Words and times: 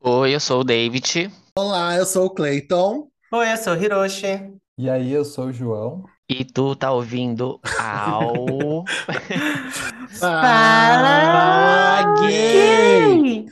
Oi, 0.00 0.34
eu 0.34 0.40
sou 0.40 0.60
o 0.60 0.64
David. 0.64 1.30
Olá, 1.56 1.96
eu 1.96 2.04
sou 2.06 2.26
o 2.26 2.30
Clayton. 2.30 3.08
Oi, 3.32 3.52
eu 3.52 3.56
sou 3.56 3.74
o 3.74 3.76
Hiroshi. 3.82 4.52
E 4.78 4.88
aí, 4.88 5.12
eu 5.12 5.24
sou 5.24 5.46
o 5.46 5.52
João. 5.52 6.04
E 6.28 6.44
tu 6.44 6.74
tá 6.76 6.92
ouvindo 6.92 7.60
ao. 7.78 8.84
Fala 10.18 12.02
gay! 12.20 13.46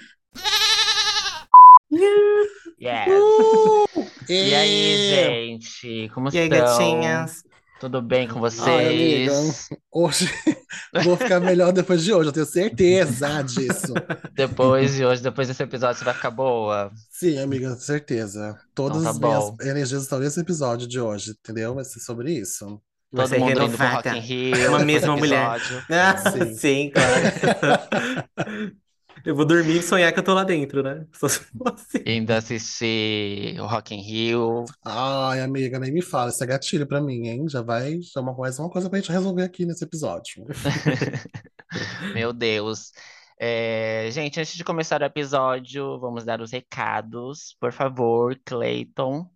Yes! 2.81 3.09
Uh! 3.09 3.85
E 4.29 4.55
aí, 4.55 5.11
gente? 5.11 6.09
Como 6.15 6.29
E 6.33 6.39
aí, 6.39 6.45
estão? 6.49 6.59
gatinhas? 6.67 7.43
Tudo 7.81 8.03
bem 8.03 8.29
com 8.29 8.35
Ai, 8.35 8.41
vocês? 8.43 9.69
hoje 9.91 10.29
vou 11.03 11.17
ficar 11.17 11.41
melhor 11.41 11.73
depois 11.73 12.05
de 12.05 12.13
hoje, 12.13 12.29
eu 12.29 12.33
tenho 12.33 12.45
certeza 12.45 13.41
disso. 13.43 13.95
Depois 14.35 14.95
de 14.95 15.05
hoje, 15.07 15.23
depois 15.23 15.49
desse 15.49 15.63
episódio, 15.63 15.99
você 15.99 16.05
vai 16.05 16.13
ficar 16.13 16.31
boa? 16.31 16.93
Sim, 17.11 17.39
amiga, 17.39 17.75
certeza. 17.77 18.59
Todas 18.75 18.99
Então 18.99 19.11
as 19.13 19.19
tá 19.19 19.27
minhas 19.27 19.45
bom. 19.51 19.57
energias 19.63 20.03
estão 20.03 20.19
nesse 20.19 20.39
episódio 20.41 20.87
de 20.87 21.01
hoje, 21.01 21.31
entendeu? 21.31 21.75
Vai 21.75 21.85
ser 21.85 22.01
sobre 22.01 22.33
isso. 22.35 22.81
Todo 23.15 23.27
ser 23.29 23.39
mundo 23.39 23.51
indo 23.51 23.61
pro 23.77 23.87
Rock 23.87 24.09
renovada. 24.09 24.17
in 24.17 24.21
Rio, 24.21 24.69
Uma 24.69 24.79
mesma 24.85 25.17
mulher. 25.17 25.57
episódio. 25.57 25.85
Ah, 25.91 26.17
Sim. 26.31 26.55
sim, 26.55 26.91
claro. 26.93 28.71
Eu 29.25 29.35
vou 29.35 29.45
dormir 29.45 29.79
e 29.79 29.83
sonhar 29.83 30.13
que 30.13 30.19
eu 30.19 30.23
tô 30.23 30.35
lá 30.35 30.45
dentro, 30.45 30.83
né? 30.83 31.07
Só 31.13 31.29
se 31.29 31.41
for 31.41 31.75
assim. 31.75 32.03
Indo 32.07 32.31
assistir 32.33 33.61
o 33.61 33.67
Rock 33.67 33.95
in 33.95 34.01
Rio. 34.01 34.65
Ai, 34.85 35.41
amiga, 35.41 35.79
nem 35.79 35.93
me 35.93 36.03
fala, 36.03 36.31
isso 36.31 36.43
é 36.43 36.47
gatilho 36.47 36.87
pra 36.87 37.01
mim, 37.01 37.27
hein? 37.27 37.49
Já 37.49 37.63
vai, 37.63 38.01
já 38.01 38.21
é 38.21 38.21
uma 38.21 38.35
coisa, 38.35 38.63
uma 38.63 38.71
coisa 38.71 38.89
pra 38.89 38.99
gente 38.99 39.13
resolver 39.13 39.43
aqui 39.43 39.67
nesse 39.67 39.85
episódio. 39.85 40.45
Meu 42.15 42.33
Deus. 42.33 42.93
É, 43.39 44.09
gente, 44.13 44.39
antes 44.39 44.55
de 44.55 44.65
começar 44.65 45.01
o 45.01 45.05
episódio, 45.05 45.99
vamos 45.99 46.25
dar 46.25 46.41
os 46.41 46.53
recados. 46.53 47.57
Por 47.59 47.73
favor, 47.73 48.39
Clayton, 48.45 49.27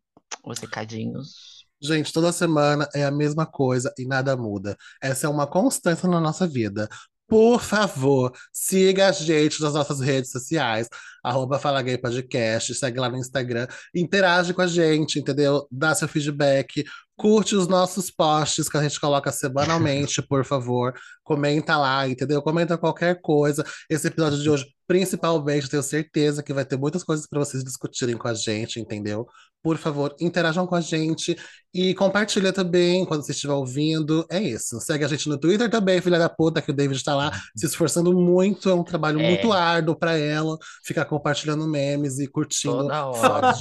os 0.45 0.59
recadinhos. 0.59 1.65
Gente, 1.83 2.13
toda 2.13 2.33
semana 2.33 2.89
é 2.95 3.05
a 3.05 3.11
mesma 3.11 3.45
coisa 3.47 3.93
e 3.99 4.07
nada 4.07 4.37
muda. 4.37 4.77
Essa 5.03 5.27
é 5.27 5.31
uma 5.31 5.47
constância 5.47 6.09
na 6.09 6.21
nossa 6.21 6.47
vida. 6.47 6.89
Por 7.27 7.61
favor, 7.63 8.33
siga 8.53 9.09
a 9.09 9.13
gente 9.13 9.61
nas 9.63 9.73
nossas 9.75 10.01
redes 10.01 10.31
sociais, 10.31 10.89
arroba 11.23 11.59
Fala 11.59 11.81
Gay 11.81 11.97
Podcast, 11.97 12.75
segue 12.75 13.01
lá 13.01 13.09
no 13.09 13.17
Instagram, 13.17 13.67
interage 13.95 14.53
com 14.53 14.61
a 14.61 14.67
gente, 14.67 15.19
entendeu? 15.19 15.67
Dá 15.71 15.95
seu 15.95 16.07
feedback, 16.07 16.85
curte 17.17 17.55
os 17.55 17.69
nossos 17.69 18.11
posts 18.11 18.69
que 18.69 18.77
a 18.77 18.83
gente 18.83 18.99
coloca 19.01 19.31
semanalmente, 19.31 20.21
por 20.23 20.45
favor. 20.45 20.95
Comenta 21.23 21.77
lá, 21.77 22.09
entendeu? 22.09 22.43
Comenta 22.43 22.77
qualquer 22.77 23.21
coisa. 23.21 23.65
Esse 23.89 24.09
episódio 24.09 24.39
de 24.43 24.51
hoje, 24.51 24.67
principalmente, 24.87 25.69
tenho 25.71 25.83
certeza 25.83 26.43
que 26.43 26.53
vai 26.53 26.65
ter 26.65 26.77
muitas 26.77 27.05
coisas 27.05 27.27
para 27.27 27.39
vocês 27.39 27.63
discutirem 27.63 28.17
com 28.17 28.29
a 28.29 28.35
gente, 28.35 28.81
entendeu? 28.81 29.27
Por 29.63 29.79
favor, 29.79 30.15
interajam 30.21 30.67
com 30.67 30.75
a 30.75 30.81
gente. 30.81 31.37
E 31.73 31.95
compartilha 31.95 32.53
também 32.53 33.05
quando 33.07 33.25
você 33.25 33.33
estiver 33.33 33.55
ouvindo. 33.55 34.27
É 34.31 34.39
isso. 34.43 34.79
Segue 34.81 35.05
a 35.05 35.09
gente 35.09 35.29
no 35.29 35.39
Twitter 35.39 35.71
também, 35.71 36.01
filha 36.03 36.19
da 36.19 36.29
puta, 36.29 36.61
que 36.61 36.71
o 36.71 36.75
David 36.75 36.99
está 36.99 37.15
lá 37.15 37.31
se 37.57 37.65
esforçando 37.65 38.13
muito. 38.13 38.69
É 38.69 38.75
um 38.75 38.85
trabalho 38.85 39.21
É. 39.21 39.29
muito 39.31 39.53
árduo 39.53 39.97
para 39.97 40.19
ela 40.19 40.59
ficar 40.85 41.05
compartilhando 41.07 41.67
memes 41.67 42.19
e 42.19 42.27
curtindo 42.27 42.77
Toda 42.79 43.07
hora. 43.07 43.55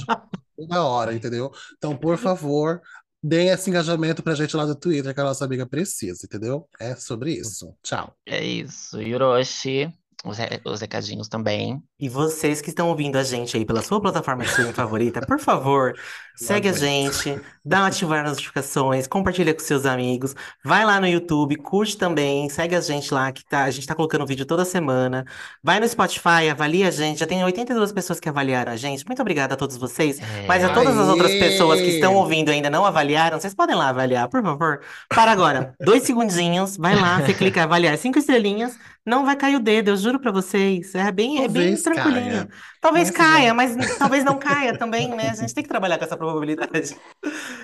toda 0.56 0.82
hora, 0.84 1.14
entendeu? 1.14 1.50
Então, 1.78 1.96
por 1.96 2.18
favor, 2.18 2.80
deem 3.24 3.48
esse 3.48 3.70
engajamento 3.70 4.22
pra 4.22 4.34
gente 4.34 4.54
lá 4.54 4.66
do 4.66 4.76
Twitter, 4.76 5.14
que 5.14 5.20
a 5.20 5.24
nossa 5.24 5.46
amiga 5.46 5.66
precisa, 5.66 6.26
entendeu? 6.26 6.68
É 6.78 6.94
sobre 6.94 7.32
isso. 7.32 7.74
Tchau. 7.82 8.14
É 8.26 8.44
isso. 8.44 9.00
Hiroshi, 9.00 9.90
os, 10.24 10.38
re- 10.38 10.60
os 10.64 10.80
recadinhos 10.80 11.28
também. 11.28 11.82
E 12.00 12.08
vocês 12.08 12.60
que 12.60 12.70
estão 12.70 12.88
ouvindo 12.88 13.16
a 13.16 13.22
gente 13.22 13.56
aí 13.56 13.64
pela 13.64 13.82
sua 13.82 14.00
plataforma 14.00 14.42
de 14.44 14.50
streaming 14.50 14.72
favorita, 14.72 15.20
por 15.26 15.38
favor, 15.38 15.94
segue 16.36 16.68
a 16.68 16.72
aguento. 16.72 16.80
gente, 16.80 17.40
dá 17.64 17.86
ativar 17.86 18.24
as 18.24 18.30
notificações, 18.32 19.06
compartilha 19.06 19.54
com 19.54 19.60
seus 19.60 19.86
amigos, 19.86 20.34
vai 20.64 20.84
lá 20.84 21.00
no 21.00 21.06
YouTube, 21.06 21.56
curte 21.56 21.96
também, 21.96 22.48
segue 22.48 22.74
a 22.74 22.80
gente 22.80 23.12
lá, 23.12 23.30
que 23.32 23.44
tá, 23.44 23.64
a 23.64 23.70
gente 23.70 23.86
tá 23.86 23.94
colocando 23.94 24.26
vídeo 24.26 24.44
toda 24.46 24.64
semana. 24.64 25.24
Vai 25.62 25.78
no 25.80 25.88
Spotify, 25.88 26.48
avalia 26.50 26.88
a 26.88 26.90
gente, 26.90 27.20
já 27.20 27.26
tem 27.26 27.42
82 27.44 27.92
pessoas 27.92 28.18
que 28.20 28.28
avaliaram 28.28 28.72
a 28.72 28.76
gente. 28.76 29.06
Muito 29.06 29.20
obrigada 29.22 29.54
a 29.54 29.56
todos 29.56 29.76
vocês. 29.76 30.18
É, 30.20 30.46
Mas 30.46 30.64
a 30.64 30.70
todas 30.70 30.96
as 30.98 31.08
outras 31.08 31.30
Aê! 31.30 31.38
pessoas 31.38 31.80
que 31.80 31.88
estão 31.88 32.14
ouvindo 32.14 32.50
e 32.50 32.54
ainda 32.54 32.70
não 32.70 32.84
avaliaram, 32.84 33.38
vocês 33.38 33.54
podem 33.54 33.76
lá 33.76 33.88
avaliar, 33.90 34.28
por 34.28 34.42
favor. 34.42 34.80
Para 35.08 35.32
agora, 35.32 35.74
dois 35.80 36.02
segundinhos, 36.02 36.76
vai 36.76 36.94
lá, 36.94 37.20
você 37.20 37.34
clica 37.34 37.60
em 37.60 37.62
avaliar 37.62 37.96
cinco 37.98 38.18
estrelinhas, 38.18 38.76
não 39.06 39.24
vai 39.24 39.36
cair 39.36 39.56
o 39.56 39.60
dedo, 39.60 39.90
eu 39.90 39.96
juro 39.96 40.20
pra 40.20 40.32
vocês. 40.32 40.94
É 40.94 41.10
bem, 41.12 41.42
é 41.44 41.48
bem 41.48 41.74
Talvez 41.74 41.82
tranquilinho. 41.82 42.46
caia. 42.46 42.48
Talvez 42.80 43.10
Mas 43.10 43.10
caia, 43.10 43.48
não. 43.48 43.54
mas 43.54 43.76
talvez 43.98 44.24
não 44.24 44.38
caia 44.38 44.76
também, 44.78 45.08
né? 45.14 45.30
A 45.30 45.34
gente 45.34 45.54
tem 45.54 45.62
que 45.62 45.68
trabalhar 45.68 45.98
com 45.98 46.04
essa 46.04 46.16
probabilidade. 46.16 46.96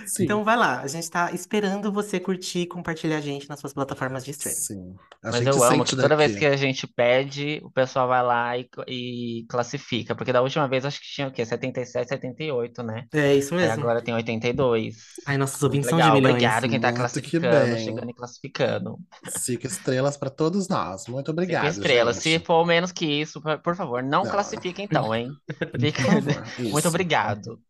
Sim. 0.05 0.25
Então 0.25 0.45
vai 0.45 0.57
lá, 0.57 0.81
a 0.81 0.87
gente 0.87 1.11
tá 1.11 1.33
esperando 1.33 1.93
você 1.93 2.19
curtir 2.21 2.61
e 2.61 2.67
compartilhar 2.67 3.19
a 3.19 3.21
gente 3.21 3.49
nas 3.49 3.61
suas 3.61 3.73
plataformas 3.73 4.25
de 4.25 4.31
streaming. 4.33 4.57
Sim. 4.57 4.97
A 5.23 5.31
Mas 5.31 5.45
gente 5.45 5.47
eu 5.47 5.63
amo 5.63 5.85
sente 5.85 5.97
que 5.97 5.97
toda 5.97 6.17
vez 6.17 6.33
daqui. 6.33 6.37
que 6.37 6.47
a 6.47 6.57
gente 6.57 6.87
pede, 6.87 7.61
o 7.63 7.71
pessoal 7.71 8.09
vai 8.09 8.23
lá 8.23 8.57
e, 8.59 8.69
e 8.89 9.47
classifica. 9.49 10.15
Porque 10.15 10.33
da 10.33 10.43
última 10.43 10.67
vez 10.69 10.85
acho 10.85 11.01
que 11.01 11.07
tinha 11.09 11.29
o 11.29 11.33
quê? 11.33 11.45
77, 11.45 12.09
78, 12.09 12.83
né? 12.83 13.07
É 13.13 13.35
isso 13.35 13.55
Aí 13.59 13.69
mesmo. 13.69 13.83
agora 13.83 14.03
tem 14.03 14.15
82. 14.15 14.97
Ai, 15.27 15.37
nossos 15.39 15.63
Muito 15.63 15.65
ouvintes 15.65 15.91
são 15.91 16.01
de 16.01 16.11
legal. 16.11 16.15
milhões. 16.15 16.45
Obrigado 16.45 16.69
quem 16.69 16.81
tá 16.81 16.93
Muito 16.93 17.23
que 17.23 17.31
classificando, 17.31 17.77
bem. 17.77 17.85
chegando 17.85 18.11
e 18.11 18.15
classificando. 18.15 18.99
Cinco 19.29 19.67
estrelas 19.67 20.17
pra 20.17 20.31
todos 20.31 20.69
nós. 20.69 21.07
Muito 21.09 21.30
Cinco 21.39 21.67
obrigado, 21.67 21.67
estrelas. 21.67 22.17
Se 22.19 22.31
gente. 22.31 22.47
for 22.47 22.65
menos 22.67 22.93
que 22.93 23.07
isso, 23.07 23.41
por 23.63 23.77
favor, 23.77 24.03
não 24.03 24.25
Não. 24.25 24.31
classifique 24.31 24.83
então, 24.83 25.15
hein? 25.15 25.31
Fica-. 25.81 26.03
Muito 26.59 26.89
obrigado. 26.89 27.61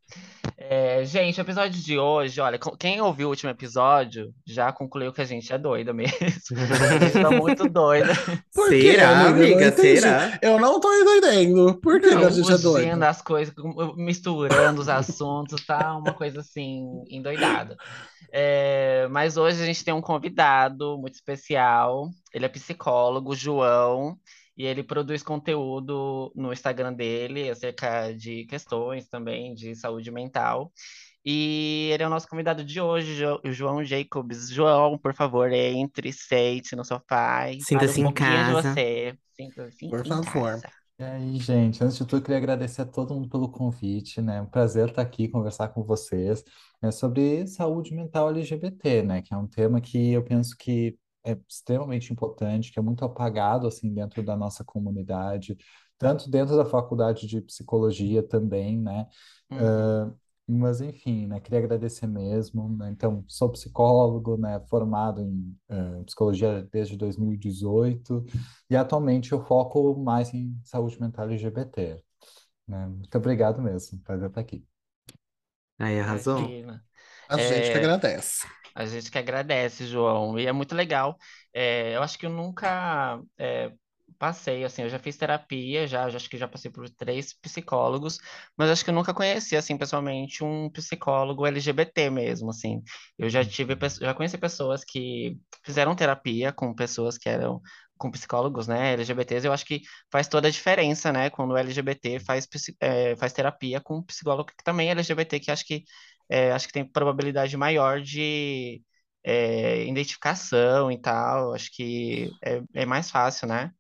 É, 0.57 1.05
gente, 1.05 1.41
o 1.41 1.43
episódio 1.43 1.81
de 1.81 1.99
hoje, 1.99 2.41
olha, 2.41 2.59
quem 2.79 3.01
ouviu 3.01 3.29
o 3.29 3.31
último 3.31 3.51
episódio 3.51 4.33
já 4.47 4.71
concluiu 4.71 5.13
que 5.13 5.21
a 5.21 5.25
gente 5.25 5.53
é 5.53 5.59
doida 5.59 5.93
mesmo. 5.93 6.19
A 6.21 6.99
gente 6.99 7.13
tá 7.21 7.31
muito 7.31 7.69
doida. 7.69 8.13
Por 8.55 8.69
quê, 8.69 8.93
Será, 8.93 9.27
amiga? 9.27 9.71
Não. 9.71 9.77
Será? 9.77 10.39
Eu 10.43 10.61
não 10.61 10.79
tô 10.79 10.93
entendendo. 10.93 11.81
Por 11.81 12.01
que 12.01 12.09
que 12.09 12.15
a 12.15 12.31
gente 12.31 12.53
é? 12.53 12.59
Fugindo 12.59 13.03
as 13.03 13.23
coisas, 13.23 13.55
misturando 13.97 14.81
os 14.81 14.89
assuntos, 14.89 15.65
tá 15.65 15.97
uma 15.97 16.13
coisa 16.13 16.41
assim, 16.41 16.85
endoidada. 17.09 17.77
É, 18.33 19.09
mas 19.11 19.37
hoje 19.37 19.63
a 19.63 19.67
gente 19.67 19.85
tem 19.85 19.95
um 19.95 20.03
convidado 20.03 20.99
muito 20.99 21.15
especial. 21.15 22.11
Ele 22.33 22.45
é 22.45 22.49
psicólogo, 22.49 23.35
João, 23.35 24.17
e 24.61 24.67
ele 24.67 24.83
produz 24.83 25.23
conteúdo 25.23 26.33
no 26.35 26.53
Instagram 26.53 26.93
dele 26.93 27.51
acerca 27.51 28.13
de 28.13 28.45
questões 28.47 29.09
também 29.09 29.55
de 29.55 29.75
saúde 29.75 30.11
mental. 30.11 30.73
E 31.25 31.91
ele 31.93 32.03
é 32.03 32.07
o 32.07 32.11
nosso 32.11 32.29
convidado 32.29 32.65
de 32.65 32.81
hoje, 32.81 33.17
Jo- 33.17 33.41
o 33.45 33.53
João 33.53 33.85
Jacobs. 33.85 34.49
João, 34.51 34.99
por 34.99 35.15
favor, 35.15 35.53
entre, 35.53 36.13
sente 36.13 36.75
no 36.75 36.85
sofá 36.85 37.51
e 37.51 37.61
Sinta-se 37.61 38.01
um 38.01 38.01
em 38.01 38.05
pouquinho 38.05 38.31
de 38.45 38.53
casa. 38.53 38.73
você. 38.73 39.19
Sinta-se 39.37 39.87
Por 39.89 40.01
em 40.01 40.09
favor. 40.09 40.23
casa. 40.23 40.69
E 40.99 41.03
aí, 41.03 41.39
gente, 41.39 41.83
antes 41.83 41.97
de 41.97 42.07
tudo, 42.07 42.23
queria 42.23 42.37
agradecer 42.37 42.83
a 42.83 42.87
todo 42.87 43.15
mundo 43.15 43.29
pelo 43.29 43.51
convite, 43.51 44.21
né? 44.21 44.37
É 44.37 44.43
um 44.43 44.47
prazer 44.47 44.89
estar 44.91 45.01
aqui 45.03 45.29
conversar 45.29 45.69
com 45.69 45.83
vocês, 45.83 46.45
né, 46.83 46.91
sobre 46.91 47.47
saúde 47.47 47.95
mental 47.95 48.29
LGBT, 48.31 49.03
né? 49.03 49.23
Que 49.23 49.33
é 49.33 49.37
um 49.37 49.47
tema 49.47 49.81
que 49.81 50.13
eu 50.13 50.23
penso 50.23 50.55
que 50.59 50.97
é 51.25 51.37
extremamente 51.49 52.13
importante, 52.13 52.73
que 52.73 52.79
é 52.79 52.83
muito 52.83 53.05
apagado, 53.05 53.67
assim, 53.67 53.93
dentro 53.93 54.23
da 54.23 54.37
nossa 54.37 54.65
comunidade, 54.65 55.57
tanto 55.99 56.31
dentro 56.31 56.57
da 56.57 56.65
faculdade 56.65 57.27
de 57.27 57.41
psicologia 57.43 58.23
também, 58.23 58.79
né? 58.81 59.07
Uhum. 59.51 59.71
Ah, 59.73 60.13
mas, 60.47 60.81
enfim, 60.81 61.27
né? 61.27 61.41
Queria 61.41 61.59
agradecer 61.61 62.07
mesmo, 62.07 62.77
né? 62.77 62.91
Então, 62.91 63.25
sou 63.29 63.51
psicólogo, 63.51 64.37
né? 64.37 64.61
Formado 64.69 65.21
em 65.23 65.57
ah, 65.69 66.03
psicologia 66.05 66.63
desde 66.73 66.97
2018 66.97 68.25
e 68.69 68.77
atualmente 68.77 69.33
eu 69.33 69.45
foco 69.45 69.97
mais 70.01 70.33
em 70.35 70.59
saúde 70.65 71.01
mental 71.01 71.27
LGBT, 71.27 72.03
né? 72.67 72.87
Muito 72.89 73.17
obrigado 73.19 73.63
mesmo, 73.63 73.99
prazer 74.03 74.29
estar 74.29 74.41
aqui. 74.41 74.67
Aí, 75.79 75.99
arrasou. 76.01 76.61
Imagina. 76.61 76.85
A 77.29 77.39
gente 77.39 77.71
que 77.71 77.77
É, 77.77 77.79
agradece. 77.79 78.47
A 78.75 78.87
gente 78.87 79.11
que 79.11 79.19
agradece, 79.19 79.87
João. 79.87 80.39
E 80.39 80.47
é 80.47 80.53
muito 80.53 80.75
legal. 80.75 81.17
É, 81.53 81.97
eu 81.97 82.03
acho 82.03 82.19
que 82.19 82.27
eu 82.27 82.31
nunca 82.31 83.21
é, 83.39 83.73
passei, 84.19 84.65
assim, 84.65 84.83
eu 84.83 84.89
já 84.89 84.99
fiz 84.99 85.17
terapia, 85.17 85.87
já, 85.87 86.09
já 86.11 86.17
acho 86.17 86.29
que 86.29 86.37
já 86.37 86.47
passei 86.49 86.71
por 86.71 86.89
três 86.91 87.33
psicólogos, 87.33 88.19
mas 88.57 88.71
acho 88.71 88.85
que 88.85 88.91
eu 88.91 88.95
nunca 88.95 89.15
conheci, 89.15 89.57
assim, 89.57 89.79
pessoalmente, 89.79 90.45
um 90.45 90.71
psicólogo 90.71 91.47
LGBT 91.47 92.11
mesmo, 92.11 92.51
assim. 92.51 92.83
Eu 93.19 93.29
já 93.31 93.45
tive, 93.45 93.77
já 94.01 94.15
conheci 94.15 94.37
pessoas 94.39 94.85
que 94.85 95.39
fizeram 95.65 95.95
terapia 95.97 96.53
com 96.53 96.75
pessoas 96.75 97.17
que 97.19 97.29
eram 97.29 97.61
com 97.97 98.11
psicólogos, 98.11 98.67
né, 98.67 98.95
LGBTs, 98.95 99.47
eu 99.47 99.53
acho 99.53 99.65
que 99.67 99.83
faz 100.11 100.27
toda 100.27 100.49
a 100.49 100.51
diferença, 100.51 101.13
né, 101.13 101.29
quando 101.29 101.51
o 101.53 101.57
LGBT 101.57 102.19
faz, 102.21 102.49
é, 102.81 103.15
faz 103.17 103.33
terapia 103.33 103.79
com 103.81 103.99
um 103.99 104.03
psicólogo 104.03 104.51
que 104.57 104.65
também 104.65 104.89
é 104.89 104.93
LGBT, 104.93 105.39
que 105.41 105.51
acho 105.51 105.67
que 105.67 105.85
é, 106.31 106.53
acho 106.53 106.67
que 106.69 106.73
tem 106.75 106.85
probabilidade 106.87 107.57
maior 107.57 108.01
de 108.03 108.83
é, 109.25 109.85
identificação 109.87 110.91
e 110.93 110.99
tal. 111.01 111.55
Acho 111.55 111.71
que 111.73 112.31
é, 112.45 112.63
é 112.75 112.87
mais 112.87 113.11
fácil, 113.11 113.49
né? 113.49 113.73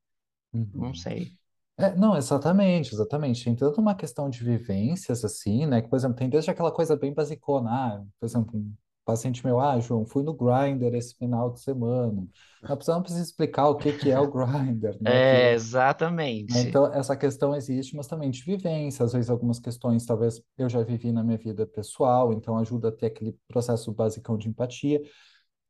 Não 0.79 0.93
Uhum. 0.93 0.94
sei. 0.94 1.37
É, 1.79 1.94
não, 1.97 2.17
exatamente, 2.17 2.94
exatamente. 2.94 3.44
Tem 3.44 3.56
toda 3.56 3.81
uma 3.81 3.94
questão 3.97 4.31
de 4.31 4.44
vivências, 4.44 5.25
assim, 5.25 5.67
né? 5.67 5.82
Que, 5.82 5.88
por 5.88 5.97
exemplo, 5.97 6.17
tem 6.17 6.31
desde 6.31 6.50
aquela 6.50 6.73
coisa 6.73 6.97
bem 6.97 7.14
basicona, 7.14 7.70
ah, 7.70 8.05
por 8.20 8.26
exemplo, 8.26 8.62
paciente 9.11 9.45
meu, 9.45 9.61
ah, 9.61 9.79
João, 9.81 10.07
fui 10.07 10.23
no 10.23 10.35
Grindr 10.35 10.95
esse 10.97 11.15
final 11.17 11.53
de 11.53 11.61
semana. 11.61 12.27
Pessoa 12.77 12.97
não 12.97 13.03
precisa 13.03 13.25
explicar 13.25 13.69
o 13.69 13.77
que 13.77 13.93
que 13.93 14.11
é 14.11 14.19
o 14.21 14.31
Grindr, 14.31 14.97
né? 15.03 15.31
É, 15.49 15.55
Que, 16.47 16.53
né, 16.53 16.59
exatamente. 16.59 16.59
então, 16.59 16.93
essa 16.93 17.17
questão 17.17 17.55
existe, 17.55 17.97
mas 17.97 18.07
também 18.07 18.31
de 18.31 18.43
vivência. 18.43 19.05
Às 19.05 19.12
vezes, 19.12 19.31
algumas 19.31 19.59
questões, 19.61 20.07
talvez 20.07 20.43
eu 20.59 20.69
já 20.69 20.83
vivi 20.83 21.12
na 21.12 21.23
minha 21.25 21.39
vida 21.39 21.67
pessoal, 21.67 22.33
então 22.33 22.59
ajuda 22.59 22.89
a 22.89 22.93
ter 22.93 23.07
aquele 23.07 23.37
processo 23.49 23.93
basicão 23.93 24.37
de 24.39 24.49
empatia. 24.49 25.01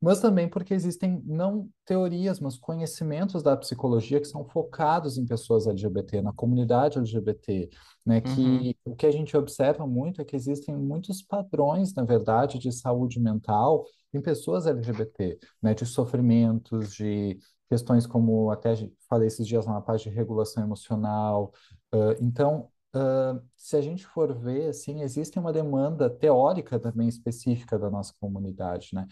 Mas 0.01 0.19
também 0.19 0.49
porque 0.49 0.73
existem 0.73 1.21
não 1.25 1.69
teorias, 1.85 2.39
mas 2.39 2.57
conhecimentos 2.57 3.43
da 3.43 3.55
psicologia 3.55 4.19
que 4.19 4.25
são 4.27 4.43
focados 4.45 5.15
em 5.17 5.25
pessoas 5.27 5.67
LGBT, 5.67 6.21
na 6.23 6.33
comunidade 6.33 6.97
LGBT, 6.97 7.69
né? 8.05 8.19
Uhum, 8.25 8.65
Que 8.65 8.75
o 8.83 8.95
que 8.95 9.05
a 9.05 9.11
gente 9.11 9.37
observa 9.37 9.85
muito 9.85 10.19
é 10.19 10.25
que 10.25 10.35
existem 10.35 10.75
muitos 10.75 11.21
padrões, 11.21 11.93
na 11.93 12.03
verdade, 12.03 12.57
de 12.57 12.71
saúde 12.71 13.19
mental 13.19 13.85
em 14.13 14.19
pessoas 14.21 14.65
LGBT, 14.65 15.37
né? 15.61 15.73
De 15.75 15.85
sofrimentos, 15.85 16.93
de 16.95 17.37
questões 17.69 18.07
como 18.07 18.49
até 18.51 18.73
falei 19.07 19.27
esses 19.27 19.47
dias 19.47 19.65
na 19.67 19.79
parte 19.81 20.09
de 20.09 20.15
regulação 20.15 20.63
emocional. 20.63 21.53
Ah, 21.91 22.15
então, 22.19 22.69
ah, 22.93 23.39
se 23.55 23.77
a 23.77 23.81
gente 23.81 24.05
for 24.05 24.33
ver, 24.37 24.69
assim, 24.69 25.01
existe 25.01 25.37
uma 25.39 25.53
demanda 25.53 26.09
teórica 26.09 26.79
também 26.79 27.07
específica 27.07 27.77
da 27.79 27.89
nossa 27.89 28.13
comunidade, 28.19 28.89
né? 28.93 29.07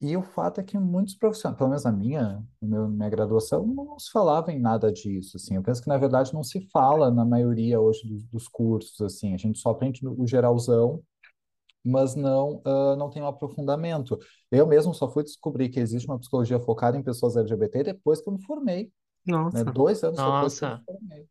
E 0.00 0.14
o 0.16 0.22
fato 0.22 0.60
é 0.60 0.64
que 0.64 0.78
muitos 0.78 1.14
profissionais, 1.14 1.56
pelo 1.56 1.70
menos 1.70 1.84
na 1.84 1.92
minha, 1.92 2.44
no 2.60 2.68
meu, 2.68 2.88
minha 2.88 3.08
graduação, 3.08 3.66
não 3.66 3.98
se 3.98 4.10
falava 4.10 4.52
em 4.52 4.60
nada 4.60 4.92
disso, 4.92 5.36
assim. 5.38 5.56
Eu 5.56 5.62
penso 5.62 5.82
que, 5.82 5.88
na 5.88 5.96
verdade, 5.96 6.34
não 6.34 6.42
se 6.42 6.60
fala 6.70 7.10
na 7.10 7.24
maioria 7.24 7.80
hoje 7.80 8.06
dos, 8.06 8.24
dos 8.24 8.48
cursos, 8.48 9.00
assim. 9.00 9.32
A 9.32 9.38
gente 9.38 9.58
só 9.58 9.70
aprende 9.70 10.06
o 10.06 10.26
geralzão, 10.26 11.02
mas 11.82 12.14
não, 12.14 12.60
ah, 12.64 12.94
não 12.96 13.08
tem 13.08 13.22
um 13.22 13.26
aprofundamento. 13.26 14.18
Eu 14.50 14.66
mesmo 14.66 14.92
só 14.92 15.10
fui 15.10 15.22
descobrir 15.22 15.70
que 15.70 15.80
existe 15.80 16.06
uma 16.06 16.18
psicologia 16.18 16.60
focada 16.60 16.98
em 16.98 17.02
pessoas 17.02 17.36
LGBT 17.36 17.84
depois 17.84 18.20
que 18.20 18.28
eu 18.28 18.34
me 18.34 18.42
formei, 18.44 18.84
né? 18.84 18.90
Nossa. 19.26 19.64
Dois 19.64 20.02
anos 20.04 20.18
depois 20.18 20.58
que 20.58 20.64
eu 20.64 20.68
me 20.68 20.74
nossa, 20.74 20.84
formei, 20.84 21.28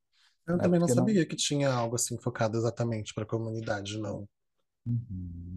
Eu 0.48 0.58
né? 0.58 0.64
também 0.64 0.80
não 0.80 0.88
Porque 0.88 1.00
não... 1.00 1.08
sabia 1.08 1.26
que 1.26 1.36
tinha 1.36 1.72
algo 1.72 1.96
assim 1.96 2.18
focado 2.18 2.58
exatamente 2.58 3.14
para 3.14 3.26
a 3.26 3.28
comunidade, 3.28 4.00
não. 4.00 4.28
Uhum. 4.88 5.55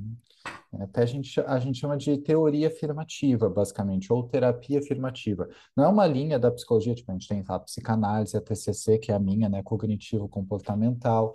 Até 0.80 1.02
a 1.02 1.06
gente, 1.06 1.40
a 1.40 1.58
gente 1.58 1.78
chama 1.78 1.96
de 1.96 2.18
teoria 2.18 2.68
afirmativa, 2.68 3.48
basicamente, 3.48 4.12
ou 4.12 4.22
terapia 4.22 4.78
afirmativa. 4.78 5.48
Não 5.74 5.84
é 5.84 5.88
uma 5.88 6.06
linha 6.06 6.38
da 6.38 6.50
psicologia, 6.50 6.94
tipo, 6.94 7.10
a 7.10 7.14
gente 7.14 7.26
tem 7.26 7.42
a 7.46 7.58
psicanálise, 7.58 8.36
a 8.36 8.40
TCC, 8.40 8.98
que 8.98 9.10
é 9.10 9.14
a 9.14 9.18
minha, 9.18 9.48
né, 9.48 9.62
cognitivo-comportamental, 9.62 11.34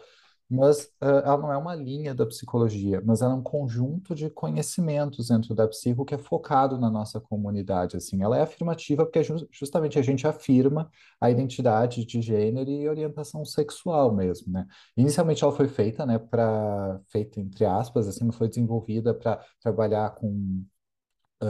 mas 0.50 0.92
ah, 1.02 1.08
ela 1.26 1.38
não 1.38 1.52
é 1.54 1.58
uma 1.58 1.76
linha 1.76 2.14
da 2.14 2.26
psicologia, 2.26 3.02
mas 3.06 3.22
ela 3.22 3.34
é 3.34 3.36
um 3.36 3.42
conjunto 3.44 4.14
de 4.16 4.30
conhecimentos 4.30 5.30
dentro 5.30 5.56
da 5.56 5.68
psico 5.68 6.06
que 6.06 6.14
é 6.16 6.18
focado 6.18 6.78
na 6.80 6.90
nossa 6.92 7.20
comunidade, 7.20 7.98
assim. 7.98 8.22
Ela 8.24 8.38
é 8.38 8.42
afirmativa 8.44 9.06
porque 9.06 9.20
é 9.20 9.24
ju- 9.24 9.48
justamente 9.52 9.98
a 9.98 10.02
gente 10.02 10.28
afirma 10.28 10.90
a 11.20 11.30
identidade 11.32 12.06
de 12.06 12.22
gênero 12.22 12.70
e 12.70 12.88
orientação 12.88 13.44
sexual 13.46 14.14
mesmo, 14.14 14.52
né? 14.54 14.68
Inicialmente 14.98 15.44
ela 15.44 15.54
foi 15.54 15.68
feita, 15.68 16.06
né, 16.06 16.20
para, 16.20 17.00
feita 17.08 17.40
entre 17.40 17.66
aspas, 17.66 18.08
assim, 18.08 18.32
foi 18.32 18.48
desenvolvida 18.48 19.14
para 19.14 19.44
trabalhar 19.62 20.12
com, 20.16 20.64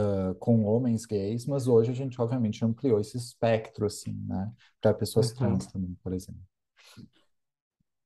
ah, 0.08 0.34
com 0.40 0.64
homens 0.64 1.06
gays, 1.06 1.46
mas 1.46 1.66
hoje 1.68 1.90
a 1.90 1.94
gente 1.94 2.20
obviamente 2.20 2.64
ampliou 2.64 3.00
esse 3.00 3.16
espectro, 3.16 3.86
assim, 3.86 4.12
né, 4.26 4.52
para 4.80 4.92
pessoas 4.94 5.32
trans 5.32 5.66
Uhum. 5.66 5.72
também, 5.72 5.94
por 6.02 6.12
exemplo. 6.12 6.42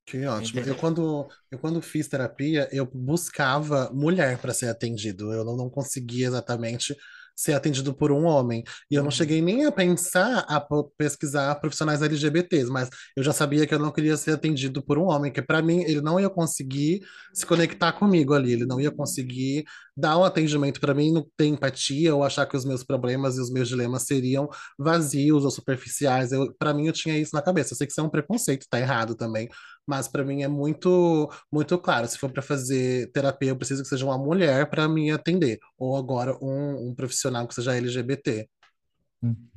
Que 0.08 0.24
ótimo. 0.26 0.62
Eu 0.64 0.74
quando, 0.74 1.28
eu 1.50 1.58
quando 1.58 1.82
fiz 1.82 2.08
terapia, 2.08 2.66
eu 2.72 2.86
buscava 2.86 3.90
mulher 3.92 4.38
para 4.38 4.54
ser 4.54 4.68
atendido. 4.68 5.32
Eu 5.32 5.44
não, 5.44 5.54
não 5.56 5.68
conseguia 5.70 6.26
exatamente 6.28 6.96
ser 7.36 7.52
atendido 7.52 7.94
por 7.94 8.10
um 8.10 8.24
homem. 8.24 8.64
E 8.90 8.94
eu 8.96 9.02
não 9.02 9.10
Uhum. 9.10 9.12
cheguei 9.12 9.40
nem 9.42 9.64
a 9.66 9.70
pensar 9.70 10.40
a 10.48 10.60
pesquisar 10.96 11.54
profissionais 11.60 12.02
LGBTs, 12.02 12.68
mas 12.70 12.88
eu 13.16 13.22
já 13.22 13.32
sabia 13.32 13.64
que 13.66 13.72
eu 13.74 13.78
não 13.78 13.92
queria 13.92 14.16
ser 14.16 14.32
atendido 14.32 14.82
por 14.82 14.98
um 14.98 15.04
homem, 15.04 15.30
que 15.30 15.40
para 15.42 15.62
mim 15.62 15.82
ele 15.84 16.00
não 16.00 16.18
ia 16.18 16.28
conseguir 16.30 17.00
se 17.32 17.46
conectar 17.46 17.92
comigo 17.92 18.34
ali, 18.34 18.52
ele 18.52 18.66
não 18.66 18.80
ia 18.80 18.90
conseguir 18.90 19.64
dar 19.96 20.18
um 20.18 20.24
atendimento 20.24 20.80
para 20.80 20.94
mim, 20.94 21.12
não 21.12 21.24
ter 21.36 21.46
empatia 21.46 22.14
ou 22.14 22.24
achar 22.24 22.46
que 22.46 22.56
os 22.56 22.64
meus 22.64 22.82
problemas 22.82 23.36
e 23.36 23.40
os 23.40 23.50
meus 23.52 23.68
dilemas 23.68 24.02
seriam 24.04 24.48
vazios 24.78 25.44
ou 25.44 25.50
superficiais. 25.50 26.32
Eu, 26.32 26.52
para 26.58 26.74
mim 26.74 26.86
eu 26.86 26.92
tinha 26.92 27.16
isso 27.18 27.34
na 27.36 27.42
cabeça. 27.42 27.72
Eu 27.72 27.76
sei 27.76 27.86
que 27.86 27.92
isso 27.92 28.00
é 28.00 28.04
um 28.04 28.10
preconceito, 28.10 28.66
tá 28.68 28.80
errado 28.80 29.14
também. 29.14 29.48
Mas 29.88 30.06
para 30.06 30.22
mim 30.22 30.42
é 30.42 30.48
muito 30.48 31.30
muito 31.50 31.78
claro. 31.78 32.06
Se 32.06 32.18
for 32.18 32.30
para 32.30 32.42
fazer 32.42 33.10
terapia, 33.10 33.48
eu 33.48 33.56
preciso 33.56 33.82
que 33.82 33.88
seja 33.88 34.04
uma 34.04 34.18
mulher 34.18 34.68
para 34.68 34.86
me 34.86 35.10
atender, 35.10 35.58
ou 35.78 35.96
agora 35.96 36.36
um, 36.42 36.90
um 36.90 36.94
profissional 36.94 37.48
que 37.48 37.54
seja 37.54 37.74
LGBT. 37.74 38.48
Uhum. 39.22 39.48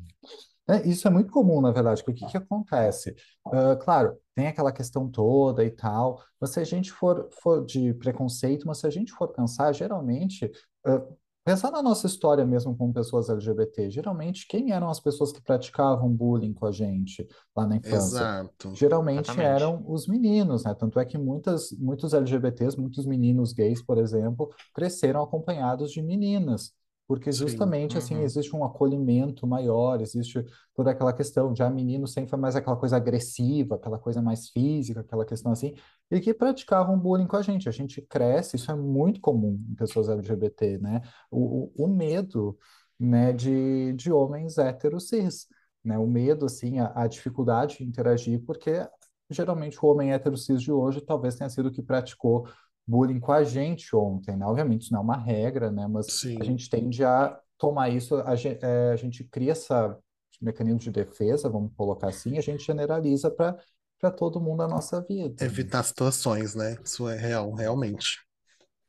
É, 0.70 0.88
isso 0.88 1.06
é 1.08 1.12
muito 1.12 1.32
comum, 1.32 1.60
na 1.60 1.72
verdade, 1.72 2.02
o 2.02 2.06
que 2.06 2.26
que 2.26 2.38
acontece? 2.38 3.14
Ah, 3.46 3.76
claro, 3.76 4.18
tem 4.34 4.48
aquela 4.48 4.72
questão 4.72 5.10
toda 5.10 5.66
e 5.66 5.72
tal, 5.72 6.24
mas 6.40 6.52
se 6.52 6.60
a 6.62 6.64
gente 6.64 6.92
for, 6.92 7.28
for 7.42 7.66
de 7.66 7.94
preconceito, 7.96 8.66
mas 8.66 8.78
se 8.78 8.88
a 8.88 8.90
gente 8.90 9.12
for 9.12 9.28
pensar, 9.28 9.74
geralmente, 9.74 10.50
ah, 10.86 11.04
pensar 11.44 11.72
na 11.72 11.82
nossa 11.82 12.08
história 12.08 12.46
mesmo 12.46 12.76
como 12.76 12.94
pessoas 12.94 13.30
LGBT, 13.30 13.90
geralmente, 13.90 14.48
quem 14.48 14.72
eram 14.72 14.90
as 14.90 15.00
pessoas 15.00 15.32
que 15.32 15.42
praticavam 15.42 16.10
bullying 16.10 16.54
com 16.54 16.66
a 16.66 16.72
gente 16.72 17.28
lá 17.56 17.66
na 17.66 17.78
infância? 17.78 18.18
Exato. 18.18 18.76
Geralmente 18.76 19.32
exatamente. 19.32 19.62
eram 19.62 19.84
os 19.88 20.08
meninos, 20.08 20.64
né? 20.64 20.74
Tanto 20.74 21.00
é 21.00 21.06
que 21.06 21.18
muitas, 21.18 21.72
muitos 21.72 22.14
LGBTs, 22.14 22.80
muitos 22.80 23.06
meninos 23.06 23.54
gays, 23.54 23.82
por 23.82 23.98
exemplo, 23.98 24.50
cresceram 24.74 25.24
acompanhados 25.24 25.92
de 25.92 26.02
meninas 26.02 26.74
porque 27.12 27.30
Sim. 27.30 27.40
justamente 27.40 27.98
assim 27.98 28.16
Uhum. 28.16 28.24
existe 28.24 28.56
um 28.56 28.64
acolhimento 28.64 29.46
maior, 29.46 30.00
existe 30.00 30.46
toda 30.74 30.92
aquela 30.92 31.12
questão, 31.12 31.54
já 31.54 31.70
menino 31.70 32.08
sempre 32.08 32.30
foi 32.30 32.40
mais 32.40 32.56
aquela 32.56 32.78
coisa 32.78 32.96
agressiva, 32.96 33.76
aquela 33.76 34.00
coisa 34.00 34.22
mais 34.22 34.48
física, 34.48 35.02
aquela 35.02 35.26
questão 35.26 35.52
assim, 35.52 35.74
e 36.10 36.22
que 36.22 36.34
praticavam 36.34 36.98
bullying 36.98 37.28
com 37.28 37.36
a 37.36 37.42
gente. 37.42 37.68
A 37.68 37.72
gente 37.74 38.02
cresce, 38.02 38.56
isso 38.56 38.72
é 38.72 38.76
muito 38.76 39.20
comum 39.20 39.62
em 39.70 39.76
pessoas 39.76 40.08
LGBT, 40.08 40.78
né? 40.78 41.02
O, 41.30 41.72
o, 41.78 41.86
o 41.86 41.88
medo, 41.90 42.58
né, 42.98 43.34
de, 43.34 43.92
de 43.94 44.10
homens 44.10 44.58
héteros 44.58 45.10
cis, 45.10 45.48
né? 45.84 45.98
O 45.98 46.08
medo, 46.08 46.46
assim, 46.46 46.80
a, 46.80 46.94
a 46.96 47.08
dificuldade 47.08 47.80
de 47.80 47.84
interagir, 47.84 48.42
porque 48.46 48.88
geralmente 49.30 49.78
o 49.84 49.88
homem 49.90 50.14
hétero 50.14 50.38
cis 50.38 50.62
de 50.62 50.72
hoje 50.72 51.02
talvez 51.02 51.36
tenha 51.36 51.50
sido 51.50 51.68
o 51.68 51.72
que 51.74 51.82
praticou 51.82 52.48
bullying 52.88 53.20
com 53.20 53.32
a 53.32 53.44
gente 53.44 53.96
ontem, 53.96 54.36
né? 54.36 54.46
Obviamente 54.46 54.84
isso 54.84 54.94
não 54.94 55.00
é 55.02 55.04
uma 55.04 55.18
regra, 55.18 55.72
né? 55.72 55.88
Mas 55.88 56.08
a 56.08 56.12
Sim. 56.12 56.44
gente 56.44 56.70
tende 56.70 57.04
a 57.04 57.40
tomar 57.58 57.90
isso, 57.90 58.16
a 58.16 58.36
gente, 58.36 58.66
a 58.66 58.96
gente 58.96 59.24
cria 59.24 59.52
essa 59.52 59.98
mecanismo 60.42 60.80
de 60.80 60.92
defesa, 60.92 61.50
vamos 61.50 61.72
colocar 61.76 62.10
assim, 62.10 62.38
a 62.38 62.42
gente 62.42 62.66
generaliza 62.66 63.30
para 63.30 64.12
todo 64.12 64.42
mundo 64.42 64.64
a 64.64 64.68
nossa 64.68 65.00
vida? 65.02 65.46
Evitar 65.46 65.84
situações, 65.84 66.56
né? 66.56 66.76
Isso 66.84 67.08
é 67.08 67.16
real, 67.16 67.54
realmente. 67.54 68.20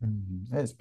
Uhum. 0.00 0.46
É, 0.50 0.62
isso. 0.62 0.76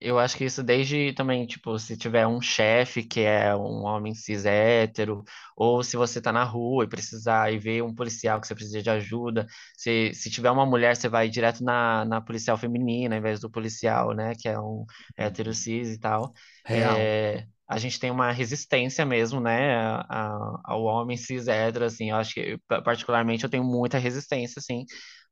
Eu 0.00 0.18
acho 0.18 0.34
que 0.36 0.44
isso 0.46 0.62
desde 0.62 1.12
também, 1.12 1.46
tipo, 1.46 1.78
se 1.78 1.94
tiver 1.96 2.26
um 2.26 2.40
chefe 2.40 3.02
que 3.02 3.20
é 3.20 3.54
um 3.54 3.84
homem 3.84 4.14
cis 4.14 4.46
hétero, 4.46 5.22
ou 5.54 5.82
se 5.82 5.94
você 5.96 6.22
tá 6.22 6.32
na 6.32 6.42
rua 6.42 6.84
e 6.84 6.88
precisar 6.88 7.52
e 7.52 7.58
ver 7.58 7.82
um 7.82 7.94
policial 7.94 8.40
que 8.40 8.46
você 8.46 8.54
precisa 8.54 8.82
de 8.82 8.88
ajuda, 8.88 9.46
se, 9.76 10.14
se 10.14 10.30
tiver 10.30 10.50
uma 10.50 10.64
mulher, 10.64 10.96
você 10.96 11.06
vai 11.08 11.28
direto 11.28 11.62
na, 11.62 12.04
na 12.06 12.20
policial 12.20 12.56
feminina, 12.56 13.14
ao 13.14 13.18
invés 13.18 13.40
do 13.40 13.50
policial, 13.50 14.14
né, 14.14 14.32
que 14.34 14.48
é 14.48 14.58
um 14.58 14.86
hétero 15.18 15.52
cis 15.52 15.90
e 15.94 15.98
tal. 16.00 16.32
Real. 16.64 17.12
É, 17.12 17.46
a 17.68 17.78
gente 17.78 18.00
tem 18.00 18.10
uma 18.10 18.32
resistência 18.32 19.04
mesmo, 19.04 19.38
né, 19.40 19.74
a- 19.76 20.06
a- 20.08 20.60
ao 20.64 20.82
homem 20.84 21.16
cis 21.16 21.46
hétero, 21.46 21.84
assim, 21.84 22.10
eu 22.10 22.16
acho 22.16 22.32
que, 22.34 22.58
pa- 22.66 22.80
particularmente, 22.82 23.44
eu 23.44 23.50
tenho 23.50 23.64
muita 23.64 23.98
resistência, 23.98 24.58
assim, 24.60 24.84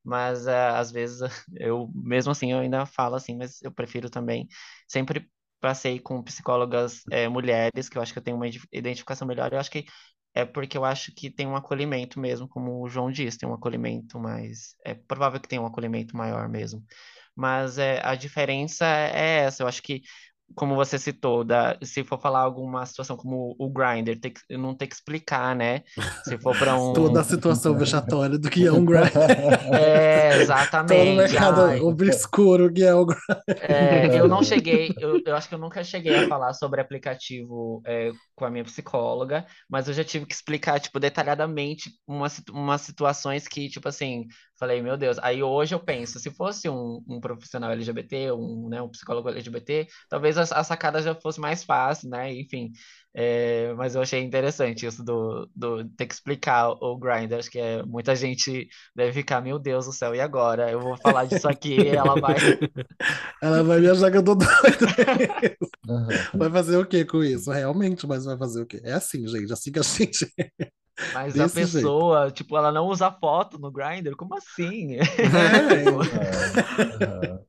mas 0.08 0.46
eh, 0.46 0.68
às 0.70 0.90
vezes 0.92 1.20
eu, 1.56 1.90
mesmo 1.94 2.32
assim, 2.32 2.52
eu 2.52 2.58
ainda 2.60 2.86
falo 2.86 3.16
assim, 3.16 3.36
mas 3.36 3.62
eu 3.62 3.72
prefiro 3.72 4.10
também 4.10 4.48
sempre 4.88 5.28
passei 5.60 5.98
com 6.00 6.22
psicólogas 6.22 7.02
eh, 7.10 7.28
mulheres, 7.28 7.88
que 7.88 7.98
eu 7.98 8.02
acho 8.02 8.12
que 8.12 8.18
eu 8.18 8.22
tenho 8.22 8.36
uma 8.36 8.46
ide- 8.48 8.60
identificação 8.72 9.26
melhor. 9.28 9.52
Eu 9.52 9.58
acho 9.60 9.70
que 9.70 9.84
é 10.34 10.44
porque 10.44 10.78
eu 10.78 10.84
acho 10.84 11.12
que 11.14 11.30
tem 11.30 11.46
um 11.46 11.56
acolhimento 11.56 12.20
mesmo, 12.20 12.48
como 12.48 12.82
o 12.82 12.88
João 12.88 13.10
disse, 13.10 13.38
tem 13.38 13.48
um 13.48 13.54
acolhimento 13.54 14.18
mais. 14.20 14.76
É 14.84 14.94
provável 14.94 15.40
que 15.40 15.48
tenha 15.48 15.60
um 15.62 15.66
acolhimento 15.66 16.16
maior 16.16 16.48
mesmo. 16.48 16.84
Mas 17.34 17.78
é, 17.78 18.00
a 18.04 18.14
diferença 18.14 18.84
é 18.86 19.40
essa. 19.44 19.62
Eu 19.62 19.68
acho 19.68 19.82
que, 19.82 20.02
como 20.54 20.74
você 20.74 20.98
citou, 20.98 21.44
da, 21.44 21.78
se 21.82 22.04
for 22.04 22.20
falar 22.20 22.40
alguma 22.40 22.84
situação 22.86 23.16
como 23.16 23.54
o 23.58 23.70
Grindr, 23.70 24.18
tem 24.20 24.32
que, 24.32 24.56
não 24.56 24.74
ter 24.74 24.86
que 24.86 24.94
explicar, 24.94 25.54
né? 25.54 25.82
Se 26.22 26.38
for 26.38 26.56
para 26.56 26.74
Toda 26.92 27.20
um. 27.20 27.20
a 27.20 27.24
situação 27.24 27.76
vexatória 27.76 28.38
do 28.38 28.50
que 28.50 28.66
é 28.66 28.72
um 28.72 28.84
grind. 28.86 29.12
É, 29.72 30.36
Todo 30.86 31.08
o 31.08 31.12
Exatamente. 31.12 31.14
mercado 31.14 31.60
Ai, 31.62 31.80
obscuro 31.80 32.72
que 32.72 32.82
é 32.82 32.94
o. 32.94 33.06
É, 33.60 34.18
eu 34.18 34.28
não 34.28 34.42
cheguei, 34.42 34.94
eu, 34.98 35.20
eu 35.24 35.36
acho 35.36 35.48
que 35.48 35.54
eu 35.54 35.58
nunca 35.58 35.82
cheguei 35.84 36.16
a 36.16 36.28
falar 36.28 36.52
sobre 36.54 36.80
aplicativo 36.80 37.82
é, 37.86 38.10
com 38.34 38.44
a 38.44 38.50
minha 38.50 38.64
psicóloga, 38.64 39.46
mas 39.68 39.88
eu 39.88 39.94
já 39.94 40.04
tive 40.04 40.26
que 40.26 40.34
explicar, 40.34 40.80
tipo, 40.80 41.00
detalhadamente 41.00 41.90
umas, 42.06 42.40
umas 42.50 42.80
situações 42.82 43.48
que, 43.48 43.68
tipo 43.68 43.88
assim, 43.88 44.26
falei, 44.58 44.82
meu 44.82 44.96
Deus. 44.96 45.18
Aí 45.22 45.42
hoje 45.42 45.74
eu 45.74 45.80
penso, 45.80 46.18
se 46.18 46.30
fosse 46.30 46.68
um, 46.68 47.02
um 47.08 47.20
profissional 47.20 47.70
LGBT, 47.70 48.32
um, 48.32 48.68
né, 48.68 48.82
um 48.82 48.88
psicólogo 48.88 49.28
LGBT, 49.28 49.86
talvez 50.08 50.36
a, 50.36 50.42
a 50.42 50.64
sacada 50.64 51.00
já 51.00 51.14
fosse 51.14 51.40
mais 51.40 51.64
fácil, 51.64 52.10
né? 52.10 52.32
Enfim, 52.34 52.72
é, 53.14 53.72
mas 53.74 53.94
eu 53.94 54.02
achei 54.02 54.20
interessante 54.20 54.86
isso 54.86 55.02
do, 55.04 55.48
do 55.54 55.84
ter 55.90 56.06
que 56.06 56.14
explicar 56.14 56.70
o 56.70 56.98
Grindr. 56.98 57.36
Acho 57.36 57.50
que 57.50 57.58
é, 57.58 57.82
muita 57.82 58.14
gente 58.14 58.68
deve 58.94 59.12
ficar, 59.12 59.40
meu 59.40 59.58
Deus 59.58 59.86
do 59.86 59.92
céu, 59.92 60.14
e 60.14 60.20
agora? 60.20 60.70
Eu 60.70 60.80
vou 60.80 60.96
falar 60.96 61.24
disso 61.24 61.48
aqui, 61.48 61.74
e 61.74 61.88
ela 61.88 62.14
vai. 62.20 62.36
Ela 63.40 63.62
vai 63.62 63.80
me 63.80 63.88
achar 63.88 64.10
que 64.10 64.16
eu 64.16 64.24
tô 64.24 64.34
doido. 64.34 64.50
Aham. 65.88 66.08
Vai 66.34 66.50
fazer 66.50 66.76
o 66.76 66.84
que 66.84 67.04
com 67.04 67.22
isso? 67.22 67.50
Realmente, 67.50 68.06
mas 68.06 68.24
vai 68.24 68.36
fazer 68.36 68.62
o 68.62 68.66
quê? 68.66 68.80
É 68.82 68.94
assim, 68.94 69.26
gente. 69.28 69.52
Assim 69.52 69.70
que 69.70 69.78
a 69.78 69.82
gente. 69.82 70.26
Mas 71.12 71.38
a 71.38 71.48
Desse 71.48 71.64
jeito. 71.64 71.96
pessoa, 71.96 72.30
tipo, 72.30 72.56
ela 72.56 72.72
não 72.72 72.86
usa 72.88 73.10
foto 73.10 73.58
no 73.58 73.70
Grindr? 73.70 74.14
Como 74.16 74.34
assim? 74.36 74.96
É, 74.96 75.84
Aham. 75.92 77.40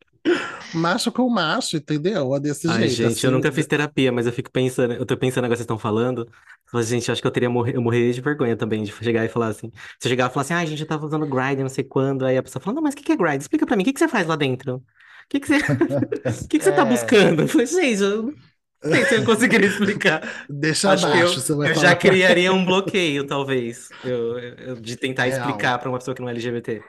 macho 0.74 1.12
com 1.12 1.30
macho, 1.30 1.78
entendeu? 1.78 2.36
É 2.36 2.40
desse 2.40 2.72
Ai, 2.72 2.88
jeito. 2.88 3.08
gente, 3.08 3.26
eu 3.26 3.32
assim. 3.32 3.32
nunca 3.32 3.52
fiz 3.52 3.66
terapia, 3.66 4.12
mas 4.12 4.28
eu 4.28 4.34
fico 4.34 4.52
pensando, 4.52 4.94
eu 4.94 5.06
tô 5.06 5.18
pensando 5.18 5.46
agora 5.46 5.56
que 5.56 5.58
vocês 5.58 5.64
estão 5.66 5.80
falando. 5.80 6.30
Mas, 6.72 6.88
gente, 6.88 7.08
eu 7.08 7.14
acho 7.14 7.22
que 7.22 7.28
eu 7.28 7.32
teria 7.32 7.50
morrer, 7.50 7.76
eu 7.76 7.82
morreria 7.82 8.14
de 8.14 8.22
vergonha 8.22 8.56
também 8.56 8.84
de 8.84 8.92
chegar 8.92 9.26
e 9.26 9.30
falar 9.30 9.48
assim. 9.48 9.72
Se 10.00 10.08
eu 10.08 10.10
chegar 10.10 10.30
e 10.30 10.34
falar 10.34 10.42
assim, 10.44 10.54
ah, 10.54 10.66
gente, 10.66 10.82
eu 10.82 10.88
tava 10.88 11.06
usando 11.06 11.26
Grindr, 11.28 11.62
não 11.64 11.70
sei 11.70 11.84
quando. 11.84 12.26
Aí 12.26 12.38
a 12.38 12.44
pessoa 12.44 12.62
fala, 12.62 12.76
não, 12.76 12.84
mas 12.84 12.94
o 12.94 12.98
que 12.98 13.04
que 13.04 13.12
é 13.12 13.18
Grindr? 13.18 13.42
Explica 13.42 13.66
pra 13.66 13.76
mim, 13.76 13.82
o 13.84 13.86
que 13.86 13.94
que 13.94 14.00
você 14.00 14.08
faz 14.08 14.28
lá 14.28 14.36
dentro? 14.36 14.76
O 14.78 14.84
que 15.30 15.40
que 15.40 15.48
você, 15.48 15.58
o 16.44 16.48
que 16.48 16.60
que 16.60 16.64
você 16.64 16.72
tá 16.74 16.86
É. 16.86 16.86
buscando? 16.86 17.44
Eu 17.44 17.48
falei, 17.48 17.66
gente, 17.68 18.02
eu 18.04 18.36
não 18.84 18.90
sei 18.92 19.06
se 19.06 19.16
eu 19.16 19.24
conseguiria 19.24 19.68
explicar. 19.68 20.48
Deixa 20.50 20.92
Acho 20.92 21.10
que 21.10 21.18
abaixo, 21.18 21.40
eu, 21.40 21.42
você 21.42 21.54
vai 21.54 21.70
eu 21.70 21.74
falar. 21.74 21.76
já 21.76 21.96
criaria 21.96 22.54
um 22.54 22.66
bloqueio, 22.66 23.26
talvez, 23.28 23.94
eu- 24.04 24.40
eu- 24.40 24.82
de 24.82 24.96
tentar 24.98 25.28
Real. 25.28 25.70
explicar 25.70 25.78
pra 25.80 25.90
uma 25.90 25.98
pessoa 26.00 26.16
que 26.16 26.22
não 26.22 26.30
é 26.30 26.32
LGBT. 26.32 26.86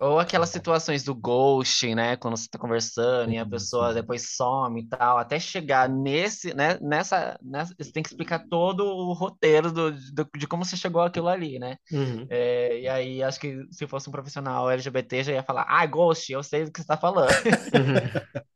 Ou 0.00 0.18
aquelas 0.18 0.50
situações 0.50 1.04
do 1.04 1.14
ghosting, 1.14 1.94
né? 1.94 2.16
Quando 2.16 2.36
você 2.36 2.48
tá 2.48 2.58
conversando 2.58 3.32
e 3.32 3.38
a 3.38 3.46
Sim, 3.46 3.46
pessoa 3.46 3.94
depois 3.94 4.34
some 4.36 4.82
e 4.82 4.88
tal, 4.88 5.16
até 5.18 5.38
chegar 5.38 5.88
nesse, 5.88 6.52
né? 6.52 6.78
Nessa, 6.80 7.38
nessa, 7.40 7.74
você 7.78 7.92
tem 7.92 8.02
que 8.02 8.08
explicar 8.08 8.40
todo 8.50 8.84
o 8.84 9.12
roteiro 9.12 9.70
do, 9.72 9.92
do- 10.12 10.28
de 10.36 10.46
como 10.48 10.64
você 10.64 10.76
chegou 10.76 11.00
àquilo 11.00 11.28
ali, 11.28 11.58
né? 11.60 11.76
Uhum. 11.90 12.30
É, 12.30 12.80
e 12.80 12.88
aí, 12.88 13.22
acho 13.22 13.38
que 13.40 13.66
se 13.72 13.86
fosse 13.86 14.08
um 14.08 14.12
profissional 14.12 14.70
LGBT, 14.70 15.22
já 15.24 15.32
ia 15.34 15.42
falar, 15.44 15.64
ah, 15.68 15.86
ghost, 15.86 16.32
eu 16.32 16.42
sei 16.42 16.64
do 16.64 16.72
que 16.72 16.80
você 16.80 16.86
tá 16.86 16.96
falando. 16.96 17.38
Uhum. 17.72 18.10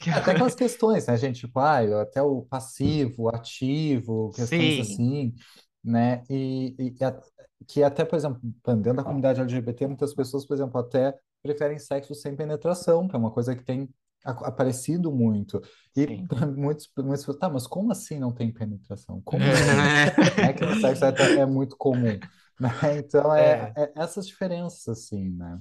Que- 0.00 0.10
Até 0.10 0.32
aquelas 0.32 0.54
questões, 0.54 1.06
né, 1.06 1.16
gente? 1.16 1.40
Tipo, 1.40 1.58
ah, 1.60 2.02
até 2.02 2.22
o 2.22 2.42
passivo, 2.42 3.24
o 3.24 3.28
ativo, 3.28 4.30
questões 4.32 4.78
Sim. 4.78 4.80
assim, 4.80 5.34
né? 5.82 6.22
E, 6.30 6.74
e- 6.98 7.04
a- 7.04 7.20
que 7.66 7.82
até, 7.82 8.04
por 8.04 8.16
exemplo, 8.16 8.40
dentro 8.64 8.94
da 8.94 9.02
comunidade 9.04 9.40
LGBT, 9.40 9.86
muitas 9.86 10.14
pessoas, 10.14 10.44
por 10.46 10.54
exemplo, 10.54 10.78
até 10.80 11.14
preferem 11.42 11.78
sexo 11.78 12.14
sem 12.14 12.34
penetração, 12.36 13.08
que 13.08 13.14
é 13.16 13.18
uma 13.18 13.30
coisa 13.30 13.54
que 13.56 13.64
tem 13.64 13.88
aparecido 14.24 15.12
muito. 15.12 15.60
E 15.96 16.06
Sim. 16.06 16.28
muitos, 16.56 16.88
muitas 16.96 17.20
pessoas, 17.20 17.38
tá, 17.38 17.48
mas 17.48 17.66
como 17.66 17.92
assim 17.92 18.18
não 18.18 18.32
tem 18.32 18.52
penetração? 18.52 19.20
Como 19.22 19.50
assim? 19.50 19.92
É 20.42 20.52
que 20.52 20.64
no 20.64 20.74
sexo 20.74 21.04
é, 21.04 21.14
é 21.40 21.46
muito 21.46 21.76
comum, 21.76 22.22
né? 22.58 22.70
Então, 22.98 23.34
é, 23.34 23.72
É. 23.76 23.82
é 23.84 23.92
essas 23.96 24.26
diferenças, 24.26 24.88
assim, 24.88 25.30
né? 25.30 25.58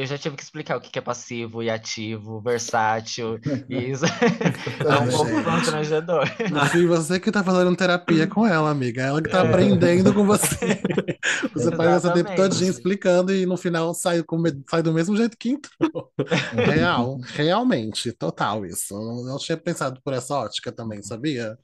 Eu 0.00 0.06
já 0.06 0.16
tive 0.18 0.36
que 0.36 0.42
explicar 0.42 0.76
o 0.76 0.80
que 0.80 0.98
é 0.98 1.02
passivo 1.02 1.62
e 1.62 1.70
ativo, 1.70 2.40
versátil, 2.40 3.38
e 3.68 3.76
isso 3.90 4.04
é 4.88 4.96
um 4.96 5.04
Ai, 5.04 5.10
pouco 5.10 5.42
constrangedor. 5.42 6.24
Fim, 6.70 6.86
você 6.86 7.20
que 7.20 7.30
tá 7.30 7.44
fazendo 7.44 7.74
terapia 7.76 8.26
com 8.26 8.46
ela, 8.46 8.70
amiga. 8.70 9.02
Ela 9.02 9.22
que 9.22 9.28
tá 9.28 9.40
É. 9.40 9.40
aprendendo 9.40 10.12
com 10.14 10.24
você. 10.26 10.80
Você 11.54 11.70
passa 11.72 11.96
esse 11.96 12.10
tempo 12.12 12.32
todinho 12.34 12.70
explicando 12.70 13.32
e 13.32 13.46
no 13.46 13.56
final 13.56 13.94
sai, 13.94 14.22
com, 14.22 14.42
sai 14.68 14.82
do 14.82 14.92
mesmo 14.92 15.16
jeito 15.16 15.36
que 15.36 15.50
entrou. 15.50 16.12
Real, 16.52 17.18
realmente, 17.34 18.12
total 18.12 18.64
isso. 18.66 18.94
Eu 18.94 19.24
não 19.24 19.38
tinha 19.38 19.56
pensado 19.58 20.00
por 20.02 20.12
essa 20.14 20.34
ótica 20.34 20.72
também, 20.72 21.02
sabia? 21.02 21.58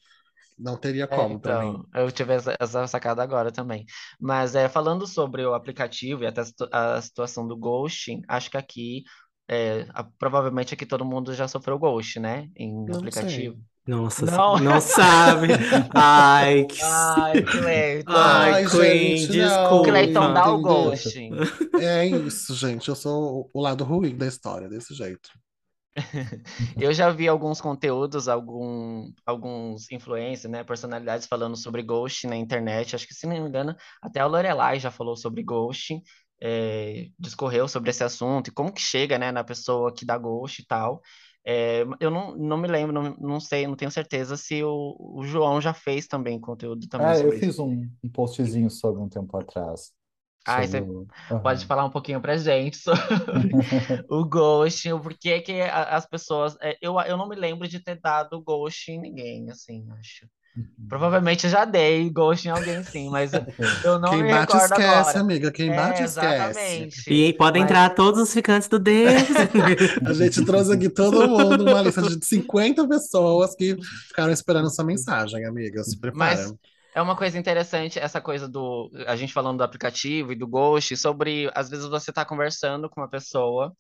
Não 0.59 0.77
teria 0.77 1.07
É, 1.09 1.17
como 1.17 1.39
mim. 1.39 1.39
então, 1.39 1.87
eu 1.95 2.11
tive 2.11 2.33
essa, 2.35 2.57
essa 2.59 2.87
sacada 2.89 3.23
agora 3.23 3.53
também. 3.53 3.85
Mas 4.21 4.55
é, 4.57 4.69
falando 4.69 5.07
sobre 5.07 5.45
o 5.47 5.55
aplicativo 5.55 6.25
e 6.25 6.27
até 6.27 6.41
a 6.41 6.45
situ- 6.45 6.69
a 6.73 7.01
situação 7.01 7.47
do 7.47 7.57
ghosting, 7.57 8.23
acho 8.29 8.51
que 8.51 8.57
aqui, 8.57 9.05
é, 9.49 9.87
a- 9.95 10.05
provavelmente 10.19 10.75
aqui 10.75 10.85
todo 10.85 11.05
mundo 11.05 11.33
já 11.33 11.47
sofreu 11.47 11.79
ghost, 11.79 12.19
né? 12.19 12.49
Em 12.57 12.89
Não 12.89 13.11
sei. 13.11 13.51
aplicativo. 13.51 13.57
Nossa, 13.87 14.27
Não. 14.27 14.59
não 14.59 14.81
sabe. 14.81 15.49
Ai, 15.95 16.65
que... 16.65 16.77
Ai, 16.83 17.43
Cleiton. 17.45 18.13
Ai, 18.13 18.53
Ai, 18.55 18.65
Queen, 18.65 19.27
gente, 19.27 19.33
desculpa. 19.33 19.91
Cleiton, 19.91 20.33
dá 20.33 20.51
o 20.51 20.61
ghosting. 20.61 21.31
É 21.79 22.07
isso, 22.07 22.55
gente. 22.55 22.89
Eu 22.89 22.97
sou 22.97 23.51
o 23.53 23.61
lado 23.61 23.85
ruim 23.85 24.17
da 24.17 24.27
história, 24.27 24.69
desse 24.69 24.95
jeito. 24.95 25.31
Eu 26.79 26.93
já 26.93 27.11
vi 27.11 27.29
alguns 27.29 27.61
conteúdos, 27.61 28.29
algum, 28.29 29.13
alguns 29.25 29.91
influencers, 29.91 30.51
né, 30.51 30.63
personalidades 30.65 31.27
falando 31.27 31.57
sobre 31.57 31.83
ghosting 31.83 32.29
na 32.29 32.37
internet. 32.37 32.95
Acho 32.95 33.07
que, 33.07 33.15
se 33.15 33.27
não 33.27 33.33
me 33.43 33.49
engano, 33.49 33.75
até 34.03 34.21
a 34.21 34.27
Lorelai 34.27 34.79
já 34.79 34.91
falou 34.91 35.17
sobre 35.17 35.43
ghosting, 35.43 36.03
é, 36.41 37.09
discorreu 37.19 37.67
sobre 37.69 37.91
esse 37.91 38.05
assunto 38.05 38.49
e 38.49 38.53
como 38.53 38.73
que 38.73 38.81
chega, 38.81 39.19
né, 39.19 39.33
na 39.33 39.43
pessoa 39.45 39.93
que 39.95 40.05
dá 40.05 40.19
ghost 40.19 40.61
e 40.63 40.67
tal. 40.67 41.01
É, 41.45 41.83
eu 42.01 42.11
não, 42.11 42.37
não 42.37 42.57
me 42.59 42.69
lembro, 42.69 42.93
não, 42.93 43.17
não 43.19 43.41
sei, 43.41 43.67
não 43.67 43.77
tenho 43.77 43.91
certeza 43.91 44.37
se 44.37 44.63
o, 44.65 44.97
o 44.99 45.25
João 45.25 45.61
já 45.61 45.73
fez 45.73 46.07
também 46.07 46.41
conteúdo 46.41 46.89
também 46.89 47.15
Ah, 47.15 47.19
eu 47.19 47.33
fiz 47.33 47.59
um, 47.59 47.91
um 48.03 48.09
postzinho 48.09 48.71
sobre 48.71 49.01
um 49.03 49.09
tempo 49.09 49.37
atrás. 49.37 49.93
Ah, 50.47 50.63
Sobre 50.67 50.81
você 50.81 51.35
o- 51.35 51.41
pode 51.41 51.67
falar 51.67 51.85
um 51.85 51.91
pouquinho 51.91 52.21
pra 52.21 52.37
gente 52.37 52.77
sobre 52.79 53.01
o 54.09 54.25
ghosting, 54.25 54.93
o 54.93 55.01
porquê 55.01 55.41
que 55.41 55.61
as 55.61 56.07
pessoas. 56.07 56.57
é, 56.63 56.77
eu, 56.81 56.99
eu 57.01 57.17
não 57.17 57.29
me 57.29 57.37
lembro 57.37 57.67
de 57.69 57.81
ter 57.81 58.01
dado 58.01 58.41
ghosting 58.41 58.93
em 58.93 59.01
ninguém, 59.01 59.51
assim, 59.51 59.87
acho. 59.99 60.27
Provavelmente 60.89 61.45
eu 61.45 61.51
já 61.51 61.67
dei 61.67 62.09
ghosting 62.09 62.49
em 62.49 62.51
alguém, 62.53 62.83
sim, 62.83 63.11
mas 63.11 63.31
eu 63.85 63.99
não 63.99 64.09
Quem 64.11 64.23
me 64.23 64.31
bate 64.31 64.53
recordo 64.55 64.73
esquece, 64.73 65.11
agora. 65.11 65.21
amiga. 65.21 65.53
Quem 65.53 65.71
É, 65.71 65.77
bate 65.77 66.03
esquece. 66.03 66.59
exatamente. 66.61 67.13
E 67.13 67.33
podem 67.35 67.61
Mas- 67.63 67.71
entrar 67.71 67.95
todos 67.95 68.21
os 68.23 68.33
ficantes 68.33 68.67
do 68.67 68.79
Deus. 68.79 69.13
A 70.07 70.13
gente 70.15 70.43
trouxe 70.47 70.73
aqui 70.73 70.89
todo 70.89 71.29
mundo, 71.29 71.63
uma 71.65 71.83
lista 71.83 72.01
de 72.01 72.25
50 72.25 72.89
pessoas 72.89 73.55
que 73.55 73.77
ficaram 74.09 74.33
esperando 74.33 74.69
essa 74.69 74.83
mensagem, 74.83 75.45
amiga. 75.45 75.85
Se 75.85 75.99
prepara. 76.01 76.37
Mas 76.37 76.55
é 76.97 77.03
uma 77.03 77.17
coisa 77.17 77.39
interessante 77.39 77.99
essa 77.99 78.21
coisa 78.23 78.49
do 78.49 78.91
a 79.07 79.15
gente 79.17 79.33
falando 79.33 79.59
do 79.59 79.65
aplicativo 79.65 80.33
e 80.33 80.37
do 80.37 80.49
Ghost, 80.49 80.97
sobre 80.97 81.51
às 81.55 81.69
vezes 81.71 81.87
você 81.87 82.13
tá 82.13 82.25
conversando 82.25 82.89
com 82.91 83.01
uma 83.03 83.09
pessoa 83.11 83.75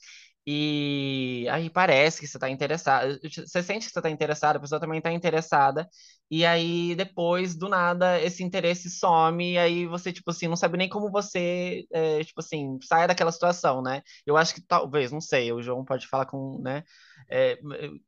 e 0.46 1.46
aí 1.50 1.70
parece 1.70 2.20
que 2.20 2.26
você 2.26 2.38
tá 2.38 2.49
interessado, 2.50 3.18
você 3.23 3.62
sente 3.62 3.87
que 3.87 3.92
você 3.92 4.02
tá 4.02 4.11
interessado, 4.11 4.56
a 4.56 4.61
pessoa 4.61 4.80
também 4.80 5.00
tá 5.00 5.12
interessada, 5.12 5.88
e 6.30 6.46
aí 6.46 6.94
depois 6.94 7.56
do 7.56 7.68
nada 7.68 8.20
esse 8.23 8.44
interesse 8.44 8.88
some, 8.90 9.52
e 9.54 9.58
aí 9.58 9.87
você 9.87 10.12
tipo 10.12 10.30
assim, 10.30 10.49
não 10.49 10.56
sabe 10.56 10.78
nem 10.78 10.88
como 10.88 11.11
você 11.11 11.85
é, 11.92 12.25
tipo 12.25 12.40
assim, 12.40 12.78
sai 12.82 13.08
daquela 13.08 13.32
situação, 13.32 13.82
né? 13.82 14.02
Eu 14.26 14.37
acho 14.37 14.54
que 14.54 14.61
talvez, 14.62 15.12
não 15.12 15.20
sei, 15.20 15.52
o 15.52 15.62
João 15.62 15.85
pode 15.85 16.06
falar 16.08 16.26
com, 16.26 16.61
né, 16.62 16.85
é, 17.30 17.58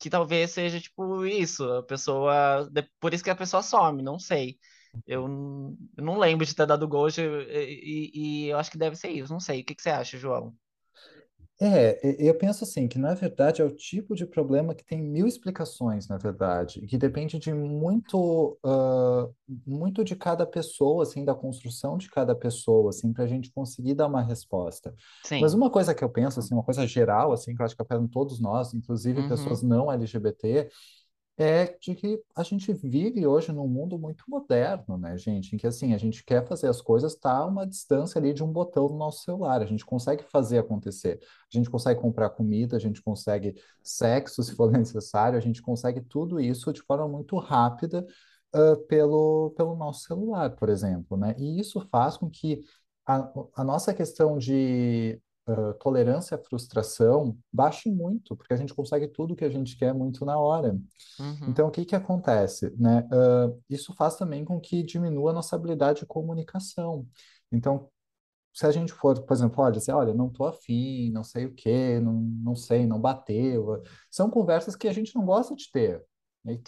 que 0.00 0.08
talvez 0.10 0.50
seja 0.52 0.80
tipo 0.80 1.26
isso, 1.26 1.64
a 1.64 1.82
pessoa, 1.84 2.68
por 3.00 3.12
isso 3.14 3.24
que 3.24 3.30
a 3.30 3.36
pessoa 3.36 3.62
some, 3.62 4.02
não 4.02 4.18
sei. 4.18 4.58
Eu 5.06 5.24
eu 5.96 6.04
não 6.04 6.18
lembro 6.18 6.44
de 6.46 6.54
ter 6.54 6.66
dado 6.66 6.86
ghost 6.88 7.20
e, 7.20 7.24
e- 7.24 8.44
e 8.46 8.48
eu 8.48 8.58
acho 8.58 8.70
que 8.70 8.78
deve 8.78 8.96
ser 8.96 9.10
isso. 9.10 9.32
Não 9.32 9.40
sei. 9.40 9.62
O 9.62 9.64
que 9.64 9.74
que 9.74 9.82
você 9.82 9.90
acha, 9.90 10.18
João? 10.18 10.56
É, 11.60 11.98
eu 12.24 12.36
penso 12.38 12.62
assim, 12.62 12.86
que 12.86 13.00
na 13.00 13.14
verdade 13.14 13.60
é 13.60 13.64
o 13.64 13.74
tipo 13.74 14.14
de 14.14 14.24
problema 14.24 14.76
que 14.76 14.84
tem 14.84 15.02
mil 15.02 15.26
explicações, 15.26 16.06
na 16.06 16.16
verdade, 16.16 16.80
que 16.86 16.96
depende 16.96 17.36
de 17.36 17.52
muito, 17.52 18.56
ah, 18.64 19.28
muito 19.66 20.04
de 20.04 20.14
cada 20.14 20.46
pessoa, 20.46 21.02
assim, 21.02 21.24
da 21.24 21.34
construção 21.34 21.98
de 21.98 22.08
cada 22.08 22.32
pessoa, 22.32 22.90
assim, 22.90 23.12
para 23.12 23.24
a 23.24 23.26
gente 23.26 23.50
conseguir 23.52 23.94
dar 23.94 24.06
uma 24.06 24.22
resposta. 24.22 24.94
Mas 25.36 25.52
Sim. 25.52 25.54
uma 25.54 25.68
coisa 25.68 25.92
que 25.94 26.04
eu 26.04 26.08
penso, 26.08 26.38
assim, 26.38 26.54
uma 26.54 26.62
coisa 26.62 26.86
geral, 26.86 27.32
assim, 27.32 27.54
que 27.56 27.60
eu 27.60 27.66
acho 27.66 27.74
que 27.74 27.82
afeta 27.82 28.06
todos 28.08 28.38
nós, 28.40 28.72
inclusive 28.72 29.22
Uhum. 29.22 29.24
pessoas 29.24 29.60
não 29.60 29.90
LGBT, 29.90 30.68
é 31.38 31.66
de 31.80 31.94
que 31.94 32.20
a 32.34 32.42
gente 32.42 32.72
vive 32.72 33.26
hoje 33.26 33.52
num 33.52 33.68
mundo 33.68 33.98
muito 33.98 34.24
moderno, 34.28 34.98
né, 34.98 35.16
gente? 35.16 35.54
Em 35.54 35.58
que, 35.58 35.66
assim, 35.66 35.94
a 35.94 35.98
gente 35.98 36.24
quer 36.24 36.46
fazer 36.46 36.68
as 36.68 36.80
coisas, 36.80 37.14
tá 37.14 37.38
a 37.38 37.46
uma 37.46 37.66
distância 37.66 38.18
ali 38.18 38.34
de 38.34 38.42
um 38.42 38.52
botão 38.52 38.88
no 38.88 38.96
nosso 38.96 39.22
celular. 39.22 39.62
A 39.62 39.66
gente 39.66 39.84
consegue 39.86 40.24
fazer 40.24 40.58
acontecer. 40.58 41.20
A 41.22 41.56
gente 41.56 41.70
consegue 41.70 42.00
comprar 42.00 42.30
comida, 42.30 42.76
a 42.76 42.80
gente 42.80 43.00
consegue 43.00 43.54
sexo, 43.82 44.42
se 44.42 44.54
for 44.54 44.70
necessário, 44.72 45.38
a 45.38 45.40
gente 45.40 45.62
consegue 45.62 46.00
tudo 46.00 46.40
isso 46.40 46.72
de 46.72 46.82
forma 46.82 47.06
muito 47.08 47.36
rápida, 47.38 48.04
ah, 48.52 48.76
pelo, 48.88 49.50
pelo 49.56 49.76
nosso 49.76 50.04
celular, 50.06 50.50
por 50.56 50.68
exemplo, 50.68 51.16
né? 51.16 51.34
E 51.38 51.60
isso 51.60 51.80
faz 51.90 52.16
com 52.16 52.28
que 52.30 52.60
a, 53.06 53.30
a 53.56 53.64
nossa 53.64 53.94
questão 53.94 54.38
de 54.38 55.20
uh, 55.48 55.74
tolerância 55.80 56.36
à 56.36 56.38
frustração 56.38 57.36
baixe 57.52 57.90
muito, 57.90 58.36
porque 58.36 58.52
a 58.52 58.56
gente 58.56 58.74
consegue 58.74 59.08
tudo 59.08 59.34
que 59.34 59.44
a 59.44 59.50
gente 59.50 59.76
quer 59.76 59.94
muito 59.94 60.24
na 60.24 60.38
hora. 60.38 60.72
Uhum. 61.18 61.48
Então, 61.48 61.68
o 61.68 61.70
que 61.70 61.84
que 61.84 61.96
acontece, 61.96 62.72
né? 62.78 63.08
Uh, 63.12 63.60
isso 63.68 63.94
faz 63.94 64.16
também 64.16 64.44
com 64.44 64.60
que 64.60 64.82
diminua 64.82 65.30
a 65.30 65.34
nossa 65.34 65.56
habilidade 65.56 66.00
de 66.00 66.06
comunicação. 66.06 67.06
Então, 67.50 67.88
se 68.52 68.66
a 68.66 68.70
gente 68.70 68.92
for, 68.92 69.20
por 69.22 69.32
exemplo, 69.32 69.62
olha, 69.62 69.78
assim, 69.78 69.92
olha, 69.92 70.12
não 70.12 70.28
tô 70.28 70.44
afim, 70.44 71.10
não 71.12 71.22
sei 71.22 71.46
o 71.46 71.54
quê, 71.54 72.00
não, 72.00 72.14
não 72.14 72.56
sei, 72.56 72.86
não 72.86 73.00
bateu. 73.00 73.82
São 74.10 74.28
conversas 74.28 74.74
que 74.74 74.88
a 74.88 74.92
gente 74.92 75.14
não 75.14 75.24
gosta 75.24 75.54
de 75.54 75.70
ter. 75.70 76.02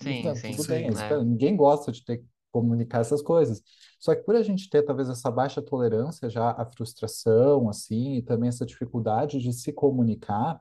Sim, 0.00 0.22
tá, 0.22 0.34
sim, 0.34 0.50
tudo 0.54 0.68
bem, 0.68 0.84
sim, 0.84 0.92
espera, 0.92 1.20
é. 1.20 1.24
ninguém 1.24 1.56
gosta 1.56 1.90
de 1.90 2.04
ter 2.04 2.24
comunicar 2.52 3.00
essas 3.00 3.22
coisas. 3.22 3.62
Só 3.98 4.14
que 4.14 4.22
por 4.22 4.34
a 4.36 4.42
gente 4.42 4.68
ter 4.70 4.82
talvez 4.82 5.08
essa 5.08 5.30
baixa 5.30 5.62
tolerância 5.62 6.28
já 6.30 6.50
à 6.50 6.66
frustração, 6.66 7.68
assim, 7.68 8.16
e 8.16 8.22
também 8.22 8.48
essa 8.48 8.66
dificuldade 8.66 9.38
de 9.40 9.52
se 9.52 9.72
comunicar, 9.72 10.60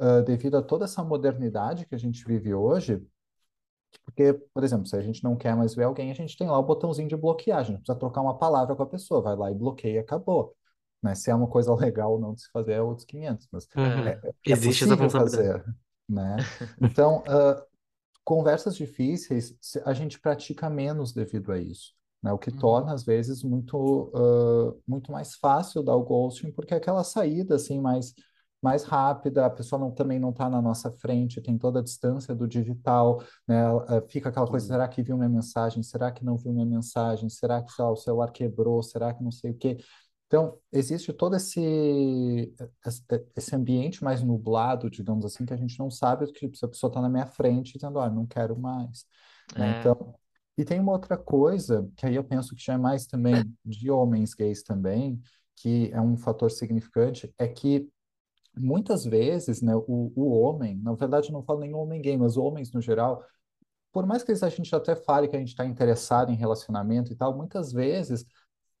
uh, 0.00 0.22
devido 0.24 0.56
a 0.56 0.62
toda 0.62 0.84
essa 0.84 1.02
modernidade 1.04 1.86
que 1.86 1.94
a 1.94 1.98
gente 1.98 2.24
vive 2.24 2.54
hoje, 2.54 3.02
porque, 4.04 4.32
por 4.54 4.62
exemplo, 4.64 4.86
se 4.86 4.96
a 4.96 5.02
gente 5.02 5.22
não 5.22 5.36
quer 5.36 5.56
mais 5.56 5.74
ver 5.74 5.84
alguém, 5.84 6.10
a 6.10 6.14
gente 6.14 6.36
tem 6.36 6.48
lá 6.48 6.58
o 6.58 6.62
botãozinho 6.62 7.08
de 7.08 7.16
bloquear, 7.16 7.58
a 7.58 7.62
gente 7.62 7.78
precisa 7.78 7.98
trocar 7.98 8.20
uma 8.20 8.36
palavra 8.36 8.74
com 8.74 8.82
a 8.82 8.86
pessoa, 8.86 9.22
vai 9.22 9.36
lá 9.36 9.50
e 9.50 9.54
bloqueia 9.54 9.96
e 9.96 9.98
acabou. 9.98 10.54
Né? 11.02 11.14
Se 11.14 11.30
é 11.30 11.34
uma 11.34 11.48
coisa 11.48 11.74
legal 11.74 12.12
ou 12.12 12.20
não 12.20 12.34
de 12.34 12.42
se 12.42 12.50
fazer, 12.52 12.72
é 12.72 12.82
outros 12.82 13.06
500, 13.06 13.48
mas 13.50 13.68
Uhum. 13.76 14.06
é, 14.06 14.20
é 14.24 14.32
Existe 14.46 14.84
essa 14.84 15.08
fazer, 15.08 15.64
né? 16.08 16.36
Então, 16.80 17.18
uh, 17.20 17.69
conversas 18.24 18.76
difíceis 18.76 19.54
a 19.84 19.92
gente 19.92 20.20
pratica 20.20 20.68
menos 20.70 21.12
devido 21.12 21.52
a 21.52 21.58
isso, 21.58 21.94
né? 22.22 22.32
O 22.32 22.38
que 22.38 22.50
Uhum. 22.50 22.58
torna, 22.58 22.92
às 22.92 23.04
vezes, 23.04 23.42
muito, 23.42 23.76
uh, 24.14 24.80
muito 24.86 25.10
mais 25.12 25.34
fácil 25.36 25.82
dar 25.82 25.96
o 25.96 26.04
ghosting, 26.04 26.52
porque 26.52 26.74
é 26.74 26.76
aquela 26.76 27.02
saída, 27.04 27.56
assim, 27.56 27.80
mais, 27.80 28.14
mais 28.62 28.84
rápida, 28.84 29.46
a 29.46 29.50
pessoa 29.50 29.78
não, 29.80 29.90
também 29.90 30.18
não 30.18 30.30
está 30.30 30.48
na 30.48 30.60
nossa 30.60 30.90
frente, 30.90 31.40
tem 31.40 31.56
toda 31.58 31.80
a 31.80 31.82
distância 31.82 32.34
do 32.34 32.46
digital, 32.46 33.22
né? 33.48 33.72
Uh, 33.72 34.06
Fica 34.08 34.28
aquela 34.28 34.46
coisa, 34.46 34.66
será 34.66 34.86
que 34.88 35.02
viu 35.02 35.16
minha 35.16 35.28
mensagem? 35.28 35.82
Será 35.82 36.12
que 36.12 36.24
não 36.24 36.36
viu 36.36 36.52
minha 36.52 36.66
mensagem? 36.66 37.28
Será 37.28 37.62
que, 37.62 37.72
lá, 37.78 37.90
o 37.90 37.96
celular 37.96 38.30
quebrou? 38.32 38.82
Será 38.82 39.14
que 39.14 39.22
não 39.24 39.30
sei 39.32 39.50
o 39.52 39.54
quê? 39.54 39.78
Então, 40.30 40.56
existe 40.70 41.12
todo 41.12 41.34
esse, 41.34 42.54
esse 43.34 43.56
ambiente 43.56 44.04
mais 44.04 44.22
nublado, 44.22 44.88
digamos 44.88 45.24
assim, 45.24 45.44
que 45.44 45.52
a 45.52 45.56
gente 45.56 45.76
não 45.76 45.90
sabe 45.90 46.24
que 46.26 46.32
tipo, 46.32 46.56
se 46.56 46.64
a 46.64 46.68
pessoa 46.68 46.88
está 46.88 47.00
na 47.00 47.08
minha 47.08 47.26
frente 47.26 47.72
dizendo, 47.72 47.98
olha, 47.98 48.12
não 48.12 48.24
quero 48.24 48.56
mais, 48.56 49.04
né? 49.58 49.78
É. 49.78 49.80
Então, 49.80 50.14
e 50.56 50.64
tem 50.64 50.78
uma 50.78 50.92
outra 50.92 51.18
coisa, 51.18 51.90
que 51.96 52.06
aí 52.06 52.14
eu 52.14 52.22
penso 52.22 52.54
que 52.54 52.62
já 52.62 52.74
é 52.74 52.78
mais 52.78 53.06
também 53.06 53.52
de 53.64 53.90
homens 53.90 54.32
gays 54.32 54.62
também, 54.62 55.20
que 55.56 55.90
é 55.92 56.00
um 56.00 56.16
fator 56.16 56.48
significante, 56.48 57.34
é 57.36 57.48
que 57.48 57.88
muitas 58.56 59.04
vezes, 59.04 59.60
né, 59.60 59.74
o, 59.74 60.12
o 60.14 60.30
homem, 60.30 60.76
na 60.76 60.94
verdade 60.94 61.32
não 61.32 61.42
falo 61.42 61.58
nem 61.58 61.74
homem 61.74 62.00
gay, 62.00 62.16
mas 62.16 62.36
homens 62.36 62.70
no 62.72 62.80
geral, 62.80 63.24
por 63.90 64.06
mais 64.06 64.22
que 64.22 64.30
a 64.30 64.48
gente 64.48 64.72
até 64.76 64.94
fale 64.94 65.26
que 65.26 65.34
a 65.34 65.40
gente 65.40 65.48
está 65.48 65.66
interessado 65.66 66.30
em 66.30 66.36
relacionamento 66.36 67.12
e 67.12 67.16
tal, 67.16 67.36
muitas 67.36 67.72
vezes, 67.72 68.24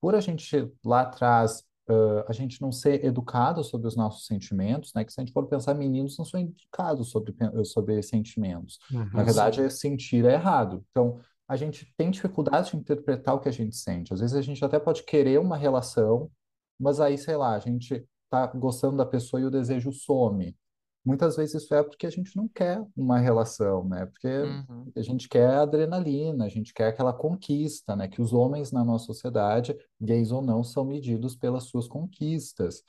por 0.00 0.14
a 0.14 0.20
gente 0.20 0.70
lá 0.84 1.02
atrás, 1.02 1.62
ãh, 1.88 2.24
a 2.28 2.32
gente 2.32 2.60
não 2.62 2.72
ser 2.72 3.04
educado 3.04 3.62
sobre 3.64 3.86
os 3.88 3.96
nossos 3.96 4.26
sentimentos, 4.26 4.92
né? 4.94 5.04
Que 5.04 5.12
se 5.12 5.20
a 5.20 5.24
gente 5.24 5.32
for 5.32 5.46
pensar, 5.46 5.74
meninos 5.74 6.16
não 6.18 6.24
são 6.24 6.40
educados 6.40 7.10
sobre, 7.10 7.34
sobre 7.64 8.02
sentimentos. 8.02 8.78
Na 9.12 9.20
Uhum. 9.20 9.24
verdade, 9.24 9.56
Sim. 9.60 9.66
é 9.66 9.70
sentir 9.70 10.24
é 10.24 10.34
errado. 10.34 10.84
Então, 10.90 11.20
a 11.48 11.56
gente 11.56 11.92
tem 11.96 12.10
dificuldade 12.10 12.70
de 12.70 12.76
interpretar 12.76 13.34
o 13.34 13.40
que 13.40 13.48
a 13.48 13.52
gente 13.52 13.74
sente. 13.76 14.14
Às 14.14 14.20
vezes 14.20 14.36
a 14.36 14.42
gente 14.42 14.64
até 14.64 14.78
pode 14.78 15.02
querer 15.02 15.40
uma 15.40 15.56
relação, 15.56 16.30
mas 16.78 17.00
aí, 17.00 17.18
sei 17.18 17.36
lá, 17.36 17.54
a 17.56 17.58
gente 17.58 18.06
tá 18.30 18.46
gostando 18.46 18.96
da 18.96 19.04
pessoa 19.04 19.40
e 19.40 19.44
o 19.44 19.50
desejo 19.50 19.92
some. 19.92 20.56
Muitas 21.04 21.36
vezes 21.36 21.62
isso 21.62 21.74
é 21.74 21.82
porque 21.82 22.06
a 22.06 22.10
gente 22.10 22.36
não 22.36 22.46
quer 22.46 22.84
uma 22.94 23.18
relação, 23.18 23.84
né? 23.84 24.04
Porque 24.06 24.28
Uhum. 24.28 24.92
a 24.94 25.00
gente 25.02 25.28
quer 25.28 25.48
adrenalina, 25.48 26.44
a 26.44 26.48
gente 26.48 26.74
quer 26.74 26.88
aquela 26.88 27.12
conquista, 27.12 27.96
né? 27.96 28.06
Que 28.06 28.20
os 28.20 28.32
homens 28.34 28.70
na 28.70 28.84
nossa 28.84 29.06
sociedade, 29.06 29.76
gays 30.00 30.30
ou 30.30 30.42
não, 30.42 30.62
são 30.62 30.84
medidos 30.84 31.34
pelas 31.34 31.64
suas 31.64 31.88
conquistas. 31.88 32.84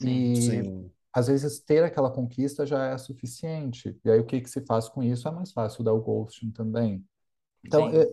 Sim. 0.00 0.32
E 0.32 0.36
Sim. 0.36 0.90
às 1.12 1.28
vezes 1.28 1.60
ter 1.60 1.84
aquela 1.84 2.10
conquista 2.10 2.66
já 2.66 2.86
é 2.86 2.98
suficiente. 2.98 3.96
E 4.04 4.10
aí 4.10 4.18
o 4.18 4.24
que 4.26 4.40
que 4.40 4.50
se 4.50 4.64
faz 4.66 4.88
com 4.88 5.02
isso? 5.02 5.28
É 5.28 5.30
mais 5.30 5.52
fácil 5.52 5.84
dar 5.84 5.92
o 5.92 6.00
ghosting 6.00 6.50
também. 6.50 7.04
Então, 7.64 7.88
é, 7.90 8.08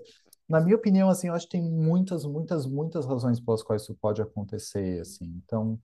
na 0.47 0.61
minha 0.61 0.75
opinião, 0.75 1.09
assim, 1.09 1.27
eu 1.27 1.33
acho 1.33 1.45
que 1.45 1.53
tem 1.57 1.63
muitas, 1.63 2.23
muitas, 2.23 2.67
muitas 2.67 3.05
razões 3.05 3.39
pelas 3.39 3.63
quais 3.63 3.81
isso 3.81 3.95
pode 3.99 4.21
acontecer, 4.21 5.01
assim. 5.01 5.41
Então, 5.43 5.79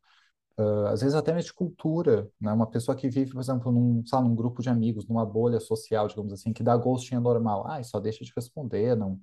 ah, 0.58 0.90
às 0.92 1.02
vezes 1.02 1.16
até 1.16 1.34
mesmo 1.34 1.48
de 1.48 1.54
cultura, 1.54 2.30
né? 2.40 2.52
Uma 2.54 2.70
pessoa 2.70 2.96
que 2.98 3.10
vive, 3.10 3.32
por 3.32 3.42
exemplo, 3.42 3.72
num, 3.72 4.06
sabe, 4.06 4.28
num 4.28 4.36
grupo 4.36 4.62
de 4.62 4.70
amigos, 4.70 5.08
numa 5.08 5.26
bolha 5.26 5.60
social, 5.60 6.08
digamos 6.08 6.34
assim, 6.34 6.54
que 6.54 6.64
dá 6.64 6.76
ghosting 6.78 7.16
é 7.16 7.20
normal. 7.20 7.66
Ah, 7.68 7.82
só 7.84 8.00
deixa 8.00 8.24
de 8.26 8.32
responder, 8.36 8.96
não. 8.96 9.20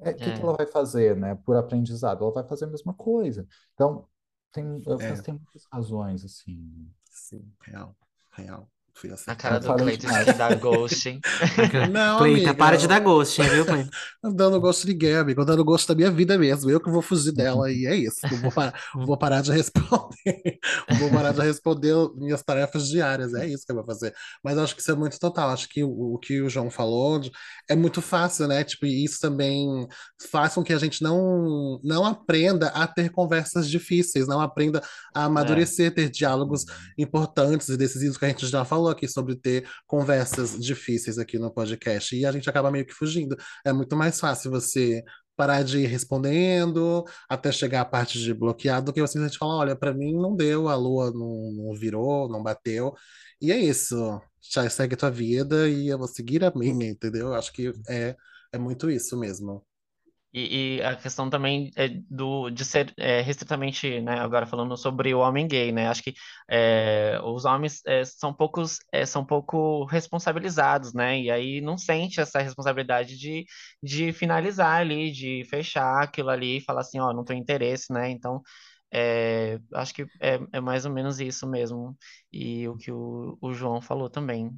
É, 0.00 0.10
o 0.12 0.16
que 0.16 0.32
que 0.32 0.40
É. 0.40 0.44
ela 0.44 0.54
vai 0.56 0.66
fazer, 0.66 1.16
né? 1.16 1.34
Por 1.36 1.56
aprendizado, 1.56 2.24
ela 2.24 2.32
vai 2.34 2.44
fazer 2.48 2.66
a 2.66 2.68
mesma 2.68 2.94
coisa. 2.94 3.46
Então, 3.74 4.08
tem, 4.52 4.82
eu 4.86 5.00
penso 5.04 5.20
É, 5.20 5.24
que 5.24 5.26
tem 5.26 5.34
muitas 5.34 5.64
razões, 5.72 6.24
assim. 6.24 6.90
sim, 7.10 7.54
real, 7.60 7.96
real. 8.32 8.68
Fui 8.94 9.10
A 9.26 9.34
cara 9.34 9.58
do 9.58 9.66
falei 9.66 9.84
Cleiton 9.96 10.06
demais. 10.06 10.24
que 10.26 10.32
dá 10.34 10.54
ghosting. 10.54 11.20
Não, 11.90 12.18
Cleita, 12.20 12.54
para 12.54 12.76
de 12.76 12.84
amiga, 12.84 12.88
dar 12.88 13.00
ghosting, 13.00 13.42
viu, 13.42 13.64
Cleita? 13.64 13.90
dando 14.36 14.60
gosto 14.60 14.86
de 14.86 14.92
ninguém, 14.92 15.16
amigo, 15.16 15.44
dando 15.44 15.64
gosto 15.64 15.88
da 15.88 15.94
minha 15.94 16.10
vida 16.10 16.38
mesmo. 16.38 16.70
Eu 16.70 16.78
que 16.80 16.90
vou 16.90 17.02
fugir 17.02 17.32
dela 17.32 17.70
e 17.72 17.86
é 17.86 17.96
isso. 17.96 18.18
Não 18.30 18.38
vou 18.38 18.52
parar, 18.52 18.74
vou 18.94 19.16
parar 19.16 19.40
de 19.40 19.50
responder. 19.50 20.58
Vou 21.00 21.10
parar 21.10 21.32
de 21.32 21.40
responder 21.40 21.94
minhas 22.16 22.42
tarefas 22.42 22.86
diárias. 22.86 23.34
É 23.34 23.46
isso 23.46 23.64
que 23.66 23.72
eu 23.72 23.76
vou 23.76 23.84
fazer. 23.84 24.14
Mas 24.44 24.58
acho 24.58 24.74
que 24.76 24.82
isso 24.82 24.90
é 24.90 24.94
muito 24.94 25.18
total. 25.18 25.48
Acho 25.50 25.68
que 25.68 25.82
o, 25.82 26.14
o 26.14 26.18
que 26.18 26.40
o 26.42 26.48
João 26.50 26.70
falou 26.70 27.18
de- 27.18 27.32
é 27.68 27.74
muito 27.74 28.00
fácil, 28.02 28.46
né? 28.46 28.62
Tipo, 28.62 28.86
e 28.86 29.04
isso 29.04 29.18
também 29.20 29.88
faz 30.30 30.54
com 30.54 30.62
que 30.62 30.72
a 30.72 30.78
gente 30.78 31.02
não, 31.02 31.80
não 31.82 32.04
aprenda 32.04 32.68
a 32.68 32.86
ter 32.86 33.10
conversas 33.10 33.68
difíceis, 33.68 34.28
não 34.28 34.40
aprenda 34.40 34.80
a 35.14 35.22
É. 35.22 35.24
amadurecer, 35.24 35.92
ter 35.94 36.08
diálogos 36.10 36.64
importantes 36.98 37.68
e 37.68 37.76
decisivos 37.76 38.16
que 38.18 38.24
a 38.26 38.28
gente 38.28 38.46
já 38.46 38.64
falou 38.64 38.81
aqui 38.88 39.08
sobre 39.08 39.36
ter 39.36 39.68
conversas 39.86 40.58
difíceis 40.58 41.18
aqui 41.18 41.38
no 41.38 41.52
podcast. 41.52 42.16
E 42.16 42.24
a 42.26 42.32
gente 42.32 42.48
acaba 42.48 42.70
meio 42.70 42.86
que 42.86 42.92
fugindo. 42.92 43.36
É 43.64 43.72
muito 43.72 43.96
mais 43.96 44.18
fácil 44.20 44.50
você 44.50 45.02
parar 45.36 45.62
de 45.62 45.78
ir 45.78 45.86
respondendo 45.86 47.04
até 47.28 47.50
chegar 47.50 47.80
à 47.82 47.84
parte 47.84 48.18
de 48.18 48.34
bloqueado 48.34 48.86
do 48.86 48.92
que 48.92 49.00
você 49.00 49.14
simplesmente 49.14 49.38
falar, 49.38 49.56
olha, 49.56 49.76
pra 49.76 49.94
mim 49.94 50.14
não 50.14 50.36
deu, 50.36 50.68
a 50.68 50.74
lua 50.76 51.10
não, 51.10 51.52
não 51.52 51.74
virou, 51.74 52.28
não 52.28 52.42
bateu. 52.42 52.94
E 53.40 53.50
é 53.52 53.56
isso. 53.56 54.20
Já 54.40 54.68
segue 54.68 54.96
tua 54.96 55.10
vida 55.10 55.68
e 55.68 55.88
eu 55.88 55.98
vou 55.98 56.08
seguir 56.08 56.44
a 56.44 56.52
minha, 56.54 56.88
entendeu? 56.90 57.28
Eu 57.28 57.34
Acho 57.34 57.52
que 57.52 57.72
é, 57.88 58.16
é 58.52 58.58
muito 58.58 58.90
isso 58.90 59.18
mesmo. 59.18 59.64
E, 60.32 60.78
e 60.78 60.82
a 60.82 60.96
questão 60.96 61.28
também 61.28 61.70
é 61.76 61.88
do, 62.08 62.48
de 62.48 62.64
ser 62.64 62.92
é, 62.96 63.20
restritamente, 63.20 64.00
né, 64.00 64.18
agora 64.18 64.46
falando 64.46 64.74
sobre 64.78 65.12
o 65.14 65.18
homem 65.18 65.46
gay, 65.46 65.70
né, 65.72 65.88
acho 65.88 66.02
que 66.02 66.14
é, 66.50 67.20
os 67.22 67.44
homens 67.44 67.82
é, 67.86 68.02
são 68.04 68.32
poucos, 68.32 68.78
é, 68.90 69.04
são 69.04 69.26
pouco 69.26 69.84
responsabilizados, 69.84 70.94
né, 70.94 71.20
e 71.20 71.30
aí 71.30 71.60
não 71.60 71.76
sente 71.76 72.18
essa 72.18 72.40
responsabilidade 72.40 73.18
de, 73.18 73.44
de 73.82 74.10
finalizar 74.12 74.80
ali, 74.80 75.12
de 75.12 75.44
fechar 75.50 76.02
aquilo 76.02 76.30
ali 76.30 76.56
e 76.58 76.60
falar 76.62 76.80
assim, 76.80 76.98
ó, 76.98 77.12
não 77.12 77.24
tenho 77.24 77.38
interesse, 77.40 77.92
né, 77.92 78.08
então 78.10 78.40
é, 78.90 79.58
acho 79.74 79.92
que 79.94 80.06
é, 80.20 80.38
é 80.52 80.60
mais 80.60 80.86
ou 80.86 80.92
menos 80.92 81.20
isso 81.20 81.46
mesmo, 81.46 81.96
e 82.32 82.66
o 82.68 82.76
que 82.76 82.90
o, 82.90 83.36
o 83.40 83.52
João 83.52 83.80
falou 83.82 84.08
também. 84.10 84.50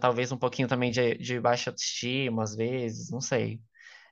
Talvez 0.00 0.30
um 0.32 0.36
pouquinho 0.36 0.68
também 0.68 0.90
de, 0.90 1.16
de 1.16 1.40
baixa 1.40 1.70
autoestima, 1.70 2.42
às 2.42 2.54
vezes, 2.54 3.10
não 3.10 3.20
sei 3.20 3.60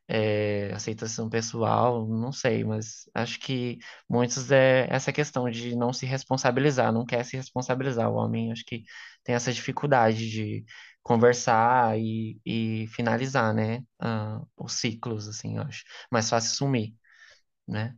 é, 0.08 0.72
aceitação 0.74 1.28
pessoal, 1.30 2.06
não 2.08 2.32
sei, 2.32 2.64
mas 2.64 3.08
acho 3.14 3.38
que 3.40 3.78
muitos 4.08 4.50
é 4.50 4.86
essa 4.90 5.12
questão 5.12 5.48
de 5.50 5.74
não 5.76 5.92
se 5.92 6.06
responsabilizar, 6.06 6.92
não 6.92 7.04
quer 7.06 7.24
se 7.24 7.36
responsabilizar. 7.36 8.10
O 8.10 8.16
homem, 8.16 8.52
acho 8.52 8.64
que 8.64 8.84
tem 9.24 9.34
essa 9.34 9.52
dificuldade 9.52 10.30
de 10.30 10.64
conversar 11.02 11.98
e, 11.98 12.40
e 12.44 12.86
finalizar, 12.88 13.54
né, 13.54 13.82
ah, 14.00 14.40
os 14.56 14.74
ciclos, 14.74 15.28
assim, 15.28 15.56
eu 15.56 15.62
acho. 15.62 15.84
Mais 16.10 16.28
fácil 16.30 16.54
sumir, 16.56 16.94
né? 17.68 17.96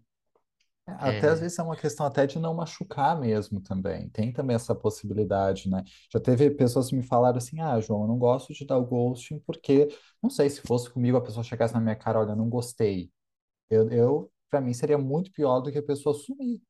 Até 0.86 1.28
às 1.28 1.40
É, 1.40 1.40
vezes 1.40 1.58
é 1.58 1.62
uma 1.62 1.76
questão 1.76 2.06
até 2.06 2.26
de 2.26 2.38
não 2.38 2.54
machucar 2.54 3.18
mesmo 3.20 3.60
também. 3.60 4.08
Tem 4.10 4.32
também 4.32 4.54
essa 4.56 4.74
possibilidade, 4.74 5.68
né? 5.68 5.82
Já 6.12 6.20
teve 6.20 6.48
pessoas 6.50 6.88
que 6.90 6.96
me 6.96 7.02
falaram 7.02 7.38
assim: 7.38 7.60
ah, 7.60 7.80
João, 7.80 8.02
eu 8.02 8.08
não 8.08 8.18
gosto 8.18 8.52
de 8.54 8.64
dar 8.64 8.78
o 8.78 8.86
ghosting 8.86 9.40
porque, 9.40 9.88
não 10.22 10.30
sei, 10.30 10.48
se 10.48 10.60
fosse 10.62 10.88
comigo, 10.90 11.16
a 11.16 11.20
pessoa 11.22 11.42
chegasse 11.44 11.74
na 11.74 11.80
minha 11.80 11.96
cara, 11.96 12.20
olha, 12.20 12.36
não 12.36 12.48
gostei. 12.48 13.10
Eu, 13.70 13.90
eu 13.90 14.32
para 14.50 14.60
mim, 14.60 14.74
seria 14.74 14.98
muito 14.98 15.32
pior 15.32 15.60
do 15.60 15.72
que 15.72 15.78
a 15.78 15.82
pessoa 15.82 16.14
sumir, 16.14 16.60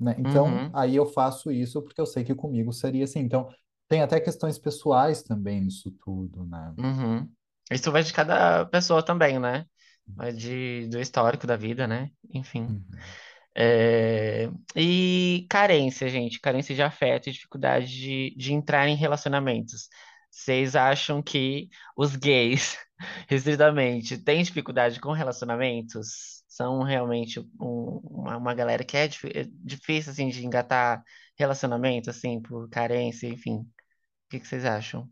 né? 0.00 0.14
Então, 0.18 0.66
uhum, 0.66 0.72
aí 0.72 0.96
eu 0.96 1.06
faço 1.06 1.50
isso 1.52 1.82
porque 1.82 2.00
eu 2.00 2.06
sei 2.06 2.24
que 2.24 2.34
comigo 2.34 2.72
seria 2.72 3.04
assim. 3.04 3.20
Então, 3.20 3.48
tem 3.88 4.02
até 4.02 4.20
questões 4.20 4.58
pessoais 4.58 5.22
também 5.22 5.60
nisso 5.62 5.90
tudo, 6.04 6.44
né? 6.46 6.74
uhum. 6.78 7.30
Isso 7.70 7.90
vai 7.92 8.02
de 8.02 8.12
cada 8.12 8.66
pessoa 8.66 9.02
também, 9.04 9.38
né? 9.38 9.66
Vai 10.14 10.32
de, 10.32 10.88
do 10.88 11.00
histórico 11.00 11.46
da 11.46 11.56
vida, 11.56 11.86
né? 11.86 12.10
Enfim. 12.34 12.68
Uhum. 12.68 13.12
É, 13.54 14.48
E 14.76 15.46
carência, 15.50 16.08
gente, 16.08 16.40
carência 16.40 16.74
de 16.74 16.82
afeto 16.82 17.28
e 17.28 17.32
dificuldade 17.32 17.86
de, 17.86 18.34
de 18.36 18.52
entrar 18.52 18.88
em 18.88 18.96
relacionamentos. 18.96 19.88
Vocês 20.30 20.74
acham 20.74 21.22
que 21.22 21.68
os 21.96 22.16
gays, 22.16 22.78
restritamente, 23.28 24.16
têm 24.18 24.42
dificuldade 24.42 24.98
com 25.00 25.12
relacionamentos? 25.12 26.42
São 26.48 26.82
realmente 26.82 27.40
um- 27.60 28.00
uma, 28.04 28.36
uma 28.38 28.54
galera 28.54 28.84
que 28.84 28.96
é, 28.96 29.06
difí- 29.08 29.32
é 29.34 29.44
difícil, 29.50 30.12
assim, 30.12 30.28
de 30.28 30.44
engatar 30.46 31.02
relacionamento, 31.38 32.10
assim, 32.10 32.40
por 32.40 32.68
carência, 32.70 33.26
enfim. 33.28 33.56
O 33.60 33.66
que 34.30 34.40
que 34.40 34.48
vocês 34.48 34.64
acham? 34.66 35.10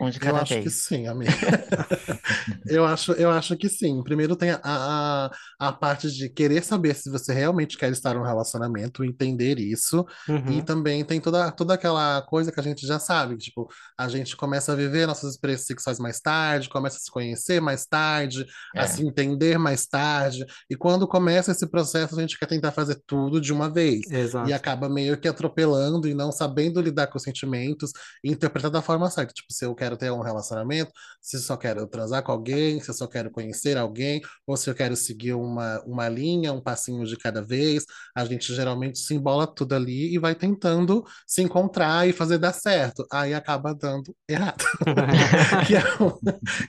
Um 0.00 0.10
de 0.10 0.20
Eu 0.20 0.20
cada 0.20 0.42
acho 0.42 0.58
que 0.58 0.70
sim, 0.70 1.06
amiga. 1.08 1.32
Eu 2.66 2.84
acho, 2.84 3.12
eu 3.12 3.30
acho 3.30 3.56
que 3.56 3.68
sim. 3.68 4.02
Primeiro 4.02 4.36
tem 4.36 4.50
a, 4.50 4.60
a, 4.62 5.30
a 5.58 5.72
parte 5.72 6.10
de 6.10 6.28
querer 6.28 6.62
saber 6.62 6.94
se 6.94 7.10
você 7.10 7.32
realmente 7.32 7.76
quer 7.78 7.90
estar 7.90 8.14
num 8.14 8.22
relacionamento, 8.22 9.04
entender 9.04 9.58
isso. 9.58 10.04
E 10.46 10.60
Uhum. 10.60 10.62
também 10.62 11.04
tem 11.04 11.20
toda, 11.20 11.50
toda 11.52 11.74
aquela 11.74 12.22
coisa 12.22 12.52
que 12.52 12.60
a 12.60 12.62
gente 12.62 12.86
já 12.86 12.98
sabe, 12.98 13.36
que, 13.36 13.44
tipo, 13.44 13.68
a 13.98 14.08
gente 14.08 14.36
começa 14.36 14.72
a 14.72 14.76
viver 14.76 15.06
nossas 15.06 15.32
experiências 15.34 15.66
sexuais 15.66 15.98
mais 15.98 16.20
tarde, 16.20 16.68
começa 16.68 16.96
a 16.96 17.00
se 17.00 17.10
conhecer 17.10 17.60
mais 17.60 17.86
tarde, 17.86 18.46
a 18.76 18.84
É, 18.84 18.86
se 18.86 19.02
entender 19.04 19.58
mais 19.58 19.86
tarde. 19.86 20.44
E 20.70 20.76
quando 20.76 21.06
começa 21.08 21.52
esse 21.52 21.66
processo, 21.68 22.16
a 22.16 22.20
gente 22.20 22.38
quer 22.38 22.46
tentar 22.46 22.72
fazer 22.72 23.00
tudo 23.06 23.40
de 23.40 23.52
uma 23.52 23.68
vez. 23.72 24.06
E 24.42 24.52
Exato. 24.52 24.52
acaba 24.52 24.88
meio 24.88 25.18
que 25.18 25.26
atropelando 25.28 26.06
e 26.08 26.14
não 26.14 26.30
sabendo 26.30 26.80
lidar 26.80 27.08
com 27.08 27.16
os 27.18 27.22
sentimentos 27.24 27.90
e 28.22 28.30
interpretar 28.30 28.70
da 28.70 28.80
forma 28.82 29.10
certa. 29.10 29.32
Tipo, 29.32 29.52
se 29.52 29.64
eu 29.64 29.74
quero 29.88 29.96
ter 29.96 30.12
um 30.12 30.20
relacionamento, 30.20 30.92
se 31.20 31.36
eu 31.36 31.40
só 31.40 31.56
quero 31.56 31.86
transar 31.86 32.22
com 32.22 32.32
alguém, 32.32 32.80
se 32.80 32.90
eu 32.90 32.94
só 32.94 33.06
quero 33.06 33.30
conhecer 33.30 33.76
alguém, 33.76 34.20
ou 34.46 34.56
se 34.56 34.68
eu 34.68 34.74
quero 34.74 34.94
seguir 34.96 35.32
uma, 35.34 35.80
uma 35.86 36.08
linha, 36.08 36.52
um 36.52 36.60
passinho 36.60 37.04
de 37.06 37.16
cada 37.16 37.40
vez. 37.42 37.84
A 38.14 38.24
gente 38.24 38.54
geralmente 38.54 38.98
se 38.98 39.14
embola 39.14 39.46
tudo 39.46 39.74
ali 39.74 40.14
e 40.14 40.18
vai 40.18 40.34
tentando 40.34 41.04
se 41.26 41.42
encontrar 41.42 42.06
e 42.08 42.12
fazer 42.12 42.38
dar 42.38 42.52
certo. 42.52 43.06
Aí 43.10 43.32
acaba 43.34 43.74
dando 43.74 44.14
errado. 44.28 44.64
Que 45.66 45.76
é 45.76 45.82
o, 46.02 46.18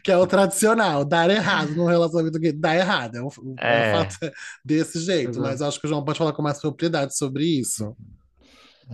que 0.03 0.11
é 0.11 0.17
o 0.17 0.27
tradicional, 0.27 1.03
dar 1.05 1.29
errado 1.29 1.71
no 1.75 1.85
relacionamento 1.85 2.39
gay, 2.39 2.51
dá 2.51 2.75
errado. 2.75 3.15
É 3.15 3.21
o- 3.21 3.27
é 3.27 3.31
o 3.31 3.55
é, 3.59 3.91
fato 3.93 4.31
desse 4.63 4.99
jeito. 4.99 5.39
Mas 5.39 5.55
Exato. 5.55 5.69
acho 5.69 5.79
que 5.81 5.85
o 5.87 5.89
João 5.89 6.03
pode 6.03 6.17
falar 6.17 6.33
com 6.33 6.41
mais 6.41 6.59
propriedade 6.59 7.15
sobre 7.17 7.45
isso. 7.45 7.95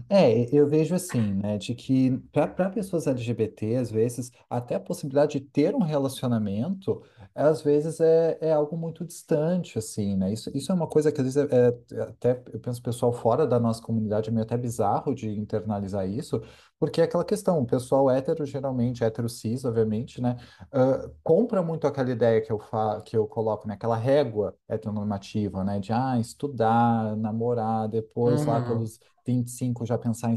É, 0.10 0.54
eu 0.56 0.68
vejo 0.68 0.94
assim, 0.94 1.34
né, 1.34 1.58
de 1.58 1.74
que 1.74 2.18
para 2.32 2.70
pessoas 2.70 3.08
LGBT, 3.08 3.76
às 3.78 3.90
vezes, 3.92 4.30
até 4.50 4.76
a 4.76 4.80
possibilidade 4.80 5.40
de 5.40 5.46
ter 5.46 5.74
um 5.74 5.80
relacionamento, 5.84 7.02
às 7.34 7.62
vezes 7.62 8.00
é, 8.02 8.38
é 8.42 8.52
algo 8.52 8.78
muito 8.78 9.06
distante, 9.06 9.78
assim, 9.78 10.16
né? 10.18 10.34
Isso, 10.34 10.50
isso 10.56 10.72
é 10.72 10.76
uma 10.76 10.88
coisa 10.88 11.12
que 11.12 11.22
às 11.22 11.34
vezes 11.34 11.50
é, 11.52 11.68
é- 11.98 12.02
até 12.02 12.42
eu 12.54 12.60
penso 12.60 12.82
pessoal 12.82 13.14
fora 13.14 13.48
da 13.48 13.60
nossa 13.60 13.82
comunidade 13.82 14.30
é 14.30 14.32
meio 14.34 14.44
até 14.46 14.58
bizarro 14.58 15.14
de 15.16 15.30
internalizar 15.30 16.08
isso, 16.10 16.42
porque 16.80 17.00
é 17.02 17.04
aquela 17.06 17.24
questão, 17.26 17.60
o 17.60 17.66
pessoal 17.66 18.10
hétero, 18.10 18.46
geralmente, 18.46 19.04
hétero 19.04 19.30
cis, 19.30 19.64
obviamente, 19.66 20.22
né, 20.22 20.36
ah, 20.72 21.10
compra 21.24 21.62
muito 21.64 21.88
aquela 21.88 22.10
ideia 22.12 22.42
que 22.42 22.52
eu, 22.52 22.60
fa 22.60 23.02
que 23.02 23.16
eu 23.18 23.28
coloco, 23.28 23.68
né, 23.68 23.74
aquela 23.76 23.96
régua 23.98 24.56
heteronormativa, 24.68 25.64
né, 25.64 25.80
de 25.80 25.92
ah, 25.94 26.20
estudar, 26.20 27.16
namorar, 27.18 27.88
depois 27.88 28.46
lá 28.46 28.60
Uhum. 28.60 28.68
pelos 28.68 29.00
25 29.26 29.86
já 29.86 29.98
pensar 29.98 30.32
em, 30.32 30.36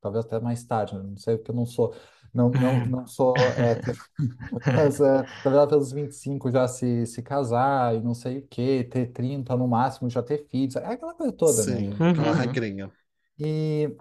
talvez 0.00 0.24
até 0.24 0.40
mais 0.40 0.64
tarde, 0.64 0.94
né? 0.96 1.02
não 1.02 1.16
sei 1.16 1.36
porque 1.36 1.50
eu 1.50 1.54
não 1.56 1.66
sou, 1.66 1.94
não, 2.32 2.50
não, 2.50 2.84
não 2.86 3.06
sou 3.06 3.52
hétero, 3.52 3.98
mas 4.74 5.00
é, 5.00 5.24
talvez 5.42 5.66
pelos 5.68 5.92
25 5.92 6.50
já 6.50 6.66
se, 6.68 7.06
se 7.06 7.22
casar 7.22 7.94
e 7.96 8.00
não 8.02 8.14
sei 8.14 8.38
o 8.38 8.48
quê, 8.48 8.84
ter 8.84 9.08
30 9.12 9.56
no 9.56 9.68
máximo, 9.68 10.10
já 10.10 10.22
ter 10.22 10.46
filhos, 10.48 10.76
é 10.76 10.86
aquela 10.86 11.14
coisa 11.14 11.32
toda, 11.32 11.64
né? 11.66 11.84
Sim, 11.84 12.04
aquela 12.12 12.32
Uhum. 12.32 12.40
uhum, 12.40 12.42
regrinha. 12.42 12.92
E, 13.38 13.96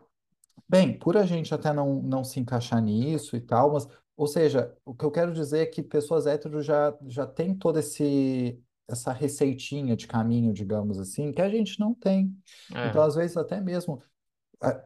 bem, 0.70 0.98
por 0.98 1.18
a 1.18 1.26
gente 1.26 1.54
até 1.54 1.74
não, 1.74 2.02
não 2.02 2.24
se 2.24 2.40
encaixar 2.40 2.82
nisso 2.82 3.36
e 3.36 3.42
tal, 3.42 3.74
mas, 3.74 3.88
ou 4.18 4.28
seja, 4.28 4.76
o 4.86 4.96
que 4.96 5.06
eu 5.06 5.12
quero 5.12 5.34
dizer 5.34 5.60
é 5.62 5.66
que 5.66 5.84
pessoas 5.84 6.28
héteros 6.28 6.66
já, 6.66 6.96
já 7.08 7.28
têm 7.28 7.56
toda 7.56 7.80
esse, 7.80 8.62
essa 8.88 9.14
receitinha 9.14 9.96
de 9.96 10.08
caminho, 10.08 10.54
digamos 10.54 11.00
assim, 11.00 11.32
que 11.34 11.42
a 11.42 11.50
gente 11.50 11.80
não 11.80 11.94
tem. 11.96 12.36
Então, 12.84 13.02
é, 13.02 13.04
às 13.04 13.16
vezes, 13.16 13.38
até 13.38 13.62
mesmo 13.62 14.02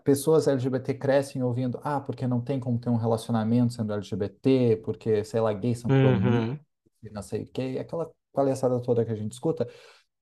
pessoas 0.03 0.47
LGBT 0.47 0.93
crescem 0.95 1.43
ouvindo, 1.43 1.79
ah, 1.83 1.99
porque 2.01 2.27
não 2.27 2.41
tem 2.41 2.59
como 2.59 2.79
ter 2.79 2.89
um 2.89 2.97
relacionamento 2.97 3.73
sendo 3.73 3.93
LGBT, 3.93 4.77
porque, 4.83 5.23
sei 5.23 5.39
lá, 5.41 5.53
gays 5.53 5.79
são 5.79 5.91
Uhum. 5.91 6.59
não 7.11 7.21
sei 7.21 7.43
o 7.43 7.47
quê, 7.47 7.77
aquela 7.79 8.11
palhaçada 8.33 8.79
toda 8.81 9.03
que 9.05 9.11
a 9.11 9.15
gente 9.15 9.31
escuta, 9.33 9.67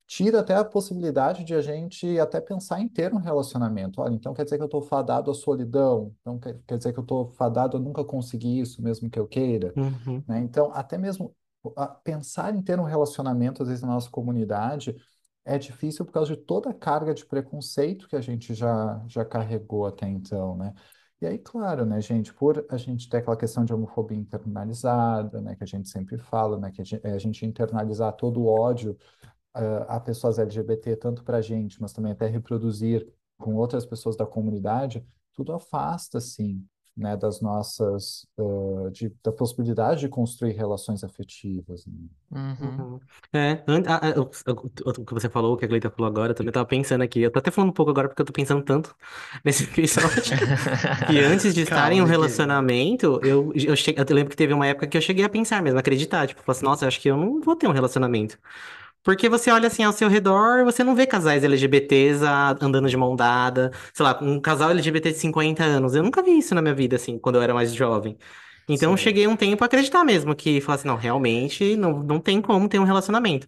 tira 0.08 0.40
até 0.42 0.56
a 0.56 0.66
possibilidade 0.66 1.44
de 1.44 1.54
a 1.56 1.62
gente 1.62 2.20
até 2.20 2.42
pensar 2.42 2.82
em 2.82 2.88
ter 2.90 3.14
um 3.14 3.18
relacionamento. 3.20 4.02
Olha, 4.02 4.16
então 4.16 4.34
quer 4.34 4.44
dizer 4.46 4.58
que 4.58 4.64
eu 4.64 4.68
estou 4.68 4.82
fadado 4.82 5.32
à 5.32 5.34
solidão, 5.34 6.16
então 6.22 6.40
quer, 6.40 6.60
quer 6.68 6.78
dizer 6.78 6.94
que 6.94 7.00
eu 7.00 7.04
estou 7.04 7.30
fadado 7.32 7.78
a 7.78 7.80
nunca 7.80 8.04
conseguir 8.04 8.60
isso, 8.60 8.82
mesmo 8.82 9.10
que 9.10 9.20
eu 9.20 9.28
queira, 9.28 9.76
Uhum. 9.76 10.24
né? 10.28 10.40
Então, 10.40 10.72
até 10.74 10.98
mesmo 10.98 11.36
a- 11.78 11.88
pensar 11.88 12.56
em 12.56 12.62
ter 12.62 12.80
um 12.80 12.84
relacionamento, 12.84 13.64
às 13.64 13.70
vezes, 13.70 13.84
na 13.84 13.90
nossa 13.90 14.10
comunidade, 14.10 14.96
é 15.50 15.58
difícil 15.58 16.06
por 16.06 16.12
causa 16.12 16.36
de 16.36 16.42
toda 16.42 16.70
a 16.70 16.74
carga 16.74 17.12
de 17.12 17.26
preconceito 17.26 18.08
que 18.08 18.16
a 18.16 18.22
gente 18.22 18.54
já, 18.54 19.04
já 19.08 19.26
carregou 19.26 19.88
até 19.88 20.08
então, 20.08 20.56
né? 20.56 20.74
E 21.20 21.26
aí, 21.26 21.40
claro, 21.40 21.86
né, 21.86 22.00
gente, 22.00 22.32
por 22.34 22.66
a 22.70 22.78
gente 22.78 23.10
ter 23.10 23.18
aquela 23.18 23.36
questão 23.36 23.66
de 23.66 23.74
homofobia 23.74 24.18
internalizada, 24.18 25.42
né, 25.42 25.56
que 25.56 25.64
a 25.64 25.68
gente 25.68 25.90
sempre 25.90 26.18
fala, 26.18 26.58
né, 26.58 26.72
que 26.72 26.82
a 26.82 26.86
gente, 26.86 27.06
é 27.06 27.12
a 27.12 27.18
gente 27.18 27.46
internalizar 27.46 28.14
todo 28.14 28.42
o 28.42 28.46
ódio 28.48 28.96
ah, 29.54 29.96
a 29.98 30.00
pessoas 30.00 30.40
LGBT, 30.40 30.96
tanto 30.96 31.24
para 31.24 31.38
a 31.38 31.42
gente, 31.42 31.82
mas 31.82 31.94
também 31.94 32.12
até 32.12 32.28
reproduzir 32.28 33.12
com 33.38 33.56
outras 33.56 33.86
pessoas 33.86 34.16
da 34.16 34.26
comunidade, 34.26 35.06
tudo 35.34 35.52
afasta, 35.54 36.20
assim, 36.20 36.64
né, 37.00 37.18
das 37.18 37.42
nossas, 37.42 38.28
ah, 38.40 38.90
de, 38.92 39.10
da 39.24 39.32
possibilidade 39.32 40.02
de 40.02 40.10
construir 40.10 40.54
relações 40.54 41.04
afetivas, 41.04 41.86
né? 41.88 41.94
uhum. 42.32 42.90
Uhum. 42.96 43.00
É, 43.34 43.64
an- 43.68 43.84
a- 43.88 44.10
a- 44.10 44.20
o, 44.22 45.06
que 45.06 45.14
você 45.14 45.30
falou, 45.30 45.54
o 45.54 45.58
que 45.58 45.66
a 45.66 45.68
Gleita 45.68 45.90
falou 45.90 46.08
agora, 46.10 46.32
eu 46.32 46.36
também 46.36 46.52
tava 46.52 46.66
pensando 46.66 47.02
aqui. 47.04 47.22
Eu 47.22 47.32
tô 47.32 47.40
até 47.40 47.50
falando 47.52 47.70
um 47.72 47.74
pouco 47.74 47.90
agora 47.92 48.08
porque 48.10 48.22
eu 48.22 48.26
tô 48.26 48.34
pensando 48.34 48.64
tanto 48.64 48.96
nesse 49.46 49.64
episódio. 49.64 50.36
Que 51.08 51.20
antes 51.20 51.54
de 51.54 51.62
estar 51.62 51.76
Calma, 51.82 51.94
em 51.94 52.02
um 52.02 52.06
relacionamento, 52.06 53.20
eu, 53.24 53.52
eu, 53.56 53.76
che... 53.76 53.96
eu 53.98 54.16
lembro 54.16 54.30
que 54.32 54.36
teve 54.38 54.54
uma 54.54 54.68
época 54.68 54.88
que 54.88 54.98
eu 54.98 55.02
cheguei 55.02 55.24
a 55.26 55.30
pensar 55.30 55.62
mesmo, 55.62 55.80
acreditar. 55.80 56.28
Tipo, 56.28 56.42
falar 56.44 56.56
assim, 56.58 56.66
nossa, 56.66 56.88
acho 56.88 57.00
que 57.00 57.10
eu 57.10 57.18
não 57.18 57.40
vou 57.42 57.56
ter 57.56 57.68
um 57.68 57.72
relacionamento. 57.72 58.38
Porque 59.04 59.30
você 59.30 59.50
olha 59.52 59.68
assim 59.68 59.84
ao 59.84 59.94
seu 59.94 60.10
redor, 60.10 60.64
você 60.66 60.84
não 60.84 60.96
vê 60.96 61.08
casais 61.08 61.44
LGBTs 61.44 62.24
a- 62.26 62.52
andando 62.62 62.90
de 62.90 62.98
mão 62.98 63.16
dada. 63.16 63.72
Sei 63.94 64.04
lá, 64.06 64.18
um 64.22 64.40
casal 64.40 64.72
LGBT 64.72 65.12
de 65.12 65.18
50 65.18 65.64
anos. 65.64 65.96
Eu 65.96 66.04
nunca 66.04 66.22
vi 66.22 66.38
isso 66.38 66.54
na 66.54 66.62
minha 66.62 66.74
vida, 66.76 66.96
assim, 66.98 67.18
quando 67.18 67.36
eu 67.36 67.42
era 67.42 67.54
mais 67.54 67.74
jovem. 67.74 68.18
Então, 68.68 68.92
eu 68.92 68.98
Sim. 68.98 69.04
cheguei 69.04 69.28
um 69.28 69.36
tempo 69.36 69.64
a 69.64 69.68
acreditar 69.68 70.04
mesmo, 70.04 70.36
que 70.36 70.62
falar 70.62 70.76
assim, 70.76 70.88
não, 70.88 70.96
realmente 70.96 71.76
não, 71.76 72.04
não 72.04 72.20
tem 72.20 72.42
como 72.42 72.70
ter 72.70 72.78
um 72.80 72.84
relacionamento. 72.84 73.48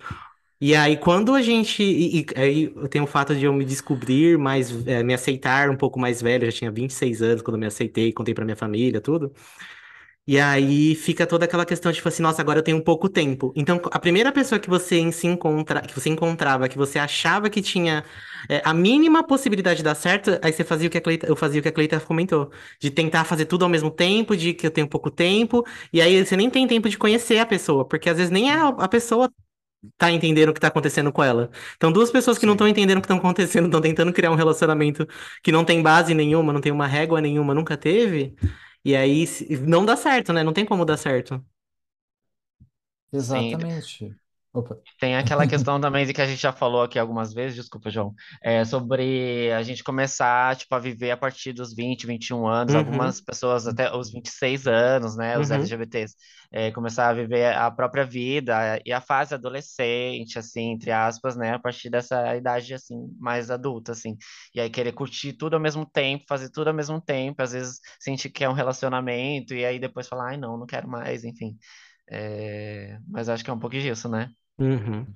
E 0.59 0.75
aí, 0.75 0.95
quando 0.97 1.33
a 1.33 1.41
gente. 1.41 1.81
E, 1.83 2.21
e 2.21 2.25
aí 2.35 2.69
tem 2.89 3.01
o 3.01 3.07
fato 3.07 3.35
de 3.35 3.45
eu 3.45 3.53
me 3.53 3.65
descobrir 3.65 4.37
mais, 4.37 4.85
é, 4.87 5.01
me 5.03 5.13
aceitar 5.13 5.69
um 5.71 5.75
pouco 5.77 5.99
mais 5.99 6.21
velho, 6.21 6.45
eu 6.45 6.51
já 6.51 6.57
tinha 6.59 6.71
26 6.71 7.21
anos 7.21 7.41
quando 7.41 7.55
eu 7.55 7.59
me 7.61 7.65
aceitei, 7.65 8.13
contei 8.13 8.33
pra 8.33 8.45
minha 8.45 8.55
família, 8.57 9.01
tudo. 9.01 9.33
E 10.27 10.39
aí 10.39 10.95
fica 10.95 11.25
toda 11.27 11.45
aquela 11.45 11.65
questão, 11.65 11.91
tipo 11.91 12.07
assim, 12.07 12.21
nossa, 12.23 12.41
agora 12.41 12.59
eu 12.59 12.63
tenho 12.63 12.81
pouco 12.83 13.09
tempo. 13.09 13.51
Então, 13.55 13.81
a 13.91 13.99
primeira 13.99 14.31
pessoa 14.31 14.59
que 14.59 14.69
você 14.69 15.11
se 15.11 15.27
encontra, 15.27 15.81
que 15.81 15.93
você 15.93 16.09
encontrava, 16.09 16.69
que 16.69 16.77
você 16.77 16.99
achava 16.99 17.49
que 17.49 17.61
tinha 17.61 18.05
é, 18.49 18.61
a 18.63 18.73
mínima 18.73 19.23
possibilidade 19.25 19.77
de 19.77 19.83
dar 19.83 19.95
certo, 19.95 20.39
aí 20.43 20.53
você 20.53 20.63
fazia 20.63 20.87
o 20.87 20.91
que 20.91 20.97
a 20.97 21.01
Cleita, 21.01 21.27
eu 21.27 21.35
fazia 21.35 21.59
o 21.59 21.63
que 21.63 21.69
a 21.69 21.71
Cleita 21.71 21.99
comentou, 21.99 22.51
de 22.79 22.91
tentar 22.91 23.25
fazer 23.25 23.45
tudo 23.45 23.63
ao 23.65 23.69
mesmo 23.69 23.89
tempo, 23.91 24.37
de 24.37 24.53
que 24.53 24.65
eu 24.67 24.71
tenho 24.71 24.87
pouco 24.87 25.09
tempo, 25.11 25.65
e 25.91 25.99
aí 26.01 26.23
você 26.23 26.37
nem 26.37 26.49
tem 26.49 26.67
tempo 26.67 26.87
de 26.87 26.97
conhecer 26.97 27.39
a 27.39 27.45
pessoa, 27.45 27.83
porque 27.87 28.09
às 28.09 28.17
vezes 28.17 28.31
nem 28.31 28.51
a, 28.51 28.67
a 28.69 28.87
pessoa 28.87 29.29
tá 29.97 30.11
entendendo 30.11 30.49
o 30.49 30.53
que 30.53 30.59
tá 30.59 30.67
acontecendo 30.67 31.11
com 31.11 31.23
ela. 31.23 31.49
Então, 31.77 31.91
duas 31.91 32.11
pessoas 32.11 32.37
que 32.37 32.45
não 32.45 32.53
estão 32.53 32.67
entendendo 32.67 32.97
o 32.99 33.01
que 33.01 33.05
estão 33.05 33.17
acontecendo, 33.17 33.65
estão 33.67 33.81
tentando 33.81 34.13
criar 34.13 34.31
um 34.31 34.35
relacionamento 34.35 35.07
que 35.43 35.51
não 35.51 35.65
tem 35.65 35.81
base 35.81 36.13
nenhuma, 36.13 36.53
não 36.53 36.61
tem 36.61 36.71
uma 36.71 36.87
régua 36.87 37.21
nenhuma, 37.21 37.53
nunca 37.53 37.77
teve. 37.77 38.35
E 38.85 38.95
aí 38.95 39.25
não 39.67 39.85
dá 39.85 39.95
certo, 39.97 40.33
né? 40.33 40.43
Não 40.43 40.53
tem 40.53 40.65
como 40.65 40.85
dar 40.85 40.97
certo. 40.97 41.43
Sim, 43.17 43.69
Exatamente. 43.69 44.17
Opa. 44.53 44.75
Tem 44.99 45.17
aquela 45.17 45.47
questão 45.47 45.81
também 45.81 46.05
de 46.05 46.13
que 46.13 46.21
a 46.21 46.27
gente 46.27 46.39
já 46.41 46.53
falou 46.53 46.83
aqui 46.83 46.99
algumas 46.99 47.33
vezes, 47.33 47.55
desculpa, 47.55 47.89
João, 47.89 48.13
é 48.43 48.63
sobre 48.63 49.51
a 49.51 49.63
gente 49.63 49.83
começar, 49.83 50.55
tipo, 50.55 50.75
a 50.75 50.79
viver 50.79 51.09
a 51.09 51.17
partir 51.17 51.53
dos 51.53 51.73
20, 51.73 52.05
21 52.05 52.45
anos, 52.47 52.75
Uhum, 52.75 52.75
algumas 52.75 53.19
pessoas 53.19 53.65
até 53.67 53.91
os 53.95 54.11
26 54.11 54.67
anos, 54.67 55.17
né, 55.17 55.39
os 55.39 55.49
uhum, 55.49 55.49
LGBTs, 55.49 56.15
é, 56.51 56.71
começar 56.71 57.09
a 57.09 57.13
viver 57.13 57.51
a 57.55 57.71
própria 57.71 58.05
vida 58.05 58.79
e 58.85 58.93
a 58.93 59.01
fase 59.01 59.33
adolescente, 59.33 60.37
assim, 60.37 60.71
entre 60.73 60.91
aspas, 60.91 61.35
né, 61.35 61.53
a 61.55 61.59
partir 61.59 61.89
dessa 61.89 62.35
idade, 62.35 62.71
assim, 62.75 62.95
mais 63.19 63.49
adulta, 63.49 63.93
assim, 63.93 64.15
e 64.53 64.61
aí 64.61 64.69
querer 64.69 64.91
curtir 64.93 65.33
tudo 65.33 65.55
ao 65.55 65.59
mesmo 65.59 65.83
tempo, 65.85 66.25
fazer 66.27 66.49
tudo 66.51 66.67
ao 66.67 66.75
mesmo 66.75 67.01
tempo, 67.01 67.41
às 67.41 67.53
vezes 67.53 67.79
sentir 67.99 68.29
que 68.29 68.43
é 68.43 68.49
um 68.49 68.53
relacionamento 68.53 69.53
e 69.55 69.65
aí 69.65 69.79
depois 69.79 70.07
falar, 70.07 70.29
ai, 70.29 70.37
não, 70.37 70.57
não 70.57 70.65
quero 70.67 70.87
mais, 70.87 71.23
enfim, 71.23 71.57
É, 72.09 72.99
mas 73.07 73.29
acho 73.29 73.43
que 73.43 73.49
é 73.49 73.53
um 73.53 73.59
pouco 73.59 73.77
disso, 73.79 74.09
né? 74.09 74.29
Uhum. 74.61 75.15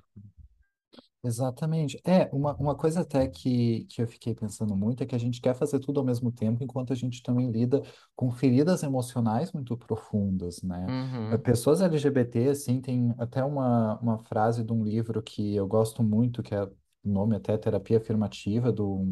Exatamente. 1.24 2.00
É, 2.04 2.28
uma, 2.32 2.54
uma 2.56 2.76
coisa 2.76 3.00
até 3.00 3.26
que, 3.26 3.84
que 3.86 4.00
eu 4.00 4.06
fiquei 4.06 4.32
pensando 4.34 4.76
muito 4.76 5.02
é 5.02 5.06
que 5.06 5.14
a 5.14 5.18
gente 5.18 5.40
quer 5.40 5.54
fazer 5.54 5.80
tudo 5.80 5.98
ao 5.98 6.06
mesmo 6.06 6.30
tempo, 6.30 6.62
enquanto 6.62 6.92
a 6.92 6.96
gente 6.96 7.20
também 7.22 7.50
lida 7.50 7.82
com 8.14 8.30
feridas 8.30 8.82
emocionais 8.84 9.52
muito 9.52 9.76
profundas, 9.76 10.62
né? 10.62 10.94
Eh, 11.28 11.36
Uhum, 11.36 11.38
Pessoas 11.38 11.80
LGBT, 11.80 12.50
assim, 12.50 12.80
tem 12.80 13.12
até 13.18 13.44
uma, 13.44 13.98
uma 14.00 14.18
frase 14.18 14.62
de 14.62 14.72
um 14.72 14.84
livro 14.84 15.20
que 15.20 15.56
eu 15.56 15.66
gosto 15.66 16.02
muito, 16.02 16.42
que 16.44 16.54
é 16.54 16.62
o 16.62 16.70
nome 17.04 17.34
até 17.34 17.58
Terapia 17.58 17.98
Afirmativa, 17.98 18.70
do, 18.70 19.04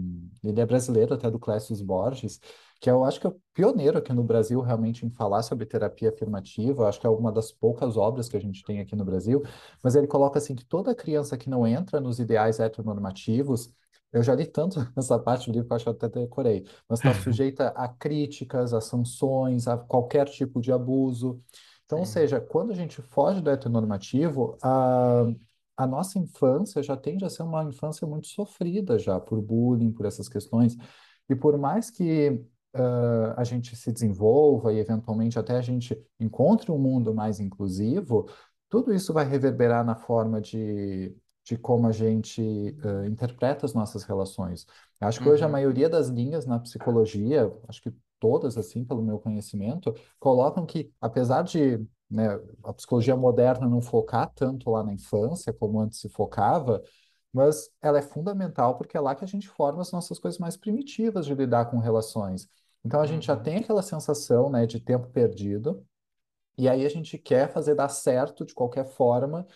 ele 0.44 0.60
é 0.60 0.66
brasileiro 0.66 1.14
até, 1.14 1.28
do 1.30 1.38
Clécio 1.38 1.74
Borges, 1.84 2.40
que 2.84 2.90
eu 2.90 3.02
acho 3.02 3.18
que 3.18 3.26
é 3.26 3.30
o 3.30 3.40
pioneiro 3.54 3.96
aqui 3.96 4.12
no 4.12 4.22
Brasil 4.22 4.60
realmente 4.60 5.06
em 5.06 5.10
falar 5.10 5.42
sobre 5.42 5.64
terapia 5.64 6.10
afirmativa, 6.10 6.82
eu 6.82 6.86
acho 6.86 7.00
que 7.00 7.06
é 7.06 7.10
uma 7.10 7.32
das 7.32 7.50
poucas 7.50 7.96
obras 7.96 8.28
que 8.28 8.36
a 8.36 8.40
gente 8.40 8.62
tem 8.62 8.78
aqui 8.78 8.94
no 8.94 9.06
Brasil, 9.06 9.42
mas 9.82 9.94
ele 9.94 10.06
coloca 10.06 10.38
assim 10.38 10.54
que 10.54 10.66
toda 10.66 10.94
criança 10.94 11.38
que 11.38 11.48
não 11.48 11.66
entra 11.66 11.98
nos 11.98 12.18
ideais 12.18 12.60
heteronormativos, 12.60 13.72
eu 14.12 14.22
já 14.22 14.34
li 14.34 14.44
tanto 14.44 14.80
essa 14.98 15.18
parte 15.18 15.46
do 15.46 15.54
livro 15.54 15.66
que 15.66 15.72
eu 15.72 15.76
acho 15.76 15.84
que 15.86 15.88
eu 15.88 15.94
até 15.94 16.08
decorei, 16.10 16.66
mas 16.86 16.98
está 16.98 17.14
sujeita 17.14 17.68
a 17.68 17.88
críticas, 17.88 18.74
a 18.74 18.82
sanções, 18.82 19.66
a 19.66 19.78
qualquer 19.78 20.28
tipo 20.28 20.60
de 20.60 20.70
abuso. 20.70 21.42
Então, 21.86 22.00
ou 22.00 22.04
seja, 22.04 22.38
quando 22.38 22.70
a 22.72 22.74
gente 22.74 23.00
foge 23.00 23.40
do 23.40 23.48
heteronormativo, 23.48 24.58
a, 24.62 25.22
a 25.74 25.86
nossa 25.86 26.18
infância 26.18 26.82
já 26.82 26.98
tende 26.98 27.24
a 27.24 27.30
ser 27.30 27.44
uma 27.44 27.64
infância 27.64 28.06
muito 28.06 28.26
sofrida 28.26 28.98
já 28.98 29.18
por 29.18 29.40
bullying, 29.40 29.90
por 29.90 30.04
essas 30.04 30.28
questões. 30.28 30.76
E 31.30 31.34
por 31.34 31.56
mais 31.56 31.90
que 31.90 32.44
ah, 32.74 33.34
a 33.36 33.44
gente 33.44 33.76
se 33.76 33.92
desenvolva 33.92 34.72
e 34.72 34.78
eventualmente 34.78 35.38
até 35.38 35.56
a 35.56 35.60
gente 35.62 35.96
encontre 36.20 36.70
um 36.72 36.78
mundo 36.78 37.14
mais 37.14 37.40
inclusivo, 37.40 38.28
tudo 38.68 38.92
isso 38.92 39.12
vai 39.12 39.24
reverberar 39.24 39.84
na 39.84 39.94
forma 39.94 40.40
de, 40.40 41.14
de 41.44 41.56
como 41.58 41.86
a 41.86 41.92
gente 41.92 42.40
eh, 42.42 43.06
interpreta 43.06 43.66
as 43.66 43.74
nossas 43.74 44.02
relações. 44.04 44.66
Eu 45.00 45.08
Acho 45.08 45.20
que 45.20 45.28
hoje 45.28 45.44
a 45.44 45.48
Uhum, 45.48 45.48
maioria 45.48 45.88
das 45.88 46.08
linhas 46.08 46.46
na 46.46 46.58
psicologia, 46.58 47.52
acho 47.68 47.82
que 47.82 47.92
todas, 48.18 48.56
assim, 48.56 48.84
pelo 48.84 49.02
meu 49.02 49.18
conhecimento, 49.18 49.94
colocam 50.18 50.64
que, 50.66 50.92
apesar 51.00 51.42
de, 51.42 51.78
né, 52.10 52.28
a 52.64 52.72
psicologia 52.72 53.16
moderna 53.16 53.68
não 53.68 53.80
focar 53.82 54.32
tanto 54.34 54.70
lá 54.70 54.82
na 54.82 54.92
infância 54.94 55.52
como 55.52 55.78
antes 55.80 56.00
se 56.00 56.08
focava, 56.08 56.82
mas 57.32 57.68
ela 57.82 57.98
é 57.98 58.02
fundamental 58.02 58.76
porque 58.76 58.96
é 58.96 59.00
lá 59.00 59.14
que 59.14 59.24
a 59.24 59.26
gente 59.28 59.48
forma 59.48 59.82
as 59.82 59.90
nossas 59.92 60.18
coisas 60.18 60.38
mais 60.38 60.56
primitivas 60.56 61.26
de 61.26 61.34
lidar 61.34 61.66
com 61.70 61.78
relações. 61.78 62.48
Então 62.84 63.00
a 63.00 63.06
gente 63.06 63.26
já 63.26 63.36
uhum, 63.36 63.38
tem 63.38 63.58
aquela 63.58 63.82
sensação, 63.82 64.50
né, 64.50 64.66
de 64.66 64.80
tempo 64.80 65.08
perdido. 65.08 65.86
E 66.58 66.68
aí 66.68 66.84
a 66.86 66.88
gente 66.88 67.18
quer 67.18 67.52
fazer 67.52 67.74
dar 67.74 67.88
certo 67.88 68.44
de 68.46 68.54
qualquer 68.54 68.86
forma, 68.86 69.46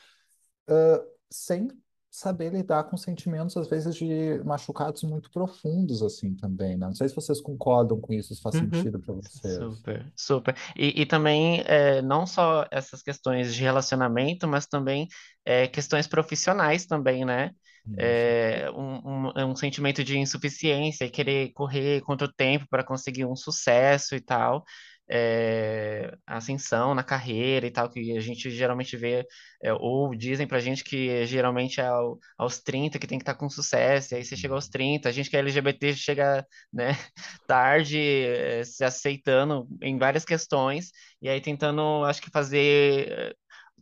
ãh, 0.69 1.05
sem 1.31 1.69
saber 2.11 2.53
lidar 2.53 2.85
com 2.85 2.97
sentimentos, 2.97 3.57
às 3.57 3.69
vezes, 3.69 3.95
de 3.97 4.43
machucados 4.45 5.03
muito 5.05 5.31
profundos, 5.31 6.03
assim, 6.03 6.35
também, 6.37 6.77
né? 6.79 6.87
Não 6.87 6.95
sei 6.95 7.09
se 7.09 7.15
vocês 7.17 7.41
concordam 7.41 8.01
com 8.01 8.13
isso, 8.15 8.35
se 8.35 8.43
faz 8.43 8.55
Uhum. 8.55 8.57
sentido 8.57 9.01
para 9.01 9.15
vocês. 9.15 9.85
super, 9.85 10.13
super. 10.17 10.55
E, 10.77 11.03
e 11.03 11.07
também, 11.07 11.61
é, 11.67 12.01
não 12.03 12.27
só 12.27 12.67
essas 12.71 13.03
questões 13.03 13.55
de 13.55 13.63
relacionamento, 13.63 14.49
mas 14.49 14.67
também 14.67 15.07
é, 15.45 15.69
questões 15.69 16.07
profissionais 16.07 16.87
também, 16.87 17.25
né? 17.25 17.51
É, 17.97 18.71
um, 18.73 19.27
um, 19.29 19.31
é 19.37 19.45
um 19.45 19.57
sentimento 19.57 20.05
de 20.05 20.19
insuficiência 20.19 21.05
e 21.05 21.11
querer 21.11 21.53
correr 21.53 22.01
contra 22.03 22.27
o 22.29 22.33
tempo 22.33 22.67
para 22.71 22.85
conseguir 22.85 23.25
um 23.25 23.35
sucesso 23.37 24.15
e 24.15 24.21
tal. 24.21 24.65
É, 25.11 26.13
ascensão 26.27 26.95
na 26.95 27.03
carreira 27.03 27.67
e 27.67 27.71
tal, 27.71 27.89
que 27.91 28.15
a 28.17 28.21
gente 28.21 28.51
geralmente 28.51 28.95
vê, 28.97 29.27
é, 29.63 29.73
ou 29.73 30.15
dizem 30.15 30.47
pra 30.47 30.61
gente 30.61 30.85
que 30.85 31.25
geralmente 31.27 31.81
é 31.81 31.87
ao- 31.87 32.19
aos 32.37 32.61
30 32.61 32.99
que 32.99 33.07
tem 33.07 33.19
que 33.19 33.23
estar 33.23 33.35
com 33.35 33.49
sucesso, 33.49 34.13
e 34.15 34.17
aí 34.19 34.25
você 34.25 34.37
chega 34.37 34.53
aos 34.55 34.69
30, 34.69 35.09
a 35.09 35.13
gente 35.13 35.31
que 35.31 35.37
é 35.37 35.41
LGBT 35.41 35.95
chega, 35.95 36.47
né, 36.73 36.89
tarde, 37.47 37.99
eh, 37.99 38.63
se 38.65 38.85
aceitando 38.85 39.67
em 39.83 39.97
várias 39.99 40.25
questões, 40.27 40.91
e 41.23 41.29
aí 41.29 41.41
tentando, 41.41 42.05
acho 42.05 42.21
que 42.23 42.31
fazer 42.31 43.35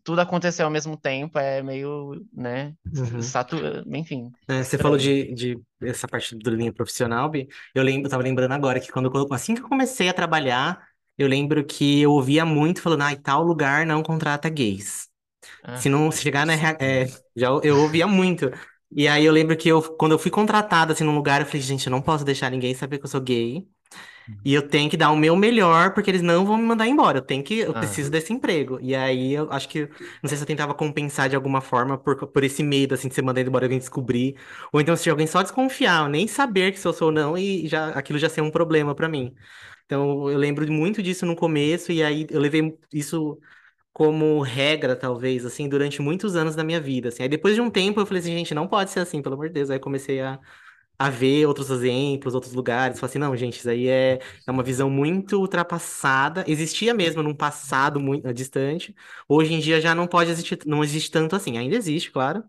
tudo 0.06 0.20
acontecer 0.22 0.62
ao 0.64 0.70
mesmo 0.70 0.96
tempo 0.98 1.38
é 1.38 1.62
meio, 1.62 2.26
né, 2.32 2.76
Uhum. 2.92 3.36
enfim, 3.94 4.32
É, 4.48 4.62
você 4.62 4.78
falou 4.78 4.96
de, 4.96 5.32
de 5.34 5.60
essa 5.82 6.06
parte 6.06 6.36
do 6.36 6.50
linha 6.50 6.72
profissional, 6.72 7.28
Bi. 7.28 7.48
Eu 7.74 7.82
lembro, 7.82 8.08
tava 8.08 8.22
lembrando 8.22 8.52
agora 8.52 8.78
que 8.80 8.92
quando 8.92 9.10
eu- 9.16 9.32
assim 9.32 9.54
que 9.54 9.60
eu 9.62 9.68
comecei 9.68 10.08
a 10.08 10.14
trabalhar, 10.14 10.86
eu 11.18 11.26
lembro 11.28 11.64
que 11.64 12.00
eu 12.02 12.12
ouvia 12.12 12.44
muito 12.44 12.80
falando, 12.80 13.02
ah, 13.02 13.16
tal 13.16 13.42
lugar 13.42 13.84
não 13.86 14.02
contrata 14.02 14.48
gays. 14.48 15.08
Se 15.74 15.88
Ah, 15.88 15.90
não 15.90 16.10
se 16.12 16.22
chegar 16.22 16.46
na 16.46 16.54
é, 16.54 17.06
já 17.36 17.48
eu 17.48 17.62
eu 17.64 17.80
ouvia 17.80 18.06
muito. 18.06 18.50
E 18.92 19.08
aí 19.08 19.24
eu 19.24 19.32
lembro 19.32 19.56
que 19.56 19.68
eu, 19.68 19.82
quando 19.96 20.12
eu 20.12 20.20
fui 20.20 20.30
contratada 20.30 20.92
assim 20.94 21.04
num 21.04 21.14
lugar, 21.16 21.40
eu 21.42 21.46
falei, 21.46 21.62
gente, 21.62 21.86
eu 21.86 21.90
não 21.92 22.02
posso 22.02 22.24
deixar 22.24 22.50
ninguém 22.50 22.74
saber 22.74 22.98
que 22.98 23.04
eu 23.06 23.10
sou 23.10 23.20
gay. 23.20 23.66
E 24.44 24.54
eu 24.54 24.62
tenho 24.62 24.88
que 24.88 24.96
dar 24.96 25.10
o 25.10 25.16
meu 25.16 25.36
melhor, 25.36 25.92
porque 25.92 26.10
eles 26.10 26.22
não 26.22 26.44
vão 26.44 26.56
me 26.56 26.64
mandar 26.64 26.86
embora. 26.86 27.18
Eu 27.18 27.22
tenho 27.22 27.42
que, 27.42 27.58
eu 27.60 27.70
ah, 27.70 27.74
preciso 27.74 28.10
desse 28.10 28.32
emprego. 28.32 28.78
E 28.80 28.94
aí 28.94 29.32
eu 29.34 29.50
acho 29.52 29.68
que, 29.68 29.88
não 30.22 30.28
sei 30.28 30.36
se 30.36 30.42
eu 30.42 30.46
tentava 30.46 30.74
compensar 30.74 31.28
de 31.28 31.36
alguma 31.36 31.60
forma 31.60 31.98
por, 31.98 32.26
por 32.26 32.44
esse 32.44 32.62
medo, 32.62 32.94
assim, 32.94 33.08
de 33.08 33.14
ser 33.14 33.22
mandado 33.22 33.46
embora 33.48 33.64
e 33.64 33.66
alguém 33.66 33.78
descobrir. 33.78 34.36
Ou 34.72 34.80
então 34.80 34.96
se 34.96 35.08
alguém 35.10 35.26
só 35.26 35.42
desconfiar, 35.42 36.08
nem 36.08 36.26
saber 36.26 36.72
que 36.72 36.78
se 36.78 36.86
eu 36.86 36.92
sou 36.92 37.08
ou 37.08 37.12
não, 37.12 37.36
e 37.36 37.66
já, 37.68 37.88
aquilo 37.90 38.18
já 38.18 38.28
ser 38.28 38.40
um 38.40 38.50
problema 38.50 38.94
pra 38.94 39.08
mim. 39.08 39.34
Então 39.84 40.28
eu 40.30 40.38
lembro 40.38 40.70
muito 40.72 41.02
disso 41.02 41.24
no 41.26 41.36
começo, 41.36 41.92
e 41.92 42.02
aí 42.02 42.26
eu 42.30 42.40
levei 42.40 42.76
isso 42.92 43.38
como 43.92 44.42
regra, 44.42 44.94
talvez, 44.94 45.46
assim, 45.46 45.68
durante 45.68 46.02
muitos 46.02 46.36
anos 46.36 46.54
da 46.54 46.62
minha 46.62 46.80
vida, 46.80 47.08
assim. 47.08 47.22
Aí 47.22 47.28
depois 47.28 47.54
de 47.54 47.60
um 47.60 47.70
tempo 47.70 48.00
eu 48.00 48.06
falei 48.06 48.20
assim, 48.20 48.32
gente, 48.36 48.54
não 48.54 48.68
pode 48.68 48.90
ser 48.90 49.00
assim, 49.00 49.22
pelo 49.22 49.34
amor 49.34 49.48
de 49.48 49.54
Deus. 49.54 49.70
Aí 49.70 49.78
comecei 49.78 50.20
a 50.20 50.38
a 50.98 51.10
ver 51.10 51.46
outros 51.46 51.70
exemplos, 51.70 52.34
outros 52.34 52.52
lugares. 52.54 52.98
Falar 52.98 53.10
assim, 53.10 53.18
não, 53.18 53.36
gente, 53.36 53.58
isso 53.58 53.68
aí 53.70 53.88
é, 53.88 54.18
é 54.46 54.50
uma 54.50 54.62
visão 54.62 54.88
muito 54.90 55.38
ultrapassada. 55.40 56.44
Existia 56.48 56.94
mesmo 56.94 57.22
num 57.22 57.34
passado 57.34 58.00
muito 58.00 58.32
distante. 58.34 58.94
Hoje 59.28 59.54
em 59.54 59.58
dia 59.60 59.80
já 59.80 59.94
não 59.94 60.06
pode 60.06 60.30
existir, 60.30 60.58
não 60.66 60.82
existe 60.84 61.10
tanto 61.10 61.36
assim. 61.36 61.58
Ainda 61.58 61.76
existe, 61.76 62.10
claro, 62.10 62.44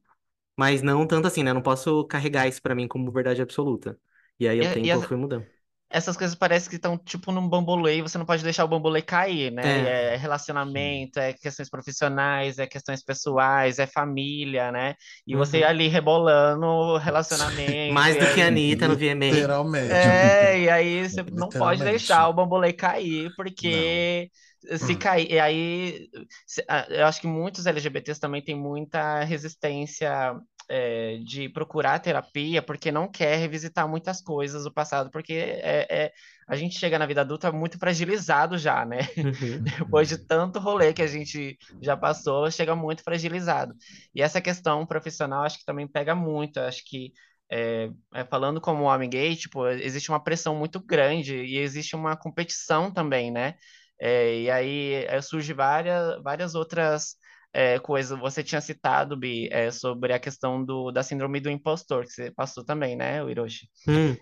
mas 0.58 0.82
não 0.82 1.08
tanto 1.08 1.28
assim, 1.28 1.44
né? 1.44 1.54
Não 1.54 1.62
posso 1.62 2.06
carregar 2.06 2.48
isso 2.48 2.62
pra 2.62 2.76
mim 2.76 2.88
como 2.88 3.12
verdade 3.12 3.42
absoluta. 3.42 4.00
E 4.40 4.48
aí, 4.48 4.62
o 4.62 4.66
e, 4.66 4.88
e 4.88 4.92
tempo 4.92 4.92
as- 4.92 5.04
foi 5.04 5.18
mudando. 5.18 5.48
Essas 5.90 6.18
coisas 6.18 6.36
parecem 6.36 6.70
que 6.70 6.76
estão 6.76 6.98
tipo 6.98 7.32
num 7.32 7.48
bambolê 7.48 7.98
e 7.98 8.02
você 8.02 8.18
não 8.18 8.26
pode 8.26 8.44
deixar 8.44 8.66
o 8.66 8.68
bambolê 8.68 9.02
cair, 9.02 9.52
né? 9.52 10.14
É. 10.14 10.14
é 10.14 10.18
relacionamento, 10.18 11.20
é 11.20 11.34
questões 11.34 11.70
profissionais, 11.70 12.60
é 12.60 12.68
questões 12.68 13.04
pessoais, 13.04 13.80
é 13.80 13.88
família, 13.88 14.72
né? 14.72 14.96
E 15.26 15.36
você 15.36 15.58
Uhum. 15.58 15.64
ali 15.64 15.88
rebolando 15.88 16.98
relacionamento, 16.98 18.10
Mais 18.10 18.18
do 18.18 18.28
que 18.28 18.42
a 18.42 18.48
aí 18.48 18.48
Anitta 18.48 18.88
no 18.88 18.96
VMA. 18.98 19.26
Literalmente. 19.30 19.90
É, 19.90 20.60
e 20.62 20.70
aí 20.70 21.10
você 21.10 21.24
não 21.24 21.54
pode 21.54 21.84
deixar 21.84 22.28
o 22.28 22.34
bambolê 22.34 22.74
cair, 22.74 23.34
Não. 23.62 24.16
porque 24.16 24.30
se 24.78 24.96
cair, 24.96 25.32
e 25.32 25.40
aí 25.40 26.10
se- 26.46 26.66
ah, 26.70 26.86
eu 26.90 27.06
acho 27.06 27.22
que 27.22 27.28
muitos 27.28 27.66
LGBTs 27.66 28.20
também 28.20 28.44
têm 28.44 28.56
muita 28.56 29.24
resistência 29.24 30.36
é, 30.70 31.18
de 31.24 31.50
procurar 31.50 32.00
terapia, 32.00 32.62
porque 32.62 32.92
não 32.92 33.10
quer 33.10 33.38
revisitar 33.38 33.88
muitas 33.88 34.22
coisas 34.22 34.64
do 34.64 34.74
passado, 34.74 35.10
porque 35.12 35.34
é, 35.34 35.88
é- 35.90 36.12
a 36.48 36.56
gente 36.56 36.80
chega 36.80 36.98
na 36.98 37.06
vida 37.06 37.22
adulta 37.22 37.52
muito 37.52 37.78
fragilizado 37.78 38.58
já, 38.58 38.86
né? 38.86 39.00
Uhum. 39.18 39.64
Depois 39.64 40.08
de 40.10 40.18
tanto 40.18 40.60
rolê 40.60 40.94
que 40.94 41.02
a 41.02 41.08
gente 41.08 41.58
já 41.82 41.96
passou, 41.98 42.50
chega 42.50 42.76
muito 42.76 43.04
fragilizado. 43.04 43.74
E 44.16 44.22
essa 44.22 44.42
questão 44.42 44.86
profissional 44.86 45.44
acho 45.44 45.60
que 45.60 45.66
também 45.66 45.88
pega 45.88 46.16
muito, 46.16 46.60
acho 46.60 46.84
que 46.86 47.12
é, 47.50 47.90
falando 48.30 48.60
como 48.60 48.84
homem 48.84 49.10
gay, 49.10 49.36
tipo, 49.36 49.68
existe 49.68 50.10
uma 50.10 50.24
pressão 50.24 50.56
muito 50.56 50.80
grande 50.80 51.36
e 51.36 51.58
existe 51.58 51.96
uma 51.96 52.16
competição 52.16 52.92
também, 52.92 53.32
né? 53.32 53.56
É, 54.00 54.42
e 54.42 54.52
aí 54.52 55.22
surge 55.22 55.54
várias, 55.54 56.22
várias 56.22 56.56
outras 56.56 57.16
é, 57.58 57.80
coisas. 57.80 58.18
Você 58.20 58.44
tinha 58.44 58.62
citado, 58.62 59.18
Bi, 59.18 59.50
é, 59.52 59.72
sobre 59.72 60.14
a 60.14 60.20
questão 60.20 60.64
do, 60.64 60.92
da 60.92 61.02
síndrome 61.04 61.40
do 61.40 61.50
impostor, 61.50 62.04
que 62.06 62.12
você 62.12 62.32
passou 62.32 62.64
também, 62.64 62.96
né, 62.96 63.24
o 63.24 63.30
Hiroshi? 63.30 63.68
Hum. 63.88 64.16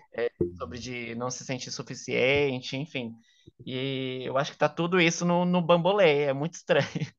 Sobre 0.58 0.78
de 0.78 1.14
não 1.14 1.30
se 1.30 1.44
sentir 1.44 1.70
suficiente, 1.70 2.76
enfim. 2.76 3.12
E 3.64 4.22
eu 4.24 4.36
acho 4.38 4.52
que 4.52 4.58
tá 4.58 4.68
tudo 4.68 5.00
isso 5.00 5.24
no, 5.24 5.44
no 5.44 5.60
bambolê, 5.62 6.22
é 6.24 6.32
muito 6.32 6.54
estranho. 6.54 6.86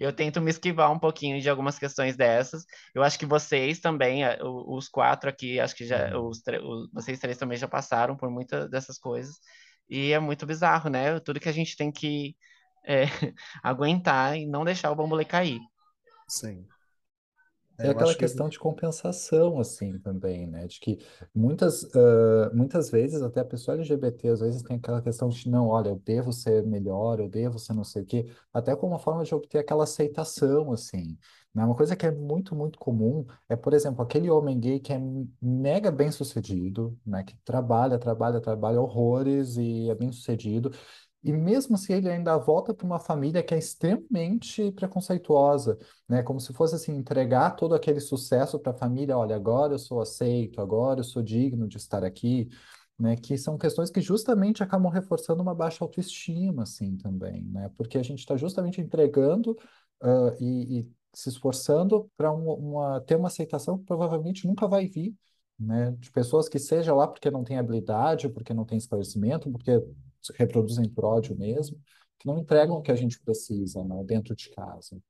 Eu 0.00 0.12
tento 0.12 0.40
me 0.40 0.50
esquivar 0.50 0.90
um 0.92 0.98
pouquinho 0.98 1.40
de 1.40 1.48
algumas 1.48 1.78
questões 1.78 2.16
dessas. 2.16 2.64
Eu 2.94 3.02
acho 3.04 3.16
que 3.18 3.24
vocês 3.26 3.78
também, 3.80 4.22
os 4.42 4.88
quatro 4.88 5.30
aqui, 5.30 5.60
acho 5.60 5.76
que 5.76 5.86
já, 5.86 6.16
os, 6.18 6.38
os- 6.62 6.90
vocês 6.92 7.18
três 7.20 7.38
também 7.38 7.56
já 7.56 7.68
passaram 7.68 8.16
por 8.16 8.30
muitas 8.30 8.68
dessas 8.68 8.98
coisas. 8.98 9.36
E 9.88 10.12
é 10.12 10.18
muito 10.18 10.44
bizarro, 10.46 10.90
né? 10.90 11.20
Tudo 11.20 11.38
que 11.40 11.48
a 11.48 11.52
gente 11.52 11.76
tem 11.76 11.92
que 11.92 12.34
eh, 12.84 13.04
aguentar 13.62 14.36
e 14.36 14.46
não 14.46 14.64
deixar 14.64 14.90
o 14.90 14.94
bambolê 14.94 15.24
cair. 15.24 15.60
Sim. 16.28 16.66
É 17.80 17.86
eu 17.86 17.90
aquela 17.92 18.10
acho 18.10 18.18
que 18.18 18.24
questão 18.24 18.48
de 18.48 18.58
compensação, 18.58 19.58
assim, 19.58 19.98
também, 19.98 20.46
né? 20.46 20.66
De 20.66 20.78
que 20.78 20.98
muitas, 21.34 21.84
ah, 21.94 22.50
muitas 22.52 22.90
vezes, 22.90 23.22
até 23.22 23.40
a 23.40 23.44
pessoa 23.44 23.76
LGBT, 23.76 24.28
às 24.28 24.40
vezes 24.40 24.62
tem 24.62 24.76
aquela 24.76 25.00
questão 25.00 25.28
de, 25.28 25.48
não, 25.48 25.68
olha, 25.68 25.88
eu 25.88 25.96
devo 25.96 26.32
ser 26.32 26.62
melhor, 26.66 27.20
eu 27.20 27.28
devo 27.28 27.58
ser 27.58 27.72
não 27.72 27.84
sei 27.84 28.02
o 28.02 28.06
quê, 28.06 28.26
até 28.52 28.76
como 28.76 28.92
uma 28.92 28.98
forma 28.98 29.24
de 29.24 29.34
obter 29.34 29.58
aquela 29.58 29.84
aceitação, 29.84 30.72
assim. 30.72 31.16
Né? 31.54 31.64
Uma 31.64 31.74
coisa 31.74 31.96
que 31.96 32.06
é 32.06 32.10
muito, 32.10 32.54
muito 32.54 32.78
comum 32.78 33.24
é, 33.48 33.56
por 33.56 33.72
exemplo, 33.72 34.02
aquele 34.02 34.30
homem 34.30 34.60
gay 34.60 34.78
que 34.78 34.92
é 34.92 35.00
mega 35.40 35.90
bem-sucedido, 35.90 36.96
né? 37.04 37.24
Que 37.24 37.34
trabalha, 37.44 37.98
trabalha, 37.98 38.40
trabalha 38.40 38.80
horrores 38.80 39.56
e 39.56 39.88
é 39.88 39.94
bem-sucedido, 39.94 40.70
e 41.22 41.32
mesmo 41.32 41.74
assim, 41.74 41.92
ele 41.92 42.08
ainda 42.08 42.36
volta 42.38 42.72
para 42.72 42.86
uma 42.86 42.98
família 42.98 43.42
que 43.42 43.54
é 43.54 43.58
extremamente 43.58 44.72
preconceituosa, 44.72 45.78
né? 46.08 46.22
Como 46.22 46.40
se 46.40 46.52
fosse 46.54 46.74
assim, 46.74 46.96
entregar 46.96 47.50
todo 47.56 47.74
aquele 47.74 48.00
sucesso 48.00 48.58
para 48.58 48.72
a 48.72 48.74
família, 48.74 49.18
olha, 49.18 49.36
agora 49.36 49.74
eu 49.74 49.78
sou 49.78 50.00
aceito, 50.00 50.60
agora 50.62 51.00
eu 51.00 51.04
sou 51.04 51.22
digno 51.22 51.68
de 51.68 51.76
estar 51.76 52.04
aqui, 52.04 52.48
né? 52.98 53.16
Que 53.16 53.36
são 53.36 53.58
questões 53.58 53.90
que 53.90 54.00
justamente 54.00 54.62
acabam 54.62 54.90
reforçando 54.90 55.42
uma 55.42 55.54
baixa 55.54 55.84
autoestima, 55.84 56.62
assim, 56.62 56.96
também, 56.96 57.44
né? 57.44 57.70
Porque 57.76 57.98
a 57.98 58.02
gente 58.02 58.20
está 58.20 58.36
justamente 58.36 58.80
entregando 58.80 59.56
ah, 60.00 60.34
e, 60.40 60.80
e 60.80 60.90
se 61.12 61.28
esforçando 61.28 62.10
para 62.16 62.32
uma, 62.32 63.00
ter 63.02 63.16
uma 63.16 63.28
aceitação 63.28 63.76
que 63.78 63.84
provavelmente 63.84 64.46
nunca 64.46 64.66
vai 64.66 64.86
vir, 64.86 65.14
né? 65.58 65.90
De 65.98 66.10
pessoas 66.10 66.48
que 66.48 66.58
seja 66.58 66.94
lá 66.94 67.06
porque 67.06 67.30
não 67.30 67.44
têm 67.44 67.58
habilidade, 67.58 68.28
porque 68.30 68.54
não 68.54 68.64
têm 68.64 68.78
esclarecimento, 68.78 69.50
porque 69.50 69.82
reproduzem 70.36 70.88
por 70.88 71.04
ódio 71.04 71.36
mesmo, 71.36 71.80
que 72.18 72.26
não 72.26 72.38
entregam 72.38 72.76
o 72.76 72.82
que 72.82 72.92
a 72.92 72.96
gente 72.96 73.20
precisa, 73.20 73.82
né, 73.84 74.02
dentro 74.04 74.34
de 74.36 74.50
casa. 74.50 75.00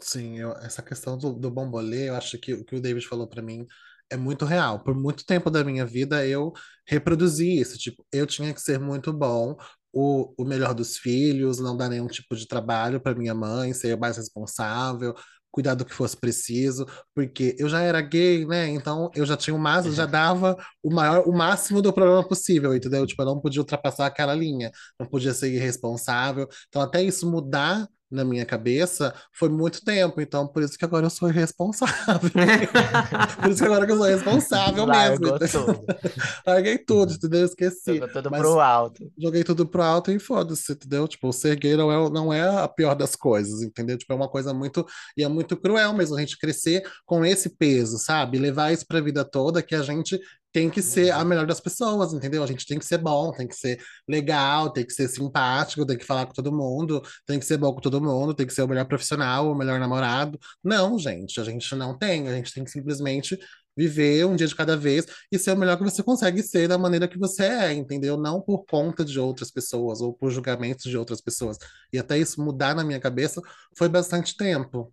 Sim, 0.00 0.38
eu- 0.38 0.52
essa 0.58 0.82
questão 0.82 1.18
do, 1.18 1.34
do 1.34 1.50
bombolê, 1.50 2.08
eu 2.08 2.14
acho 2.16 2.38
que 2.38 2.54
o 2.54 2.64
que 2.64 2.74
o 2.76 2.80
David 2.80 3.06
falou 3.06 3.28
pra 3.28 3.42
mim 3.42 3.66
é 4.10 4.16
muito 4.16 4.44
real. 4.46 4.82
Por 4.82 4.94
muito 4.94 5.24
tempo 5.26 5.50
da 5.50 5.62
minha 5.62 5.84
vida 5.84 6.26
eu 6.26 6.52
reproduzi 6.86 7.60
isso. 7.60 7.76
Tipo, 7.78 8.04
eu 8.12 8.26
tinha 8.26 8.52
que 8.54 8.60
ser 8.60 8.78
muito 8.80 9.12
bom, 9.12 9.56
o, 9.92 10.32
o 10.38 10.44
melhor 10.44 10.72
dos 10.74 10.96
filhos, 10.96 11.58
não 11.58 11.76
dar 11.76 11.88
nenhum 11.88 12.06
tipo 12.06 12.34
de 12.34 12.46
trabalho 12.46 13.00
pra 13.00 13.14
minha 13.14 13.34
mãe, 13.34 13.74
ser 13.74 13.96
mais 13.98 14.16
responsável, 14.16 15.14
cuidar 15.50 15.74
do 15.74 15.84
que 15.84 15.94
fosse 15.94 16.16
preciso, 16.16 16.86
porque 17.14 17.56
eu 17.58 17.68
já 17.68 17.80
era 17.80 18.00
gay, 18.00 18.46
né? 18.46 18.68
Então 18.68 19.10
eu 19.14 19.26
já 19.26 19.36
tinha 19.36 19.54
o 19.54 19.58
máximo, 19.58 19.94
já 19.94 20.06
dava 20.06 20.56
o 20.82 20.92
maior, 20.92 21.24
o 21.28 21.32
máximo 21.32 21.82
do 21.82 21.92
problema 21.92 22.26
possível, 22.26 22.74
entendeu? 22.74 23.06
Tipo, 23.06 23.22
eu 23.22 23.26
não 23.26 23.40
podia 23.40 23.60
ultrapassar 23.60 24.06
aquela 24.06 24.34
linha, 24.34 24.70
não 24.98 25.06
podia 25.06 25.34
ser 25.34 25.52
irresponsável. 25.52 26.48
Então 26.68 26.82
até 26.82 27.02
isso 27.02 27.30
mudar 27.30 27.86
na 28.10 28.24
minha 28.24 28.44
cabeça 28.44 29.14
foi 29.32 29.48
muito 29.48 29.84
tempo, 29.84 30.20
então 30.20 30.46
por 30.46 30.62
isso 30.62 30.76
que 30.76 30.84
agora 30.84 31.06
eu 31.06 31.10
sou 31.10 31.28
irresponsável. 31.28 32.30
Por 33.40 33.50
isso 33.50 33.62
que 33.62 33.64
agora 33.64 33.88
eu 33.88 33.96
sou 33.96 34.06
responsável 34.06 34.86
mesmo. 34.86 35.26
Largou 35.26 35.36
entendeu? 35.36 35.64
tudo. 35.66 35.84
Larguei 36.46 36.78
tudo, 36.78 37.12
entendeu? 37.12 37.44
Esqueci. 37.44 37.94
Jogou 37.94 38.08
tudo 38.08 38.30
Mas 38.30 38.40
pro 38.40 38.60
alto. 38.60 39.12
joguei 39.18 39.44
tudo 39.44 39.66
pro 39.66 39.82
alto 39.82 40.10
e 40.10 40.18
foda-se, 40.18 40.72
entendeu? 40.72 41.06
Tipo, 41.06 41.28
o 41.28 41.32
ser 41.32 41.56
gay 41.56 41.76
não 41.76 41.90
é, 41.90 42.10
não 42.10 42.32
é 42.32 42.62
a 42.62 42.68
pior 42.68 42.94
das 42.94 43.14
coisas, 43.14 43.62
entendeu? 43.62 43.96
Tipo, 43.96 44.12
é 44.12 44.16
uma 44.16 44.28
coisa 44.28 44.52
muito. 44.52 44.84
E 45.16 45.22
é 45.22 45.28
muito 45.28 45.56
cruel 45.56 45.92
mesmo 45.92 46.16
a 46.16 46.20
gente 46.20 46.38
crescer 46.38 46.82
com 47.04 47.24
esse 47.24 47.50
peso, 47.56 47.98
sabe? 47.98 48.38
Levar 48.38 48.72
isso 48.72 48.86
pra 48.86 49.00
vida 49.00 49.24
toda, 49.24 49.62
que 49.62 49.74
a 49.74 49.82
gente 49.82 50.18
tem 50.52 50.68
que 50.70 50.82
ser 50.82 51.10
a 51.12 51.24
melhor 51.24 51.46
das 51.46 51.60
pessoas, 51.60 52.12
entendeu? 52.12 52.42
A 52.42 52.46
gente 52.46 52.66
tem 52.66 52.78
que 52.78 52.84
ser 52.84 52.98
bom, 52.98 53.32
tem 53.32 53.46
que 53.46 53.54
ser 53.54 53.80
legal, 54.08 54.70
tem 54.70 54.84
que 54.84 54.92
ser 54.92 55.08
simpático, 55.08 55.86
tem 55.86 55.96
que 55.96 56.04
falar 56.04 56.26
com 56.26 56.32
todo 56.32 56.52
mundo, 56.52 57.02
tem 57.26 57.38
que 57.38 57.46
ser 57.46 57.56
bom 57.56 57.72
com 57.72 57.80
todo 57.80 58.00
mundo, 58.00 58.34
tem 58.34 58.46
que 58.46 58.52
ser 58.52 58.62
o 58.62 58.68
melhor 58.68 58.86
profissional, 58.86 59.50
o 59.50 59.54
melhor 59.54 59.78
namorado. 59.78 60.38
Não, 60.62 60.98
gente, 60.98 61.40
a 61.40 61.44
gente 61.44 61.74
não 61.74 61.96
tem, 61.96 62.28
a 62.28 62.34
gente 62.34 62.52
tem 62.52 62.64
que 62.64 62.70
simplesmente 62.70 63.38
viver 63.76 64.26
um 64.26 64.36
dia 64.36 64.46
de 64.46 64.54
cada 64.54 64.76
vez 64.76 65.06
e 65.32 65.38
ser 65.38 65.52
o 65.52 65.56
melhor 65.56 65.76
que 65.76 65.84
você 65.84 66.02
consegue 66.02 66.42
ser 66.42 66.68
da 66.68 66.76
maneira 66.76 67.08
que 67.08 67.18
você 67.18 67.44
é, 67.44 67.72
entendeu? 67.72 68.16
Não 68.16 68.40
por 68.40 68.64
conta 68.66 69.04
de 69.04 69.18
outras 69.18 69.50
pessoas 69.50 70.00
ou 70.00 70.12
por 70.12 70.30
julgamentos 70.30 70.84
de 70.84 70.98
outras 70.98 71.20
pessoas. 71.20 71.56
E 71.92 71.98
até 71.98 72.18
isso 72.18 72.42
mudar 72.42 72.74
na 72.74 72.84
minha 72.84 73.00
cabeça 73.00 73.40
foi 73.76 73.88
bastante 73.88 74.36
tempo. 74.36 74.92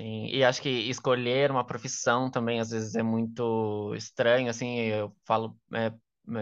Sim, 0.00 0.26
e 0.28 0.42
acho 0.42 0.62
que 0.62 0.68
escolher 0.70 1.50
uma 1.50 1.66
profissão 1.66 2.30
também 2.30 2.58
às 2.58 2.70
vezes 2.70 2.94
é 2.94 3.02
muito 3.02 3.94
estranho, 3.94 4.48
assim, 4.48 4.78
eu 4.78 5.14
falo 5.26 5.58
é, 5.74 5.92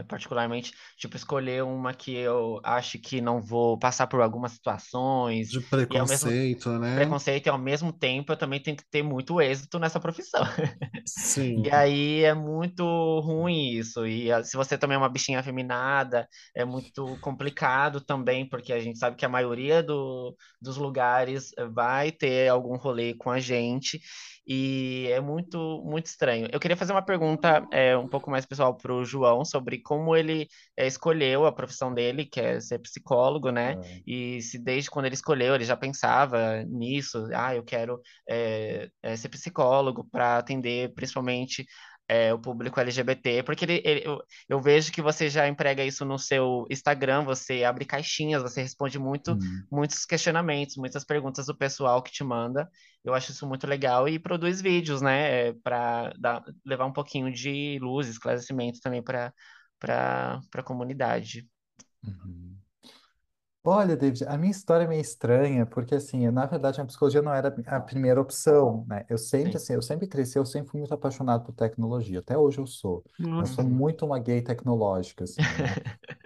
particularmente, 0.09 0.73
tipo, 0.97 1.17
escolher 1.17 1.63
uma 1.65 1.95
que 1.95 2.15
eu 2.15 2.61
acho 2.65 2.99
que 2.99 3.21
não 3.21 3.41
vou 3.41 3.79
passar 3.79 4.07
por 4.07 4.21
algumas 4.21 4.53
situações, 4.53 5.49
De 5.49 5.61
ao 5.89 6.07
mesmo 6.07 6.31
preconceito, 6.31 6.71
né? 6.79 6.95
preconceito, 6.97 7.47
e 7.47 7.51
ao 7.51 7.59
mesmo 7.59 7.93
tempo 7.93 8.33
eu 8.33 8.37
também 8.37 8.61
tenho 8.61 8.77
que 8.77 8.85
ter 8.91 9.03
muito 9.03 9.41
êxito 9.41 9.79
nessa 9.79 10.01
profissão. 10.01 10.43
Sim. 11.07 11.63
E 11.65 11.71
aí 11.71 12.23
é 12.25 12.35
muito 12.35 12.85
ruim 13.21 13.71
isso. 13.73 14.07
E 14.07 14.31
ah, 14.31 14.43
se 14.45 14.57
você 14.57 14.77
também 14.77 14.95
é 14.97 14.99
uma 14.99 15.09
bichinha 15.09 15.41
afeminada, 15.41 16.29
é 16.55 16.65
muito 16.65 17.19
complicado 17.21 18.01
também, 18.01 18.49
porque 18.49 18.73
a 18.73 18.81
gente 18.81 18.99
sabe 18.99 19.17
que 19.17 19.25
a 19.25 19.29
maioria 19.29 19.83
do, 19.83 20.37
dos 20.61 20.77
lugares 20.77 21.51
vai 21.73 22.13
ter 22.13 22.49
algum 22.49 22.77
rolê 22.77 23.15
com 23.15 23.31
a 23.31 23.41
gente. 23.41 24.01
E 24.51 25.09
é 25.13 25.21
muito, 25.21 25.83
muito 25.85 26.07
estranho. 26.07 26.49
Eu 26.51 26.59
queria 26.59 26.77
fazer 26.77 26.93
uma 26.93 27.05
pergunta 27.05 27.67
é, 27.71 27.95
um 27.95 28.09
pouco 28.09 28.31
mais 28.31 28.47
pessoal 28.47 28.75
para 28.75 28.95
o 28.95 29.05
João 29.05 29.45
sobre 29.45 29.83
como 29.83 30.17
ele 30.17 30.49
eh, 30.75 30.87
escolheu 30.87 31.45
a 31.45 31.53
profissão 31.53 31.93
dele, 31.93 32.25
que 32.25 32.41
é 32.41 32.59
ser 32.59 32.79
psicólogo, 32.79 33.51
né? 33.51 33.73
É. 33.73 34.01
E 34.07 34.41
se 34.41 34.59
desde 34.59 34.89
quando 34.89 35.05
ele 35.05 35.15
escolheu 35.15 35.55
ele 35.55 35.65
já 35.65 35.77
pensava 35.77 36.65
nisso, 36.65 37.29
ah, 37.35 37.55
eu 37.55 37.63
quero 37.63 38.01
é, 38.27 38.89
é, 39.03 39.17
ser 39.17 39.29
psicólogo 39.29 40.09
para 40.11 40.39
atender 40.39 40.95
principalmente 40.95 41.67
é, 42.09 42.33
o 42.33 42.39
público 42.39 42.81
LGBT, 42.81 43.43
porque 43.43 43.65
ele, 43.65 43.83
ele- 43.85 44.03
eu, 44.07 44.19
eu 44.49 44.61
vejo 44.61 44.91
que 44.93 45.03
você 45.03 45.29
já 45.29 45.47
emprega 45.49 45.85
isso 45.85 46.05
no 46.05 46.19
seu 46.19 46.67
Instagram, 46.71 47.25
você 47.25 47.65
abre 47.65 47.85
caixinhas, 47.85 48.43
você 48.43 48.63
responde 48.63 48.99
muito, 48.99 49.33
Hum. 49.35 49.67
muitos 49.71 50.05
questionamentos, 50.07 50.77
muitas 50.77 51.05
perguntas 51.05 51.47
do 51.47 51.57
pessoal 51.57 52.03
que 52.03 52.11
te 52.13 52.25
manda. 52.25 52.69
Eu 53.05 53.15
acho 53.15 53.31
isso 53.33 53.47
muito 53.47 53.67
legal 53.67 54.09
e 54.09 54.19
produz 54.19 54.61
vídeos, 54.61 55.01
né, 55.03 55.53
para 55.63 56.13
levar 56.65 56.87
um 56.87 56.93
pouquinho 56.93 57.33
de 57.33 57.79
luz, 57.81 58.09
esclarecimento 58.09 58.81
também 58.81 59.03
para 59.03 59.33
para 59.79 60.41
para 60.51 60.61
a 60.61 60.65
comunidade. 60.65 61.47
Uhum. 62.05 62.58
Olha, 63.71 63.97
David, 63.97 64.25
a 64.27 64.39
minha 64.39 64.51
história 64.51 64.85
é 64.85 64.87
meio 64.89 65.01
estranha, 65.03 65.67
porque 65.67 65.95
assim, 65.95 66.31
na 66.31 66.47
verdade 66.47 66.81
a 66.81 66.87
psicologia 66.87 67.21
não 67.21 67.35
era 67.35 67.49
a 67.67 67.81
primeira 67.81 68.21
opção, 68.21 68.85
né? 68.89 69.05
Eu 69.11 69.19
sempre, 69.19 69.57
Sim. 69.57 69.59
assim, 69.59 69.75
eu 69.75 69.83
sempre 69.83 70.07
cresci, 70.07 70.39
eu 70.39 70.47
sempre 70.47 70.71
fui 70.71 70.79
muito 70.81 70.95
apaixonado 70.95 71.45
por 71.45 71.53
tecnologia, 71.55 72.21
até 72.21 72.39
hoje 72.39 72.59
eu 72.59 72.67
sou. 72.67 73.05
Eu 73.37 73.45
sou 73.47 73.63
Uhum. 73.63 73.69
muito 73.69 74.07
uma 74.07 74.19
gay 74.19 74.41
tecnológica, 74.41 75.25
assim, 75.25 75.53
né? 75.55 75.77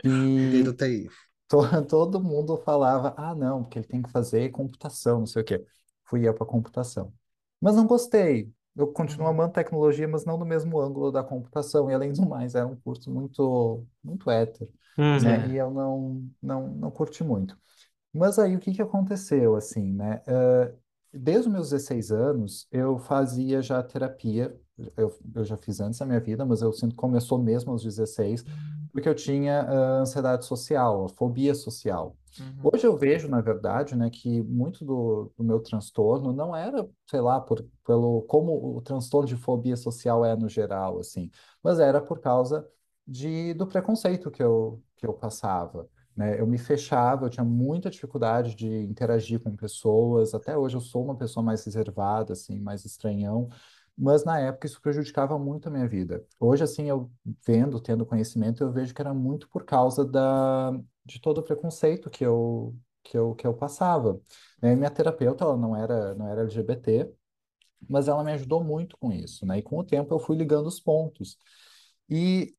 Gay 0.50 0.62
do 0.64 0.72
E 0.72 0.78
TI. 0.78 1.10
to- 1.48 1.58
todo 1.88 2.22
mundo 2.22 2.58
falava, 2.58 3.14
ah, 3.18 3.34
não, 3.34 3.62
porque 3.64 3.78
ele 3.80 3.86
tem 3.88 4.02
que 4.02 4.10
fazer 4.10 4.50
computação, 4.50 5.20
não 5.20 5.26
sei 5.26 5.42
o 5.42 5.44
quê. 5.44 5.66
Fui 6.04 6.26
eu 6.28 6.34
para 6.34 6.46
computação. 6.46 7.12
Mas 7.60 7.76
não 7.76 7.86
gostei. 7.86 8.52
Eu 8.76 8.88
continuo 8.92 9.26
Uhum. 9.26 9.28
amando 9.28 9.52
tecnologia, 9.52 10.08
mas 10.08 10.24
não 10.24 10.38
no 10.38 10.46
mesmo 10.46 10.80
ângulo 10.80 11.10
da 11.12 11.22
computação. 11.22 11.90
E 11.90 11.94
além 11.94 12.12
do 12.12 12.26
mais, 12.28 12.54
era 12.54 12.66
um 12.66 12.76
curso 12.76 13.10
muito, 13.12 13.86
muito 14.02 14.30
hétero 14.30 14.70
né? 15.16 15.46
E 15.46 15.54
Uhum. 15.54 15.56
eu 15.56 15.70
não, 15.70 16.30
não, 16.42 16.68
não 16.68 16.90
curti 16.90 17.22
muito. 17.22 17.56
Mas 18.12 18.38
aí 18.38 18.56
o 18.56 18.60
que 18.60 18.72
que 18.72 18.82
aconteceu, 18.82 19.56
assim, 19.56 19.92
né? 19.92 20.22
Eh, 20.26 20.74
desde 21.12 21.48
os 21.48 21.52
meus 21.54 21.70
16 21.70 22.10
anos, 22.12 22.68
eu 22.72 22.98
fazia 22.98 23.62
já 23.62 23.82
terapia. 23.82 24.54
Eu, 24.96 25.12
eu 25.34 25.44
já 25.44 25.56
fiz 25.56 25.80
antes 25.80 25.98
da 25.98 26.06
minha 26.06 26.20
vida, 26.20 26.44
mas 26.44 26.62
eu 26.62 26.72
sinto 26.72 26.90
que 26.90 26.96
começou 26.96 27.38
mesmo 27.38 27.72
aos 27.72 27.82
16, 27.82 28.44
porque 28.90 29.08
eu 29.08 29.14
tinha 29.14 29.62
ah, 29.62 30.00
ansiedade 30.00 30.44
social, 30.44 31.04
a 31.04 31.08
fobia 31.08 31.54
social. 31.54 32.16
Uhum. 32.38 32.70
Hoje 32.72 32.86
eu 32.86 32.96
vejo, 32.96 33.28
na 33.28 33.40
verdade, 33.40 33.94
né, 33.94 34.08
que 34.08 34.42
muito 34.42 34.84
do, 34.84 35.30
do 35.36 35.44
meu 35.44 35.60
transtorno 35.60 36.32
não 36.32 36.56
era, 36.56 36.88
sei 37.06 37.20
lá, 37.20 37.40
por, 37.40 37.64
pelo 37.84 38.22
como 38.22 38.76
o 38.76 38.80
transtorno 38.80 39.28
de 39.28 39.36
fobia 39.36 39.76
social 39.76 40.24
é 40.24 40.34
no 40.34 40.48
geral, 40.48 40.98
assim, 40.98 41.30
mas 41.62 41.78
era 41.78 42.00
por 42.00 42.20
causa 42.20 42.66
de, 43.06 43.52
do 43.54 43.66
preconceito 43.66 44.30
que 44.30 44.42
eu, 44.42 44.82
que 44.96 45.06
eu 45.06 45.12
passava, 45.12 45.88
né? 46.16 46.38
Eu 46.40 46.46
me 46.46 46.58
fechava, 46.58 47.26
eu 47.26 47.30
tinha 47.30 47.44
muita 47.44 47.90
dificuldade 47.90 48.54
de 48.54 48.66
interagir 48.66 49.40
com 49.40 49.56
pessoas. 49.56 50.34
Até 50.34 50.56
hoje 50.56 50.76
eu 50.76 50.80
sou 50.80 51.04
uma 51.04 51.16
pessoa 51.16 51.42
mais 51.42 51.64
reservada, 51.64 52.34
assim, 52.34 52.58
mais 52.60 52.84
estranhão, 52.84 53.48
mas 54.02 54.24
na 54.24 54.38
época 54.40 54.66
isso 54.66 54.80
prejudicava 54.82 55.38
muito 55.38 55.68
a 55.68 55.70
minha 55.70 55.88
vida. 55.88 56.24
Hoje, 56.40 56.64
assim, 56.64 56.86
eu 56.88 57.10
vendo, 57.46 57.80
tendo 57.80 58.06
conhecimento, 58.06 58.62
eu 58.62 58.72
vejo 58.72 58.94
que 58.94 59.00
era 59.02 59.14
muito 59.14 59.48
por 59.48 59.64
causa 59.64 60.04
da, 60.04 60.72
de 61.04 61.20
todo 61.20 61.38
o 61.38 61.42
preconceito 61.44 62.10
que 62.10 62.24
eu, 62.24 62.76
que 63.04 63.16
eu, 63.16 63.34
que 63.34 63.46
eu 63.46 63.54
passava. 63.54 64.20
né? 64.62 64.74
Minha 64.76 64.90
terapeuta, 64.90 65.44
ela 65.44 65.56
não 65.56 65.76
era, 65.76 66.14
não 66.14 66.26
era 66.28 66.42
LGBT, 66.42 67.12
mas 67.88 68.08
ela 68.08 68.24
me 68.24 68.32
ajudou 68.32 68.62
muito 68.64 68.96
com 68.98 69.12
isso, 69.12 69.46
né? 69.46 69.58
E 69.58 69.62
com 69.62 69.78
o 69.78 69.84
tempo 69.84 70.14
eu 70.14 70.18
fui 70.20 70.36
ligando 70.36 70.66
os 70.66 70.80
pontos. 70.80 71.36
E 72.08 72.54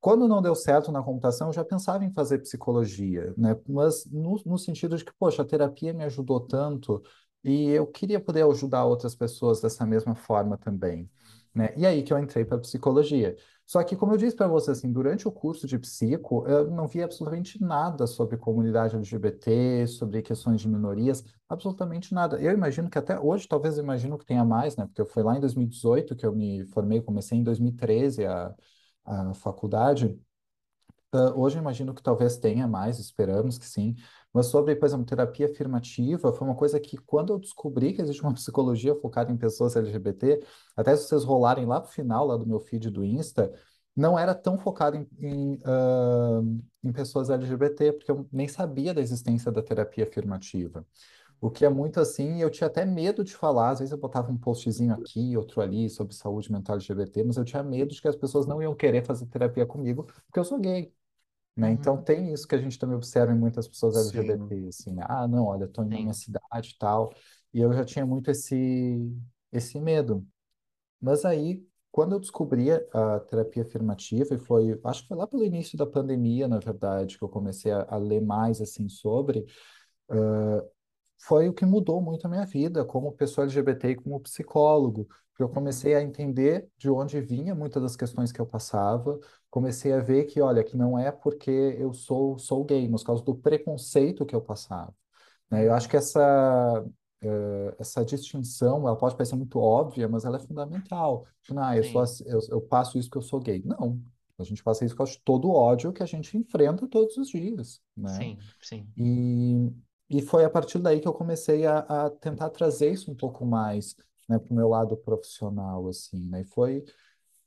quando 0.00 0.28
não 0.28 0.42
deu 0.42 0.54
certo 0.54 0.92
na 0.92 1.02
computação, 1.02 1.48
eu 1.48 1.52
já 1.54 1.64
pensava 1.64 2.04
em 2.04 2.12
fazer 2.12 2.38
psicologia, 2.40 3.34
né? 3.36 3.56
Mas 3.68 4.06
no, 4.10 4.40
no 4.46 4.58
sentido 4.58 4.96
de 4.96 5.04
que, 5.04 5.12
poxa, 5.18 5.42
a 5.42 5.46
terapia 5.46 5.94
me 5.94 6.04
ajudou 6.04 6.40
tanto, 6.40 7.02
E 7.44 7.68
eu 7.70 7.86
queria 7.86 8.20
poder 8.20 8.44
ajudar 8.44 8.84
outras 8.84 9.14
pessoas 9.14 9.60
dessa 9.60 9.84
mesma 9.86 10.14
forma 10.14 10.56
também, 10.58 11.10
né? 11.54 11.72
E 11.76 11.86
aí 11.86 12.02
que 12.02 12.12
eu 12.12 12.18
entrei 12.18 12.44
para 12.44 12.58
psicologia. 12.58 13.36
Só 13.66 13.82
que, 13.82 13.96
como 13.96 14.12
eu 14.12 14.18
disse 14.18 14.36
para 14.36 14.46
você, 14.46 14.72
assim, 14.72 14.92
durante 14.92 15.26
o 15.26 15.32
curso 15.32 15.66
de 15.66 15.78
psico, 15.78 16.46
eu 16.46 16.70
não 16.70 16.86
vi 16.86 17.02
absolutamente 17.02 17.62
nada 17.62 18.06
sobre 18.06 18.36
comunidade 18.36 18.94
LGBT, 18.96 19.86
sobre 19.86 20.20
questões 20.22 20.60
de 20.60 20.68
minorias, 20.68 21.24
absolutamente 21.48 22.12
nada. 22.12 22.38
Eu 22.40 22.52
imagino 22.52 22.90
que 22.90 22.98
até 22.98 23.18
hoje, 23.18 23.48
talvez 23.48 23.78
eu 23.78 23.84
imagino 23.84 24.18
que 24.18 24.26
tenha 24.26 24.44
mais, 24.44 24.76
né? 24.76 24.86
Porque 24.86 25.04
foi 25.10 25.22
lá 25.22 25.36
em 25.36 25.40
2018 25.40 26.14
que 26.14 26.26
eu 26.26 26.34
me 26.34 26.64
formei, 26.66 27.00
comecei 27.00 27.38
em 27.38 27.42
2013 27.42 28.26
a, 28.26 28.54
a 29.04 29.34
faculdade. 29.34 30.18
Uh, 31.14 31.38
hoje 31.40 31.56
eu 31.56 31.60
imagino 31.60 31.94
que 31.94 32.02
talvez 32.02 32.36
tenha 32.38 32.66
mais, 32.66 32.98
esperamos 32.98 33.56
que 33.56 33.66
sim. 33.66 33.94
Mas 34.34 34.46
sobre, 34.46 34.74
por 34.76 34.86
exemplo, 34.86 35.06
terapia 35.06 35.46
afirmativa, 35.46 36.32
foi 36.32 36.46
uma 36.48 36.56
coisa 36.56 36.80
que 36.80 36.96
quando 36.98 37.32
eu 37.32 37.38
descobri 37.38 37.94
que 37.94 38.02
existe 38.02 38.22
uma 38.22 38.34
psicologia 38.34 38.94
focada 38.96 39.32
em 39.32 39.36
pessoas 39.36 39.76
LGBT, 39.76 40.44
até 40.76 40.96
se 40.96 41.04
vocês 41.08 41.24
rolarem 41.24 41.66
lá 41.66 41.80
pro 41.80 41.92
final, 41.92 42.26
lá 42.26 42.36
do 42.36 42.46
meu 42.46 42.60
feed 42.60 42.90
do 42.90 43.04
Insta, 43.04 43.52
não 43.96 44.18
era 44.18 44.34
tão 44.34 44.58
focado 44.58 44.96
em, 44.96 45.08
em, 45.20 45.54
uh, 45.58 46.62
em 46.82 46.92
pessoas 46.92 47.30
LGBT, 47.30 47.92
porque 47.92 48.10
eu 48.10 48.28
nem 48.32 48.48
sabia 48.48 48.92
da 48.92 49.00
existência 49.00 49.52
da 49.52 49.62
terapia 49.62 50.04
afirmativa. 50.04 50.84
O 51.40 51.50
que 51.50 51.64
é 51.64 51.68
muito 51.68 52.00
assim, 52.00 52.40
eu 52.40 52.50
tinha 52.50 52.66
até 52.68 52.84
medo 52.84 53.22
de 53.22 53.34
falar, 53.36 53.70
às 53.70 53.78
vezes 53.80 53.92
eu 53.92 53.98
botava 53.98 54.32
um 54.32 54.38
postzinho 54.38 54.94
aqui, 54.94 55.36
outro 55.36 55.60
ali, 55.60 55.90
sobre 55.90 56.14
saúde 56.14 56.50
mental 56.50 56.76
LGBT, 56.76 57.22
mas 57.24 57.36
eu 57.36 57.44
tinha 57.44 57.62
medo 57.62 57.94
de 57.94 58.00
que 58.00 58.08
as 58.08 58.16
pessoas 58.16 58.46
não 58.46 58.62
iam 58.62 58.74
querer 58.74 59.04
fazer 59.04 59.26
terapia 59.26 59.66
comigo, 59.66 60.04
porque 60.04 60.38
eu 60.38 60.44
sou 60.44 60.58
gay. 60.58 60.92
Né? 61.56 61.70
Então 61.72 61.96
Uhum. 61.96 62.04
tem 62.04 62.32
isso 62.32 62.48
que 62.48 62.54
a 62.54 62.58
gente 62.60 62.78
também 62.78 62.96
observa 62.96 63.32
em 63.32 63.38
muitas 63.38 63.68
pessoas 63.68 63.96
Sim. 63.96 64.16
LGBT, 64.16 64.68
assim, 64.68 64.92
né? 64.94 65.04
Ah, 65.08 65.28
não, 65.28 65.44
olha, 65.46 65.64
estou 65.66 65.84
na 65.84 65.98
minha 66.00 66.12
Sim. 66.12 66.14
cidade 66.14 66.72
e 66.74 66.78
tal, 66.78 67.14
e 67.52 67.60
eu 67.60 67.72
já 67.72 67.84
tinha 67.84 68.04
muito 68.06 68.30
esse, 68.30 68.56
esse 69.52 69.80
medo. 69.80 70.26
Mas 71.00 71.24
aí, 71.24 71.66
quando 71.92 72.14
eu 72.14 72.20
descobri 72.20 72.70
a 72.72 73.20
terapia 73.20 73.62
afirmativa, 73.62 74.34
e 74.34 74.38
foi, 74.38 74.80
acho 74.84 75.02
que 75.02 75.08
foi 75.08 75.16
lá 75.16 75.26
pelo 75.26 75.44
início 75.44 75.78
da 75.78 75.86
pandemia, 75.86 76.48
na 76.48 76.58
verdade, 76.58 77.18
que 77.18 77.24
eu 77.24 77.28
comecei 77.28 77.72
a, 77.72 77.86
a 77.88 77.96
ler 77.98 78.20
mais, 78.22 78.60
assim, 78.60 78.88
sobre, 78.88 79.46
foi 81.18 81.48
o 81.48 81.54
que 81.54 81.64
mudou 81.66 82.00
muito 82.02 82.26
a 82.26 82.30
minha 82.30 82.44
vida 82.46 82.84
como 82.84 83.12
pessoa 83.12 83.44
LGBT 83.44 83.90
e 83.90 83.96
como 83.96 84.20
psicólogo, 84.20 85.06
porque 85.30 85.42
eu 85.42 85.48
Uhum. 85.50 85.54
comecei 85.54 85.94
a 85.94 86.02
entender 86.02 86.68
de 86.78 86.90
onde 86.90 87.20
vinha 87.20 87.54
muitas 87.54 87.82
das 87.82 87.96
questões 87.96 88.30
que 88.32 88.40
eu 88.40 88.46
passava, 88.46 89.18
comecei 89.50 89.92
a 89.92 90.00
ver 90.00 90.24
que, 90.26 90.40
olha, 90.40 90.62
que 90.64 90.76
não 90.76 90.98
é 90.98 91.10
porque 91.12 91.50
eu 91.50 91.92
sou, 91.92 92.38
sou 92.38 92.64
gay, 92.64 92.88
mas 92.88 93.02
por 93.02 93.08
causa 93.08 93.24
do 93.24 93.34
preconceito 93.34 94.26
que 94.26 94.34
eu 94.34 94.40
passava, 94.42 94.94
né? 95.50 95.66
Eu 95.66 95.74
acho 95.74 95.88
que 95.88 95.96
essa, 95.96 96.84
eh, 97.22 97.76
essa 97.78 98.04
distinção, 98.04 98.86
ela 98.86 98.96
pode 98.96 99.16
parecer 99.16 99.36
muito 99.36 99.58
óbvia, 99.58 100.08
mas 100.08 100.24
ela 100.24 100.36
é 100.36 100.40
fundamental. 100.40 101.26
Tipo, 101.42 101.58
ah, 101.60 101.76
eu 101.76 101.84
sou, 101.84 102.04
eu, 102.26 102.40
eu 102.50 102.60
passo 102.62 102.98
isso 102.98 103.08
porque 103.08 103.18
eu 103.18 103.22
sou 103.28 103.40
gay. 103.40 103.62
Não, 103.64 104.02
a 104.38 104.44
gente 104.44 104.62
passa 104.62 104.84
isso 104.84 104.94
por 104.94 104.98
causa 104.98 105.12
de 105.12 105.20
todo 105.22 105.48
o 105.48 105.52
ódio 105.54 105.92
que 105.92 106.02
a 106.02 106.06
gente 106.06 106.36
enfrenta 106.36 106.86
todos 106.88 107.16
os 107.16 107.28
dias, 107.28 107.80
né? 107.96 108.28
Sim, 108.28 108.54
sim. 108.60 108.94
E, 108.96 109.70
e 110.10 110.22
foi 110.22 110.44
a 110.44 110.50
partir 110.50 110.78
daí 110.78 111.00
que 111.00 111.08
eu 111.08 111.14
comecei 111.14 111.66
a, 111.66 111.78
a 112.06 112.10
tentar 112.10 112.50
trazer 112.50 112.92
isso 112.92 113.10
um 113.10 113.14
pouco 113.16 113.44
mais, 113.46 113.96
né, 114.28 114.38
para 114.38 114.52
o 114.52 114.56
meu 114.56 114.68
lado 114.68 114.96
profissional, 114.96 115.88
assim, 115.88 116.28
né? 116.28 116.42
E 116.42 116.44
foi, 116.44 116.84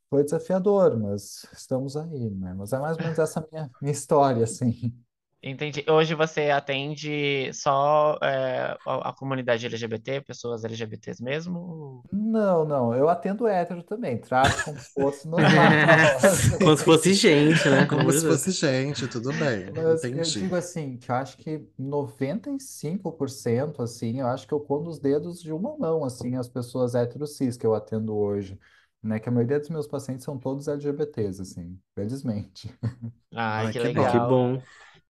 foi 0.10 0.24
desafiador, 0.24 0.98
mas 1.00 1.46
estamos 1.54 1.98
aí, 1.98 2.30
né? 2.32 2.54
Mas 2.56 2.74
é 2.74 2.80
mais 2.80 2.98
ou 2.98 3.04
menos 3.04 3.20
essa 3.20 3.46
minha, 3.52 3.72
minha 3.82 3.92
história, 3.94 4.44
assim. 4.46 4.94
Entendi. 5.42 5.86
Hoje 5.90 6.16
você 6.16 6.50
atende 6.50 7.52
só 7.54 8.18
é, 8.24 8.76
a, 8.86 9.10
a 9.10 9.14
comunidade 9.14 9.66
LGBT, 9.66 10.22
pessoas 10.22 10.64
LGBTs 10.66 11.24
mesmo? 11.24 12.04
Não, 12.12 12.64
não, 12.66 12.96
eu 12.96 13.10
atendo 13.10 13.48
hétero 13.48 13.84
também, 13.84 14.18
trato 14.20 14.62
como 14.62 14.80
se 14.80 14.92
fosse 14.94 15.28
normal. 15.30 15.84
Como 16.62 16.78
se 16.78 16.84
fosse 16.84 17.14
gente, 17.14 17.70
né? 17.70 17.86
Como 17.86 18.12
se 18.12 18.26
fosse 18.26 18.52
gente, 18.52 19.08
tudo 19.08 19.34
bem, 19.34 19.66
Mas 19.76 20.12
eu 20.12 20.26
entendi. 20.26 20.32
digo 20.32 20.56
assim, 20.56 20.98
que 20.98 21.12
eu 21.12 21.16
acho 21.16 21.38
que 21.38 21.68
95%, 21.78 23.82
assim, 23.82 24.20
eu 24.20 24.28
acho 24.28 24.48
que 24.48 24.54
eu 24.54 24.60
conto 24.60 24.90
os 24.90 25.00
dedos 25.00 25.42
de 25.42 25.52
uma 25.52 25.78
mão, 25.78 26.04
assim, 26.06 26.36
as 26.36 26.48
pessoas 26.48 26.96
hétero 26.96 27.28
cis 27.28 27.58
que 27.58 27.66
eu 27.66 27.76
atendo 27.76 28.16
hoje, 28.16 28.60
né? 29.04 29.20
Que 29.20 29.30
a 29.30 29.32
maioria 29.32 29.60
dos 29.60 29.70
meus 29.70 29.88
pacientes 29.88 30.24
são 30.26 30.38
todos 30.40 30.68
LGBTs, 30.68 31.42
assim, 31.42 31.80
felizmente. 31.96 32.74
Ai, 33.34 33.60
Ai, 33.60 33.68
que 33.70 33.80
que 33.80 33.88
Ah, 33.96 34.06
que 34.06 34.18
legal. 34.20 34.20
bom. 34.20 34.62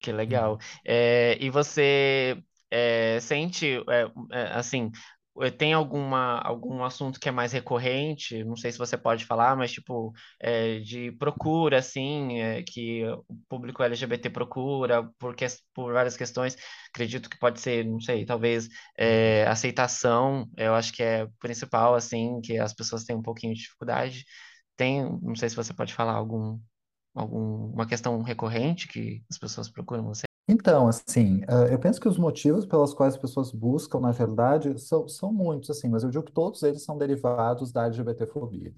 Que 0.06 0.12
legal. 0.12 0.60
É, 0.86 1.36
e 1.42 1.50
você 1.50 2.38
é, 2.70 3.20
sente, 3.20 3.66
é, 4.32 4.42
assim, 4.54 4.92
tem 5.58 5.74
alguma, 5.74 6.40
algum 6.42 6.84
assunto 6.84 7.20
que 7.20 7.28
é 7.28 7.32
mais 7.32 7.52
recorrente? 7.52 8.44
Não 8.44 8.56
sei 8.56 8.72
se 8.72 8.78
você 8.78 8.96
pode 8.96 9.26
falar, 9.26 9.56
mas 9.56 9.72
tipo, 9.72 10.14
é, 10.40 10.78
de 10.80 11.12
procura, 11.14 11.80
assim, 11.80 12.40
é, 12.40 12.62
que 12.64 13.04
o 13.28 13.36
público 13.50 13.82
LGBT 13.82 14.30
procura 14.30 15.10
por, 15.18 15.36
que, 15.36 15.48
por 15.74 15.92
várias 15.92 16.16
questões. 16.16 16.56
Acredito 16.94 17.28
que 17.28 17.40
pode 17.40 17.60
ser, 17.60 17.84
não 17.84 18.00
sei, 18.00 18.24
talvez 18.26 18.70
é, 18.98 19.44
aceitação, 19.48 20.48
eu 20.56 20.76
acho 20.76 20.94
que 20.94 21.02
é 21.02 21.24
o 21.24 21.32
principal, 21.40 21.96
assim, 21.96 22.40
que 22.42 22.60
as 22.60 22.74
pessoas 22.76 23.04
têm 23.06 23.16
um 23.16 23.24
pouquinho 23.24 23.56
de 23.56 23.62
dificuldade. 23.62 24.24
Tem, 24.78 25.02
não 25.22 25.36
sei 25.36 25.50
se 25.50 25.56
você 25.56 25.74
pode 25.74 25.94
falar 25.96 26.14
algum 26.14 26.60
alguma 27.16 27.88
questão 27.88 28.22
recorrente 28.22 28.88
que 28.88 29.24
as 29.30 29.38
pessoas 29.38 29.70
procuram 29.70 30.04
você? 30.04 30.24
Então, 30.48 30.88
assim, 30.88 31.42
eh, 31.48 31.74
eu 31.74 31.80
penso 31.80 32.00
que 32.00 32.08
os 32.08 32.18
motivos 32.20 32.66
pelos 32.68 32.94
quais 32.94 33.16
as 33.16 33.20
pessoas 33.20 33.52
buscam, 33.52 34.00
na 34.00 34.12
verdade, 34.12 34.78
são, 34.80 35.08
são 35.08 35.34
muitos, 35.34 35.72
assim, 35.72 35.90
mas 35.90 36.04
eu 36.04 36.10
digo 36.12 36.24
que 36.24 36.32
todos 36.32 36.62
eles 36.62 36.84
são 36.84 36.98
derivados 36.98 37.72
da 37.72 37.86
LGBTfobia. 37.86 38.72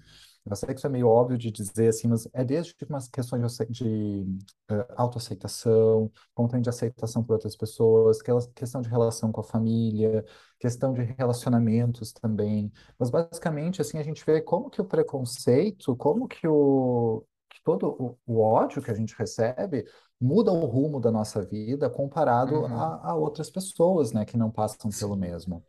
Eu 0.46 0.56
sei 0.56 0.68
que 0.70 0.76
isso 0.76 0.86
é 0.86 0.90
meio 0.90 1.06
óbvio 1.08 1.36
de 1.36 1.50
dizer, 1.50 1.88
assim, 1.88 2.08
mas 2.08 2.26
é 2.32 2.42
desde 2.42 2.74
umas 2.88 3.06
questões 3.08 3.54
de, 3.58 3.66
de 3.66 4.38
eh, 4.70 4.86
autoaceitação, 4.96 6.10
também 6.34 6.62
de 6.62 6.70
aceitação 6.70 7.22
por 7.22 7.34
outras 7.34 7.54
pessoas, 7.54 8.22
que- 8.22 8.32
questão 8.54 8.80
de 8.80 8.88
relação 8.88 9.30
com 9.30 9.40
a 9.42 9.44
família, 9.44 10.24
questão 10.58 10.94
de 10.94 11.02
relacionamentos 11.18 12.12
também. 12.12 12.72
Mas, 12.98 13.10
basicamente, 13.10 13.82
assim, 13.82 13.98
a 13.98 14.02
gente 14.02 14.24
vê 14.24 14.40
como 14.40 14.70
que 14.70 14.80
o 14.80 14.84
preconceito, 14.86 15.94
como 15.96 16.26
que 16.26 16.46
o, 16.48 17.22
que 17.58 17.62
todo 17.64 17.88
o, 17.88 18.18
o 18.26 18.40
ódio 18.40 18.82
que 18.82 18.90
a 18.90 18.94
gente 18.94 19.14
recebe 19.18 19.84
muda 20.20 20.52
o 20.52 20.66
rumo 20.66 21.00
da 21.00 21.10
nossa 21.10 21.44
vida 21.44 21.90
comparado 21.90 22.66
Uhum. 22.66 22.72
a, 22.74 23.10
a 23.10 23.14
outras 23.14 23.50
pessoas, 23.50 24.12
né, 24.12 24.24
que 24.24 24.36
não 24.36 24.50
passam 24.50 24.90
pelo 24.90 25.16
mesmo, 25.16 25.64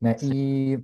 né? 0.00 0.16
E, 0.22 0.78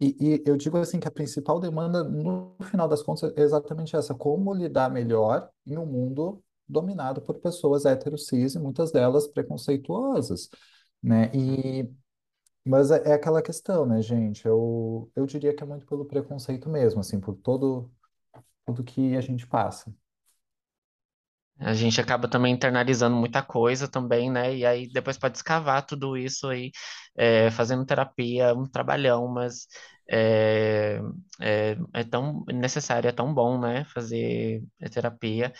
e, 0.00 0.16
e 0.38 0.42
eu 0.46 0.56
digo 0.56 0.78
assim 0.78 0.98
que 0.98 1.08
a 1.08 1.10
principal 1.10 1.60
demanda, 1.60 2.02
no 2.02 2.56
final 2.62 2.88
das 2.88 3.02
contas, 3.02 3.32
é 3.36 3.42
exatamente 3.42 3.94
essa: 3.96 4.14
como 4.14 4.54
lidar 4.54 4.90
melhor 4.90 5.50
em 5.66 5.76
um 5.78 5.86
mundo 5.86 6.42
dominado 6.68 7.20
por 7.20 7.38
pessoas 7.40 7.84
heteros 7.84 8.26
cis 8.26 8.54
e 8.54 8.58
muitas 8.58 8.92
delas 8.92 9.26
preconceituosas, 9.28 10.48
né? 11.02 11.30
E 11.34 11.88
mas 12.64 12.90
é, 12.90 13.10
é 13.10 13.14
aquela 13.14 13.42
questão, 13.42 13.86
né, 13.86 14.02
gente? 14.02 14.46
Eu, 14.46 15.10
eu 15.16 15.26
diria 15.26 15.54
que 15.54 15.62
é 15.62 15.66
muito 15.66 15.86
pelo 15.86 16.04
preconceito 16.06 16.68
mesmo, 16.68 17.00
assim, 17.00 17.20
por 17.20 17.34
todo 17.36 17.90
tudo 18.74 18.84
que 18.84 19.16
a 19.16 19.20
gente 19.20 19.46
passa. 19.46 19.94
A 21.58 21.74
gente 21.74 22.00
acaba 22.00 22.26
também 22.28 22.54
internalizando 22.54 23.14
muita 23.16 23.42
coisa 23.42 23.86
também, 23.86 24.30
né? 24.30 24.56
E 24.56 24.64
aí 24.64 24.88
depois 24.90 25.18
pode 25.18 25.36
escavar 25.36 25.84
tudo 25.84 26.16
isso 26.16 26.48
aí, 26.48 26.70
é, 27.16 27.50
fazendo 27.50 27.84
terapia, 27.84 28.54
um 28.54 28.64
trabalhão, 28.66 29.28
mas 29.28 29.66
é, 30.10 31.00
é, 31.40 31.76
é 31.92 32.04
tão 32.04 32.44
necessário, 32.48 33.08
é 33.08 33.12
tão 33.12 33.34
bom, 33.34 33.60
né? 33.60 33.84
Fazer 33.84 34.62
terapia. 34.90 35.52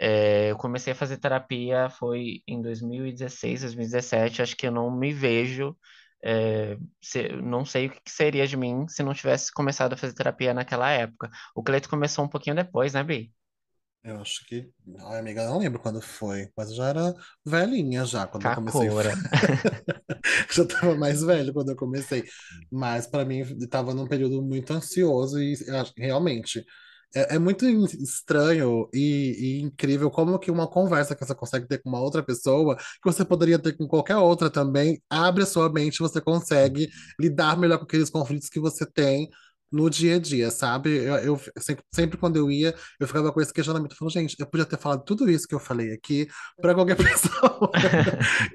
É, 0.00 0.50
eu 0.52 0.56
comecei 0.56 0.92
a 0.92 0.96
fazer 0.96 1.16
terapia 1.18 1.90
foi 1.90 2.40
em 2.46 2.62
2016, 2.62 3.62
2017. 3.62 4.40
Acho 4.42 4.56
que 4.56 4.66
eu 4.68 4.72
não 4.72 4.90
me 4.96 5.12
vejo, 5.12 5.76
é, 6.24 6.76
se- 7.02 7.28
não 7.42 7.64
sei 7.64 7.86
o 7.88 7.90
que 7.90 8.10
seria 8.10 8.46
de 8.46 8.56
mim 8.56 8.86
se 8.88 9.02
não 9.02 9.14
tivesse 9.14 9.52
começado 9.52 9.92
a 9.94 9.96
fazer 9.96 10.14
terapia 10.14 10.54
naquela 10.54 10.90
época. 10.90 11.30
O 11.54 11.62
Cleito 11.62 11.88
começou 11.88 12.24
um 12.24 12.28
pouquinho 12.28 12.56
depois, 12.56 12.94
né, 12.94 13.02
Bi? 13.04 13.32
Eu 14.02 14.20
acho 14.20 14.44
que. 14.46 14.70
Ai, 15.00 15.18
amiga, 15.18 15.42
eu 15.42 15.50
não 15.50 15.58
lembro 15.58 15.80
quando 15.80 16.00
foi, 16.00 16.50
mas 16.56 16.70
eu 16.70 16.76
já 16.76 16.88
era 16.88 17.14
velhinha 17.44 18.04
já 18.04 18.26
quando 18.26 18.46
eu 18.46 18.52
comecei. 18.52 18.88
Cacora. 18.88 19.12
Já 20.52 20.62
estava 20.64 20.94
mais 20.96 21.22
velho 21.22 21.52
quando 21.52 21.70
eu 21.70 21.76
comecei. 21.76 22.24
Mas 22.70 23.06
para 23.06 23.24
mim 23.24 23.40
estava 23.40 23.94
num 23.94 24.06
período 24.06 24.42
muito 24.42 24.72
ansioso 24.72 25.40
e 25.40 25.54
realmente 25.96 26.64
é, 27.14 27.36
é 27.36 27.38
muito 27.38 27.66
estranho 27.66 28.88
e, 28.92 29.58
e 29.58 29.62
incrível 29.62 30.10
como 30.10 30.38
que 30.38 30.50
uma 30.50 30.68
conversa 30.68 31.14
que 31.14 31.24
você 31.24 31.34
consegue 31.34 31.66
ter 31.66 31.78
com 31.78 31.88
uma 31.88 32.00
outra 32.00 32.22
pessoa, 32.22 32.76
que 32.76 33.04
você 33.04 33.24
poderia 33.24 33.58
ter 33.58 33.76
com 33.76 33.86
qualquer 33.86 34.16
outra 34.16 34.50
também, 34.50 35.02
abre 35.08 35.42
a 35.42 35.46
sua 35.46 35.72
mente, 35.72 36.00
você 36.00 36.20
consegue 36.20 36.88
lidar 37.18 37.56
melhor 37.58 37.78
com 37.78 37.84
aqueles 37.84 38.10
conflitos 38.10 38.48
que 38.48 38.60
você 38.60 38.84
tem 38.86 39.28
no 39.70 39.88
dia 39.90 40.16
a 40.16 40.18
dia, 40.18 40.50
sabe? 40.50 40.96
Eu, 40.96 41.16
eu 41.16 41.40
sempre, 41.58 41.84
sempre 41.92 42.16
quando 42.18 42.36
eu 42.36 42.50
ia, 42.50 42.74
eu 42.98 43.06
ficava 43.06 43.32
com 43.32 43.40
esse 43.40 43.52
questionamento, 43.52 43.94
falando, 43.96 44.12
gente, 44.14 44.36
eu 44.38 44.46
podia 44.46 44.64
ter 44.66 44.78
falado 44.78 45.04
tudo 45.04 45.28
isso 45.30 45.46
que 45.46 45.54
eu 45.54 45.60
falei 45.60 45.92
aqui 45.92 46.26
para 46.60 46.74
qualquer 46.74 46.96
pessoa. 46.98 47.70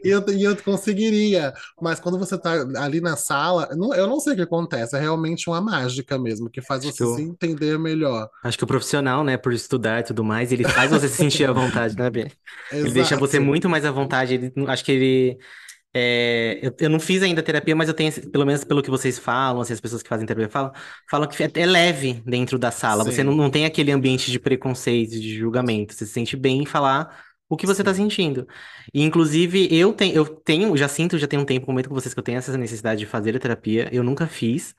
e, 0.04 0.10
eu, 0.10 0.24
e 0.30 0.44
eu 0.44 0.56
conseguiria. 0.58 1.54
Mas 1.82 2.00
quando 2.00 2.18
você 2.18 2.38
tá 2.38 2.54
ali 2.78 3.02
na 3.02 3.16
sala, 3.16 3.70
não- 3.76 3.94
eu 3.94 4.08
não 4.08 4.20
sei 4.20 4.34
o 4.34 4.36
que 4.36 4.42
acontece, 4.42 4.96
é 4.96 5.00
realmente 5.00 5.50
uma 5.50 5.62
mágica 5.62 6.18
mesmo, 6.18 6.50
que 6.50 6.62
faz 6.62 6.86
Acho 6.86 6.92
você 6.98 7.06
se 7.16 7.22
eu, 7.22 7.28
entender 7.28 7.78
melhor. 7.80 8.30
acho 8.44 8.58
que 8.58 8.64
o 8.64 8.68
profissional, 8.68 9.24
né, 9.24 9.38
por 9.38 9.54
estudar 9.54 10.00
e 10.00 10.04
tudo 10.04 10.24
mais, 10.24 10.52
ele 10.52 10.64
faz 10.64 10.92
você 10.92 11.08
se 11.08 11.18
sentir 11.18 11.50
à 11.50 11.54
vontade, 11.54 11.96
né, 11.96 12.10
Bia? 12.10 12.32
Ele 12.72 12.92
deixa 12.92 13.16
você 13.18 13.40
muito 13.40 13.70
mais 13.70 13.86
à 13.86 13.92
vontade. 13.92 14.34
Ele, 14.36 14.52
acho 14.68 14.84
que 14.84 14.92
ele. 14.92 15.38
É, 15.94 16.60
eu, 16.62 16.76
eu 16.80 16.90
não 16.90 17.00
fiz 17.00 17.22
ainda 17.22 17.44
terapia, 17.44 17.76
mas 17.76 17.88
eu 17.88 17.94
tenho, 17.94 18.12
pelo 18.32 18.46
menos 18.46 18.64
pelo 18.64 18.82
que 18.82 18.90
vocês 18.90 19.20
falam, 19.20 19.62
assim, 19.62 19.74
as 19.74 19.82
pessoas 19.82 20.02
que 20.02 20.10
fazem 20.10 20.26
terapia 20.26 20.50
falam, 20.50 20.72
falam 21.10 21.28
que 21.28 21.44
é, 21.44 21.52
é 21.54 21.66
leve 21.66 22.22
dentro 22.26 22.58
da 22.58 22.72
sala. 22.72 23.04
Você 23.04 23.24
não, 23.24 23.36
não 23.36 23.50
tem 23.50 23.66
aquele 23.66 23.92
ambiente 23.92 24.32
de 24.32 24.40
preconceito, 24.40 25.12
de 25.12 25.38
julgamento. 25.38 25.94
Você 25.94 26.06
se 26.06 26.14
sente 26.14 26.36
bem 26.36 26.64
em 26.64 26.66
falar 26.66 27.24
o 27.48 27.58
que 27.58 27.66
você 27.68 27.82
está 27.82 27.94
sentindo. 27.94 28.48
E, 28.94 29.04
inclusive, 29.04 29.68
eu 29.72 29.94
tenho, 29.94 30.16
eu 30.16 30.26
tenho, 30.26 30.76
já 30.76 30.88
sinto, 30.88 31.18
já 31.18 31.28
tenho 31.28 31.44
um 31.44 31.46
tempo, 31.46 31.66
comento 31.66 31.90
com 31.90 31.96
vocês 31.96 32.14
que 32.14 32.20
eu 32.20 32.24
tenho 32.24 32.38
essa 32.38 32.58
necessidade 32.58 33.00
de 33.00 33.06
fazer 33.06 33.36
a 33.36 33.40
terapia. 33.40 33.90
Eu 33.92 34.04
nunca 34.04 34.26
fiz, 34.28 34.76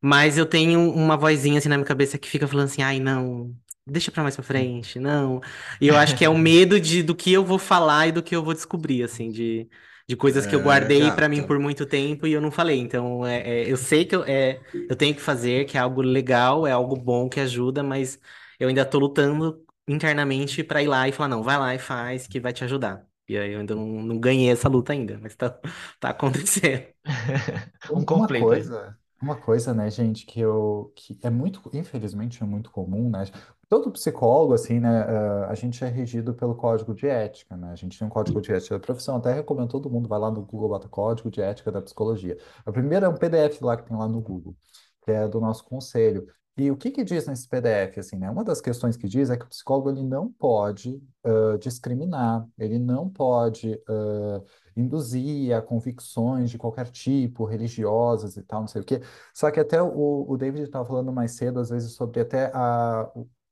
mas 0.00 0.36
eu 0.36 0.44
tenho 0.46 0.90
uma 0.92 1.16
vozinha 1.16 1.58
assim 1.58 1.68
na 1.68 1.76
minha 1.76 1.86
cabeça 1.86 2.18
que 2.18 2.28
fica 2.28 2.46
falando 2.46 2.66
assim, 2.66 2.82
ai, 2.82 3.00
não. 3.00 3.54
Deixa 3.86 4.10
pra 4.12 4.22
mais 4.22 4.36
pra 4.36 4.44
frente, 4.44 4.98
não. 5.00 5.40
E 5.80 5.88
eu 5.88 5.96
acho 5.96 6.14
que 6.14 6.24
é 6.24 6.28
o 6.28 6.36
medo 6.38 6.78
de, 6.78 7.02
do 7.02 7.14
que 7.14 7.32
eu 7.32 7.42
vou 7.44 7.58
falar 7.58 8.08
e 8.08 8.12
do 8.12 8.22
que 8.22 8.36
eu 8.36 8.44
vou 8.44 8.52
descobrir, 8.52 9.02
assim, 9.02 9.30
de, 9.30 9.66
de 10.08 10.16
coisas 10.16 10.46
que 10.46 10.54
eu 10.54 10.60
É, 10.60 10.62
guardei 10.62 11.12
pra 11.12 11.28
mim 11.28 11.42
por 11.42 11.58
muito 11.58 11.86
tempo 11.86 12.26
e 12.26 12.32
eu 12.32 12.40
não 12.40 12.50
falei. 12.50 12.78
Então, 12.80 13.26
é, 13.26 13.62
é, 13.64 13.70
eu 13.72 13.76
sei 13.76 14.04
que 14.06 14.16
eu, 14.16 14.24
é, 14.24 14.62
eu 14.88 14.96
tenho 14.96 15.14
que 15.14 15.20
fazer, 15.20 15.66
que 15.66 15.76
é 15.76 15.80
algo 15.80 16.00
legal, 16.02 16.66
é 16.66 16.72
algo 16.72 16.96
bom 16.96 17.28
que 17.28 17.40
ajuda, 17.40 17.82
mas 17.82 18.20
eu 18.58 18.68
ainda 18.68 18.84
tô 18.86 18.98
lutando 18.98 19.64
internamente 19.86 20.64
pra 20.64 20.82
ir 20.82 20.88
lá 20.88 21.08
e 21.08 21.12
falar, 21.12 21.28
não, 21.28 21.42
vai 21.42 21.58
lá 21.58 21.74
e 21.74 21.78
faz, 21.78 22.26
que 22.26 22.40
vai 22.40 22.52
te 22.52 22.64
ajudar. 22.64 23.06
E 23.28 23.36
aí 23.36 23.52
eu 23.52 23.60
ainda 23.60 23.74
não, 23.74 23.86
não 23.86 24.18
ganhei 24.18 24.50
essa 24.50 24.68
luta 24.68 24.92
ainda, 24.92 25.18
mas 25.20 25.36
tá, 25.36 25.50
tá 26.00 26.10
acontecendo. 26.10 26.86
Um 27.88 28.02
Um- 28.02 28.04
Uma 28.04 28.28
coisa, 28.28 28.98
uma 29.20 29.36
coisa, 29.40 29.74
né, 29.74 29.90
gente, 29.90 30.26
que 30.26 30.40
eu 30.40 30.92
que 30.96 31.18
é 31.22 31.30
muito, 31.30 31.62
infelizmente, 31.74 32.42
é 32.42 32.46
muito 32.46 32.70
comum, 32.70 33.10
né? 33.10 33.24
Todo 33.68 33.90
psicólogo, 33.92 34.54
assim, 34.54 34.80
né, 34.80 35.04
eh, 35.06 35.46
a 35.46 35.54
gente 35.54 35.84
é 35.84 35.88
regido 35.88 36.32
pelo 36.32 36.54
código 36.54 36.94
de 36.94 37.06
ética, 37.06 37.54
né? 37.54 37.70
A 37.70 37.74
gente 37.74 37.98
tem 37.98 38.06
um 38.06 38.10
código 38.10 38.40
de 38.40 38.50
ética 38.50 38.76
da 38.78 38.80
profissão. 38.80 39.16
Até 39.16 39.34
recomendo 39.34 39.68
todo 39.68 39.90
mundo 39.90 40.08
vai 40.08 40.18
lá 40.18 40.30
no 40.30 40.42
Google, 40.42 40.70
bota 40.70 40.88
código 40.88 41.30
de 41.30 41.42
ética 41.42 41.70
da 41.70 41.82
psicologia. 41.82 42.38
O 42.66 42.72
primeiro 42.72 43.04
é 43.04 43.08
um 43.08 43.14
PDF 43.14 43.60
lá 43.60 43.76
que 43.76 43.84
tem 43.86 43.94
lá 43.96 44.08
no 44.08 44.22
Google, 44.22 44.56
que 45.02 45.10
é 45.10 45.28
do 45.28 45.38
nosso 45.38 45.64
conselho. 45.64 46.26
E 46.56 46.70
o 46.70 46.76
que 46.76 46.90
que 46.90 47.04
diz 47.04 47.26
nesse 47.26 47.46
PDF, 47.46 47.98
assim, 47.98 48.16
né? 48.18 48.28
Uma 48.30 48.42
das 48.42 48.60
questões 48.60 48.96
que 48.96 49.06
diz 49.06 49.30
é 49.30 49.36
que 49.36 49.44
o 49.44 49.48
psicólogo 49.48 49.90
ele 49.90 50.02
não 50.02 50.32
pode 50.32 51.00
eh, 51.22 51.58
discriminar, 51.58 52.48
ele 52.58 52.78
não 52.78 53.08
pode 53.08 53.74
eh, 53.74 54.42
induzir 54.76 55.54
a 55.54 55.62
convicções 55.62 56.50
de 56.50 56.58
qualquer 56.58 56.90
tipo, 56.90 57.44
religiosas 57.44 58.36
e 58.36 58.42
tal, 58.42 58.62
não 58.62 58.66
sei 58.66 58.82
o 58.82 58.84
quê. 58.84 59.00
Só 59.34 59.50
que 59.50 59.60
até 59.60 59.80
o, 59.80 60.24
o 60.28 60.36
David 60.36 60.64
estava 60.64 60.84
falando 60.86 61.12
mais 61.12 61.32
cedo, 61.32 61.60
às 61.60 61.68
vezes, 61.70 61.92
sobre 61.92 62.20
até 62.20 62.50
a, 62.54 63.08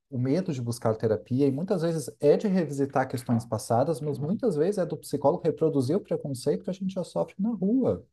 o, 0.09 0.17
medo 0.17 0.53
de 0.53 0.61
buscar 0.61 0.95
terapia, 0.95 1.47
e 1.47 1.51
muitas 1.51 1.81
vezes 1.81 2.09
é 2.19 2.37
de 2.37 2.47
revisitar 2.47 3.07
questões 3.07 3.45
passadas, 3.45 4.01
mas 4.01 4.17
muitas 4.17 4.55
vezes 4.55 4.77
é 4.77 4.85
do 4.85 4.97
psicólogo 4.97 5.43
reproduzir 5.43 5.95
o 5.95 6.01
preconceito 6.01 6.63
que 6.63 6.69
a 6.69 6.73
gente 6.73 6.93
já 6.93 7.03
sofre 7.03 7.35
na 7.39 7.49
rua. 7.49 8.05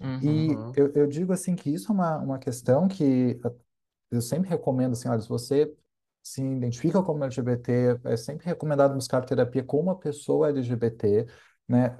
Uhum. 0.00 0.18
E 0.22 0.54
Uhum. 0.54 0.72
eu, 0.76 0.92
eu 0.94 1.06
digo 1.06 1.32
assim 1.32 1.54
que 1.54 1.70
isso 1.70 1.90
é 1.90 1.94
uma, 1.94 2.18
uma 2.18 2.38
questão 2.38 2.88
que 2.88 3.38
uh, 3.44 3.54
eu 4.10 4.20
sempre 4.20 4.48
recomendo 4.48 4.92
assim, 4.92 5.08
olha, 5.08 5.20
se 5.20 5.28
você 5.28 5.74
se 6.22 6.42
identifica 6.42 7.02
como 7.02 7.24
LGBT, 7.24 8.00
é 8.04 8.16
sempre 8.16 8.46
recomendado 8.46 8.94
buscar 8.94 9.24
terapia 9.24 9.64
com 9.64 9.80
uma 9.80 9.96
pessoa 9.98 10.48
LGBT, 10.48 11.26
né, 11.70 11.96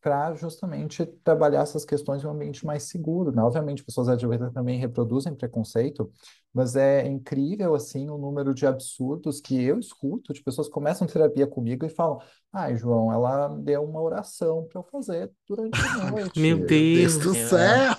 para 0.00 0.34
justamente 0.34 1.04
trabalhar 1.22 1.60
essas 1.60 1.84
questões 1.84 2.24
em 2.24 2.26
um 2.26 2.30
ambiente 2.30 2.64
mais 2.64 2.84
seguro, 2.84 3.30
né? 3.30 3.42
Obviamente, 3.42 3.84
pessoas 3.84 4.08
LGBT 4.08 4.50
também 4.50 4.78
reproduzem 4.78 5.34
preconceito, 5.34 6.10
mas 6.54 6.74
é 6.74 7.06
incrível, 7.06 7.74
assim, 7.74 8.08
o 8.08 8.16
número 8.16 8.54
de 8.54 8.66
absurdos 8.66 9.42
que 9.42 9.62
eu 9.62 9.78
escuto 9.78 10.32
de 10.32 10.42
pessoas 10.42 10.68
que 10.68 10.72
começam 10.72 11.06
terapia 11.06 11.46
comigo 11.46 11.84
e 11.84 11.90
falam, 11.90 12.18
ai, 12.50 12.78
João, 12.78 13.12
ela 13.12 13.48
deu 13.48 13.84
uma 13.84 14.00
oração 14.00 14.66
para 14.72 14.80
eu 14.80 14.84
fazer 14.84 15.30
durante 15.46 15.78
a 15.78 16.04
noite. 16.10 16.40
Meu 16.40 16.64
Deus 16.64 17.18
do 17.18 17.34
céu! 17.34 17.94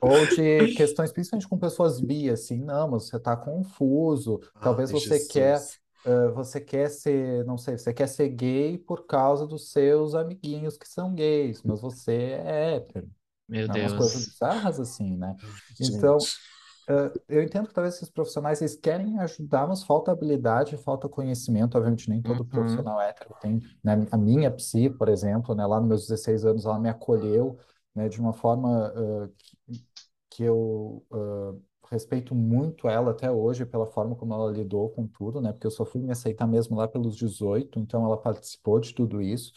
Ou 0.00 0.24
de 0.24 0.72
questões, 0.76 1.10
principalmente 1.10 1.48
com 1.48 1.58
pessoas 1.58 2.00
bi, 2.00 2.30
assim, 2.30 2.62
não, 2.62 2.88
mas 2.88 3.08
você 3.08 3.16
está 3.16 3.36
confuso, 3.36 4.38
talvez 4.62 4.90
Ai, 4.90 5.00
você 5.00 5.26
quer, 5.26 5.60
Eh, 6.08 6.28
você 6.30 6.60
quer 6.60 6.88
ser, 6.90 7.44
não 7.44 7.58
sei, 7.58 7.76
você 7.78 7.92
quer 7.92 8.06
ser 8.08 8.28
gay 8.30 8.78
por 8.78 9.06
causa 9.06 9.46
dos 9.46 9.70
seus 9.72 10.14
amiguinhos 10.14 10.78
que 10.78 10.88
são 10.88 11.14
gays, 11.14 11.62
mas 11.62 11.80
você 11.82 12.12
é 12.14 12.76
hétero, 12.76 13.10
Meu 13.48 13.68
né? 13.68 13.74
Umas 13.76 13.92
coisas 13.92 14.20
Deus. 14.20 14.26
bizarras 14.26 14.80
assim, 14.80 15.16
né? 15.18 15.36
Então, 15.80 16.18
Gente. 16.18 16.40
eh, 16.88 17.12
eu 17.28 17.42
entendo 17.42 17.68
que 17.68 17.74
talvez 17.74 17.96
esses 17.96 18.10
profissionais, 18.10 18.60
eles 18.62 18.76
querem 18.76 19.18
ajudar, 19.20 19.66
mas 19.68 19.82
falta 19.84 20.12
habilidade, 20.12 20.76
falta 20.78 21.08
conhecimento, 21.08 21.76
obviamente 21.78 22.08
nem 22.10 22.22
todo 22.22 22.44
Uhum. 22.52 22.92
profissional 22.92 23.00
hétero 23.00 23.34
tem, 23.40 23.60
né? 23.84 23.94
A 24.12 24.16
minha 24.18 24.50
psi, 24.50 24.90
por 24.90 25.08
exemplo, 25.08 25.54
né, 25.54 25.66
lá 25.66 25.80
nos 25.80 25.88
meus 25.88 26.02
16 26.08 26.44
anos, 26.44 26.66
ela 26.66 26.78
me 26.80 26.88
acolheu, 26.90 27.58
né, 27.94 28.08
de 28.08 28.20
uma 28.20 28.32
forma, 28.32 28.92
eh, 28.96 29.30
que, 29.38 29.84
que 30.30 30.42
eu 30.44 31.04
ah, 31.12 31.54
respeito 31.90 32.34
muito 32.34 32.88
ela 32.88 33.10
até 33.12 33.30
hoje 33.30 33.64
pela 33.66 33.86
forma 33.86 34.14
como 34.16 34.34
ela 34.34 34.50
lidou 34.52 34.90
com 34.90 35.06
tudo, 35.06 35.40
né? 35.40 35.52
Porque 35.52 35.66
eu 35.66 35.70
só 35.70 35.84
fui 35.84 36.00
me 36.00 36.10
aceitar 36.12 36.46
mesmo 36.46 36.76
lá 36.76 36.88
pelos 36.88 37.16
18, 37.16 37.78
então 37.80 38.04
ela 38.04 38.16
participou 38.16 38.80
de 38.80 38.94
tudo 38.94 39.20
isso. 39.22 39.52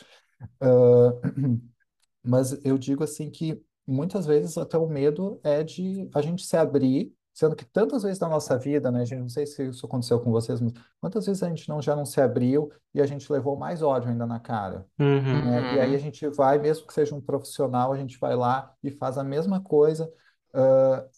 Ah, 0.62 1.14
mas 2.24 2.54
eu 2.66 2.78
digo 2.78 3.04
assim 3.04 3.30
que 3.30 3.62
muitas 3.88 4.26
vezes 4.26 4.58
até 4.58 4.78
o 4.78 4.88
medo 4.88 5.40
é 5.44 5.64
de 5.64 6.10
a 6.14 6.22
gente 6.22 6.46
se 6.46 6.56
abrir, 6.58 7.14
sendo 7.34 7.56
que 7.56 7.66
tantas 7.66 8.04
vezes 8.04 8.20
na 8.20 8.30
nossa 8.30 8.58
vida, 8.58 8.92
né, 8.92 9.06
gente, 9.06 9.22
não 9.22 9.30
sei 9.30 9.46
se 9.48 9.68
isso 9.70 9.86
aconteceu 9.86 10.20
com 10.22 10.32
vocês, 10.32 10.62
mas 10.62 10.74
quantas 11.00 11.26
vezes 11.26 11.44
a 11.44 11.50
gente 11.50 11.68
não 11.70 11.82
já 11.82 11.96
não 11.96 12.06
se 12.06 12.22
abriu 12.22 12.72
e 12.94 13.02
a 13.02 13.06
gente 13.06 13.32
levou 13.32 13.58
mais 13.58 13.82
ódio 13.82 14.10
ainda 14.10 14.26
na 14.26 14.40
cara 14.40 14.86
Uhum. 15.00 15.42
né? 15.42 15.66
E 15.70 15.80
aí 15.80 15.96
a 15.96 15.98
Uhum. 15.98 16.00
gente 16.00 16.28
vai, 16.30 16.60
mesmo 16.60 16.86
que 16.88 16.94
seja 16.94 17.16
um 17.16 17.22
profissional, 17.22 17.94
a 17.94 17.98
gente 17.98 18.20
vai 18.20 18.36
lá 18.36 18.76
e 18.84 18.92
faz 18.92 19.18
a 19.18 19.24
mesma 19.24 19.62
coisa, 19.62 20.12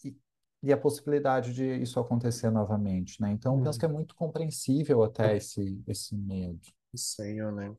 e, 0.06 0.16
e 0.64 0.72
a 0.74 0.78
possibilidade 0.78 1.54
de 1.54 1.66
isso 1.82 2.00
acontecer 2.00 2.50
novamente, 2.52 3.22
né? 3.22 3.32
Então, 3.32 3.56
eu 3.56 3.62
penso 3.62 3.80
que 3.80 3.86
é 3.86 3.88
muito 3.90 4.16
compreensível 4.16 5.04
até 5.04 5.38
esse, 5.38 5.84
esse 5.88 6.16
medo. 6.16 6.62
Senhor, 6.96 7.52
né? 7.54 7.76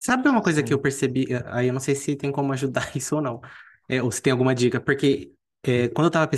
Sabe 0.00 0.28
uma 0.28 0.42
coisa 0.42 0.62
que 0.62 0.72
eu 0.72 0.78
Sim. 0.78 0.80
percebi? 0.80 1.26
eh, 1.32 1.42
Aí 1.46 1.68
eu 1.68 1.72
não 1.72 1.80
sei 1.80 1.94
se 1.94 2.16
tem 2.16 2.30
como 2.32 2.52
ajudar 2.52 2.90
isso 2.96 3.16
ou 3.16 3.22
não. 3.22 3.40
É, 3.88 4.02
ou 4.02 4.10
se 4.12 4.20
tem 4.22 4.30
alguma 4.32 4.54
dica, 4.54 4.80
porque 4.80 5.32
é, 5.62 5.88
quando 5.88 6.06
eu 6.06 6.08
estava 6.08 6.28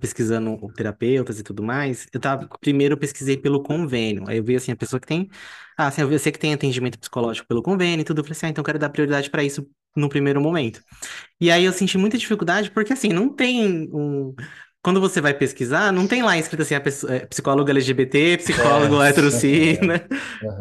pesquisando 0.00 0.58
terapeutas 0.74 1.38
e 1.38 1.42
tudo 1.42 1.62
mais, 1.62 2.06
eu 2.12 2.20
tava, 2.20 2.48
primeiro 2.60 2.94
eu 2.94 2.98
pesquisei 2.98 3.36
pelo 3.36 3.62
convênio. 3.62 4.24
Aí 4.28 4.38
eu 4.38 4.44
vi 4.44 4.56
assim, 4.56 4.72
a 4.72 4.76
pessoa 4.76 5.00
que 5.00 5.06
tem. 5.06 5.28
Ah, 5.76 5.86
assim, 5.88 6.02
eu 6.02 6.18
sei 6.18 6.32
que 6.32 6.38
tem 6.38 6.52
atendimento 6.54 6.98
psicológico 6.98 7.46
pelo 7.48 7.62
convênio 7.62 8.00
e 8.02 8.04
tudo. 8.04 8.18
Eu 8.20 8.24
falei 8.24 8.36
assim, 8.36 8.46
ah, 8.46 8.48
então 8.50 8.62
eu 8.62 8.66
quero 8.66 8.78
dar 8.78 8.90
prioridade 8.90 9.30
para 9.30 9.44
isso 9.44 9.68
no 9.96 10.08
primeiro 10.08 10.40
momento. 10.40 10.82
E 11.40 11.50
aí 11.50 11.64
eu 11.64 11.72
senti 11.72 11.98
muita 11.98 12.18
dificuldade, 12.18 12.70
porque 12.70 12.92
assim, 12.92 13.08
não 13.10 13.28
tem 13.34 13.88
um. 13.92 14.34
Quando 14.88 15.02
você 15.02 15.20
vai 15.20 15.34
pesquisar, 15.34 15.92
não 15.92 16.06
tem 16.06 16.22
lá 16.22 16.38
escrito 16.38 16.62
assim, 16.62 16.74
a 16.74 16.80
pessoa, 16.80 17.12
é, 17.14 17.18
psicólogo 17.26 17.68
LGBT, 17.68 18.38
psicólogo 18.38 19.02
É. 19.02 19.10
hétero 19.10 19.30
cis, 19.30 19.76
Aham, 19.82 19.86
né? 19.86 20.00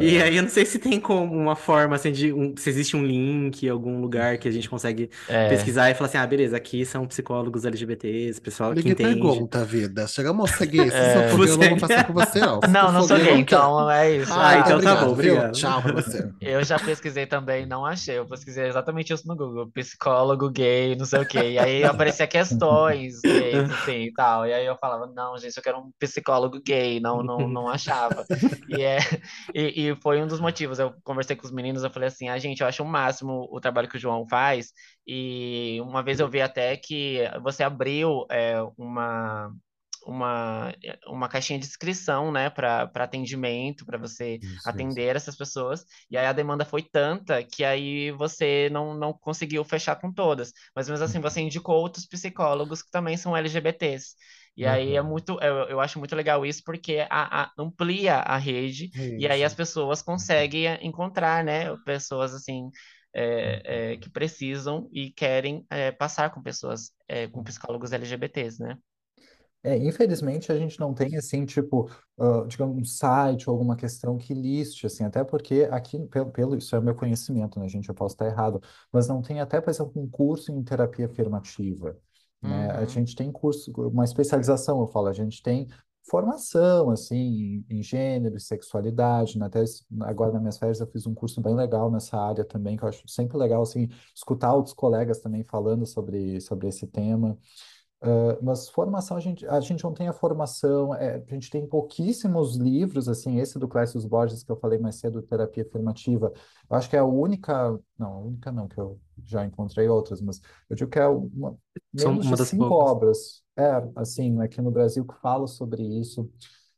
E 0.02 0.22
aí 0.22 0.36
eu 0.36 0.44
não 0.44 0.50
sei 0.50 0.66
se 0.66 0.78
tem 0.80 1.00
como 1.00 1.34
uma 1.34 1.56
forma, 1.56 1.96
assim, 1.96 2.12
de 2.12 2.34
um- 2.34 2.54
se 2.58 2.70
existe 2.70 2.98
um 2.98 3.06
link, 3.06 3.70
algum 3.70 4.02
lugar 4.02 4.38
que 4.38 4.46
a 4.46 4.52
gente 4.52 4.70
consegue 4.70 5.10
É. 5.30 5.48
pesquisar 5.48 5.90
e 5.90 5.94
falar 5.94 6.10
assim, 6.10 6.18
ah, 6.18 6.28
beleza, 6.28 6.58
aqui 6.58 6.84
são 6.86 7.08
psicólogos 7.08 7.64
LGBTs, 7.64 8.42
pessoal 8.42 8.72
que 8.72 8.80
Ninguém 8.80 8.92
entende. 8.92 9.14
pergunta, 9.22 9.64
vida. 9.64 10.06
Chegamos 10.08 10.52
a 10.52 10.58
ser 10.58 10.66
gay. 10.66 10.90
Se 10.90 10.98
É. 10.98 11.14
você 11.30 11.38
for 11.38 11.48
eu 11.48 11.58
não 11.58 11.70
vou 11.70 11.78
passar 11.80 12.04
com 12.06 12.14
você, 12.14 12.40
não. 12.42 12.60
Se 12.68 12.68
Não, 12.70 12.92
não 12.92 13.04
sou 13.04 13.18
gay, 13.18 13.34
então 13.38 13.90
é 13.90 14.14
isso. 14.18 14.34
Ah, 14.34 14.50
Ah, 14.50 14.54
então 14.60 14.68
tá 14.72 14.76
obrigado, 14.76 15.00
bom, 15.08 15.16
viu? 15.16 15.34
obrigado. 15.36 15.54
Tchau 15.54 15.82
pra 15.82 15.94
você. 15.94 16.28
Eu 16.42 16.62
já 16.66 16.78
pesquisei 16.78 17.26
também, 17.26 17.66
não 17.66 17.86
achei. 17.86 18.18
Eu 18.18 18.26
pesquisei 18.26 18.68
exatamente 18.68 19.14
isso 19.14 19.26
no 19.26 19.38
Google, 19.38 19.68
psicólogo 19.74 20.50
gay, 20.50 20.98
não 20.98 21.06
sei 21.06 21.22
o 21.22 21.26
quê. 21.26 21.52
E 21.52 21.58
aí 21.60 21.84
aparecia 21.86 22.28
questões 22.28 23.22
gays, 23.24 23.70
assim, 23.72 24.12
tal. 24.18 24.48
E 24.48 24.54
aí 24.54 24.66
eu 24.66 24.76
falava, 24.76 25.06
não, 25.06 25.38
gente, 25.38 25.56
eu 25.56 25.64
quero 25.64 25.78
um 25.78 25.92
psicólogo 26.00 26.60
gay, 26.66 27.00
não, 27.00 27.22
não, 27.22 27.48
não 27.48 27.70
achava. 27.70 28.26
E, 28.68 28.82
é, 28.82 28.98
e, 29.54 29.90
e 29.92 29.96
foi 30.02 30.22
um 30.22 30.28
dos 30.28 30.40
motivos. 30.42 30.80
Eu 30.80 30.94
conversei 31.04 31.36
com 31.36 31.46
os 31.46 31.52
meninos, 31.52 31.84
eu 31.84 31.92
falei 31.92 32.08
assim, 32.08 32.28
ah, 32.28 32.38
gente, 32.40 32.62
eu 32.62 32.68
acho 32.68 32.84
o 32.84 32.88
máximo 32.88 33.48
o 33.52 33.62
trabalho 33.62 33.88
que 33.88 33.96
o 33.96 34.00
João 34.00 34.28
faz. 34.28 34.74
E 35.06 35.80
uma 35.82 36.02
vez 36.02 36.20
eu 36.20 36.28
vi 36.28 36.42
até 36.42 36.76
que 36.76 37.20
você 37.44 37.64
abriu 37.64 38.26
é, 38.32 38.60
uma. 38.76 39.54
Uma, 40.08 40.74
uma 41.08 41.28
caixinha 41.30 41.60
de 41.60 41.66
inscrição, 41.66 42.32
né, 42.32 42.50
para 42.50 42.84
atendimento, 42.96 43.86
para 43.86 43.98
você 43.98 44.40
Isso, 44.42 44.78
isso. 44.80 45.00
atender 45.00 45.16
essas 45.16 45.36
pessoas. 45.36 45.86
E 46.10 46.18
aí 46.18 46.26
a 46.26 46.34
demanda 46.34 46.64
foi 46.66 46.82
tanta 46.84 47.44
que 47.44 47.64
aí 47.64 48.12
você 48.12 48.70
não, 48.72 48.94
não 48.96 49.14
conseguiu 49.14 49.64
fechar 49.64 49.96
com 49.98 50.12
todas. 50.14 50.52
Mas 50.76 50.90
mesmo 50.90 51.04
assim, 51.06 51.20
você 51.20 51.42
indicou 51.42 51.76
outros 51.76 52.06
psicólogos 52.08 52.82
que 52.82 52.92
também 52.92 53.18
são 53.18 53.36
LGBTs. 53.36 54.16
E 54.56 54.66
aí 54.66 54.96
é 54.96 55.02
Uhum. 55.02 55.04
muito, 55.04 55.40
eu, 55.42 55.70
eu 55.70 55.80
acho 55.80 56.00
muito 56.00 56.16
legal 56.16 56.46
isso 56.46 56.62
porque 56.66 57.06
a- 57.10 57.44
a- 57.44 57.52
amplia 57.58 58.16
a 58.16 58.38
rede 58.38 58.90
e 59.18 59.28
aí 59.28 59.44
as 59.44 59.54
Isso. 59.54 59.56
pessoas 59.56 60.02
conseguem 60.02 60.68
eh, 60.68 60.80
encontrar, 60.82 61.44
né, 61.44 61.76
pessoas 61.86 62.34
assim 62.34 62.70
é, 63.14 63.94
é, 63.94 63.98
que 63.98 64.10
precisam 64.10 64.90
e 64.92 65.12
querem 65.12 65.66
é, 65.70 65.92
passar 65.92 66.30
com 66.32 66.42
pessoas, 66.42 66.92
é, 67.08 67.28
com 67.28 67.44
psicólogos 67.44 67.92
LGBTs, 67.92 68.62
né? 68.62 68.78
É, 69.64 69.76
infelizmente 69.78 70.52
a 70.52 70.58
gente 70.58 70.80
não 70.80 70.94
tem 70.94 71.18
assim, 71.18 71.46
tipo, 71.46 71.90
ah, 72.18 72.46
digamos, 72.48 72.78
um 72.78 72.86
site 72.86 73.50
ou 73.50 73.54
alguma 73.56 73.76
questão 73.76 74.18
que 74.18 74.34
liste, 74.34 74.86
assim, 74.86 75.04
até 75.04 75.24
porque 75.24 75.68
aqui, 75.72 76.00
pelo, 76.08 76.32
pelo 76.32 76.56
isso 76.58 76.76
é 76.76 76.80
o 76.80 76.82
meu 76.84 76.96
conhecimento, 76.96 77.60
né, 77.60 77.68
gente? 77.68 77.90
Eu 77.90 77.96
posso 77.96 78.16
estar 78.16 78.28
errado, 78.28 78.62
mas 78.92 79.08
não 79.08 79.22
tem 79.22 79.42
até, 79.42 79.60
por 79.60 79.70
exemplo, 79.70 80.02
um 80.02 80.08
curso 80.10 80.52
em 80.52 80.64
terapia 80.64 81.06
afirmativa, 81.08 81.98
né? 82.42 82.70
A 82.72 82.86
Uhum, 82.86 82.86
gente 82.86 83.16
tem 83.16 83.32
curso, 83.32 83.72
uma 83.76 84.06
especialização, 84.06 84.80
eu 84.82 84.88
falo, 84.88 85.08
a 85.08 85.14
gente 85.14 85.42
tem 85.44 85.68
formação, 86.10 86.90
assim, 86.90 87.16
em, 87.70 87.80
em 87.80 87.84
gênero 87.84 88.38
e 88.38 88.40
sexualidade, 88.40 89.38
né? 89.38 89.48
Até 89.48 89.64
agora 90.02 90.32
nas 90.32 90.42
minhas 90.42 90.58
férias 90.58 90.80
eu 90.80 90.88
fiz 90.88 91.06
um 91.06 91.14
curso 91.14 91.42
bem 91.42 91.54
legal 91.56 91.92
nessa 91.92 92.18
área 92.18 92.46
também, 92.46 92.78
que 92.78 92.84
eu 92.84 92.88
acho 92.88 93.06
sempre 93.08 93.38
legal, 93.38 93.62
assim, 93.64 93.90
escutar 94.16 94.54
outros 94.54 94.74
colegas 94.74 95.20
também 95.20 95.44
falando 95.44 95.86
sobre, 95.86 96.40
sobre 96.40 96.68
esse 96.70 96.88
tema. 96.88 97.38
Uh, 98.00 98.38
mas 98.44 98.70
formação, 98.70 99.18
a 99.18 99.20
gente, 99.20 99.46
a 99.48 99.60
gente 99.60 99.84
não 99.84 99.92
tem 99.92 100.08
a 100.08 100.14
formação, 100.14 100.94
é, 100.94 101.16
a 101.16 101.34
gente 101.34 101.50
tem 101.50 101.66
pouquíssimos 101.66 102.56
livros, 102.56 103.10
assim, 103.10 103.40
esse 103.40 103.58
do 103.58 103.68
Clécio 103.68 104.00
Borges 104.08 104.44
que 104.44 104.52
eu 104.52 104.56
falei 104.56 104.78
mais 104.78 104.98
cedo, 104.98 105.22
Terapia 105.24 105.64
Afirmativa, 105.64 106.32
eu 106.70 106.78
acho 106.78 106.88
que 106.88 106.96
é 106.96 107.00
a 107.00 107.06
única, 107.06 107.80
não, 107.98 108.14
a 108.14 108.20
única 108.20 108.52
não, 108.52 108.68
que 108.68 108.80
eu 108.80 109.00
já 109.26 109.44
encontrei 109.44 109.88
outras, 109.90 110.22
mas 110.22 110.40
eu 110.70 110.76
digo 110.76 110.92
que 110.92 111.00
é 111.00 111.08
uma, 111.08 111.58
São 111.96 112.14
menos 112.14 112.28
uma 112.28 112.38
de 112.38 112.44
cinco 112.44 112.68
poucas. 112.70 112.92
obras, 112.92 113.44
é, 113.58 113.64
assim, 113.96 114.40
aqui 114.42 114.62
no 114.62 114.70
Brasil 114.70 115.04
que 115.04 115.16
fala 115.20 115.48
sobre 115.48 115.82
isso, 115.82 116.30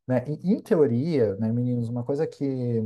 né, 0.08 0.24
em, 0.26 0.54
em 0.54 0.62
teoria, 0.62 1.36
né, 1.36 1.52
meninos, 1.52 1.90
uma 1.90 2.04
coisa 2.04 2.26
que, 2.26 2.82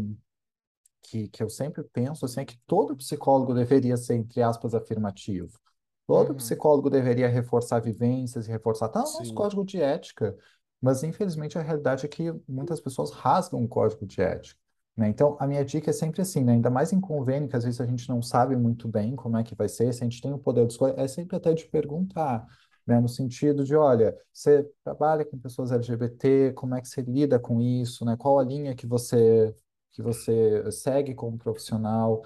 que, 1.03 1.27
que 1.29 1.43
eu 1.43 1.49
sempre 1.49 1.83
penso, 1.83 2.25
assim, 2.25 2.41
é 2.41 2.45
que 2.45 2.57
todo 2.65 2.95
psicólogo 2.95 3.53
deveria 3.53 3.97
ser, 3.97 4.15
entre 4.15 4.41
aspas, 4.41 4.73
afirmativo, 4.73 5.59
Todo 6.07 6.33
uhum, 6.33 6.35
psicólogo 6.35 6.89
deveria 6.89 7.27
reforçar 7.29 7.79
vivências 7.79 8.47
e 8.47 8.51
reforçar, 8.51 8.89
tá 8.89 8.99
no 9.01 9.13
nosso 9.13 9.33
Sim. 9.33 9.33
código 9.33 9.63
de 9.65 9.81
ética, 9.81 10.37
mas 10.81 11.03
infelizmente 11.03 11.57
a 11.57 11.61
realidade 11.61 12.05
é 12.05 12.09
que 12.09 12.31
muitas 12.47 12.81
pessoas 12.81 13.11
rasgam 13.11 13.63
o 13.63 13.67
código 13.67 14.05
de 14.05 14.21
ética, 14.21 14.59
né? 14.97 15.07
Então, 15.07 15.37
a 15.39 15.47
minha 15.47 15.63
dica 15.63 15.89
é 15.89 15.93
sempre 15.93 16.21
assim, 16.21 16.43
né? 16.43 16.53
Ainda 16.53 16.69
mais 16.69 16.91
em 16.93 16.99
convênio, 17.01 17.47
que 17.49 17.55
às 17.55 17.63
vezes 17.63 17.79
a 17.81 17.85
gente 17.85 18.07
não 18.09 18.21
sabe 18.21 18.55
muito 18.55 18.87
bem 18.87 19.15
como 19.15 19.37
é 19.37 19.43
que 19.43 19.55
vai 19.55 19.69
ser, 19.69 19.93
se 19.93 20.01
a 20.03 20.05
gente 20.05 20.21
tem 20.21 20.33
o 20.33 20.37
poder 20.37 20.65
de 20.67 20.73
escolha, 20.73 20.93
é 20.97 21.07
sempre 21.07 21.35
até 21.37 21.53
de 21.53 21.65
perguntar, 21.65 22.45
né? 22.85 22.99
No 22.99 23.07
sentido 23.09 23.63
de, 23.63 23.75
olha, 23.75 24.15
você 24.31 24.63
trabalha 24.83 25.25
com 25.25 25.37
pessoas 25.39 25.71
LGBT, 25.71 26.51
como 26.53 26.75
é 26.75 26.81
que 26.81 26.87
você 26.87 27.01
lida 27.01 27.39
com 27.39 27.61
isso, 27.61 28.05
né? 28.05 28.15
Qual 28.17 28.39
a 28.39 28.43
linha 28.43 28.75
que 28.75 28.85
você 28.85 29.55
que 29.91 30.01
você 30.01 30.71
segue 30.71 31.13
como 31.13 31.37
profissional? 31.37 32.23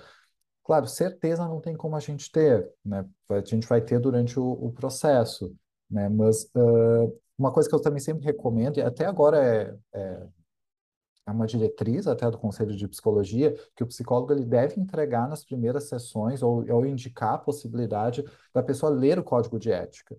Claro, 0.67 0.85
certeza 0.85 1.47
não 1.47 1.61
tem 1.61 1.77
como 1.77 1.95
a 1.95 1.99
gente 2.01 2.29
ter, 2.29 2.69
né? 2.83 3.05
A 3.29 3.39
gente 3.39 3.65
vai 3.65 3.79
ter 3.79 4.01
durante 4.01 4.37
o, 4.37 4.51
o 4.51 4.69
processo, 4.73 5.55
né? 5.89 6.09
Mas 6.09 6.51
ah, 6.53 7.09
uma 7.39 7.53
coisa 7.53 7.69
que 7.69 7.73
eu 7.73 7.81
também 7.81 8.01
sempre 8.01 8.25
recomendo, 8.25 8.77
e 8.77 8.81
até 8.81 9.05
agora 9.05 9.79
é, 9.93 10.27
é 11.25 11.31
uma 11.31 11.47
diretriz 11.47 12.05
até 12.05 12.29
do 12.29 12.37
Conselho 12.37 12.75
de 12.75 12.85
Psicologia, 12.85 13.55
que 13.77 13.81
o 13.81 13.87
psicólogo 13.87 14.33
ele 14.33 14.43
deve 14.43 14.77
entregar 14.77 15.29
nas 15.29 15.45
primeiras 15.45 15.87
sessões 15.87 16.43
ou, 16.43 16.69
ou 16.69 16.85
indicar 16.85 17.35
a 17.35 17.37
possibilidade 17.37 18.25
da 18.53 18.61
pessoa 18.61 18.91
ler 18.91 19.17
o 19.17 19.23
código 19.23 19.57
de 19.57 19.71
ética, 19.71 20.17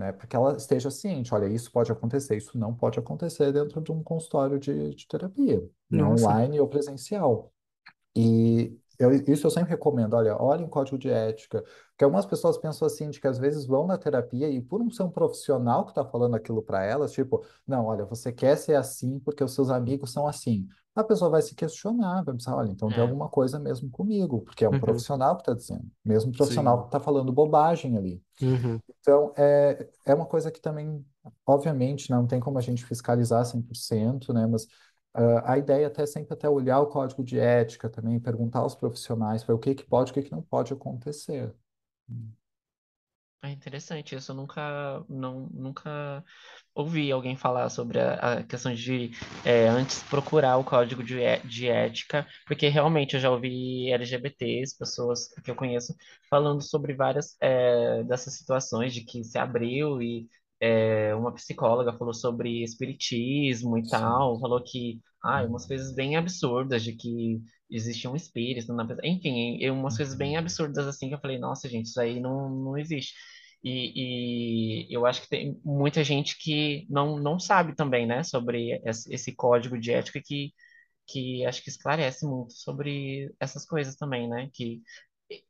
né? 0.00 0.10
Porque 0.10 0.34
ela 0.34 0.56
esteja 0.56 0.90
ciente, 0.90 1.32
olha, 1.32 1.46
isso 1.46 1.70
pode 1.70 1.92
acontecer, 1.92 2.36
isso 2.36 2.58
não 2.58 2.74
pode 2.74 2.98
acontecer 2.98 3.52
dentro 3.52 3.80
de 3.80 3.92
um 3.92 4.02
consultório 4.02 4.58
de, 4.58 4.96
de 4.96 5.06
terapia, 5.06 5.60
né? 5.88 6.02
Nossa. 6.02 6.26
Online 6.26 6.58
ou 6.58 6.66
presencial. 6.66 7.52
E 8.16 8.76
eu, 9.00 9.10
isso 9.34 9.46
eu 9.46 9.50
sempre 9.50 9.70
recomendo, 9.70 10.14
olha, 10.14 10.36
olhem 10.40 10.64
o 10.66 10.68
código 10.68 10.98
de 10.98 11.08
ética, 11.10 11.62
porque 11.90 12.04
algumas 12.04 12.26
pessoas 12.26 12.58
pensam 12.58 12.86
assim, 12.86 13.10
de 13.10 13.20
que 13.20 13.26
às 13.26 13.38
vezes 13.38 13.66
vão 13.66 13.86
na 13.86 13.98
terapia 13.98 14.48
e 14.48 14.60
por 14.62 14.80
não 14.80 14.90
ser 14.90 15.02
um 15.04 15.10
profissional 15.10 15.84
que 15.84 15.92
está 15.92 16.04
falando 16.04 16.36
aquilo 16.36 16.62
para 16.62 16.84
elas, 16.84 17.12
tipo, 17.12 17.44
não, 17.66 17.86
olha, 17.86 18.04
você 18.04 18.32
quer 18.32 18.56
ser 18.56 18.74
assim 18.76 19.18
porque 19.20 19.42
os 19.44 19.54
seus 19.54 19.70
amigos 19.70 20.12
são 20.12 20.26
assim. 20.28 20.68
A 20.94 21.04
pessoa 21.04 21.30
vai 21.30 21.42
se 21.42 21.54
questionar, 21.54 22.22
vai 22.24 22.34
pensar, 22.34 22.56
olha, 22.56 22.70
então 22.70 22.92
tem 22.92 23.00
é, 23.00 23.02
alguma 23.02 23.28
coisa 23.28 23.58
mesmo 23.58 23.90
comigo, 23.90 24.42
porque 24.42 24.64
é 24.64 24.68
um 24.68 24.76
Uhum, 24.76 24.78
profissional 24.78 25.36
que 25.36 25.42
está 25.42 25.54
dizendo, 25.54 25.90
mesmo 26.04 26.30
um 26.30 26.34
profissional 26.34 26.80
que 26.80 26.84
Sim. 26.84 26.88
está 26.88 27.00
falando 27.00 27.32
bobagem 27.32 27.96
ali. 27.96 28.22
uhum. 28.40 28.80
Então, 29.00 29.32
é, 29.36 29.88
é 30.04 30.14
uma 30.14 30.26
coisa 30.26 30.50
que 30.50 30.60
também, 30.60 31.04
obviamente, 31.46 32.10
não 32.10 32.26
tem 32.26 32.40
como 32.40 32.58
a 32.58 32.60
gente 32.60 32.84
fiscalizar 32.84 33.44
100%, 33.44 34.32
né? 34.32 34.46
Mas 34.46 34.66
ah, 35.14 35.52
a 35.54 35.58
ideia 35.58 35.86
até 35.88 36.02
é 36.02 36.06
sempre 36.06 36.34
até 36.34 36.48
olhar 36.48 36.80
o 36.80 36.86
código 36.88 37.24
de 37.24 37.38
ética 37.38 37.88
também, 37.90 38.20
perguntar 38.20 38.60
aos 38.60 38.74
profissionais 38.74 39.44
para 39.44 39.54
o 39.54 39.58
que 39.58 39.74
que 39.74 39.84
pode 39.84 40.10
e 40.10 40.12
o 40.12 40.14
que 40.14 40.22
que 40.24 40.32
não 40.32 40.42
pode 40.42 40.72
acontecer. 40.72 41.54
é 43.42 43.50
interessante. 43.50 44.14
Isso 44.14 44.32
eu 44.32 44.36
nunca, 44.36 45.04
não, 45.08 45.48
nunca 45.52 46.22
ouvi 46.74 47.10
alguém 47.10 47.36
falar 47.36 47.70
sobre 47.70 47.98
a, 48.00 48.34
a 48.40 48.42
questão 48.44 48.74
de 48.74 49.10
é, 49.44 49.66
antes 49.68 50.02
procurar 50.04 50.58
o 50.58 50.64
código 50.64 51.02
de, 51.02 51.22
é- 51.22 51.38
de 51.40 51.68
ética, 51.68 52.26
porque 52.46 52.68
realmente 52.68 53.14
eu 53.14 53.20
já 53.20 53.30
ouvi 53.30 53.90
LGBTs, 53.92 54.76
pessoas 54.78 55.28
que 55.44 55.50
eu 55.50 55.56
conheço, 55.56 55.94
falando 56.28 56.62
sobre 56.62 56.94
várias 56.94 57.36
é, 57.40 58.02
dessas 58.04 58.34
situações 58.36 58.92
de 58.94 59.02
que 59.04 59.24
se 59.24 59.38
abriu 59.38 60.02
e 60.02 60.28
é, 60.60 61.14
uma 61.14 61.32
psicóloga 61.34 61.92
falou 61.96 62.14
sobre 62.14 62.62
espiritismo 62.64 63.78
e 63.78 63.86
Sim. 63.86 63.88
tal, 63.88 64.38
falou 64.40 64.62
que, 64.62 65.00
ah, 65.22 65.42
umas 65.44 65.66
coisas 65.66 65.94
bem 65.94 66.16
absurdas 66.16 66.82
de 66.82 66.94
que 66.94 67.40
existia 67.70 68.10
um 68.10 68.16
espírito 68.16 68.72
na 68.74 68.86
pessoa, 68.86 69.06
enfim, 69.06 69.58
umas 69.70 69.96
coisas 69.96 70.14
bem 70.16 70.36
Uhum. 70.36 70.38
absurdas 70.38 70.86
assim 70.86 71.08
que 71.08 71.14
eu 71.14 71.20
falei, 71.20 71.38
nossa, 71.38 71.68
gente, 71.68 71.86
isso 71.86 72.00
aí 72.00 72.20
não, 72.20 72.50
não 72.50 72.78
existe. 72.78 73.14
E, 73.62 74.86
e 74.90 74.94
eu 74.94 75.04
acho 75.06 75.22
que 75.22 75.28
tem 75.28 75.60
muita 75.64 76.02
gente 76.02 76.38
que 76.38 76.86
não, 76.88 77.18
não 77.18 77.38
sabe 77.38 77.74
também, 77.74 78.06
né, 78.06 78.22
sobre 78.22 78.80
esse, 78.84 79.12
esse 79.12 79.34
código 79.34 79.78
de 79.78 79.92
ética 79.92 80.20
que, 80.24 80.52
que 81.06 81.44
acho 81.46 81.62
que 81.62 81.70
esclarece 81.70 82.26
muito 82.26 82.52
sobre 82.54 83.32
essas 83.40 83.66
coisas 83.66 83.96
também, 83.96 84.28
né? 84.28 84.48
Que 84.54 84.82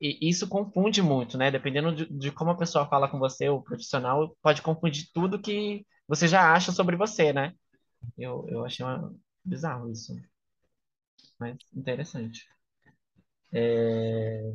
e- 0.01 0.29
isso 0.29 0.49
confunde 0.49 1.03
muito, 1.03 1.39
né? 1.39 1.51
Dependendo 1.51 1.95
de, 1.95 2.07
de 2.19 2.33
como 2.33 2.51
a 2.51 2.57
pessoa 2.57 2.87
fala 2.89 3.09
com 3.09 3.19
você, 3.19 3.49
o 3.49 3.63
profissional 3.63 4.37
pode 4.43 4.63
confundir 4.63 5.09
tudo 5.15 5.41
que 5.41 5.87
você 6.09 6.29
já 6.29 6.53
acha 6.53 6.73
sobre 6.73 6.97
você, 6.97 7.33
né? 7.33 7.55
Eu, 8.19 8.47
eu 8.51 8.65
achei 8.67 8.85
uma- 8.87 9.15
bizarro 9.45 9.91
isso, 9.91 10.15
mas 11.39 11.57
interessante. 11.75 12.47
É, 13.53 14.53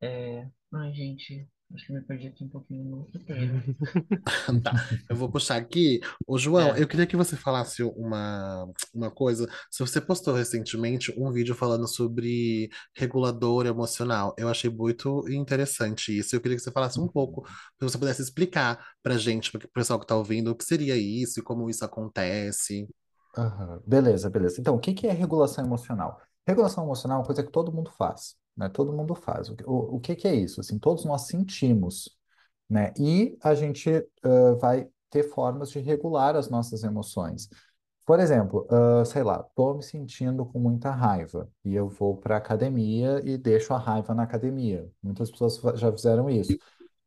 é... 0.00 0.48
Ai, 0.72 0.92
gente, 0.94 1.48
acho 1.74 1.86
que 1.86 1.92
me 1.92 2.00
perdi 2.02 2.28
aqui 2.28 2.44
um 2.44 2.48
pouquinho 2.48 2.84
no 2.84 2.96
roteiro. 3.02 3.62
Tá, 4.62 4.72
eu 5.08 5.16
vou 5.16 5.30
puxar 5.30 5.56
aqui. 5.56 6.00
Ô, 6.26 6.38
João, 6.38 6.74
É. 6.74 6.82
eu 6.82 6.86
queria 6.88 7.06
que 7.06 7.16
você 7.16 7.36
falasse 7.36 7.82
uma, 7.82 8.66
uma 8.94 9.10
coisa. 9.10 9.46
Se 9.70 9.80
você 9.84 10.00
postou 10.00 10.34
recentemente 10.34 11.12
um 11.18 11.30
vídeo 11.32 11.54
falando 11.54 11.86
sobre 11.88 12.68
regulador 12.94 13.66
emocional, 13.66 14.34
eu 14.38 14.48
achei 14.48 14.70
muito 14.70 15.24
interessante 15.28 16.16
isso. 16.16 16.34
Eu 16.34 16.40
queria 16.40 16.56
que 16.56 16.62
você 16.62 16.70
falasse 16.72 16.98
um 17.00 17.08
pouco, 17.08 17.46
se 17.46 17.80
você 17.82 17.98
pudesse 17.98 18.22
explicar 18.22 18.84
pra 19.02 19.16
gente, 19.18 19.50
para 19.52 19.64
o 19.66 19.68
pessoal 19.70 19.98
que 20.00 20.06
tá 20.06 20.16
ouvindo, 20.16 20.50
o 20.50 20.54
que 20.56 20.64
seria 20.64 20.96
isso 20.96 21.40
e 21.40 21.42
como 21.42 21.68
isso 21.68 21.84
acontece. 21.84 22.88
Aham, 23.36 23.82
Beleza, 23.86 24.30
beleza. 24.30 24.60
Então, 24.60 24.74
o 24.76 24.78
que 24.78 24.94
que 24.94 25.06
é 25.06 25.12
regulação 25.12 25.64
emocional? 25.64 26.20
Regulação 26.46 26.84
emocional 26.84 27.16
é 27.18 27.20
uma 27.20 27.26
coisa 27.26 27.42
que 27.42 27.50
todo 27.50 27.72
mundo 27.72 27.90
faz, 27.98 28.36
né? 28.56 28.68
Todo 28.68 28.92
mundo 28.92 29.14
faz. 29.14 29.48
O, 29.50 29.56
que- 29.56 29.64
o, 29.66 29.96
o 29.96 30.00
que 30.00 30.14
que 30.16 30.28
é 30.28 30.34
isso? 30.34 30.60
Assim, 30.60 30.78
todos 30.78 31.04
nós 31.04 31.22
sentimos, 31.22 32.16
né? 32.68 32.92
E 32.98 33.36
a 33.42 33.54
gente 33.54 33.90
ah, 34.22 34.54
vai 34.60 34.88
ter 35.10 35.24
formas 35.24 35.70
de 35.70 35.80
regular 35.80 36.36
as 36.36 36.48
nossas 36.50 36.84
emoções. 36.84 37.48
Por 38.06 38.20
exemplo, 38.20 38.66
ah, 38.70 39.04
sei 39.04 39.22
lá, 39.22 39.42
tô 39.54 39.74
me 39.74 39.82
sentindo 39.82 40.44
com 40.46 40.58
muita 40.60 40.90
raiva 40.90 41.50
e 41.64 41.74
eu 41.74 41.88
vou 41.88 42.16
para 42.16 42.36
academia 42.36 43.20
e 43.24 43.38
deixo 43.38 43.72
a 43.74 43.78
raiva 43.78 44.14
na 44.14 44.24
academia. 44.24 44.90
Muitas 45.02 45.30
pessoas 45.30 45.58
já 45.80 45.90
fizeram 45.92 46.28
isso. 46.28 46.56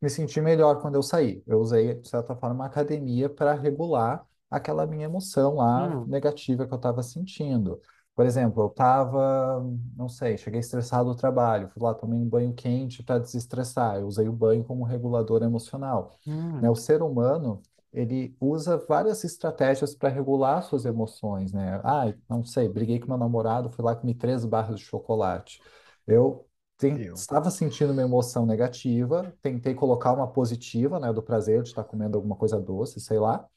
Me 0.01 0.09
senti 0.09 0.41
melhor 0.41 0.81
quando 0.81 0.95
eu 0.95 1.03
saí. 1.03 1.43
Eu 1.47 1.59
usei, 1.59 1.95
de 1.95 2.07
certa 2.09 2.35
forma, 2.35 2.63
a 2.63 2.67
academia 2.67 3.29
para 3.29 3.53
regular 3.53 4.25
aquela 4.49 4.85
minha 4.87 5.05
emoção 5.05 5.55
lá 5.55 5.95
Hum, 5.95 6.05
negativa 6.05 6.65
que 6.67 6.73
eu 6.73 6.77
estava 6.77 7.03
sentindo. 7.03 7.79
Por 8.17 8.27
exemplo, 8.27 8.63
eu 8.63 8.67
estava, 8.69 9.61
não 9.95 10.09
sei, 10.09 10.37
cheguei 10.37 10.59
estressado 10.61 11.11
do 11.11 11.15
trabalho, 11.17 11.69
fui 11.69 11.83
lá, 11.83 11.95
tomei 11.95 12.19
um 12.19 12.27
banho 12.29 12.53
quente 12.53 13.03
para 13.03 13.19
desestressar. 13.19 13.97
Eu 13.99 14.07
usei 14.07 14.27
o 14.29 14.33
banho 14.33 14.65
como 14.65 14.83
regulador 14.85 15.43
emocional 15.43 16.19
né? 16.59 16.69
hum, 16.69 16.71
O 16.71 16.75
ser 16.75 17.01
humano, 17.01 17.61
ele 17.93 18.35
usa 18.39 18.77
várias 18.77 19.23
estratégias 19.23 19.95
para 19.95 20.09
regular 20.09 20.61
suas 20.63 20.85
emoções, 20.85 21.53
né? 21.53 21.81
Ai, 21.83 22.15
não 22.29 22.43
sei, 22.43 22.67
briguei 22.69 22.99
com 22.99 23.07
meu 23.07 23.17
namorado, 23.17 23.69
fui 23.71 23.83
lá 23.83 23.95
comi 23.95 24.13
três 24.15 24.45
barras 24.45 24.79
de 24.79 24.85
chocolate. 24.85 25.61
Eu 26.05 26.47
tem- 26.77 27.07
Eu. 27.07 27.15
estava 27.15 27.49
sentindo 27.51 27.91
uma 27.93 28.01
emoção 28.03 28.45
negativa, 28.45 29.35
tentei 29.41 29.73
colocar 29.75 30.13
uma 30.13 30.27
positiva, 30.31 30.99
né, 30.99 31.11
do 31.13 31.23
prazer 31.23 31.63
de 31.63 31.69
estar 31.69 31.83
comendo 31.83 32.17
alguma 32.17 32.35
coisa 32.35 32.59
doce, 32.61 32.99
sei 32.99 33.19
lá, 33.19 33.47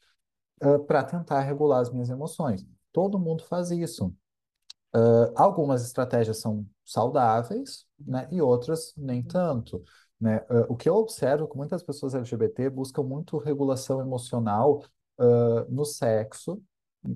para 0.87 1.03
tentar 1.03 1.41
regular 1.41 1.81
as 1.81 1.91
minhas 1.91 2.09
emoções. 2.09 2.65
Todo 2.91 3.19
mundo 3.19 3.43
faz 3.45 3.71
isso. 3.71 4.13
Uh, 4.93 5.31
algumas 5.35 5.83
estratégias 5.85 6.37
são 6.37 6.65
saudáveis, 6.85 7.85
né, 7.97 8.27
e 8.29 8.41
outras 8.41 8.93
nem 8.97 9.23
tanto, 9.23 9.81
né? 10.19 10.45
Uh, 10.49 10.65
o 10.69 10.75
que 10.75 10.87
eu 10.87 10.95
observo 10.95 11.45
é 11.45 11.47
que 11.47 11.57
muitas 11.57 11.81
pessoas 11.81 12.13
LGBT 12.13 12.69
buscam 12.69 13.01
muito 13.01 13.37
regulação 13.37 14.01
emocional 14.01 14.83
uh, 15.17 15.65
no 15.69 15.85
sexo 15.85 16.61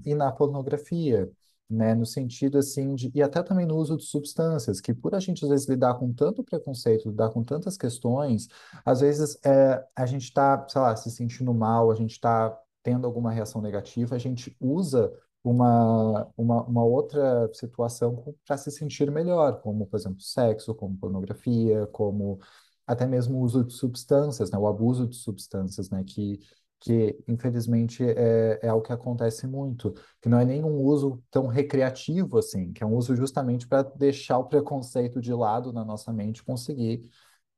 e 0.06 0.16
na 0.16 0.32
pornografia, 0.32 1.30
né? 1.70 1.94
No 1.94 2.06
sentido 2.06 2.58
assim 2.58 2.96
de 2.96 3.12
e 3.14 3.22
até 3.22 3.44
também 3.44 3.66
no 3.66 3.76
uso 3.76 3.98
de 3.98 4.04
substâncias, 4.04 4.82
que 4.82 4.94
por 4.94 5.14
a 5.14 5.20
gente 5.20 5.44
às 5.44 5.50
vezes 5.50 5.68
lidar 5.68 5.96
com 5.96 6.14
tanto 6.14 6.44
preconceito, 6.44 7.10
lidar 7.10 7.30
com 7.30 7.44
tantas 7.44 7.78
questões, 7.78 8.48
às 8.86 9.02
vezes 9.02 9.38
é, 9.46 9.84
a 9.96 10.06
gente 10.06 10.24
está, 10.24 10.66
sei 10.68 10.82
lá, 10.82 10.96
se 10.96 11.12
sentindo 11.12 11.54
mal, 11.54 11.92
a 11.92 11.96
gente 11.96 12.12
está 12.12 12.58
tendo 12.82 13.06
alguma 13.06 13.32
reação 13.32 13.62
negativa, 13.62 14.16
a 14.16 14.20
gente 14.20 14.56
usa 14.60 15.12
uma, 15.50 16.28
uma, 16.36 16.64
uma 16.64 16.84
outra 16.84 17.50
situação 17.54 18.36
para 18.46 18.58
se 18.58 18.72
sentir 18.72 19.12
melhor, 19.12 19.62
como, 19.62 19.86
por 19.86 19.98
exemplo, 19.98 20.22
sexo, 20.22 20.74
como 20.74 20.98
pornografia, 20.98 21.86
como 21.88 22.39
até 22.88 23.06
mesmo 23.06 23.38
o 23.38 23.41
uso 23.41 23.64
de 23.64 23.74
substâncias, 23.74 24.52
né? 24.52 24.58
O 24.58 24.68
abuso 24.68 25.08
de 25.08 25.16
substâncias, 25.16 25.89
né? 25.89 26.04
Que, 26.04 26.39
que 26.80 27.18
infelizmente 27.28 28.04
é, 28.04 28.60
é 28.64 28.68
algo 28.70 28.86
que 28.86 28.93
acontece 28.93 29.48
muito, 29.48 29.93
que 30.22 30.30
não 30.30 30.39
é 30.39 30.46
nenhum 30.46 30.82
uso 30.82 31.24
tão 31.32 31.48
recreativo 31.48 32.38
assim, 32.38 32.74
que 32.74 32.84
é 32.84 32.86
um 32.88 32.96
uso 32.96 33.16
justamente 33.16 33.68
para 33.68 33.84
deixar 33.84 34.38
o 34.39 34.46
preconceito 34.46 35.22
de 35.22 35.34
lado 35.34 35.72
na 35.72 35.86
nossa 35.86 36.12
mente 36.12 36.43
conseguir 36.43 37.08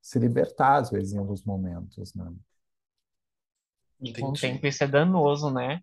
se 0.01 0.19
libertar, 0.19 0.77
às 0.77 0.89
vezes, 0.89 1.13
em 1.13 1.17
alguns 1.17 1.43
momentos, 1.43 2.13
né? 2.13 2.31
E 4.01 4.13
com 4.13 4.27
o 4.27 4.33
tempo 4.33 4.65
isso 4.67 4.83
é 4.83 4.87
danoso, 4.87 5.49
né? 5.51 5.81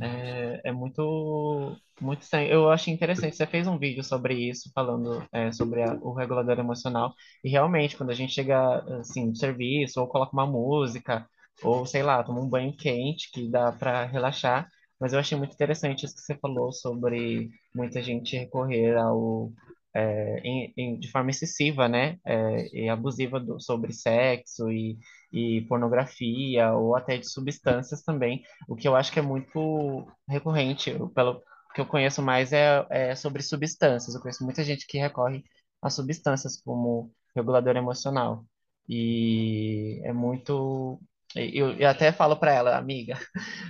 É, 0.00 0.60
é 0.70 0.72
muito, 0.72 1.76
muito 2.00 2.22
estranho. 2.22 2.48
Eu 2.50 2.70
achei 2.70 2.92
interessante. 2.92 3.36
Você 3.36 3.46
fez 3.46 3.66
um 3.66 3.78
vídeo 3.78 4.02
sobre 4.02 4.34
isso, 4.34 4.70
falando 4.74 5.24
é, 5.32 5.52
sobre 5.52 5.82
a- 5.82 5.94
o 6.02 6.12
regulador 6.14 6.58
emocional. 6.58 7.14
E 7.42 7.48
realmente, 7.50 7.96
quando 7.96 8.10
a 8.10 8.14
gente 8.14 8.32
chega 8.32 8.78
assim, 9.00 9.26
no 9.28 9.36
serviço, 9.36 10.00
ou 10.00 10.08
coloca 10.08 10.32
uma 10.32 10.46
música, 10.46 11.26
ou 11.62 11.86
sei 11.86 12.02
lá, 12.02 12.22
toma 12.22 12.40
um 12.40 12.48
banho 12.48 12.76
quente, 12.76 13.30
que 13.32 13.48
dá 13.50 13.72
para 13.72 14.04
relaxar. 14.06 14.68
Mas 15.00 15.12
eu 15.12 15.18
achei 15.18 15.36
muito 15.36 15.52
interessante 15.54 16.04
isso 16.06 16.14
que 16.14 16.22
você 16.22 16.36
falou 16.38 16.72
sobre 16.72 17.50
muita 17.74 18.02
gente 18.02 18.36
recorrer 18.36 18.96
ao, 18.96 19.52
é, 19.94 20.40
em- 20.40 20.72
em- 20.76 20.98
de 20.98 21.10
forma 21.10 21.30
excessiva, 21.30 21.88
né? 21.88 22.18
É, 22.24 22.68
e 22.84 22.88
abusiva 22.88 23.38
do- 23.40 23.60
sobre 23.60 23.92
sexo 23.92 24.70
e, 24.70 24.98
e 25.32 25.62
pornografia, 25.68 26.72
ou 26.72 26.96
até 26.96 27.16
de 27.18 27.28
substâncias 27.30 28.02
também. 28.02 28.42
O 28.68 28.76
que 28.76 28.88
eu 28.88 28.96
acho 28.96 29.12
que 29.12 29.18
é 29.18 29.22
muito 29.22 30.06
recorrente, 30.28 30.92
pelo 31.14 31.42
que 31.74 31.80
eu 31.80 31.86
conheço 31.86 32.22
mais 32.22 32.52
é, 32.52 32.86
é 32.90 33.14
sobre 33.14 33.42
substâncias. 33.42 34.14
Eu 34.14 34.20
conheço 34.20 34.44
muita 34.44 34.62
gente 34.64 34.86
que 34.86 34.98
recorre 34.98 35.42
a 35.82 35.90
substâncias 35.90 36.60
como 36.62 37.12
regulador 37.34 37.76
emocional. 37.76 38.44
E 38.88 40.00
é 40.04 40.12
muito. 40.12 41.00
Eu, 41.36 41.72
eu 41.72 41.88
até 41.88 42.12
falo 42.12 42.36
para 42.36 42.52
ela, 42.52 42.76
amiga, 42.78 43.18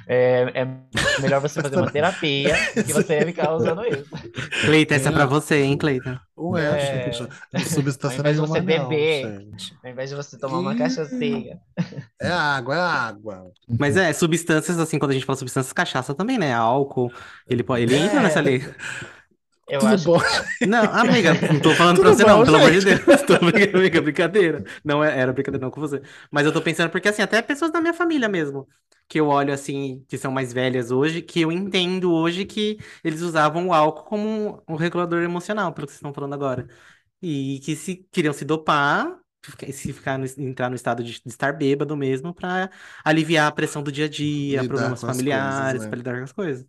é, 0.07 0.53
é 0.55 1.21
melhor 1.23 1.41
você 1.41 1.63
fazer 1.63 1.77
uma 1.77 1.91
terapia 1.91 2.55
que 2.75 2.93
você 2.93 3.25
ficar 3.25 3.55
usando 3.55 3.83
isso. 3.87 4.11
Cleiton, 4.67 4.95
essa 4.95 5.09
é 5.09 5.13
pra 5.13 5.23
É. 5.23 5.27
você, 5.27 5.63
hein, 5.63 5.77
Cleiton? 5.79 6.19
Ué, 6.37 6.63
É, 6.63 7.11
gente, 7.13 7.27
de 7.27 7.29
ao 7.55 7.61
substância 7.63 8.19
invés 8.21 8.37
de 8.37 8.41
você 8.43 8.59
não, 8.59 8.67
beber, 8.67 9.41
gente. 9.41 9.75
ao 9.83 9.91
invés 9.91 10.11
de 10.11 10.17
você 10.17 10.39
tomar 10.39 10.59
uma 10.59 10.77
cachaçinha. 10.77 11.59
é 12.21 12.29
água, 12.29 12.75
é 12.75 12.81
água. 12.81 13.51
Mas 13.79 13.97
é, 13.97 14.13
substâncias, 14.13 14.79
assim, 14.79 14.99
quando 14.99 15.13
a 15.13 15.15
gente 15.15 15.25
fala 15.25 15.37
substâncias, 15.39 15.73
cachaça 15.73 16.15
também, 16.15 16.37
né? 16.37 16.53
Álcool, 16.53 17.11
ele, 17.49 17.63
pode, 17.63 17.83
ele 17.85 17.97
entra 17.97 18.21
nessa 18.21 18.41
É, 18.41 18.43
lei. 18.43 18.75
Eu 19.69 19.85
Tudo 19.85 19.97
acho 19.97 20.11
bom? 20.13 20.19
Não, 20.63 20.85
amiga, 20.93 21.35
não 21.51 21.61
tô 21.61 21.75
falando 21.77 22.01
pra 22.01 22.13
você 22.15 22.25
não, 22.25 22.43
bom, 22.43 22.45
pelo 22.45 22.57
amor 22.57 22.71
de? 22.71 22.81
Deus. 22.81 23.01
Tô 23.27 23.39
brincando, 23.39 23.79
amiga, 23.79 24.01
brincadeira. 24.01 24.65
Não 24.85 25.03
é- 25.05 25.19
era 25.19 25.33
brincadeira 25.33 25.65
não 25.65 25.71
com 25.71 25.81
você. 25.81 26.01
Mas 26.31 26.47
eu 26.47 26.53
tô 26.53 26.63
pensando, 26.63 26.91
porque 26.91 27.09
assim, 27.09 27.23
até 27.23 27.43
pessoas 27.43 27.71
da 27.73 27.81
minha 27.81 27.93
família 27.95 28.29
mesmo, 28.29 28.69
que 29.09 29.21
eu 29.21 29.27
olho 29.29 29.53
assim, 29.53 30.05
que 30.09 30.17
são 30.19 30.33
mais 30.33 30.53
velhas 30.53 30.91
hoje, 30.91 31.21
que 31.23 31.41
eu 31.41 31.53
entendo 31.53 32.13
hoje 32.13 32.45
que 32.47 32.79
eles 33.03 33.21
usavam 33.21 33.69
o 33.69 33.73
álcool 33.75 34.05
como 34.05 34.29
um, 34.69 34.75
um 34.75 34.77
regulador 34.77 35.23
emocional, 35.23 35.73
pelo 35.73 35.87
que 35.87 35.93
vocês 35.93 35.99
estão 35.99 36.15
falando 36.15 36.35
agora. 36.35 36.67
E 37.23 37.61
que 37.65 37.77
se 37.77 37.97
queriam 38.13 38.33
se 38.35 38.45
dopar, 38.45 39.19
se 39.73 39.93
ficar 39.93 40.19
no- 40.19 40.27
entrar 40.39 40.69
no 40.71 40.77
estado 40.77 41.03
de, 41.05 41.13
de 41.23 41.29
estar 41.29 41.53
bêbado 41.53 41.97
mesmo, 41.97 42.35
pra 42.35 42.71
aliviar 43.05 43.49
a 43.49 43.53
pressão 43.53 43.83
do 43.83 43.93
dia 43.93 44.07
a 44.07 44.09
dia, 44.09 44.63
Lidar 44.63 44.65
problemas 44.65 45.03
familiares, 45.03 45.87
né? 45.87 45.89
pra 45.89 45.97
lidar 45.99 46.19
com 46.19 46.25
as 46.25 46.33
coisas. 46.33 46.67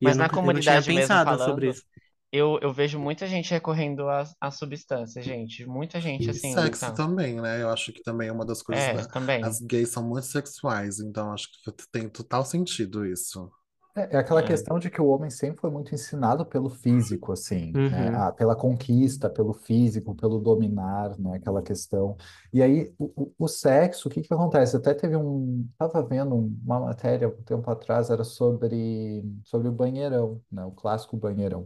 E 0.00 0.06
eu 0.06 0.14
Mas 0.14 0.18
na 0.18 0.28
nunca, 0.28 0.38
eu 0.42 0.50
não 0.52 0.60
tinha 0.60 0.80
comunidade 0.80 0.92
mesmo 0.92 1.18
pensado 1.18 1.38
sobre 1.38 1.68
falando, 1.68 1.70
isso. 1.70 1.84
Eu, 2.32 2.58
eu 2.62 2.72
vejo 2.72 2.98
muita 2.98 3.26
gente 3.26 3.50
recorrendo 3.50 4.08
a, 4.08 4.24
a 4.40 4.50
substâncias, 4.50 5.24
gente. 5.24 5.66
Muita 5.66 6.00
gente 6.00 6.30
E 6.30 6.30
assim, 6.30 6.52
sexo 6.52 6.76
tá. 6.78 6.92
também, 6.92 7.40
né? 7.40 7.62
Eu 7.62 7.70
acho 7.70 7.92
que 7.92 8.02
também 8.02 8.28
é 8.28 8.32
uma 8.32 8.44
das 8.44 8.62
coisas 8.62 8.88
É, 8.88 8.90
da... 8.90 9.08
também. 9.12 9.40
As 9.40 9.60
gays 9.60 9.90
são 9.90 10.02
muito 10.06 10.26
sexuais, 10.26 10.98
então 10.98 11.32
acho 11.32 11.48
que 11.62 11.72
tem 11.92 12.08
total 12.08 12.44
sentido 12.44 13.06
isso. 13.06 13.50
É, 13.96 14.16
é 14.16 14.18
aquela 14.18 14.42
É. 14.42 14.44
questão 14.44 14.78
de 14.78 14.90
que 14.90 15.00
o 15.00 15.06
homem 15.08 15.30
sempre 15.30 15.60
foi 15.60 15.70
muito 15.70 15.94
ensinado 15.94 16.44
pelo 16.46 16.68
físico, 16.70 17.32
assim, 17.32 17.80
né? 17.88 18.08
Uhum. 18.08 18.14
Ah, 18.16 18.32
pela 18.32 18.54
conquista, 18.56 19.30
pelo 19.30 19.52
físico, 19.54 20.14
pelo 20.14 20.38
dominar, 20.40 21.18
né? 21.18 21.36
Aquela 21.36 21.62
questão. 21.62 22.16
E 22.52 22.62
aí, 22.62 22.92
o, 22.98 23.06
o- 23.24 23.34
o 23.38 23.48
sexo, 23.48 24.08
o 24.08 24.10
que 24.10 24.22
que 24.22 24.32
acontece? 24.34 24.76
Até 24.76 24.94
teve 24.94 25.16
um... 25.16 25.68
Tava 25.78 26.02
vendo 26.06 26.34
uma 26.36 26.80
matéria 26.80 27.28
um 27.28 27.42
tempo 27.42 27.68
atrás, 27.70 28.10
era 28.10 28.24
sobre, 28.24 29.22
sobre 29.44 29.68
o 29.68 29.72
banheirão, 29.72 30.40
né? 30.50 30.64
O 30.64 30.72
clássico 30.72 31.16
banheirão. 31.16 31.64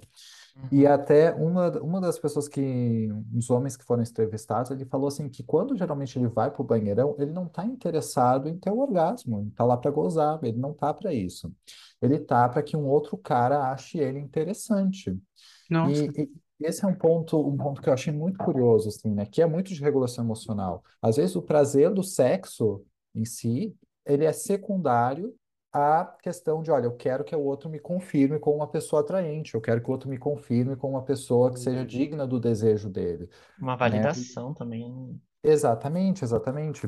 E 0.71 0.87
Uhum. 0.87 0.93
até 0.93 1.35
uma, 1.35 1.71
uma 1.81 2.01
das 2.01 2.19
pessoas 2.19 2.49
que, 2.49 3.09
os 3.35 3.51
homens 3.51 3.77
que 3.77 3.85
foram 3.85 4.03
entrevistados, 4.03 4.71
ele 4.71 4.85
falou 4.85 5.09
assim 5.09 5.29
que 5.29 5.43
quando 5.43 5.77
geralmente 5.77 6.19
ele 6.19 6.29
vai 6.29 6.51
pro 6.51 6.65
banheirão, 6.65 7.15
ele 7.19 7.33
não 7.33 7.47
está 7.47 7.65
interessado 7.65 8.49
em 8.49 8.59
ter 8.59 8.71
o 8.71 8.79
orgasmo, 8.79 9.41
ele 9.41 9.51
tá 9.51 9.65
lá 9.65 9.77
para 9.77 9.91
gozar, 9.91 10.39
ele 10.43 10.59
não 10.59 10.73
tá 10.73 10.93
para 10.93 11.13
isso. 11.13 11.53
Ele 12.01 12.19
tá 12.19 12.49
para 12.49 12.63
que 12.63 12.77
um 12.77 12.87
outro 12.87 13.17
cara 13.17 13.71
ache 13.71 13.99
ele 13.99 14.19
interessante. 14.19 15.19
Nossa. 15.71 16.05
E, 16.05 16.31
e 16.61 16.67
esse 16.67 16.85
é 16.85 16.89
um 16.89 16.95
ponto, 16.95 17.41
um 17.41 17.57
ponto 17.57 17.83
que 17.83 17.89
eu 17.89 17.93
achei 17.93 18.13
muito 18.13 18.39
curioso, 18.39 18.89
assim, 18.89 19.11
né? 19.13 19.27
Que 19.27 19.43
é 19.43 19.47
muito 19.47 19.73
de 19.75 19.81
regulação 19.81 20.25
emocional. 20.25 20.83
Às 21.01 21.17
vezes 21.17 21.35
o 21.35 21.43
prazer 21.43 21.93
do 21.93 22.03
sexo 22.03 22.85
em 23.15 23.25
si, 23.25 23.75
ele 24.07 24.25
é 24.25 24.33
secundário 24.33 25.35
à 25.73 26.05
questão 26.23 26.63
de, 26.63 26.71
olha, 26.71 26.87
eu 26.87 26.97
quero 26.97 27.25
que 27.25 27.35
o 27.35 27.41
outro 27.43 27.69
me 27.71 27.79
confirme 27.81 28.39
como 28.39 28.57
uma 28.59 28.69
pessoa 28.69 29.01
atraente, 29.03 29.55
eu 29.55 29.61
quero 29.61 29.81
que 29.83 29.89
o 29.89 29.93
outro 29.93 30.09
me 30.11 30.19
confirme 30.19 30.77
como 30.77 30.95
uma 30.95 31.05
pessoa 31.05 31.53
que 31.53 31.59
seja 31.61 31.85
digna 31.87 32.27
do 32.27 32.41
desejo 32.41 32.91
dele, 32.91 33.29
Uma 33.59 33.77
né? 33.87 34.15
validação 34.15 34.53
também. 34.53 35.19
Exatamente, 35.43 36.25
exatamente. 36.25 36.87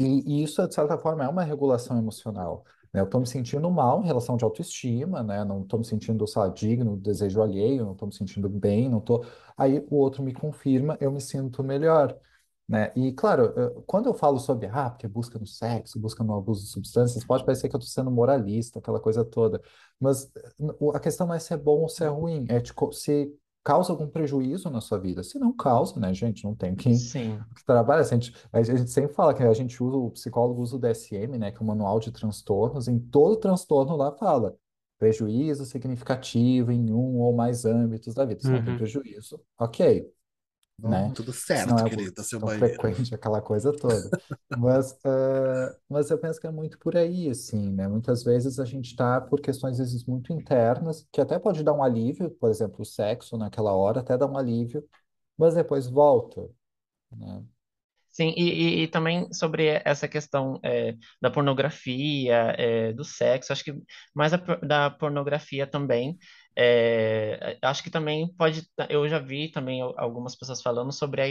E, 0.00 0.40
e 0.40 0.44
isso, 0.44 0.66
de 0.68 0.74
certa 0.74 0.98
forma, 0.98 1.24
é 1.24 1.28
uma 1.28 1.44
regulação 1.44 1.98
emocional, 1.98 2.64
né? 2.92 3.00
Eu 3.00 3.06
estou 3.06 3.20
me 3.20 3.26
sentindo 3.28 3.70
mal 3.70 4.02
em 4.02 4.06
relação 4.06 4.36
de 4.36 4.44
autoestima, 4.44 5.22
né? 5.22 5.44
Não 5.44 5.62
estou 5.62 5.78
me 5.80 5.84
sentindo, 5.86 6.26
sei 6.26 6.42
lá, 6.42 6.48
digno 6.48 6.96
do 6.96 7.02
desejo 7.02 7.42
alheio, 7.42 7.84
não 7.84 7.92
estou 7.92 8.08
me 8.08 8.14
sentindo 8.14 8.48
bem, 8.48 8.88
não 8.90 9.00
tô... 9.00 9.24
Aí 9.56 9.78
o 9.90 9.96
outro 9.96 10.22
me 10.22 10.32
confirma, 10.34 10.96
eu 11.00 11.12
me 11.12 11.20
sinto 11.20 11.62
melhor, 11.64 12.18
né? 12.70 12.92
E, 12.94 13.12
claro, 13.12 13.52
quando 13.86 14.08
eu 14.08 14.14
falo 14.14 14.38
sobre, 14.38 14.68
ah, 14.68 14.90
porque 14.90 15.08
busca 15.08 15.38
no 15.40 15.46
sexo, 15.46 15.98
busca 15.98 16.22
no 16.22 16.34
abuso 16.36 16.62
de 16.64 16.70
substâncias, 16.70 17.24
pode 17.24 17.44
parecer 17.44 17.68
que 17.68 17.74
eu 17.74 17.78
estou 17.78 17.92
sendo 17.92 18.10
moralista, 18.12 18.78
aquela 18.78 19.00
coisa 19.00 19.24
toda. 19.24 19.60
Mas 19.98 20.30
a 20.94 21.00
questão 21.00 21.26
não 21.26 21.34
é 21.34 21.40
se 21.40 21.52
é 21.52 21.56
bom 21.56 21.80
ou 21.82 21.88
se 21.88 22.04
é 22.04 22.08
ruim, 22.08 22.46
é 22.48 22.60
tipo, 22.60 22.92
se 22.92 23.34
causa 23.64 23.92
algum 23.92 24.06
prejuízo 24.08 24.70
na 24.70 24.80
sua 24.80 24.98
vida. 25.00 25.22
Se 25.24 25.38
não 25.38 25.52
causa, 25.52 25.98
né, 25.98 26.14
gente, 26.14 26.44
não 26.44 26.54
tem 26.54 26.74
que 26.76 26.90
Sim. 26.94 27.40
que 27.56 27.64
trabalha, 27.64 28.02
a 28.02 28.04
gente, 28.04 28.32
a 28.52 28.62
gente 28.62 28.90
sempre 28.90 29.12
fala 29.12 29.34
que 29.34 29.42
a 29.42 29.52
gente 29.52 29.82
usa, 29.82 29.96
o 29.96 30.10
psicólogo 30.12 30.62
usa 30.62 30.76
o 30.76 30.78
DSM, 30.78 31.38
né, 31.38 31.50
que 31.50 31.58
é 31.58 31.60
o 31.60 31.64
Manual 31.66 31.98
de 31.98 32.12
Transtornos, 32.12 32.86
em 32.88 32.98
todo 32.98 33.36
transtorno 33.36 33.96
lá 33.96 34.12
fala 34.12 34.56
prejuízo 34.98 35.64
significativo 35.64 36.70
em 36.70 36.92
um 36.92 37.18
ou 37.18 37.34
mais 37.34 37.64
âmbitos 37.64 38.14
da 38.14 38.24
vida. 38.24 38.40
Se 38.42 38.52
não 38.52 38.62
tem 38.62 38.74
Uhum. 38.74 38.76
prejuízo, 38.76 39.40
ok, 39.58 40.08
né? 40.88 41.14
tudo 41.14 41.32
certo, 41.32 41.78
é 41.78 41.82
algo 41.82 41.96
querida, 41.96 42.22
seu 42.22 42.38
tão 42.38 42.48
banheiro. 42.50 42.80
frequente, 42.88 43.14
aquela 43.14 43.40
coisa 43.42 43.72
toda. 43.76 44.12
Mas, 44.54 44.98
ah, 45.04 45.76
mas 45.88 46.10
eu 46.10 46.18
penso 46.18 46.40
que 46.40 46.46
é 46.46 46.50
muito 46.50 46.78
por 46.78 46.96
aí, 46.96 47.28
assim, 47.30 47.70
né? 47.72 47.86
Muitas 47.88 48.22
vezes 48.24 48.58
a 48.58 48.64
gente 48.64 48.86
está 48.90 49.20
por 49.20 49.40
questões, 49.40 49.80
às 49.80 49.92
vezes, 49.92 50.04
muito 50.06 50.32
internas, 50.32 51.06
que 51.12 51.20
até 51.20 51.38
pode 51.38 51.62
dar 51.62 51.72
um 51.72 51.82
alívio, 51.82 52.30
por 52.32 52.50
exemplo, 52.50 52.82
o 52.82 52.84
sexo 52.84 53.36
naquela 53.36 53.72
hora 53.72 54.00
até 54.00 54.16
dá 54.18 54.26
um 54.26 54.36
alívio, 54.36 54.86
mas 55.38 55.54
depois 55.54 55.86
volta, 55.88 56.48
né? 57.12 57.44
Sim, 58.10 58.34
e, 58.36 58.80
e- 58.80 58.82
e 58.84 58.88
também 58.88 59.32
sobre 59.32 59.66
essa 59.84 60.08
questão 60.08 60.58
é, 60.64 60.94
da 61.22 61.30
pornografia, 61.30 62.54
é, 62.58 62.92
do 62.92 63.04
sexo, 63.04 63.52
acho 63.52 63.62
que 63.64 63.72
mais 64.14 64.32
a 64.34 64.36
da 64.36 64.90
pornografia 64.90 65.64
também, 65.66 66.18
É, 66.62 67.56
acho 67.62 67.82
que 67.82 67.88
também 67.88 68.28
pode, 68.36 68.68
eu 68.90 69.08
já 69.08 69.18
vi 69.18 69.50
também 69.50 69.80
algumas 69.96 70.36
pessoas 70.36 70.60
falando 70.60 70.92
sobre 70.92 71.22
a 71.22 71.26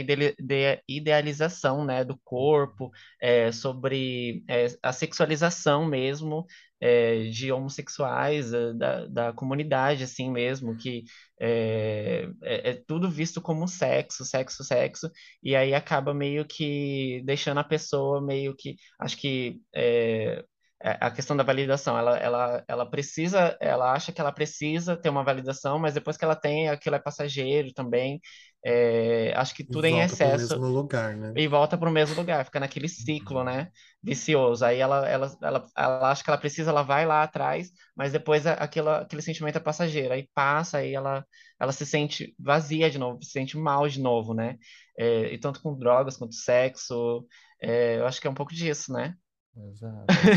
idealização, 0.88 1.84
né, 1.84 2.04
do 2.04 2.18
corpo, 2.24 2.90
é, 3.20 3.52
sobre 3.52 4.42
é, 4.48 4.66
a 4.82 4.92
sexualização 4.92 5.86
mesmo 5.86 6.44
é, 6.80 7.28
de 7.28 7.52
homossexuais, 7.52 8.52
é, 8.52 8.72
da, 8.74 9.06
da 9.06 9.32
comunidade, 9.32 10.02
assim 10.02 10.28
mesmo, 10.32 10.76
que 10.76 11.04
é, 11.40 12.26
é, 12.42 12.74
tudo 12.84 13.08
visto 13.08 13.40
como 13.40 13.68
sexo, 13.68 14.24
sexo, 14.24 14.64
sexo, 14.64 15.08
e 15.40 15.54
aí 15.54 15.72
acaba 15.74 16.12
meio 16.12 16.44
que 16.44 17.22
deixando 17.24 17.58
a 17.58 17.64
pessoa 17.64 18.20
meio 18.20 18.52
que, 18.56 18.74
acho 18.98 19.16
que 19.16 19.60
a 20.82 21.10
questão 21.10 21.36
da 21.36 21.42
validação, 21.42 21.98
ela, 21.98 22.16
ela, 22.16 22.64
ela 22.66 22.90
precisa, 22.90 23.56
ela 23.60 23.92
acha 23.92 24.12
que 24.12 24.20
ela 24.20 24.32
precisa 24.32 24.96
ter 24.96 25.10
uma 25.10 25.22
validação, 25.22 25.78
mas 25.78 25.94
depois 25.94 26.16
que 26.16 26.24
ela 26.24 26.34
tem, 26.34 26.68
aquilo 26.68 26.96
é 26.96 26.98
passageiro 26.98 27.72
também. 27.74 28.20
É, 28.64 29.32
acho 29.36 29.54
que 29.54 29.64
tudo 29.64 29.86
e 29.86 29.90
em 29.90 29.92
volta 29.92 30.16
pro 30.16 30.26
excesso 30.26 30.58
mesmo 30.58 30.66
lugar, 30.66 31.16
né? 31.16 31.32
e 31.36 31.48
volta 31.48 31.78
para 31.78 31.88
o 31.88 31.92
mesmo 31.92 32.14
lugar, 32.14 32.44
fica 32.44 32.60
naquele 32.60 32.88
ciclo, 32.88 33.42
né? 33.44 33.70
Vicioso. 34.02 34.64
Aí 34.64 34.78
ela, 34.78 35.08
ela, 35.08 35.36
ela, 35.42 35.66
ela 35.76 36.10
acha 36.10 36.22
que 36.22 36.30
ela 36.30 36.38
precisa, 36.38 36.70
ela 36.70 36.82
vai 36.82 37.06
lá 37.06 37.22
atrás, 37.22 37.70
mas 37.96 38.12
depois 38.12 38.46
aquilo, 38.46 38.90
aquele 38.90 39.22
sentimento 39.22 39.56
é 39.56 39.60
passageiro. 39.60 40.12
Aí 40.12 40.28
passa, 40.34 40.78
aí 40.78 40.94
ela, 40.94 41.24
ela 41.58 41.72
se 41.72 41.86
sente 41.86 42.34
vazia 42.38 42.90
de 42.90 42.98
novo, 42.98 43.22
se 43.22 43.30
sente 43.32 43.56
mal 43.56 43.88
de 43.88 44.00
novo, 44.00 44.34
né? 44.34 44.58
É, 44.98 45.32
e 45.32 45.38
tanto 45.38 45.62
com 45.62 45.78
drogas 45.78 46.16
quanto 46.16 46.34
sexo, 46.34 47.26
é, 47.62 47.96
eu 47.98 48.06
acho 48.06 48.20
que 48.20 48.26
é 48.26 48.30
um 48.30 48.34
pouco 48.34 48.54
disso, 48.54 48.92
né? 48.92 49.14
Exato. 49.56 50.28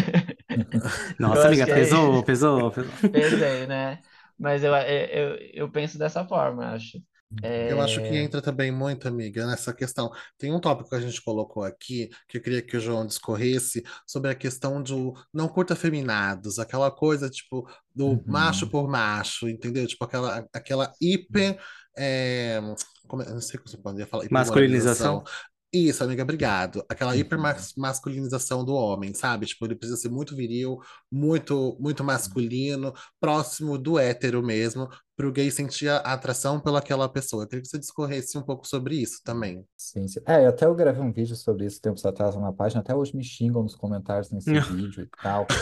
Nossa, 1.19 1.47
amiga, 1.47 1.65
que 1.65 1.71
é 1.71 1.73
pesou, 1.73 2.23
pesou, 2.23 2.71
pesou. 2.71 2.91
Pesei, 3.11 3.67
né? 3.67 4.03
Mas 4.37 4.63
eu, 4.63 4.73
eu, 4.75 5.37
eu 5.53 5.71
penso 5.71 5.97
dessa 5.97 6.25
forma, 6.27 6.71
acho. 6.73 6.97
Eu 7.65 7.81
acho 7.81 8.01
que 8.01 8.15
É... 8.15 8.17
entra 8.17 8.41
também 8.41 8.71
muito, 8.71 9.07
amiga, 9.07 9.45
nessa 9.47 9.73
questão. 9.73 10.11
Tem 10.37 10.51
um 10.53 10.59
tópico 10.59 10.89
que 10.89 10.95
a 10.95 10.99
gente 11.01 11.21
colocou 11.21 11.63
aqui, 11.63 12.09
que 12.27 12.37
eu 12.37 12.41
queria 12.41 12.61
que 12.61 12.75
o 12.77 12.79
João 12.79 13.05
discorresse, 13.05 13.83
sobre 14.05 14.29
a 14.31 14.35
questão 14.35 14.81
do 14.83 15.13
não 15.33 15.47
curta 15.47 15.75
feminados, 15.75 16.59
aquela 16.59 16.91
coisa, 16.91 17.29
tipo, 17.29 17.67
do 17.95 18.21
macho 18.27 18.65
Uhum. 18.65 18.71
por 18.71 18.87
macho, 18.89 19.47
entendeu? 19.49 19.87
Tipo, 19.87 20.03
aquela, 20.05 20.45
aquela 20.53 20.91
hiper. 21.01 21.59
é, 21.97 22.59
como 23.07 23.21
é- 23.21 23.27
eu 23.27 23.33
não 23.35 23.41
sei 23.41 23.59
como 23.59 23.69
você 23.69 23.77
poderia 23.77 24.07
falar. 24.07 24.25
Masculinização? 24.31 25.23
Isso, 25.75 26.03
amiga, 26.03 26.21
obrigado. 26.21 26.85
Aquela 26.87 27.13
Uhum. 27.13 27.17
hipermasculinização 27.17 28.63
do 28.63 28.73
homem, 28.75 29.11
sabe? 29.15 29.47
Tipo, 29.47 29.65
ele 29.65 29.75
precisa 29.75 29.97
ser 29.99 30.09
muito 30.09 30.35
viril, 30.35 30.77
muito, 31.11 31.75
muito 31.79 32.03
masculino, 32.03 32.93
próximo 33.19 33.75
do 33.75 33.97
hétero 33.97 34.43
mesmo, 34.43 34.87
para 35.15 35.27
o 35.27 35.31
gay 35.31 35.51
sentir 35.51 35.89
a 35.89 35.97
atração 35.97 36.59
pelaquela 36.59 37.07
pessoa. 37.07 37.43
Eu 37.43 37.47
queria 37.47 37.61
que 37.61 37.67
você 37.67 37.77
discorresse 37.77 38.37
um 38.37 38.41
pouco 38.41 38.67
sobre 38.67 38.95
isso 38.95 39.21
também. 39.23 39.63
Sim, 39.77 40.07
sim. 40.07 40.19
É, 40.25 40.47
até 40.47 40.65
eu 40.65 40.73
gravei 40.73 41.03
um 41.03 41.11
vídeo 41.11 41.35
sobre 41.35 41.65
isso 41.67 41.79
tempos 41.79 42.03
atrás 42.05 42.35
na 42.35 42.51
página, 42.51 42.81
até 42.81 42.95
hoje 42.95 43.15
me 43.15 43.23
xingam 43.23 43.61
nos 43.61 43.75
comentários 43.75 44.31
nesse 44.31 44.49
vídeo 44.71 45.03
e 45.03 45.09
tal. 45.21 45.45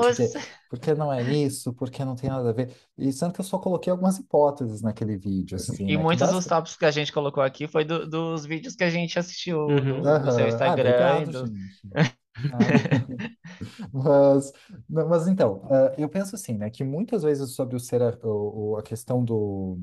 Porque, 0.00 0.28
porque 0.70 0.94
não 0.94 1.12
é 1.12 1.22
isso, 1.32 1.72
porque 1.74 2.04
não 2.04 2.14
tem 2.14 2.30
nada 2.30 2.48
a 2.50 2.52
ver. 2.52 2.72
E 2.96 3.12
sendo 3.12 3.32
que 3.32 3.40
eu 3.40 3.44
só 3.44 3.58
coloquei 3.58 3.90
algumas 3.90 4.18
hipóteses 4.18 4.82
naquele 4.82 5.16
vídeo, 5.16 5.56
assim, 5.56 5.84
E 5.88 5.96
né? 5.96 6.02
Muitos 6.02 6.26
dos 6.28 6.34
basta... 6.36 6.50
tópicos 6.50 6.76
que 6.76 6.84
a 6.84 6.90
gente 6.92 7.12
colocou 7.12 7.42
aqui 7.42 7.66
foi 7.66 7.84
do- 7.84 8.06
dos 8.08 8.46
vídeos 8.46 8.76
que 8.76 8.84
a 8.84 8.90
gente 8.90 9.18
assistiu 9.18 9.66
Uhum. 9.66 10.00
do, 10.02 10.18
do 10.20 10.32
seu. 10.32 10.44
Ah, 10.44 10.48
Instagram 10.48 10.90
e 10.90 11.22
obrigado, 11.24 11.44
do... 11.44 11.52
Ah, 12.52 12.68
Mas, 13.92 14.52
mas 14.88 15.28
então, 15.28 15.62
eh, 15.70 15.94
eu 15.98 16.08
penso 16.08 16.34
assim, 16.34 16.54
né, 16.54 16.70
que 16.70 16.82
muitas 16.84 17.22
vezes 17.22 17.50
sobre 17.54 17.76
o 17.76 17.80
ser, 17.80 18.02
a, 18.02 18.16
o- 18.24 18.76
a 18.78 18.82
questão 18.82 19.24
do... 19.24 19.78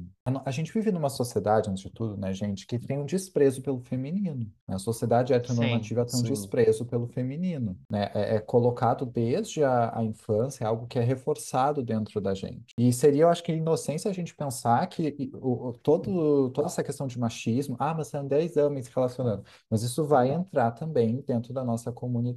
A, 0.46 0.52
gente 0.52 0.74
vive 0.74 0.92
numa 0.92 1.10
sociedade, 1.10 1.70
antes 1.70 1.84
de 1.84 1.90
tudo, 1.92 2.18
né, 2.18 2.34
gente, 2.34 2.66
que 2.68 2.78
tem 2.80 2.98
um 2.98 3.06
desprezo 3.06 3.62
pelo 3.62 3.80
feminino. 3.80 4.52
né? 4.68 4.76
A 4.76 4.80
sociedade 4.80 5.34
Sim, 5.34 5.36
heteronormativa 5.40 6.06
tem 6.06 6.20
um 6.20 6.24
Sim. 6.24 6.30
desprezo 6.32 6.86
pelo 6.86 7.08
feminino, 7.08 7.78
né? 7.90 8.12
É, 8.14 8.36
é 8.36 8.40
colocado 8.40 9.06
desde 9.06 9.64
a, 9.64 9.98
a 10.00 10.04
infância, 10.04 10.64
é 10.64 10.68
algo 10.68 10.88
que 10.88 11.00
é 11.00 11.04
reforçado 11.04 11.82
dentro 11.84 12.20
da 12.20 12.34
gente. 12.34 12.74
E 12.78 12.92
seria, 12.92 13.24
eu 13.24 13.30
acho 13.30 13.44
que, 13.44 13.52
inocência 13.54 14.10
a 14.12 14.14
gente 14.14 14.36
pensar 14.36 14.86
que 14.88 15.32
o, 15.34 15.74
todo, 15.82 16.50
toda 16.52 16.68
essa 16.68 16.84
questão 16.84 17.08
de 17.08 17.18
machismo, 17.20 17.76
ah, 17.80 17.94
mas 17.94 18.08
são 18.08 18.26
10 18.28 18.58
homens 18.58 18.88
se 18.88 18.92
relacionando. 18.96 19.44
Mas 19.70 19.84
isso 19.84 20.06
vai 20.06 20.30
entrar 20.32 20.72
também 20.72 21.22
dentro 21.22 21.54
da 21.54 21.64
nossa 21.64 21.92
comunidade, 21.92 22.37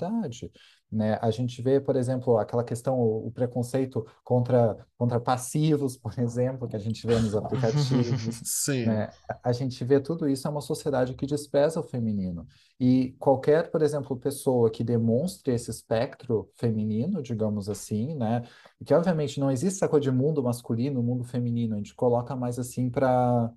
né? 0.91 1.19
A 1.23 1.31
gente 1.31 1.63
vê, 1.63 1.81
por 1.81 1.95
exemplo, 1.95 2.37
aquela 2.37 2.65
questão, 2.65 2.99
o, 2.99 3.29
o 3.29 3.31
preconceito 3.31 4.05
contra, 4.25 4.77
contra 4.99 5.21
passivos, 5.21 5.97
por 5.99 6.19
exemplo, 6.19 6.67
que 6.69 6.75
a 6.75 6.79
gente 6.79 7.07
vê 7.07 7.15
nos 7.19 7.35
aplicativos, 7.35 8.41
Sim, 8.45 8.87
né? 8.87 9.11
A 9.43 9.53
gente 9.53 9.85
vê 9.85 10.01
tudo 10.01 10.29
isso, 10.29 10.49
é 10.49 10.51
uma 10.51 10.61
sociedade 10.61 11.15
que 11.15 11.27
despreza 11.27 11.79
o 11.81 11.83
feminino. 11.85 12.47
E 12.79 13.15
qualquer, 13.19 13.71
por 13.71 13.83
exemplo, 13.83 14.17
pessoa 14.17 14.71
que 14.71 14.83
demonstre 14.83 15.55
esse 15.55 15.71
espectro 15.71 16.51
feminino, 16.57 17.23
digamos 17.23 17.69
assim, 17.69 18.15
né? 18.15 18.43
Que 18.85 18.95
obviamente 18.95 19.39
não 19.39 19.51
existe 19.51 19.77
essa 19.77 19.89
coisa 19.89 20.03
de 20.03 20.11
mundo 20.11 20.43
masculino, 20.43 21.03
mundo 21.03 21.25
feminino, 21.25 21.75
a 21.75 21.79
gente 21.79 21.95
coloca 21.95 22.35
mais 22.35 22.59
assim 22.59 22.91
para, 22.91 23.53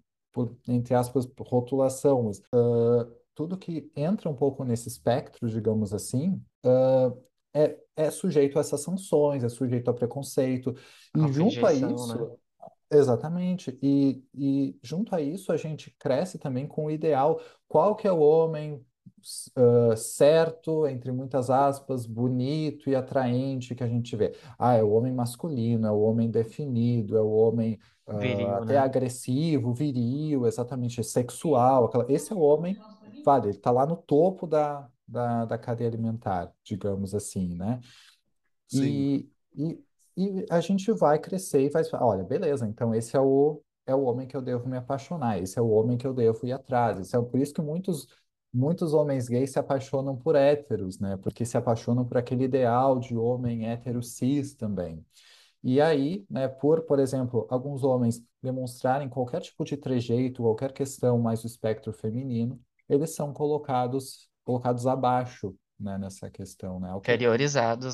entre 0.67 0.93
aspas, 0.93 1.27
rotulação, 1.39 2.23
mas, 2.23 2.41
ah, 2.53 3.07
tudo 3.35 3.57
que 3.57 3.91
entra 3.95 4.29
um 4.29 4.35
pouco 4.35 4.63
nesse 4.63 4.87
espectro, 4.87 5.49
digamos 5.49 5.93
assim, 5.93 6.41
ah, 6.65 7.13
é, 7.53 7.77
é 7.95 8.11
sujeito 8.11 8.57
a 8.57 8.61
essas 8.61 8.81
sanções, 8.81 9.43
é 9.43 9.49
sujeito 9.49 9.89
a 9.89 9.93
preconceito. 9.93 10.73
E 11.15 11.21
a 11.21 11.27
junto 11.27 11.65
a 11.65 11.71
rejeição, 11.71 12.07
né? 12.07 12.15
isso, 12.15 12.39
exatamente, 12.91 13.77
e, 13.81 14.23
e 14.33 14.77
junto 14.81 15.15
a 15.15 15.21
isso 15.21 15.51
a 15.51 15.57
gente 15.57 15.91
cresce 15.99 16.37
também 16.39 16.67
com 16.67 16.85
o 16.85 16.91
ideal, 16.91 17.39
qual 17.67 17.95
que 17.95 18.07
é 18.07 18.11
o 18.11 18.19
homem 18.19 18.83
ah, 19.55 19.95
certo, 19.95 20.85
entre 20.87 21.11
muitas 21.11 21.49
aspas, 21.49 22.05
bonito 22.05 22.89
e 22.89 22.95
atraente 22.95 23.75
que 23.75 23.83
a 23.83 23.87
gente 23.87 24.15
vê. 24.15 24.35
Ah, 24.57 24.73
é 24.75 24.83
o 24.83 24.89
homem 24.91 25.13
masculino, 25.13 25.87
é 25.87 25.91
o 25.91 25.99
homem 26.01 26.29
definido, 26.29 27.17
é 27.17 27.21
o 27.21 27.29
homem 27.31 27.79
ah, 28.05 28.17
Viril, 28.17 28.47
até 28.49 28.73
né? 28.73 28.77
agressivo, 28.79 29.73
viril, 29.73 30.45
exatamente, 30.45 31.03
sexual. 31.03 31.85
aquela- 31.85 32.05
Esse 32.11 32.33
é 32.33 32.35
o 32.35 32.39
homem, 32.39 32.77
vale, 33.23 33.47
ele 33.47 33.57
está 33.57 33.71
lá 33.71 33.85
no 33.85 33.97
topo 33.97 34.45
da, 34.47 34.89
da, 35.07 35.45
da 35.45 35.57
cadeia 35.57 35.89
alimentar, 35.89 36.51
digamos 36.63 37.13
assim, 37.15 37.55
né? 37.55 37.79
E, 38.71 39.29
e, 39.55 39.83
e 40.17 40.45
a 40.49 40.59
gente 40.59 40.91
vai 40.91 41.19
crescer 41.19 41.61
e 41.63 41.69
vai 41.69 41.83
falar, 41.83 42.05
olha, 42.05 42.23
beleza, 42.23 42.67
então 42.67 42.93
esse 42.93 43.15
é 43.15 43.19
o, 43.19 43.61
é 43.85 43.93
o 43.95 44.03
homem 44.03 44.27
que 44.27 44.35
eu 44.35 44.41
devo 44.41 44.67
me 44.67 44.77
apaixonar, 44.77 45.41
esse 45.41 45.57
é 45.59 45.61
o 45.61 45.69
homem 45.69 45.97
que 45.97 46.07
eu 46.07 46.13
devo 46.13 46.45
ir 46.45 46.51
atrás. 46.53 46.99
Esse 46.99 47.15
é 47.15 47.21
por 47.21 47.39
isso 47.39 47.53
que 47.53 47.61
muitos, 47.61 48.07
muitos 48.53 48.93
homens 48.93 49.27
gays 49.27 49.51
se 49.51 49.59
apaixonam 49.59 50.15
por 50.17 50.35
héteros, 50.35 50.99
né? 50.99 51.17
Porque 51.17 51.45
se 51.45 51.57
apaixonam 51.57 52.05
por 52.05 52.17
aquele 52.17 52.45
ideal 52.45 52.99
de 52.99 53.15
homem 53.15 53.67
hétero 53.67 54.01
cis 54.01 54.53
também. 54.55 55.05
E 55.63 55.79
aí, 55.79 56.25
né, 56.29 56.47
por, 56.47 56.81
por 56.81 56.99
exemplo, 56.99 57.47
alguns 57.49 57.83
homens 57.83 58.21
demonstrarem 58.41 59.07
qualquer 59.07 59.41
tipo 59.41 59.63
de 59.63 59.77
trejeito, 59.77 60.43
qualquer 60.43 60.73
questão 60.73 61.17
mais 61.19 61.41
do 61.41 61.47
espectro 61.47 61.93
feminino, 61.93 62.59
eles 62.89 63.15
são 63.15 63.33
colocados, 63.33 64.29
colocados 64.43 64.87
abaixo, 64.87 65.55
né, 65.79 65.97
nessa 65.97 66.29
questão, 66.29 66.79
né? 66.79 66.93
O 66.93 67.01
que, 67.01 67.11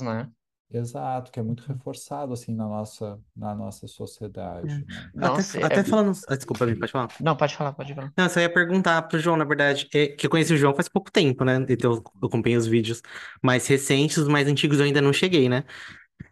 né? 0.02 0.30
Exato, 0.72 1.32
que 1.32 1.40
é 1.40 1.44
muito 1.44 1.64
reforçado 1.66 2.32
assim 2.32 2.54
na 2.54 2.68
nossa 2.68 3.20
na 3.36 3.56
nossa 3.56 3.88
sociedade, 3.88 4.68
né? 4.68 4.86
Até, 5.18 5.28
Nossa, 5.28 5.66
até 5.66 5.80
é... 5.80 5.84
falando. 5.84 6.16
ah, 6.28 6.36
Desculpa, 6.36 6.68
pode 6.68 6.92
falar. 6.92 7.08
Não, 7.20 7.36
pode 7.36 7.56
falar, 7.56 7.74
pode 7.74 7.96
falar. 7.96 8.14
Não, 8.16 8.26
eu 8.26 8.30
só 8.30 8.40
ia 8.40 8.54
perguntar 8.54 9.02
pro 9.04 9.18
João, 9.18 9.36
na 9.36 9.46
verdade, 9.46 9.90
é, 9.96 10.08
que 10.10 10.28
eu 10.28 10.30
conheci 10.30 10.54
o 10.54 10.58
João 10.58 10.76
faz 10.76 10.88
pouco 10.88 11.12
tempo, 11.12 11.44
né? 11.44 11.66
Então 11.68 11.94
eu 11.94 12.28
acompanhei 12.28 12.56
os 12.56 12.68
vídeos 12.68 13.02
mais 13.42 13.66
recentes, 13.66 14.18
os 14.18 14.28
mais 14.28 14.48
antigos 14.48 14.80
eu 14.80 14.86
ainda 14.86 15.02
não 15.02 15.12
cheguei, 15.12 15.50
né? 15.50 15.64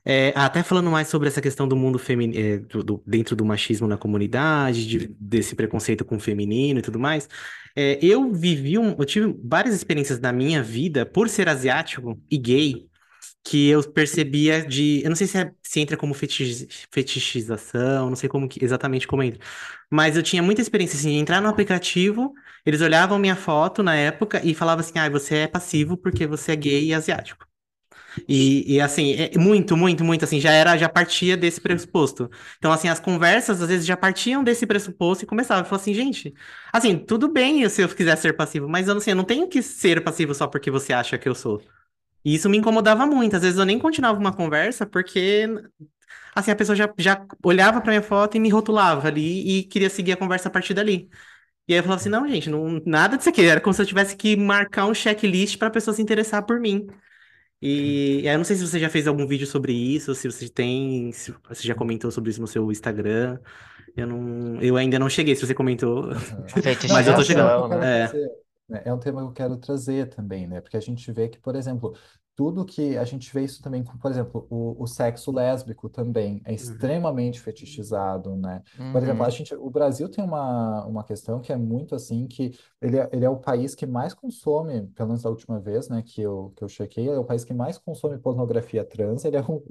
É, 0.06 0.32
até 0.36 0.64
falando 0.64 0.90
mais 0.92 1.08
sobre 1.10 1.28
essa 1.28 1.42
questão 1.42 1.68
do 1.68 1.76
mundo 1.76 2.00
feminino, 2.00 2.66
dentro 3.06 3.36
do 3.36 3.46
machismo 3.46 3.88
na 3.88 3.98
comunidade, 3.98 4.88
de- 4.88 5.08
desse 5.20 5.56
preconceito 5.56 6.06
com 6.06 6.16
o 6.18 6.20
feminino 6.20 6.80
e 6.80 6.82
tudo 6.82 6.98
mais, 7.00 7.28
é, 7.76 8.00
eu 8.02 8.32
vivi, 8.34 8.78
um, 8.78 8.92
eu 8.98 9.06
tive 9.06 9.36
várias 9.44 9.76
experiências 9.76 10.20
na 10.20 10.32
minha 10.32 10.64
vida, 10.64 11.06
por 11.06 11.30
ser 11.30 11.50
asiático 11.50 12.22
e 12.32 12.38
gay, 12.38 12.88
que 13.44 13.70
eu 13.70 13.84
percebia 13.92 14.66
de, 14.66 15.02
eu 15.04 15.10
não 15.10 15.16
sei 15.18 15.28
se, 15.28 15.38
é- 15.40 15.52
se 15.64 15.80
entra 15.80 15.98
como 15.98 16.14
fetichi- 16.14 16.68
fetichização, 16.92 18.10
não 18.10 18.16
sei 18.18 18.30
como 18.30 18.48
que- 18.50 18.64
exatamente 18.64 19.08
como 19.08 19.24
entra, 19.24 19.40
mas 19.92 20.18
eu 20.18 20.24
tinha 20.24 20.44
muita 20.44 20.62
experiência 20.62 20.98
assim, 20.98 21.12
de 21.12 21.16
entrar 21.18 21.42
no 21.42 21.50
aplicativo, 21.50 22.34
eles 22.66 22.82
olhavam 22.82 23.20
minha 23.20 23.36
foto 23.38 23.84
na 23.84 23.96
época 23.96 24.42
e 24.46 24.54
falavam 24.56 24.82
assim, 24.86 25.00
ah, 25.00 25.10
você 25.10 25.38
é 25.38 25.48
passivo 25.48 25.98
porque 25.98 26.28
você 26.28 26.54
é 26.54 26.58
gay 26.58 26.86
e 26.88 26.94
asiático. 26.94 27.47
E, 28.28 28.76
e, 28.76 28.82
assim, 28.82 29.14
é 29.14 29.38
muito, 29.38 29.76
muito, 29.76 30.04
muito 30.04 30.24
assim, 30.24 30.40
já 30.40 30.52
era, 30.52 30.78
já 30.78 30.88
partia 30.88 31.36
desse 31.36 31.60
pressuposto. 31.60 32.30
Então, 32.58 32.72
assim, 32.72 32.88
as 32.88 33.00
conversas 33.00 33.62
às 33.62 33.68
vezes 33.70 33.86
já 33.86 33.98
partiam 33.98 34.44
desse 34.44 34.66
pressuposto 34.66 35.24
e 35.24 35.28
começavam. 35.28 35.64
Eu 35.64 35.66
falava 35.70 35.82
assim, 35.82 35.94
gente, 35.94 36.34
assim, 36.72 36.98
tudo 36.98 37.28
bem 37.28 37.68
se 37.70 37.82
eu 37.82 37.90
quiser 37.90 38.16
ser 38.18 38.34
passivo, 38.36 38.68
mas 38.70 38.88
eu 38.88 38.94
não 38.94 39.02
sei, 39.02 39.14
eu 39.14 39.18
não 39.18 39.24
tenho 39.24 39.48
que 39.48 39.62
ser 39.62 40.04
passivo 40.04 40.34
só 40.34 40.48
porque 40.48 40.72
você 40.72 40.94
acha 40.94 41.18
que 41.18 41.28
eu 41.28 41.36
sou. 41.36 41.62
E 42.26 42.36
isso 42.36 42.50
me 42.50 42.58
incomodava 42.58 43.06
muito. 43.06 43.36
Às 43.36 43.42
vezes 43.44 43.60
eu 43.60 43.66
nem 43.66 43.80
continuava 43.80 44.20
uma 44.20 44.34
conversa 44.34 44.86
porque 44.86 45.48
assim, 46.36 46.52
a 46.52 46.56
pessoa 46.56 46.76
já, 46.76 46.92
já 46.98 47.26
olhava 47.44 47.82
pra 47.82 47.92
minha 47.92 48.02
foto 48.02 48.38
e 48.38 48.40
me 48.40 48.50
rotulava 48.50 49.08
ali 49.08 49.60
e 49.60 49.64
queria 49.64 49.90
seguir 49.90 50.14
a 50.14 50.18
conversa 50.18 50.48
a 50.50 50.52
partir 50.52 50.74
dali. 50.74 51.10
E 51.68 51.74
aí 51.74 51.80
eu 51.80 51.84
falava 51.84 52.02
assim, 52.02 52.10
não, 52.10 52.28
gente, 52.28 52.50
não, 52.50 52.82
nada 52.86 53.18
disso 53.18 53.30
aqui. 53.30 53.44
Era 53.46 53.62
como 53.62 53.74
se 53.74 53.82
eu 53.82 53.86
tivesse 53.86 54.16
que 54.18 54.36
marcar 54.38 54.88
um 54.88 54.94
checklist 54.94 55.58
pra 55.58 55.70
pessoa 55.70 55.94
se 55.96 56.02
interessar 56.02 56.46
por 56.46 56.60
mim. 56.60 56.88
E, 57.62 58.22
aí 58.28 58.36
eu 58.36 58.38
não 58.38 58.46
sei 58.46 58.56
se 58.56 58.68
você 58.68 58.80
já 58.80 58.90
fez 58.90 59.08
algum 59.08 59.26
vídeo 59.26 59.48
sobre 59.48 59.74
isso, 59.74 60.14
se 60.14 60.30
você 60.30 60.48
tem, 60.48 61.12
se 61.12 61.34
você 61.48 61.68
já 61.68 61.74
comentou 61.74 62.12
sobre 62.12 62.30
isso 62.30 62.42
no 62.42 62.48
seu 62.48 62.72
Instagram. 62.72 63.40
Eu 63.96 64.06
não, 64.06 64.62
eu 64.62 64.78
ainda 64.78 65.00
não 65.00 65.10
cheguei, 65.10 65.36
se 65.36 65.46
você 65.46 65.56
comentou, 65.56 66.08
Não, 66.08 66.14
mas 66.94 67.08
eu 67.08 67.16
tô 67.16 67.22
um 67.22 67.24
chegando. 67.24 67.68
quero 67.68 67.84
É. 67.84 68.08
né? 68.70 68.82
É 68.86 68.94
um 68.94 69.00
tema 69.00 69.22
que 69.22 69.28
eu 69.28 69.34
quero 69.34 69.58
trazer 69.58 70.10
também, 70.10 70.46
né? 70.48 70.62
Porque 70.62 70.78
a 70.78 70.82
gente 70.82 71.12
vê 71.12 71.30
que, 71.30 71.40
por 71.40 71.56
exemplo, 71.56 71.96
tudo 72.38 72.66
que 72.66 72.98
a 72.98 73.06
gente 73.06 73.34
vê 73.34 73.44
isso 73.44 73.62
também 73.64 73.84
por 73.84 74.12
exemplo, 74.12 74.48
o, 74.50 74.82
o 74.84 74.88
sexo 74.88 75.32
lésbico 75.34 75.90
também 75.90 76.42
é 76.46 76.54
Uhum. 76.54 76.54
extremamente 76.54 77.42
fetichizado, 77.42 78.38
né? 78.38 78.64
Por 78.92 79.04
exemplo, 79.04 79.24
a 79.26 79.30
Uhum. 79.30 79.32
gente, 79.32 79.56
o 79.56 79.70
Brasil 79.72 80.10
tem 80.10 80.24
uma, 80.24 80.86
uma 80.86 81.04
questão 81.04 81.42
que 81.42 81.52
é 81.54 81.58
muito 81.58 81.96
assim, 81.96 82.28
que 82.28 82.58
ele 82.82 82.98
é, 83.00 83.10
ele 83.12 83.26
é 83.26 83.30
o 83.30 83.38
país 83.38 83.76
que 83.76 83.88
mais 83.88 84.14
consome, 84.14 84.88
pelo 84.90 85.10
menos 85.10 85.24
da 85.24 85.32
última 85.32 85.60
vez, 85.60 85.90
né, 85.90 86.04
que 86.04 86.22
eu, 86.22 86.54
que 86.56 86.64
eu 86.64 86.70
chequei, 86.70 87.10
é 87.10 87.20
o 87.20 87.26
país 87.26 87.44
que 87.44 87.54
mais 87.54 87.78
consome 87.80 88.18
pornografia 88.20 88.86
trans, 88.86 89.26
ele 89.26 89.38
é 89.38 89.42
o, 89.42 89.64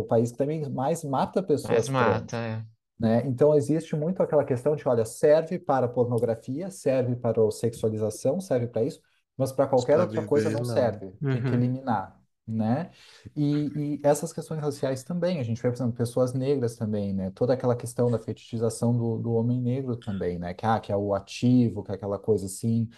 o 0.00 0.04
país 0.04 0.32
que 0.32 0.38
também 0.38 0.68
mais 0.70 1.04
mata 1.04 1.42
pessoas 1.42 1.90
mata, 1.90 1.90
trans 1.90 2.36
é. 2.36 2.66
né? 2.98 3.22
Então 3.26 3.54
existe 3.54 3.96
muito 3.96 4.22
aquela 4.22 4.44
questão 4.44 4.76
de, 4.76 4.86
olha, 4.88 5.04
serve 5.04 5.58
para 5.58 5.88
pornografia, 5.88 6.70
serve 6.70 7.16
para 7.16 7.46
a 7.46 7.50
sexualização, 7.50 8.40
serve 8.40 8.66
para 8.68 8.84
isso, 8.84 9.00
mas 9.36 9.52
para 9.52 9.66
qualquer 9.66 9.98
Pra 9.98 10.02
outra 10.02 10.22
coisa 10.22 10.50
viver, 10.50 10.50
não 10.50 10.64
não. 10.64 10.64
serve, 10.64 11.12
tem 11.30 11.42
que 11.44 11.54
Uhum. 11.54 11.54
eliminar, 11.54 12.20
né? 12.46 12.90
E, 13.36 13.96
e 13.96 14.00
essas 14.04 14.32
questões 14.32 14.60
raciais 14.60 15.02
também, 15.04 15.38
a 15.40 15.42
gente 15.42 15.60
vê, 15.62 15.68
por 15.70 15.76
exemplo, 15.76 15.94
pessoas 15.94 16.32
negras 16.34 16.76
também, 16.76 17.12
né? 17.14 17.30
Toda 17.32 17.54
aquela 17.54 17.76
questão 17.76 18.10
da 18.10 18.18
fetichização 18.18 18.96
do, 18.96 19.18
do 19.18 19.32
homem 19.32 19.60
negro 19.60 19.96
também, 19.96 20.38
né? 20.38 20.54
Que, 20.54 20.66
ah, 20.66 20.80
que 20.80 20.92
é 20.92 20.96
o 20.96 21.14
ativo, 21.14 21.82
que 21.82 21.92
é 21.92 21.94
aquela 21.94 22.18
coisa 22.18 22.46
assim, 22.46 22.88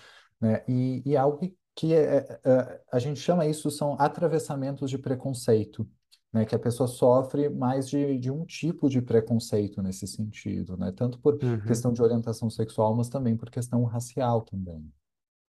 né? 0.41 0.65
E, 0.69 1.03
e 1.07 1.17
algo 1.17 1.39
que, 1.39 1.57
que 1.75 1.95
é, 1.95 2.17
é, 2.19 2.41
é, 2.45 2.83
a 2.93 2.99
gente 2.99 3.21
chama 3.21 3.47
isso, 3.47 3.71
são 3.71 3.97
atravessamentos 4.01 4.91
de 4.91 4.99
preconceito 4.99 5.89
né, 6.33 6.45
que 6.45 6.55
a 6.55 6.59
pessoa 6.59 6.87
sofre 6.89 7.49
mais 7.49 7.89
de, 7.89 8.19
de 8.19 8.31
um 8.31 8.45
tipo 8.45 8.89
de 8.89 9.01
preconceito 9.01 9.83
nesse 9.83 10.07
sentido, 10.07 10.77
né, 10.77 10.93
tanto 10.93 11.19
por 11.21 11.39
Uhum. 11.41 11.65
questão 11.65 11.93
de 11.93 12.03
orientação 12.03 12.51
sexual, 12.51 12.95
mas 12.95 13.09
também 13.09 13.37
por 13.37 13.51
questão 13.51 13.85
racial 13.85 14.43
também. 14.43 14.93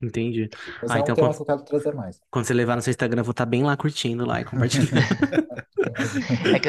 Entendi. 0.03 0.49
Mas 0.81 0.95
Ah, 0.95 0.99
é 0.99 1.03
um 1.03 1.03
então 1.03 1.15
tema 1.15 1.33
quando, 1.33 1.35
que 1.35 1.43
eu 1.43 1.47
quero 1.47 1.65
trazer 1.65 1.95
mais. 1.95 2.21
quando 2.31 2.45
você 2.47 2.55
levar 2.55 2.77
no 2.77 2.83
seu 2.83 2.91
Instagram, 2.91 3.21
eu 3.21 3.25
vou 3.25 3.33
estar 3.33 3.47
bem 3.47 3.63
lá 3.65 3.77
curtindo 3.77 4.25
lá 4.27 4.41
e 4.41 4.45
compartilhando. 4.45 4.91
É 6.51 6.59
que 6.61 6.69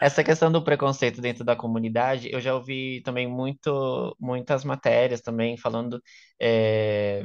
essa 0.00 0.22
questão 0.24 0.50
do 0.50 0.62
preconceito 0.64 1.20
dentro 1.20 1.44
da 1.44 1.56
comunidade, 1.56 2.30
eu 2.32 2.40
já 2.40 2.54
ouvi 2.54 3.02
também 3.02 3.26
muito, 3.28 4.16
muitas 4.20 4.64
matérias 4.64 5.20
também 5.20 5.56
falando 5.56 6.00
é, 6.40 7.24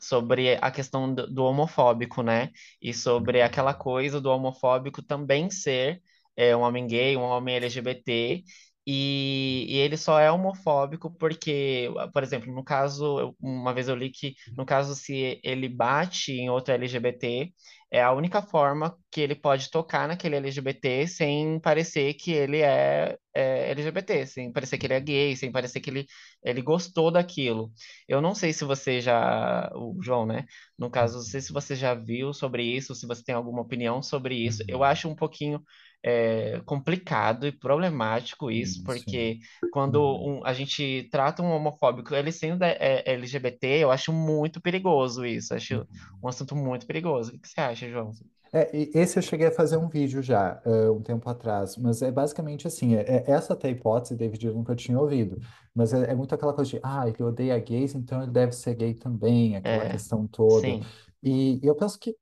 sobre 0.00 0.56
a 0.60 0.70
questão 0.70 1.12
do, 1.14 1.26
do 1.32 1.44
homofóbico, 1.44 2.22
né? 2.22 2.50
E 2.80 2.92
sobre 2.94 3.42
aquela 3.42 3.74
coisa 3.74 4.20
do 4.20 4.30
homofóbico 4.30 5.02
também 5.02 5.50
ser 5.50 6.00
é, 6.36 6.56
um 6.56 6.60
homem 6.60 6.86
gay, 6.86 7.16
um 7.16 7.22
homem 7.22 7.56
LGBT, 7.56 8.44
e, 8.86 9.66
e 9.68 9.76
ele 9.78 9.96
só 9.96 10.18
é 10.20 10.30
homofóbico 10.30 11.10
porque, 11.18 11.88
por 12.12 12.22
exemplo, 12.22 12.52
no 12.54 12.62
caso, 12.64 13.18
eu- 13.20 13.36
uma 13.40 13.74
vez 13.74 13.88
eu 13.88 13.96
li 13.96 14.10
que, 14.10 14.34
no 14.56 14.64
caso, 14.66 14.94
se 14.94 15.40
ele 15.42 15.68
bate 15.68 16.32
em 16.32 16.48
outro 16.50 16.72
LGBT, 16.74 17.52
é 17.90 18.02
a 18.02 18.12
única 18.12 18.42
forma 18.42 18.96
que 19.10 19.20
ele 19.20 19.34
pode 19.34 19.70
tocar 19.70 20.08
naquele 20.08 20.36
LGBT 20.36 21.06
sem 21.06 21.60
parecer 21.60 22.14
que 22.14 22.32
ele 22.32 22.60
é, 22.60 23.16
é, 23.34 23.70
LGBT, 23.70 24.26
sem 24.26 24.52
parecer 24.52 24.78
que 24.78 24.86
ele 24.86 24.94
é 24.94 25.00
gay, 25.00 25.36
sem 25.36 25.52
parecer 25.52 25.80
que 25.80 25.90
ele, 25.90 26.06
ele 26.42 26.62
gostou 26.62 27.10
daquilo. 27.10 27.72
Eu 28.08 28.20
não 28.20 28.34
sei 28.34 28.52
se 28.52 28.64
você 28.64 29.00
já, 29.00 29.70
o 29.74 29.96
João, 30.02 30.26
né? 30.26 30.44
No 30.78 30.90
caso, 30.90 31.16
não 31.18 31.22
sei 31.24 31.40
se 31.40 31.52
você 31.52 31.74
já 31.76 31.94
viu 31.94 32.32
sobre 32.32 32.64
isso, 32.64 32.94
se 32.94 33.06
você 33.06 33.22
tem 33.24 33.34
alguma 33.34 33.62
opinião 33.62 34.02
sobre 34.02 34.34
isso. 34.36 34.62
Eu 34.68 34.82
Uhum. 34.82 34.84
acho 34.84 35.08
um 35.08 35.14
pouquinho 35.14 35.62
é, 36.02 36.60
complicado 36.64 37.46
e 37.46 37.52
problemático 37.52 38.50
isso, 38.50 38.80
Sim, 38.84 38.84
porque 38.84 39.38
quando 39.70 40.00
Uhum. 40.00 40.40
um- 40.40 40.44
a 40.44 40.52
gente 40.52 41.08
trata 41.10 41.42
um 41.42 41.50
homofóbico, 41.50 42.14
ele 42.14 42.30
sendo 42.32 42.62
é, 42.64 43.02
LGBT, 43.06 43.66
eu 43.82 43.90
acho 43.90 44.12
muito 44.12 44.60
perigoso 44.60 45.24
isso. 45.26 45.54
Acho 45.54 45.86
Uhum. 45.88 46.22
um 46.22 46.28
assunto 46.28 46.54
muito 46.56 46.86
perigoso. 46.86 47.34
O 47.34 47.40
que 47.40 47.48
você 47.48 47.60
acha, 47.60 47.75
João? 47.76 48.18
É, 48.52 48.74
e 48.76 48.90
esse 48.94 49.18
eu 49.18 49.22
cheguei 49.22 49.48
a 49.48 49.52
fazer 49.52 49.76
um 49.76 49.88
vídeo 49.88 50.22
já, 50.22 50.62
eh, 50.64 50.88
um 50.90 51.02
tempo 51.02 51.28
atrás, 51.28 51.76
mas 51.76 52.00
é 52.00 52.10
basicamente 52.12 52.66
assim, 52.66 52.94
é, 52.94 53.02
é- 53.02 53.30
essa 53.30 53.52
até 53.54 53.68
hipótese, 53.70 54.16
David, 54.16 54.46
eu 54.46 54.54
nunca 54.54 54.74
tinha 54.74 54.98
ouvido, 54.98 55.38
mas 55.74 55.92
é, 55.92 56.10
é 56.12 56.14
muito 56.14 56.34
aquela 56.34 56.54
coisa 56.54 56.70
de, 56.70 56.80
ah, 56.82 57.06
ele 57.08 57.22
odeia 57.22 57.58
gays, 57.58 57.94
então 57.94 58.22
ele 58.22 58.30
deve 58.32 58.52
ser 58.52 58.74
gay 58.74 58.94
também, 58.94 59.56
aquela 59.56 59.84
É, 59.84 59.86
questão 59.86 60.26
toda. 60.28 60.78
sim, 60.78 60.92
E, 61.22 61.60
eu 61.62 61.74
penso 61.74 61.98
que, 61.98 62.16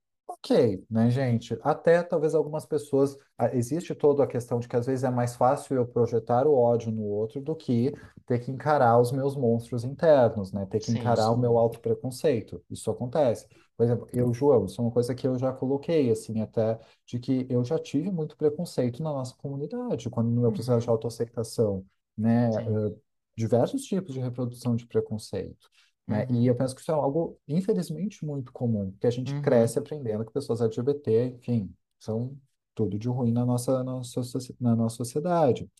ok, 0.45 0.85
né, 0.91 1.11
gente, 1.11 1.57
até 1.63 2.03
talvez 2.03 2.35
algumas 2.35 2.67
pessoas, 2.67 3.17
ah, 3.39 3.55
existe 3.57 3.95
toda 3.95 4.23
a 4.25 4.27
questão 4.27 4.61
de 4.61 4.69
que 4.69 4.77
às 4.77 4.85
vezes 4.87 5.03
é 5.05 5.11
mais 5.11 5.35
fácil 5.37 5.77
eu 5.77 5.87
projetar 5.87 6.47
o 6.47 6.55
ódio 6.55 6.91
no 6.93 7.03
outro 7.03 7.41
do 7.41 7.57
que 7.57 7.95
ter 8.27 8.39
que 8.41 8.51
encarar 8.51 9.01
os 9.01 9.11
meus 9.11 9.35
monstros 9.37 9.85
internos, 9.85 10.53
né, 10.53 10.67
ter 10.67 10.81
que 10.81 10.91
sim, 10.91 10.93
encarar 10.93 11.31
o 11.31 11.37
meu 11.39 11.57
autopreconceito, 11.59 12.63
isso 12.71 12.91
acontece. 12.91 13.47
Por 13.77 13.85
exemplo, 13.85 14.07
eu, 14.13 14.33
João, 14.35 14.67
isso 14.67 14.81
é 14.81 14.85
uma 14.85 14.91
coisa 14.93 15.15
que 15.15 15.27
eu 15.27 15.37
já 15.39 15.53
coloquei, 15.53 16.11
assim, 16.11 16.41
até, 16.41 16.79
de 17.07 17.19
que 17.19 17.47
eu 17.51 17.65
já 17.65 17.79
tive 17.79 18.11
muito 18.11 18.37
preconceito 18.37 19.03
na 19.03 19.13
nossa 19.13 19.35
comunidade, 19.37 20.11
quando 20.11 20.31
no 20.31 20.41
meu 20.43 20.53
processo 20.53 20.83
de 20.85 20.89
uhum, 20.89 20.91
autoaceitação, 20.91 21.85
né, 22.17 22.51
sim, 22.51 22.79
eh, 22.91 22.95
diversos 23.37 23.83
tipos 23.85 24.15
de 24.15 24.21
reprodução 24.21 24.77
de 24.77 24.87
preconceito, 24.87 25.69
né, 26.07 26.27
e 26.31 26.35
uhum, 26.35 26.45
eu 26.49 26.55
penso 26.55 26.75
que 26.75 26.81
isso 26.81 26.91
é 26.91 26.95
algo, 26.95 27.39
infelizmente, 27.49 28.25
muito 28.25 28.53
comum, 28.53 28.91
porque 28.93 29.07
a 29.07 29.11
gente 29.11 29.35
uhum, 29.35 29.41
cresce 29.41 29.79
aprendendo 29.79 30.25
que 30.25 30.33
pessoas 30.33 30.61
LGBT, 30.61 31.27
enfim, 31.37 31.75
são 31.99 32.37
tudo 32.75 32.99
de 32.99 33.09
ruim 33.09 33.33
na 33.33 33.47
nossa, 33.47 33.79
na 33.85 33.85
nossa, 33.85 34.21
na 34.61 34.77
nossa 34.77 34.97
sociedade. 34.97 35.71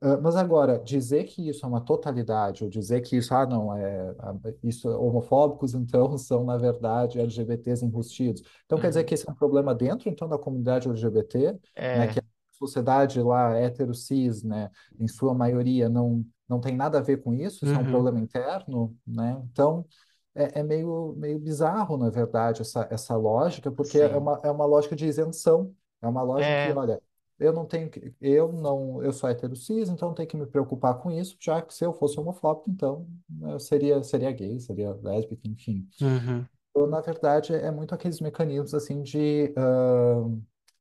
Ah, 0.00 0.18
Mas 0.20 0.36
agora, 0.36 0.78
dizer 0.78 1.24
que 1.24 1.48
isso 1.48 1.64
é 1.64 1.68
uma 1.68 1.80
totalidade, 1.80 2.64
ou 2.64 2.70
dizer 2.70 3.00
que 3.00 3.16
isso, 3.16 3.34
ah, 3.34 3.46
não, 3.46 3.74
é, 3.76 4.14
ah, 4.18 4.34
isso, 4.62 4.88
homofóbicos, 4.88 5.74
então, 5.74 6.16
são, 6.18 6.44
na 6.44 6.56
verdade, 6.56 7.18
LGBTs 7.18 7.84
enrustidos. 7.84 8.42
Então, 8.66 8.78
quer 8.78 8.88
dizer 8.88 9.00
uhum. 9.00 9.06
que 9.06 9.14
esse 9.14 9.28
é 9.28 9.32
um 9.32 9.34
problema 9.34 9.74
dentro, 9.74 10.08
então, 10.08 10.28
da 10.28 10.38
comunidade 10.38 10.88
LGBT, 10.88 11.58
né, 11.92 12.06
que 12.08 12.18
É, 12.18 12.20
a 12.20 12.22
sociedade 12.52 13.20
lá, 13.22 13.56
hétero, 13.56 13.94
cis, 13.94 14.42
né, 14.42 14.70
em 14.98 15.08
sua 15.08 15.34
maioria, 15.34 15.88
não, 15.88 16.24
não 16.48 16.60
tem 16.60 16.76
nada 16.76 16.98
a 16.98 17.02
ver 17.02 17.22
com 17.22 17.34
isso, 17.34 17.64
isso 17.64 17.76
é 17.76 17.80
um 17.80 17.86
Uhum, 17.86 17.86
problema 17.86 18.18
interno, 18.20 18.96
né? 19.06 19.40
Então, 19.52 19.86
é, 20.34 20.60
é 20.60 20.62
meio, 20.62 21.14
meio 21.16 21.38
bizarro, 21.38 21.96
na 21.96 22.10
verdade, 22.10 22.62
essa, 22.62 22.86
essa 22.90 23.16
lógica, 23.16 23.70
porque 23.70 23.98
é 23.98 24.16
uma, 24.16 24.40
é 24.44 24.50
uma 24.50 24.66
lógica 24.66 24.96
de 24.96 25.06
isenção, 25.06 25.74
é 26.02 26.08
uma 26.08 26.22
lógica 26.22 26.56
que, 26.56 26.70
é, 26.70 26.74
olha, 26.74 27.00
eu 27.38 27.52
não 27.52 27.66
tenho 27.66 27.90
que, 27.90 28.14
eu 28.20 28.52
não, 28.52 29.02
eu 29.02 29.12
sou 29.12 29.28
hétero 29.28 29.56
cis, 29.56 29.88
então 29.88 30.08
não 30.08 30.14
tenho 30.14 30.28
que 30.28 30.36
me 30.36 30.46
preocupar 30.46 30.98
com 31.00 31.10
isso, 31.10 31.36
já 31.40 31.60
que 31.62 31.74
se 31.74 31.84
eu 31.84 31.92
fosse 31.92 32.18
homofóbico, 32.18 32.70
então 32.70 33.06
eu 33.42 33.58
seria, 33.60 34.02
seria 34.02 34.30
gay, 34.32 34.58
seria 34.60 34.92
lésbica, 35.02 35.46
enfim. 35.48 35.88
uhum. 36.00 36.48
Então, 36.70 36.86
na 36.88 37.00
verdade, 37.00 37.54
é 37.54 37.70
muito 37.70 37.94
aqueles 37.94 38.20
mecanismos 38.20 38.74
assim 38.74 39.02
de 39.02 39.52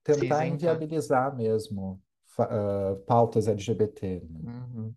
se 0.09 0.27
tentar 0.27 0.45
inviabilizar 0.47 1.35
mesmo 1.35 2.01
ah, 2.39 2.95
pautas 3.07 3.47
LGBT, 3.47 4.21
né? 4.29 4.41
Uhum. 4.43 4.95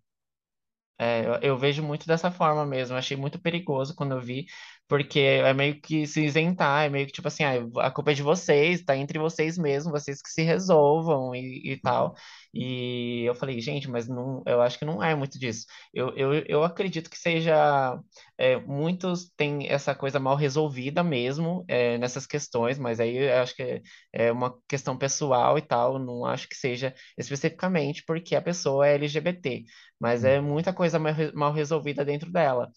É, 0.99 1.25
eu, 1.25 1.33
eu 1.41 1.57
vejo 1.57 1.83
muito 1.83 2.07
dessa 2.07 2.31
forma 2.31 2.65
mesmo. 2.65 2.95
Achei 2.97 3.15
muito 3.17 3.39
perigoso 3.39 3.95
quando 3.95 4.13
eu 4.13 4.21
vi, 4.21 4.47
porque 4.87 5.19
é 5.19 5.53
meio 5.53 5.79
que 5.81 6.07
se 6.07 6.23
isentar, 6.25 6.85
é 6.85 6.89
meio 6.89 7.05
que 7.07 7.11
tipo 7.13 7.27
assim, 7.27 7.43
ah, 7.43 7.55
a 7.87 7.91
culpa 7.91 8.11
é 8.11 8.13
de 8.13 8.23
vocês, 8.23 8.83
tá 8.83 8.95
entre 8.95 9.19
vocês 9.19 9.57
mesmos, 9.57 9.91
vocês 9.91 10.21
que 10.21 10.29
se 10.29 10.41
resolvam 10.43 11.35
e, 11.35 11.73
e 11.73 11.81
tal. 11.81 12.15
E 12.53 13.23
eu 13.25 13.35
falei, 13.35 13.59
gente, 13.61 13.89
mas 13.89 14.07
não, 14.07 14.41
eu 14.45 14.61
acho 14.61 14.79
que 14.79 14.85
não 14.85 15.03
é 15.03 15.13
muito 15.15 15.37
disso. 15.39 15.65
Eu, 15.93 16.15
eu, 16.15 16.33
eu 16.47 16.63
acredito 16.63 17.09
que 17.09 17.17
seja, 17.17 17.99
é, 18.37 18.57
muitos 18.57 19.29
têm 19.35 19.67
essa 19.69 19.93
coisa 19.95 20.19
mal 20.19 20.35
resolvida 20.35 21.03
mesmo, 21.03 21.63
é, 21.67 21.97
nessas 21.97 22.25
questões, 22.25 22.77
mas 22.79 22.99
aí 22.99 23.17
eu 23.17 23.41
acho 23.41 23.55
que 23.55 23.63
é, 23.63 23.81
é 24.13 24.31
uma 24.31 24.55
questão 24.67 24.97
pessoal 24.97 25.57
e 25.57 25.61
tal, 25.61 25.99
não 25.99 26.25
acho 26.25 26.47
que 26.47 26.55
seja 26.55 26.93
especificamente 27.17 28.03
porque 28.05 28.35
a 28.35 28.41
pessoa 28.41 28.87
é 28.87 28.95
LGBT 28.95 29.63
mas 29.99 30.23
é 30.23 30.39
Uhum. 30.39 30.45
muita 30.47 30.71
coisa 30.73 30.99
mal 31.33 31.51
resolvida 31.53 32.05
dentro 32.05 32.31
dela. 32.31 32.71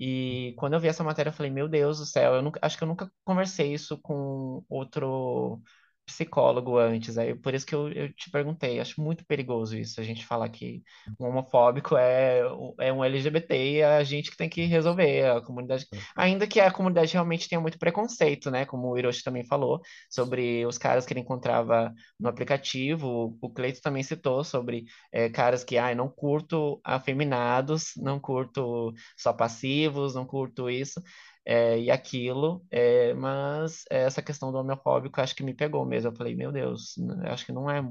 E 0.00 0.54
quando 0.58 0.74
eu 0.74 0.80
vi 0.80 0.88
essa 0.88 1.04
matéria, 1.04 1.30
eu 1.30 1.34
falei, 1.34 1.52
meu 1.52 1.68
Deus 1.68 1.98
do 1.98 2.06
céu, 2.06 2.34
eu 2.36 2.42
nunca, 2.42 2.58
acho 2.62 2.78
que 2.78 2.84
eu 2.84 2.88
nunca 2.88 3.12
conversei 3.24 3.74
isso 3.74 3.98
com 4.00 4.64
outro 4.68 5.62
psicólogo 6.10 6.76
antes, 6.76 7.16
aí 7.16 7.34
por 7.34 7.54
isso 7.54 7.64
que 7.64 7.74
eu, 7.74 7.90
eu 7.92 8.12
te 8.12 8.30
perguntei. 8.30 8.80
Acho 8.80 9.00
muito 9.00 9.24
perigoso 9.24 9.76
isso, 9.76 10.00
a 10.00 10.04
gente 10.04 10.26
falar 10.26 10.48
que 10.48 10.82
o 11.18 11.24
homofóbico 11.24 11.96
é, 11.96 12.42
é 12.80 12.92
um 12.92 13.04
LGBT 13.04 13.54
e 13.54 13.76
é 13.78 13.96
a 13.96 14.04
gente 14.04 14.30
que 14.30 14.36
tem 14.36 14.48
que 14.48 14.64
resolver, 14.64 15.26
a 15.26 15.40
comunidade. 15.40 15.86
Ainda 16.16 16.46
que 16.46 16.60
a 16.60 16.70
comunidade 16.70 17.12
realmente 17.12 17.48
tenha 17.48 17.60
muito 17.60 17.78
preconceito, 17.78 18.50
né? 18.50 18.64
Como 18.64 18.88
o 18.88 18.98
Hiroshi 18.98 19.22
também 19.22 19.44
falou, 19.44 19.80
sobre 20.10 20.66
os 20.66 20.78
caras 20.78 21.06
que 21.06 21.12
ele 21.12 21.20
encontrava 21.20 21.92
no 22.18 22.28
aplicativo. 22.28 23.36
O 23.40 23.50
Cleito 23.50 23.80
também 23.80 24.02
citou 24.02 24.42
sobre 24.44 24.84
é, 25.12 25.28
caras 25.28 25.62
que, 25.64 25.78
ai, 25.78 25.94
não 25.94 26.08
curto 26.08 26.80
afeminados, 26.84 27.92
não 27.96 28.18
curto 28.18 28.92
só 29.16 29.32
passivos, 29.32 30.14
não 30.14 30.26
curto 30.26 30.68
isso 30.68 31.00
é, 31.44 31.78
e 31.80 31.90
aquilo, 31.90 32.64
é, 32.70 33.14
mas 33.14 33.84
essa 33.90 34.22
questão 34.22 34.52
do 34.52 34.58
homofóbico 34.58 35.20
acho 35.20 35.34
que 35.34 35.42
me 35.44 35.54
pegou 35.54 35.84
mesmo. 35.86 36.10
Eu 36.10 36.16
falei, 36.16 36.34
meu 36.34 36.52
Deus, 36.52 36.96
n- 36.98 37.28
acho 37.28 37.46
que 37.46 37.52
não 37.52 37.70
é 37.70 37.82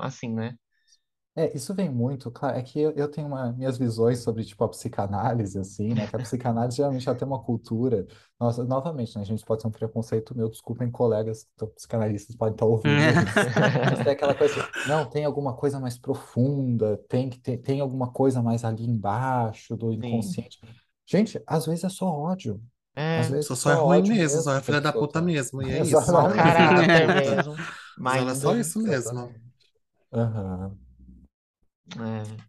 assim, 0.00 0.32
né? 0.34 0.56
É, 1.34 1.56
isso 1.56 1.74
vem 1.74 1.88
muito, 1.90 2.30
claro, 2.30 2.58
é 2.58 2.62
que 2.62 2.78
eu, 2.78 2.90
eu 2.92 3.10
tenho 3.10 3.26
uma- 3.26 3.50
minhas 3.54 3.78
visões 3.78 4.18
sobre, 4.22 4.44
tipo, 4.44 4.62
a 4.64 4.68
psicanálise, 4.68 5.58
assim, 5.58 5.94
né, 5.94 6.06
que 6.06 6.14
a 6.14 6.18
psicanálise 6.20 6.76
geralmente 6.76 7.04
já 7.04 7.14
tem 7.14 7.26
uma 7.26 7.42
cultura, 7.42 8.06
nossa, 8.38 8.62
novamente, 8.64 9.14
né, 9.16 9.22
a 9.22 9.24
gente 9.24 9.42
pode 9.42 9.62
ter 9.62 9.68
um 9.68 9.70
preconceito 9.70 10.36
meu, 10.36 10.50
desculpem 10.50 10.90
colegas, 10.90 11.48
psicanalistas 11.74 12.36
podem 12.36 12.52
estar 12.54 12.66
ouvindo 12.66 13.10
isso, 13.14 13.46
mas 13.88 14.02
tem 14.02 14.12
aquela 14.12 14.34
coisa, 14.34 14.68
não, 14.84 15.08
tem 15.08 15.24
alguma 15.24 15.56
coisa 15.56 15.80
mais 15.80 15.96
profunda, 15.96 16.98
tem 17.08 17.30
que 17.30 17.38
ter, 17.40 17.56
tem 17.56 17.80
alguma 17.80 18.12
coisa 18.12 18.42
mais 18.42 18.62
ali 18.62 18.84
embaixo 18.84 19.74
do 19.74 19.90
Sim. 20.00 20.44
Gente, 21.06 21.42
às 21.46 21.66
vezes 21.66 21.84
é 21.84 21.88
só 21.88 22.06
ódio, 22.06 22.62
às 23.14 23.28
É, 23.28 23.30
vezes 23.30 23.46
Só, 23.46 23.54
é 23.64 23.70
só 23.70 23.70
é 23.72 23.76
ruim 23.76 24.02
ódio 24.02 24.14
mesmo, 24.14 24.40
só 24.42 24.54
é 24.54 24.60
mesmo 24.60 24.62
filha 24.62 24.80
da 24.80 24.92
puta 24.92 25.20
mesmo, 25.22 25.62
e 25.62 25.70
é 25.72 25.80
isso. 25.80 26.04
só 26.04 26.24
um 26.24 26.30
Exatamente. 26.30 26.42
caráter 26.42 27.08
mesmo, 27.08 27.66
Mas 27.96 28.20
ela 28.20 28.32
é 28.32 28.34
só 28.34 28.56
ainda. 28.56 28.56
isso 28.56 28.80
mesmo. 28.80 29.34
Aham. 30.12 30.78
É. 31.96 32.42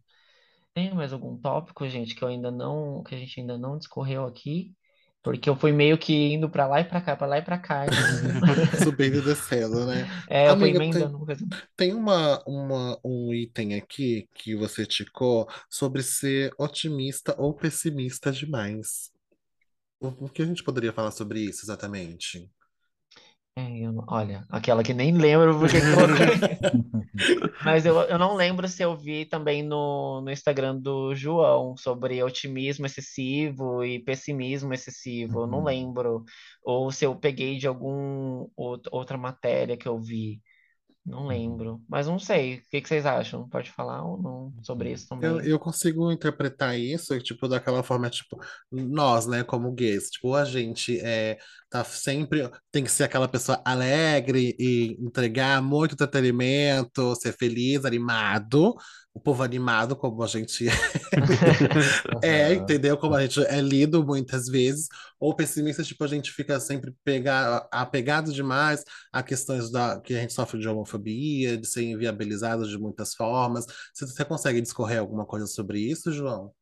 Tem 0.74 0.93
mais 0.95 1.14
algum 1.14 1.38
tópico, 1.38 1.88
gente, 1.89 2.16
que 2.16 2.24
eu 2.24 2.28
ainda 2.30 2.51
não, 2.51 3.04
que 3.04 3.16
a 3.16 3.18
gente 3.18 3.39
ainda 3.39 3.58
não 3.58 3.78
discorreu 3.78 4.26
aqui? 4.26 4.76
Porque 5.24 5.49
eu 5.49 5.55
fui 5.55 5.71
meio 5.71 5.97
que 5.97 6.13
indo 6.34 6.49
pra 6.49 6.67
lá 6.67 6.82
e 6.82 6.86
pra 6.86 7.01
cá, 7.01 7.15
pra 7.15 7.28
lá 7.28 7.38
e 7.39 7.41
pra 7.41 7.57
cá, 7.57 7.86
Subindo 8.84 9.17
e 9.17 9.21
descendo, 9.21 9.86
né? 9.86 10.07
é, 10.28 10.49
eu 10.49 10.57
fui 10.57 10.69
Amiga, 10.69 10.82
tem, 10.82 11.09
emendando 11.09 11.19
coisa. 11.26 11.45
tem 11.76 11.93
uma, 11.93 12.43
uma, 12.47 12.99
um 13.03 13.34
item 13.34 13.76
aqui 13.76 14.28
que 14.36 14.55
você 14.55 14.86
ticou 14.86 15.47
sobre 15.69 16.03
ser 16.03 16.53
otimista 16.59 17.36
ou 17.39 17.53
pessimista 17.53 18.32
demais. 18.32 19.11
O, 19.99 20.07
o 20.26 20.30
que 20.30 20.41
a 20.43 20.45
gente 20.45 20.63
poderia 20.63 20.93
falar 20.93 21.11
sobre 21.11 21.41
isso 21.41 21.65
exatamente? 21.65 22.49
É, 23.56 23.82
eu 23.86 24.04
olha, 24.08 24.43
aquela 24.49 24.82
que 24.84 24.93
nem 24.95 25.16
lembro 25.16 25.60
porque 25.60 25.78
coloquei. 25.80 26.26
Mas 27.64 27.86
eu, 27.86 27.95
eu 28.01 28.18
não 28.18 28.36
lembro 28.36 28.68
se 28.68 28.82
eu 28.82 28.95
vi 28.97 29.26
também 29.26 29.62
no, 29.62 30.22
no 30.22 30.32
Instagram 30.32 30.76
do 30.80 31.14
João 31.14 31.78
sobre 31.78 32.24
otimismo 32.24 32.86
excessivo 32.88 33.84
e 33.84 33.99
pessimismo 33.99 34.74
excessivo. 34.74 35.41
Eu 35.41 35.47
não 35.47 35.60
Uhum. 35.60 35.66
lembro. 35.66 36.24
Ou 36.64 36.91
se 36.91 37.06
eu 37.06 37.16
peguei 37.16 37.58
de 37.60 37.68
algum 37.68 38.47
out- 38.58 38.89
outra 38.91 39.18
matéria 39.18 39.78
que 39.78 39.88
eu 39.88 39.99
vi. 39.99 40.41
Não 41.06 41.28
Uhum. 41.28 41.28
lembro. 41.28 41.84
Mas 41.88 42.08
não 42.08 42.20
sei. 42.20 42.58
O 42.60 42.64
que 42.70 42.82
que 42.82 42.88
vocês 42.88 43.06
acham? 43.06 43.47
Pode 43.49 43.72
falar 43.72 44.04
ou 44.06 44.22
não 44.22 44.54
sobre 44.64 44.89
Uhum. 44.89 44.93
isso 44.93 45.08
Eu, 45.20 45.39
também? 45.39 45.41
eu 45.41 45.60
consigo 45.60 46.12
interpretar 46.12 46.78
isso, 46.78 47.18
tipo, 47.22 47.47
daquela 47.47 47.82
forma, 47.84 48.10
tipo, 48.10 48.38
nós, 48.72 49.26
né, 49.26 49.43
como 49.43 49.72
gays, 49.72 50.10
tipo, 50.10 50.36
a 50.36 50.43
gente 50.43 50.99
é, 50.99 51.38
tá 51.70 51.84
sempre, 51.86 52.49
tem 52.72 52.84
que 52.84 52.91
ser 52.91 53.06
aquela 53.06 53.28
pessoa 53.28 53.62
alegre 53.66 54.54
e 54.60 54.97
entregar 54.99 55.62
muito 55.62 55.93
entretenimento, 55.93 57.16
ser 57.16 57.34
feliz, 57.38 57.86
animado, 57.86 58.76
o 59.14 59.20
povo 59.20 59.43
animado, 59.43 59.95
como 59.95 60.24
a 60.24 60.28
gente 60.28 60.68
é, 62.22 62.53
Aham. 62.53 62.55
entendeu? 62.55 62.97
Como 62.97 63.16
a 63.16 63.22
gente 63.26 63.41
é 63.45 63.61
lido 63.61 64.05
muitas 64.05 64.47
vezes, 64.47 64.88
ou 65.20 65.36
pessimista, 65.36 65.84
tipo, 65.84 66.03
a 66.03 66.07
gente 66.07 66.32
fica 66.32 66.59
sempre 66.59 66.93
pega, 67.03 67.57
apegado 67.72 68.34
demais 68.34 68.84
a 69.11 69.22
questões 69.24 69.72
da, 69.72 69.99
que 70.01 70.16
a 70.16 70.22
gente 70.22 70.34
sofre 70.34 70.59
de 70.59 70.68
homofobia, 70.68 71.57
de 71.57 71.68
ser 71.68 71.84
inviabilizado 71.84 72.68
de 72.68 72.78
muitas 72.78 73.14
formas. 73.14 73.66
Você, 73.93 74.05
você 74.07 74.26
consegue 74.26 74.61
discorrer 74.61 74.99
alguma 74.99 75.26
coisa 75.26 75.47
sobre 75.47 75.80
isso, 75.80 76.11
João? 76.11 76.53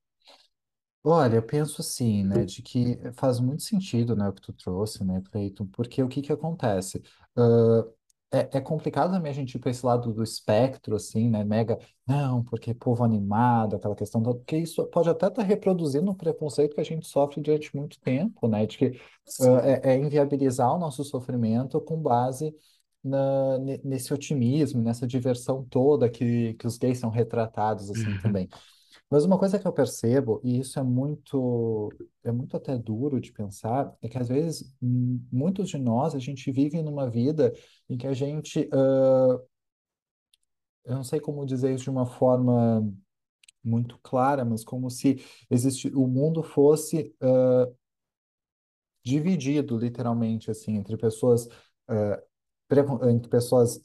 Olha, 1.03 1.35
eu 1.37 1.43
penso 1.43 1.81
assim, 1.81 2.23
né, 2.23 2.45
de 2.45 2.61
que 2.61 2.97
faz 3.13 3.39
muito 3.39 3.63
sentido, 3.63 4.15
né, 4.15 4.29
o 4.29 4.33
que 4.33 4.41
tu 4.41 4.53
trouxe, 4.53 5.03
né, 5.03 5.19
Cleiton, 5.31 5.65
porque 5.67 6.01
o 6.03 6.07
que 6.07 6.21
que 6.21 6.31
acontece? 6.31 7.01
Ah, 7.35 7.83
é, 8.31 8.57
é 8.57 8.61
complicado 8.61 9.11
também 9.11 9.31
a 9.31 9.35
gente 9.35 9.55
ir 9.55 9.59
para 9.59 9.71
esse 9.71 9.85
lado 9.85 10.13
do 10.13 10.23
espectro, 10.23 10.95
assim, 10.95 11.29
né, 11.29 11.43
mega, 11.43 11.77
não, 12.07 12.43
porque 12.43 12.73
povo 12.73 13.03
animado, 13.03 13.75
aquela 13.75 13.95
questão, 13.95 14.21
toda, 14.23 14.39
porque 14.39 14.57
isso 14.57 14.85
pode 14.87 15.09
até 15.09 15.27
estar 15.27 15.43
reproduzindo 15.43 16.09
um 16.11 16.15
preconceito 16.15 16.73
que 16.75 16.81
a 16.81 16.83
gente 16.83 17.07
sofre 17.07 17.41
durante 17.41 17.75
muito 17.75 17.99
tempo, 17.99 18.47
né, 18.47 18.65
de 18.65 18.77
que 18.77 18.99
Sim. 19.25 19.59
é, 19.83 19.91
é 19.93 19.97
inviabilizar 19.97 20.73
o 20.73 20.79
nosso 20.79 21.03
sofrimento 21.03 21.79
com 21.81 21.97
base 22.01 22.55
na, 23.03 23.57
ne- 23.59 23.81
nesse 23.83 24.13
otimismo, 24.13 24.81
nessa 24.81 25.07
diversão 25.07 25.63
toda 25.69 26.09
que, 26.09 26.53
que 26.55 26.67
os 26.67 26.77
gays 26.77 26.99
são 26.99 27.09
retratados, 27.09 27.89
assim, 27.89 28.17
também. 28.17 28.47
Mas 29.11 29.25
uma 29.25 29.37
coisa 29.37 29.59
que 29.59 29.67
eu 29.67 29.73
percebo, 29.73 30.39
e 30.41 30.57
isso 30.61 30.79
é 30.79 30.83
muito, 30.83 31.91
é 32.23 32.31
muito 32.31 32.55
até 32.55 32.77
duro 32.77 33.19
de 33.19 33.33
pensar, 33.33 33.93
é 34.01 34.07
que 34.07 34.17
às 34.17 34.29
vezes 34.29 34.73
muitos 34.81 35.67
de 35.69 35.77
nós, 35.77 36.15
a 36.15 36.19
gente 36.19 36.49
vive 36.49 36.81
numa 36.81 37.09
vida 37.09 37.53
em 37.89 37.97
que 37.97 38.07
a 38.07 38.13
gente, 38.13 38.69
ah, 38.71 39.37
eu 40.85 40.95
não 40.95 41.03
sei 41.03 41.19
como 41.19 41.45
dizer 41.45 41.73
isso 41.73 41.83
de 41.83 41.89
uma 41.89 42.05
forma 42.05 42.89
muito 43.61 43.99
clara, 44.01 44.45
mas 44.45 44.63
como 44.63 44.89
se 44.89 45.17
existe, 45.49 45.89
o 45.89 46.07
mundo 46.07 46.41
fosse 46.41 47.13
ah, 47.21 47.69
dividido, 49.03 49.77
literalmente, 49.77 50.49
assim, 50.49 50.77
entre 50.77 50.95
pessoas, 50.95 51.49
ah, 51.89 52.23
entre 53.09 53.29
pessoas 53.29 53.81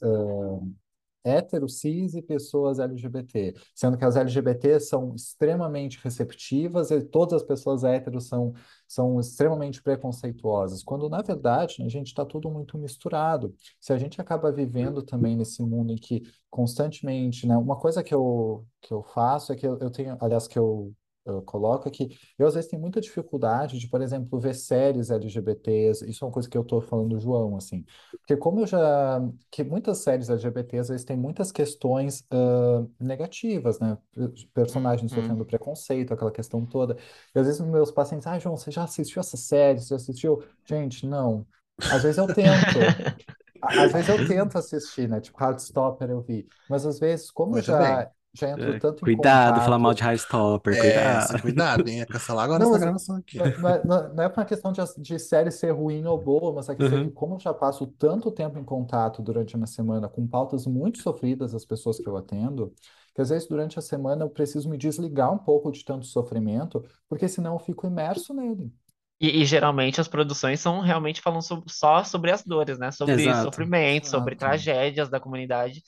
hétero, 1.27 1.67
cis 1.67 2.15
e 2.15 2.21
pessoas 2.21 2.79
LGBT, 2.79 3.53
sendo 3.75 3.97
que 3.97 4.05
as 4.05 4.15
LGBT 4.15 4.79
são 4.79 5.13
extremamente 5.15 5.99
receptivas 6.03 6.91
e 6.91 7.01
todas 7.01 7.41
as 7.41 7.47
pessoas 7.47 7.83
héteros 7.83 8.27
são, 8.27 8.53
são 8.87 9.19
extremamente 9.19 9.81
preconceituosas, 9.81 10.83
quando 10.83 11.09
na 11.09 11.21
verdade 11.21 11.83
a 11.83 11.89
gente 11.89 12.07
está 12.07 12.25
tudo 12.25 12.49
muito 12.49 12.77
misturado. 12.77 13.53
Se 13.79 13.91
a 13.93 13.97
gente 13.97 14.21
acaba 14.21 14.51
vivendo 14.51 15.03
também 15.03 15.35
nesse 15.35 15.61
mundo 15.61 15.91
em 15.91 15.97
que 15.97 16.23
constantemente, 16.49 17.45
né, 17.45 17.57
uma 17.57 17.77
coisa 17.77 18.03
que 18.03 18.13
eu, 18.13 18.65
que 18.81 18.93
eu 18.93 19.03
faço 19.03 19.51
é 19.51 19.55
que 19.55 19.67
eu, 19.67 19.77
eu 19.79 19.91
tenho, 19.91 20.17
aliás, 20.19 20.47
que 20.47 20.57
eu 20.57 20.93
é 21.87 21.89
que 21.91 22.09
eu 22.37 22.47
às 22.47 22.55
vezes 22.55 22.69
tenho 22.69 22.81
muita 22.81 23.01
dificuldade 23.01 23.79
de, 23.79 23.87
por 23.87 24.01
exemplo, 24.01 24.39
ver 24.39 24.53
séries 24.55 25.09
LGBTs, 25.09 26.09
isso 26.09 26.23
é 26.23 26.27
uma 26.27 26.33
coisa 26.33 26.49
que 26.49 26.57
eu 26.57 26.61
estou 26.61 26.81
falando 26.81 27.09
do 27.09 27.19
João, 27.19 27.55
assim, 27.57 27.85
porque 28.19 28.37
como 28.37 28.61
eu 28.61 28.67
já, 28.67 29.19
que 29.51 29.63
muitas 29.63 29.99
séries 29.99 30.29
LGBTs, 30.29 30.81
às 30.81 30.89
vezes 30.89 31.05
têm 31.05 31.17
muitas 31.17 31.51
questões 31.51 32.25
ah, 32.31 32.85
negativas, 32.99 33.79
né? 33.79 33.97
Personagens 34.53 35.11
Uhum. 35.11 35.13
sofrendo 35.13 35.45
preconceito, 35.45 36.13
aquela 36.13 36.31
questão 36.31 36.65
toda. 36.65 36.97
E 37.35 37.39
às 37.39 37.45
vezes 37.47 37.61
meus 37.61 37.91
pacientes, 37.91 38.27
ah, 38.27 38.39
João, 38.39 38.57
você 38.57 38.71
já 38.71 38.83
assistiu 38.83 39.19
essa 39.19 39.37
série? 39.37 39.79
Você 39.79 39.89
já 39.89 39.95
assistiu? 39.97 40.43
Gente, 40.65 41.05
não. 41.05 41.45
Às 41.89 42.03
vezes 42.03 42.17
eu 42.17 42.27
tento. 42.29 42.99
Às 43.75 43.91
vezes 43.93 44.09
eu 44.09 44.19
tento 44.19 44.57
assistir, 44.57 45.07
né? 45.09 45.19
Tipo, 45.21 45.41
Heartstopper 45.43 46.09
eu 46.09 46.21
vi. 46.21 46.47
Mas 46.67 46.85
às 46.85 46.99
vezes, 46.99 47.31
como 47.31 47.57
eu 47.57 47.59
Muito 47.59 47.63
já, 47.63 47.77
bem. 47.77 48.07
Já 48.37 48.49
entro 48.49 48.73
É, 48.73 48.79
tanto 48.79 49.05
em 49.05 49.09
Cuidado, 49.09 49.61
falar 49.61 49.79
mal 49.79 49.93
de 49.93 50.03
Heartstopper, 50.03 50.77
É, 50.77 50.77
cuidado. 50.77 51.27
cuidado, 51.41 51.87
hein? 51.89 52.01
É 52.01 52.05
cancelar 52.05 52.45
agora 52.45 52.63
não, 52.63 52.63
essa 52.63 52.77
mas 52.77 52.79
gravação 52.79 53.15
aqui. 53.15 53.39
não, 53.39 53.53
não 53.57 53.69
é 53.69 53.83
não- 53.85 54.23
é 54.23 54.27
uma 54.27 54.45
questão 54.45 54.71
de, 54.71 54.81
de 54.99 55.19
série 55.19 55.51
ser 55.51 55.71
ruim 55.71 56.05
ou 56.05 56.17
boa, 56.21 56.53
mas 56.53 56.69
é 56.69 56.75
que, 56.75 56.83
Uhum. 56.83 57.11
como 57.11 57.35
eu 57.35 57.39
já 57.39 57.53
passo 57.53 57.87
tanto 57.87 58.31
tempo 58.31 58.57
em 58.59 58.63
contato 58.65 59.21
durante 59.21 59.55
a 59.55 59.57
minha 59.57 59.67
semana 59.67 60.09
com 60.09 60.27
pautas 60.27 60.65
muito 60.65 60.99
sofridas 61.01 61.51
das 61.53 61.65
pessoas 61.65 61.99
que 61.99 62.07
eu 62.09 62.17
atendo, 62.17 62.73
que 63.15 63.21
às 63.21 63.29
vezes 63.29 63.47
durante 63.47 63.77
a 63.79 63.81
semana 63.81 64.23
eu 64.25 64.29
preciso 64.29 64.69
me 64.69 64.77
desligar 64.77 65.31
um 65.33 65.37
pouco 65.37 65.71
de 65.71 65.83
tanto 65.85 66.05
sofrimento, 66.05 66.83
porque 67.09 67.27
senão 67.27 67.53
eu 67.53 67.59
fico 67.59 67.87
imerso 67.87 68.33
nele. 68.33 68.71
E, 69.19 69.41
e 69.41 69.45
geralmente 69.45 69.99
as 69.99 70.07
produções 70.07 70.59
são 70.59 70.79
realmente 70.81 71.21
falando 71.21 71.41
sob- 71.41 71.63
só 71.71 72.03
sobre 72.03 72.31
as 72.31 72.43
dores, 72.43 72.77
né? 72.77 72.91
Sobre 72.91 73.33
Exato. 73.33 73.33
sofrimento, 73.33 74.07
sobre 74.07 74.35
Exato. 74.35 74.35
tragédias 74.35 75.09
da 75.09 75.19
comunidade. 75.19 75.81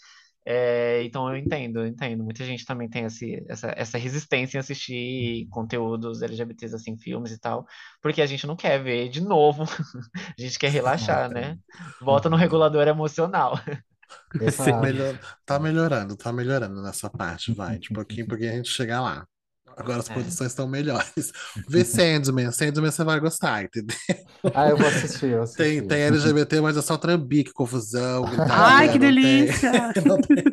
É, 0.52 1.04
então 1.04 1.30
eu 1.30 1.38
entendo, 1.38 1.80
eu 1.80 1.88
entendo. 1.88 2.24
Muita 2.24 2.44
gente 2.44 2.66
também 2.66 2.90
tem 2.90 3.06
esse, 3.06 3.46
essa, 3.48 3.72
essa 3.78 3.98
resistência 4.00 4.58
em 4.58 4.60
assistir 4.62 5.48
conteúdos 5.50 6.24
LGBTs, 6.24 6.76
assim, 6.76 6.98
filmes 6.98 7.32
e 7.32 7.40
tal, 7.40 7.68
porque 8.02 8.20
a 8.22 8.26
gente 8.26 8.48
não 8.48 8.56
quer 8.56 8.82
ver 8.84 9.10
de 9.10 9.22
novo, 9.22 9.64
a 10.38 10.42
gente 10.42 10.58
quer 10.60 10.70
relaxar, 10.72 11.30
né? 11.32 11.56
Volta 12.00 12.30
no 12.30 12.36
Uhum. 12.38 12.38
regulador 12.38 12.88
emocional. 12.88 13.60
Exato. 14.40 14.80
Melhor, 14.80 15.20
tá 15.46 15.60
melhorando, 15.60 16.16
tá 16.18 16.32
melhorando 16.32 16.82
nessa 16.82 17.10
parte, 17.10 17.54
vai, 17.54 17.78
de 17.80 17.90
pouquinho, 17.92 18.28
porque 18.28 18.46
a 18.48 18.54
gente 18.56 18.70
chega 18.70 19.02
lá. 19.02 19.28
Agora 19.78 20.00
as 20.00 20.10
É. 20.10 20.14
produções 20.14 20.52
estão 20.52 20.68
melhores. 20.68 21.32
Vê 21.68 21.84
Sandman. 21.86 22.52
Sandman 22.52 22.92
você 22.92 23.04
vai 23.04 23.20
gostar, 23.20 23.64
entendeu? 23.64 23.96
Ah, 24.54 24.70
eu 24.70 24.78
vou 24.78 24.88
assistir, 24.88 25.28
eu 25.32 25.44
assisti. 25.44 25.58
Tem, 25.64 25.88
tem 25.88 26.02
LGBT, 26.04 26.62
mas 26.62 26.76
é 26.78 26.82
só 26.82 26.98
trambique, 26.98 27.52
confusão, 27.54 28.24
gritaria, 28.30 28.54
Ai, 28.54 28.90
que 28.90 29.00
não 29.00 29.00
tem- 29.00 29.16
delícia! 29.16 29.72
não 30.06 30.18
tem, 30.22 30.44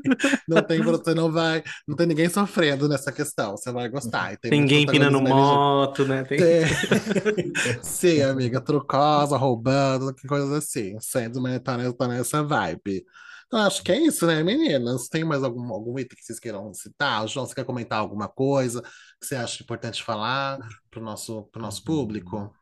não 0.48 0.62
tem, 0.62 0.80
você 0.82 1.14
não 1.14 1.32
vai, 1.32 1.62
não 1.86 1.97
tem 1.97 2.06
ninguém 2.06 2.28
sofrendo 2.28 2.88
nessa 2.88 3.10
questão, 3.12 3.56
você 3.56 3.72
vai 3.72 3.88
gostar. 3.88 4.36
Tem 4.36 4.51
Ninguém 4.51 4.84
empinando 4.84 5.20
moto, 5.20 6.05
né? 6.05 6.22
Tem... 6.24 6.38
Tem. 6.38 6.64
Sim, 7.82 8.22
amiga, 8.22 8.60
trucosa, 8.60 9.36
roubando, 9.36 10.14
que 10.14 10.26
coisas 10.26 10.52
assim. 10.52 10.97
Sandman 11.01 11.59
tá 11.59 11.76
nessa, 11.76 11.93
tá 11.93 12.09
nessa 12.09 12.43
vibe. 12.43 13.05
Então, 13.47 13.60
acho 13.60 13.82
que 13.82 13.93
é 13.93 14.01
isso, 14.01 14.27
né, 14.27 14.43
meninas? 14.43 15.09
Tem 15.09 15.24
mais 15.24 15.43
algum, 15.44 15.73
algum 15.73 15.98
item 15.98 16.16
que 16.16 16.24
vocês 16.24 16.40
queiram 16.40 16.74
citar? 16.74 17.27
João, 17.28 17.47
você 17.47 17.55
quer 17.55 17.64
comentar 17.64 18.01
alguma 18.01 18.28
coisa 18.28 18.82
que 18.82 19.27
você 19.27 19.36
acha 19.36 19.62
importante 19.62 20.02
falar 20.02 20.59
pro 20.90 21.01
nosso, 21.01 21.44
pro 21.44 21.62
nosso 21.62 21.85
público? 21.85 22.52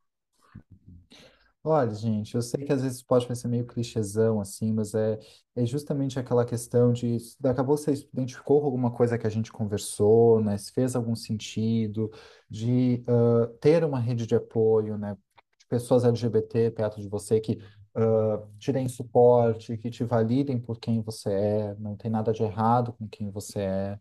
Olha, 1.66 1.94
gente, 1.94 2.35
eu 2.35 2.43
sei 2.43 2.62
que 2.62 2.73
às 2.74 2.82
vezes 2.82 3.02
pode 3.02 3.27
parecer 3.27 3.48
meio 3.48 3.66
clichêzão, 3.66 4.39
assim, 4.39 4.70
mas 4.74 4.93
é, 4.94 5.19
é 5.56 5.65
justamente 5.65 6.19
aquela 6.19 6.44
questão 6.44 6.93
de 6.93 7.16
daqui 7.40 7.59
a 7.59 7.65
pouco 7.65 7.81
você 7.81 7.93
identificou 8.12 8.62
alguma 8.62 8.90
coisa 8.90 9.16
que 9.16 9.27
a 9.27 9.31
gente 9.31 9.51
conversou, 9.51 10.43
né? 10.43 10.59
Se 10.59 10.70
fez 10.73 10.94
algum 10.94 11.16
sentido, 11.16 12.11
de 12.51 13.02
ah, 13.09 13.51
ter 13.62 13.82
uma 13.82 13.98
rede 13.98 14.27
de 14.27 14.35
apoio, 14.35 14.98
né? 14.98 15.16
De 15.59 15.66
pessoas 15.66 16.05
LGBT 16.05 16.70
perto 16.70 17.01
de 17.01 17.09
você 17.09 17.40
que 17.40 17.59
ah, 17.95 18.43
te 18.59 18.73
deem 18.73 18.89
suporte, 18.89 19.77
que 19.77 19.91
te 19.91 20.05
validem 20.05 20.59
por 20.61 20.79
quem 20.81 21.01
você 21.01 21.31
é, 21.33 21.75
não 21.77 21.97
tem 21.97 22.11
nada 22.11 22.33
de 22.33 22.43
errado 22.43 22.93
com 22.93 23.09
quem 23.09 23.31
você 23.31 23.61
é. 23.61 24.01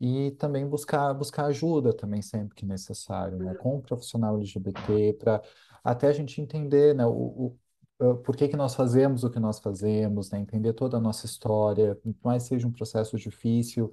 E 0.00 0.32
também 0.32 0.68
buscar, 0.68 1.14
buscar 1.14 1.46
ajuda 1.46 1.92
também 1.94 2.22
sempre 2.22 2.56
que 2.56 2.66
necessário, 2.66 3.38
né? 3.38 3.54
Com 3.54 3.76
um 3.76 3.80
profissional 3.80 4.36
LGBT, 4.36 5.12
para 5.14 5.42
até 5.84 6.08
a 6.08 6.12
gente 6.12 6.40
entender, 6.40 6.94
né, 6.94 7.06
o, 7.06 7.56
o, 8.00 8.10
uh, 8.10 8.16
por 8.18 8.36
que 8.36 8.48
que 8.48 8.56
nós 8.56 8.74
fazemos 8.74 9.24
o 9.24 9.30
que 9.30 9.38
nós 9.40 9.60
fazemos, 9.60 10.30
né? 10.30 10.38
Entender 10.40 10.72
toda 10.74 10.96
a 10.96 11.00
nossa 11.00 11.26
história, 11.26 11.94
por 11.96 12.14
mais 12.24 12.44
seja 12.44 12.66
um 12.66 12.72
processo 12.72 13.16
difícil, 13.16 13.92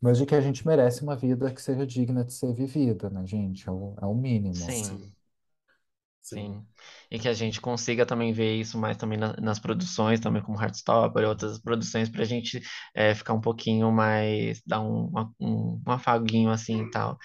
mas 0.00 0.18
de 0.18 0.26
que 0.26 0.34
a 0.34 0.40
gente 0.40 0.66
merece 0.66 1.02
uma 1.02 1.16
vida 1.16 1.52
que 1.52 1.62
seja 1.62 1.86
digna 1.86 2.24
de 2.24 2.32
ser 2.32 2.52
vivida, 2.52 3.10
né, 3.10 3.26
gente? 3.26 3.68
É 3.68 3.72
o, 3.72 3.94
é 4.00 4.06
o 4.06 4.14
mínimo. 4.14 4.54
Sim. 4.54 4.84
Sim. 4.84 5.12
Sim. 6.22 6.64
E 7.10 7.18
que 7.18 7.28
a 7.28 7.32
gente 7.32 7.60
consiga 7.60 8.06
também 8.06 8.32
ver 8.32 8.54
isso 8.56 8.78
mais 8.78 8.96
também 8.96 9.18
na- 9.18 9.34
nas 9.40 9.58
produções, 9.58 10.20
também 10.20 10.40
como 10.40 10.60
Heartstopper 10.60 11.24
e 11.24 11.26
outras 11.26 11.58
produções, 11.60 12.08
para 12.08 12.22
a 12.22 12.24
gente 12.24 12.60
é, 12.94 13.12
ficar 13.14 13.34
um 13.34 13.40
pouquinho 13.40 13.90
mais, 13.90 14.62
dar 14.64 14.80
um, 14.80 15.06
uma- 15.08 15.32
um, 15.40 15.82
um 15.86 15.90
afaguinho 15.92 16.50
assim 16.50 16.82
e 16.84 16.90
tal. 16.90 17.18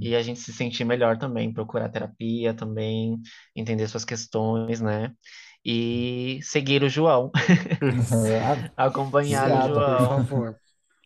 E 0.00 0.16
a 0.16 0.22
gente 0.22 0.40
se 0.40 0.52
sentir 0.52 0.84
melhor 0.84 1.18
também, 1.18 1.52
procurar 1.52 1.90
terapia 1.90 2.54
também, 2.54 3.20
entender 3.56 3.88
suas 3.88 4.04
questões, 4.04 4.80
né? 4.80 5.12
E 5.64 6.40
seguir 6.42 6.82
o 6.82 6.88
João, 6.88 7.30
acompanhar 8.76 9.52
o 9.52 9.60
Obrigado, 9.60 9.84
Por 9.84 9.98
João. 10.00 10.08
favor. 10.08 10.60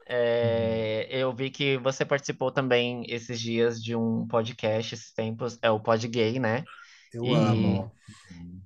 É, 0.06 1.06
eu 1.10 1.34
vi 1.34 1.50
que 1.50 1.78
você 1.78 2.04
participou 2.04 2.52
também 2.52 3.04
esses 3.08 3.40
dias 3.40 3.82
de 3.82 3.96
um 3.96 4.26
podcast, 4.28 4.94
esses 4.94 5.12
tempos, 5.12 5.58
é 5.62 5.70
o 5.70 5.80
Pod 5.80 6.06
Gay, 6.08 6.38
né? 6.38 6.64
Eu 7.14 7.32
E- 7.32 7.34
amo. 7.34 7.92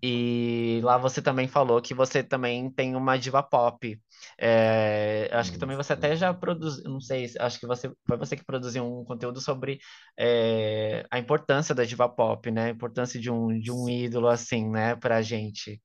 E 0.02 0.80
lá 0.84 0.96
você 0.98 1.20
também 1.22 1.48
falou 1.48 1.82
que 1.82 1.94
você 1.94 2.22
também 2.22 2.70
tem 2.70 2.94
uma 2.96 3.18
diva 3.18 3.42
pop. 3.42 4.00
É, 4.38 5.28
acho 5.32 5.52
que 5.52 5.58
também 5.58 5.76
você 5.76 5.92
até 5.94 6.16
já 6.16 6.32
produziu, 6.34 6.84
não 6.90 7.00
sei, 7.00 7.26
acho 7.40 7.58
que 7.60 7.66
você 7.66 7.92
foi 8.06 8.16
você 8.16 8.36
que 8.36 8.44
produziu 8.44 8.84
um 8.84 9.04
conteúdo 9.04 9.40
sobre 9.40 9.80
é, 10.18 11.04
a 11.10 11.18
importância 11.18 11.74
da 11.74 11.84
diva 11.84 12.08
pop, 12.08 12.50
né? 12.50 12.66
A 12.66 12.70
importância 12.70 13.20
de 13.20 13.30
um, 13.30 13.58
de 13.58 13.72
um 13.72 13.88
ídolo 13.88 14.28
assim, 14.28 14.68
né, 14.70 14.94
pra 14.96 15.22
gente. 15.22 15.82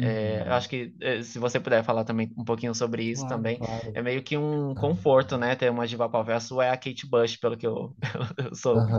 É, 0.00 0.44
eu 0.48 0.54
acho 0.54 0.68
que 0.68 0.94
é, 1.00 1.22
se 1.22 1.38
você 1.38 1.60
puder 1.60 1.84
falar 1.84 2.04
também 2.04 2.32
um 2.38 2.44
pouquinho 2.44 2.74
sobre 2.74 3.04
isso 3.04 3.24
Claro, 3.24 3.26
também, 3.26 3.58
claro. 3.58 3.92
é 3.94 4.02
meio 4.02 4.22
que 4.22 4.36
um 4.38 4.74
conforto, 4.76 5.36
né, 5.38 5.56
ter 5.56 5.70
uma 5.70 5.86
diva 5.86 6.08
pop. 6.08 6.30
A 6.32 6.40
sua 6.40 6.66
é 6.66 6.70
a 6.70 6.76
Kate 6.76 7.06
Bush, 7.08 7.36
pelo 7.38 7.56
que 7.58 7.66
eu, 7.66 7.96
eu 8.38 8.54
soube. 8.54 8.96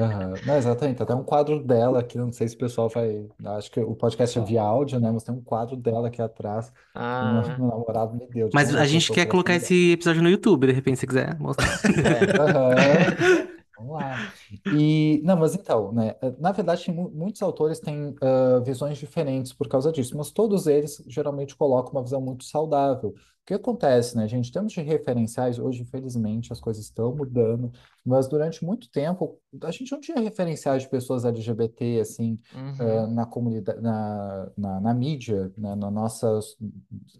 Aham. 0.00 0.40
Não, 0.44 0.56
exatamente. 0.56 1.02
Até 1.02 1.14
um 1.14 1.24
quadro 1.24 1.62
dela 1.64 2.00
aqui, 2.00 2.18
não 2.18 2.32
sei 2.32 2.48
se 2.48 2.54
o 2.56 2.58
pessoal 2.58 2.88
vai. 2.88 3.26
Acho 3.44 3.70
que 3.70 3.80
o 3.80 3.94
podcast 3.94 4.38
é 4.38 4.42
via 4.44 4.62
áudio, 4.62 5.00
né? 5.00 5.10
Mas 5.10 5.24
tem 5.24 5.34
um 5.34 5.42
quadro 5.42 5.76
dela 5.76 6.08
aqui 6.08 6.20
atrás. 6.22 6.72
que 7.18 7.24
meu, 7.24 7.42
Ah, 7.42 7.56
meu 7.56 7.68
namorado 7.68 8.14
me 8.16 8.26
deu. 8.26 8.48
de 8.48 8.52
Mas 8.54 8.68
tão 8.68 8.74
a 8.74 8.84
gostoso 8.84 8.92
gente 8.92 9.08
que 9.08 9.14
quer 9.14 9.26
colocar 9.26 9.54
esse 9.54 9.92
episódio 9.92 10.22
no 10.22 10.28
YouTube, 10.30 10.66
de 10.66 10.72
repente, 10.72 10.98
se 11.00 11.06
quiser 11.06 11.38
mostrar. 11.38 11.66
é. 12.04 12.40
Aham. 12.40 13.16
Vamos 13.76 13.94
lá. 13.94 14.20
E, 14.68 15.22
não, 15.24 15.36
mas 15.36 15.54
então, 15.54 15.90
né? 15.92 16.14
Na 16.38 16.52
verdade, 16.52 16.84
tem 16.84 16.94
mu- 16.94 17.10
muitos 17.10 17.40
autores 17.42 17.80
têm 17.80 18.14
ah, 18.20 18.60
visões 18.60 18.98
diferentes 18.98 19.52
por 19.54 19.68
causa 19.68 19.90
disso, 19.90 20.16
mas 20.16 20.30
todos 20.30 20.66
eles 20.66 21.02
geralmente 21.06 21.56
colocam 21.56 21.92
uma 21.92 22.02
visão 22.02 22.20
muito 22.20 22.44
saudável. 22.44 23.14
O 23.50 23.52
que 23.52 23.54
acontece, 23.54 24.16
né, 24.16 24.28
gente? 24.28 24.48
Em 24.48 24.52
termos 24.52 24.72
de 24.72 24.80
referenciais, 24.80 25.58
hoje, 25.58 25.82
infelizmente, 25.82 26.52
as 26.52 26.60
coisas 26.60 26.84
estão 26.84 27.12
mudando, 27.16 27.72
mas 28.06 28.28
durante 28.28 28.64
muito 28.64 28.88
tempo, 28.88 29.40
a 29.64 29.72
gente 29.72 29.90
não 29.90 30.00
tinha 30.00 30.20
referenciais 30.20 30.84
de 30.84 30.88
pessoas 30.88 31.24
LGBT, 31.24 31.98
assim, 32.00 32.38
Uhum. 32.54 33.10
na 33.12 33.26
comunidade, 33.26 33.80
na, 33.80 34.52
na, 34.56 34.80
na 34.80 34.94
mídia, 34.94 35.52
né, 35.58 35.74
na 35.74 35.90
nossa 35.90 36.38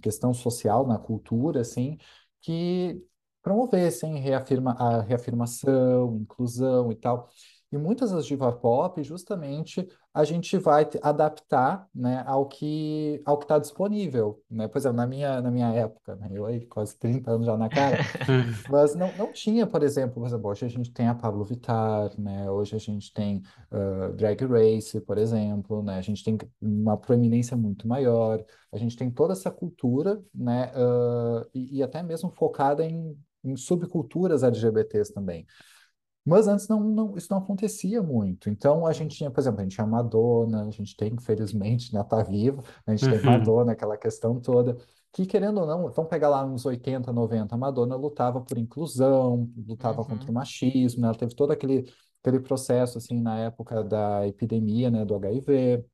questão 0.00 0.32
social, 0.32 0.86
na 0.86 0.98
cultura, 0.98 1.62
assim, 1.62 1.98
que 2.40 3.02
promovessem 3.42 4.20
reafirma, 4.20 4.70
a 4.78 5.00
reafirmação, 5.02 6.16
inclusão 6.16 6.92
e 6.92 6.94
tal. 6.94 7.28
E 7.72 7.78
muitas 7.78 8.10
das 8.10 8.26
diva 8.26 8.50
pop, 8.50 9.00
justamente, 9.04 9.88
a 10.12 10.24
gente 10.24 10.58
vai 10.58 10.88
adaptar, 11.02 11.88
né, 11.94 12.24
ao 12.26 12.46
que 12.46 13.22
ao 13.24 13.38
que 13.38 13.44
está 13.44 13.60
disponível, 13.60 14.42
né? 14.50 14.66
Por 14.66 14.78
exemplo, 14.78 14.96
na 14.96 15.06
minha, 15.06 15.40
na 15.40 15.52
minha 15.52 15.68
época, 15.72 16.16
né, 16.16 16.28
eu 16.32 16.44
aí 16.46 16.66
quase 16.66 16.98
30 16.98 17.30
anos 17.30 17.46
já 17.46 17.56
na 17.56 17.68
cara, 17.68 17.98
mas 18.68 18.96
não, 18.96 19.16
não 19.16 19.32
tinha, 19.32 19.68
por 19.68 19.84
exemplo, 19.84 20.14
por 20.14 20.26
exemplo, 20.26 20.50
hoje 20.50 20.64
a 20.66 20.68
gente 20.68 20.92
tem 20.92 21.06
a 21.06 21.14
Pablo 21.14 21.44
Vittar, 21.44 22.10
né? 22.18 22.50
Hoje 22.50 22.74
a 22.74 22.78
gente 22.78 23.12
tem 23.12 23.40
ah, 23.70 24.08
Drag 24.16 24.44
Race, 24.46 25.00
por 25.02 25.16
exemplo, 25.16 25.80
né? 25.80 25.96
A 25.96 26.02
gente 26.02 26.24
tem 26.24 26.36
uma 26.60 26.96
proeminência 26.96 27.56
muito 27.56 27.86
maior, 27.86 28.44
a 28.72 28.78
gente 28.78 28.96
tem 28.96 29.08
toda 29.10 29.32
essa 29.32 29.50
cultura, 29.50 30.20
né? 30.34 30.72
ah, 30.74 31.46
e, 31.54 31.78
e 31.78 31.82
até 31.84 32.02
mesmo 32.02 32.30
focada 32.30 32.84
em, 32.84 33.16
em 33.44 33.56
subculturas 33.56 34.42
LGBTs 34.42 35.14
também. 35.14 35.46
Mas 36.24 36.46
antes 36.46 36.68
não, 36.68 36.80
não- 36.80 37.16
isso 37.16 37.28
não 37.30 37.38
acontecia 37.38 38.02
muito. 38.02 38.48
Então 38.50 38.86
a 38.86 38.92
gente 38.92 39.16
tinha, 39.16 39.30
por 39.30 39.40
exemplo, 39.40 39.60
a 39.60 39.62
gente 39.64 39.74
tinha 39.74 39.86
Madonna, 39.86 40.66
a 40.66 40.70
gente 40.70 40.96
tem, 40.96 41.14
infelizmente, 41.14 41.92
né, 41.94 42.02
tá 42.04 42.22
viva, 42.22 42.62
a 42.86 42.90
gente 42.94 43.08
tem 43.08 43.18
Uhum. 43.18 43.24
Madonna, 43.24 43.72
aquela 43.72 43.96
questão 43.96 44.38
toda, 44.40 44.76
que 45.12 45.26
querendo 45.26 45.60
ou 45.60 45.66
não, 45.66 45.90
vamos 45.90 46.10
pegar 46.10 46.28
lá 46.28 46.46
nos 46.46 46.64
80, 46.66 47.12
90, 47.12 47.54
a 47.54 47.58
Madonna 47.58 47.96
lutava 47.96 48.40
por 48.40 48.58
inclusão, 48.58 49.50
lutava 49.66 50.04
contra 50.04 50.26
Uhum. 50.26 50.30
o 50.30 50.34
machismo, 50.34 51.00
né, 51.02 51.08
ela 51.08 51.16
teve 51.18 51.34
todo 51.34 51.52
aquele, 51.52 51.90
aquele 52.22 52.40
processo, 52.40 52.98
assim, 52.98 53.20
na 53.20 53.38
época 53.40 53.82
da 53.82 54.26
epidemia, 54.26 54.90
né, 54.90 55.04
do 55.04 55.14
HIV. 55.16 55.84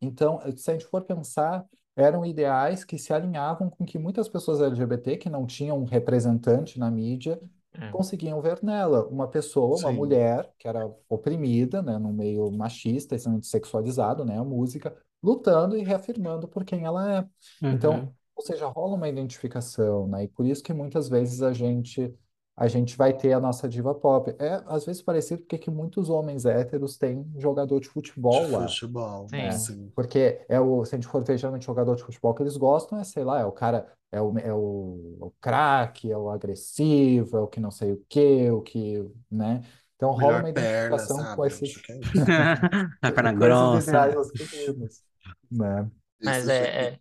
Então, 0.00 0.40
se 0.56 0.70
a 0.70 0.74
gente 0.74 0.86
for 0.86 1.02
pensar, 1.04 1.64
eram 1.96 2.24
ideais 2.26 2.84
que 2.84 2.98
se 2.98 3.12
alinhavam 3.12 3.70
com 3.70 3.84
que 3.84 3.98
muitas 3.98 4.28
pessoas 4.28 4.60
LGBT, 4.60 5.16
que 5.16 5.30
não 5.30 5.46
tinham 5.46 5.78
um 5.78 5.84
representante 5.84 6.78
na 6.78 6.90
mídia, 6.90 7.40
É. 7.74 7.90
conseguiam 7.90 8.40
ver 8.40 8.62
nela 8.62 9.06
uma 9.08 9.28
pessoa, 9.28 9.76
uma 9.78 9.90
Sim. 9.90 9.96
mulher 9.96 10.52
que 10.58 10.68
era 10.68 10.86
oprimida, 11.08 11.82
né, 11.82 11.98
num 11.98 12.12
meio 12.12 12.50
machista, 12.50 13.14
extremamente 13.14 13.46
sexualizado, 13.46 14.24
né, 14.24 14.38
a 14.38 14.44
música, 14.44 14.96
lutando 15.22 15.76
e 15.76 15.82
reafirmando 15.82 16.48
por 16.48 16.64
quem 16.64 16.84
ela 16.84 17.18
é. 17.20 17.28
Então, 17.70 17.94
Uhum. 17.94 18.12
ou 18.36 18.42
seja, 18.44 18.66
rola 18.66 18.96
uma 18.96 19.08
identificação, 19.08 20.06
né, 20.08 20.24
e 20.24 20.28
por 20.28 20.46
isso 20.46 20.62
que 20.62 20.72
muitas 20.72 21.08
vezes 21.08 21.42
a 21.42 21.52
gente 21.52 22.14
a 22.56 22.68
gente 22.68 22.96
vai 22.96 23.12
ter 23.16 23.32
a 23.32 23.40
nossa 23.40 23.68
diva 23.68 23.94
pop. 23.94 24.34
É 24.38 24.62
às 24.66 24.84
vezes 24.84 25.02
parecido 25.02 25.42
porque 25.42 25.58
que 25.58 25.70
muitos 25.70 26.10
homens 26.10 26.44
héteros 26.46 26.96
têm 26.98 27.30
jogador 27.38 27.80
de 27.80 27.88
De 27.88 27.88
futebol 27.88 28.48
lá. 28.50 28.66
futebol, 28.66 29.28
Sim. 29.28 29.50
sim. 29.50 29.92
Porque 29.94 30.44
é 30.48 30.60
o, 30.60 30.84
se 30.84 30.94
a 30.94 30.98
gente 30.98 31.08
for 31.08 31.22
ver 31.24 31.38
geralmente 31.38 31.66
jogador 31.66 31.96
de 31.96 32.02
futebol 32.04 32.34
que 32.34 32.42
eles 32.42 32.56
gostam, 32.56 32.98
é, 32.98 33.04
sei 33.04 33.24
lá, 33.24 33.40
é 33.40 33.44
o 33.44 33.52
cara, 33.52 33.92
é 34.10 34.20
o, 34.22 34.38
é 34.38 34.52
o, 34.52 35.18
o 35.20 35.32
craque, 35.40 36.10
é 36.10 36.16
o 36.16 36.30
agressivo, 36.30 37.36
é 37.36 37.40
o 37.40 37.46
que 37.48 37.60
não 37.60 37.70
sei 37.70 37.92
o 37.92 38.04
quê, 38.08 38.50
o 38.50 38.62
que, 38.62 39.04
né? 39.30 39.62
Então 39.96 40.10
rola 40.12 40.38
uma 40.38 40.48
perna, 40.52 41.04
identificação 41.04 41.26
com 41.26 41.44
sabe? 41.44 41.46
esses, 41.46 41.82
é. 41.88 42.00
A 43.02 43.12
perna 43.12 43.32
com 43.34 43.44
grossa. 43.44 43.92
masculinos, 44.14 45.02
né? 45.50 45.90
Mas 46.22 46.48
Isso, 46.48 46.48
é, 46.48 46.94
é, 46.94 47.00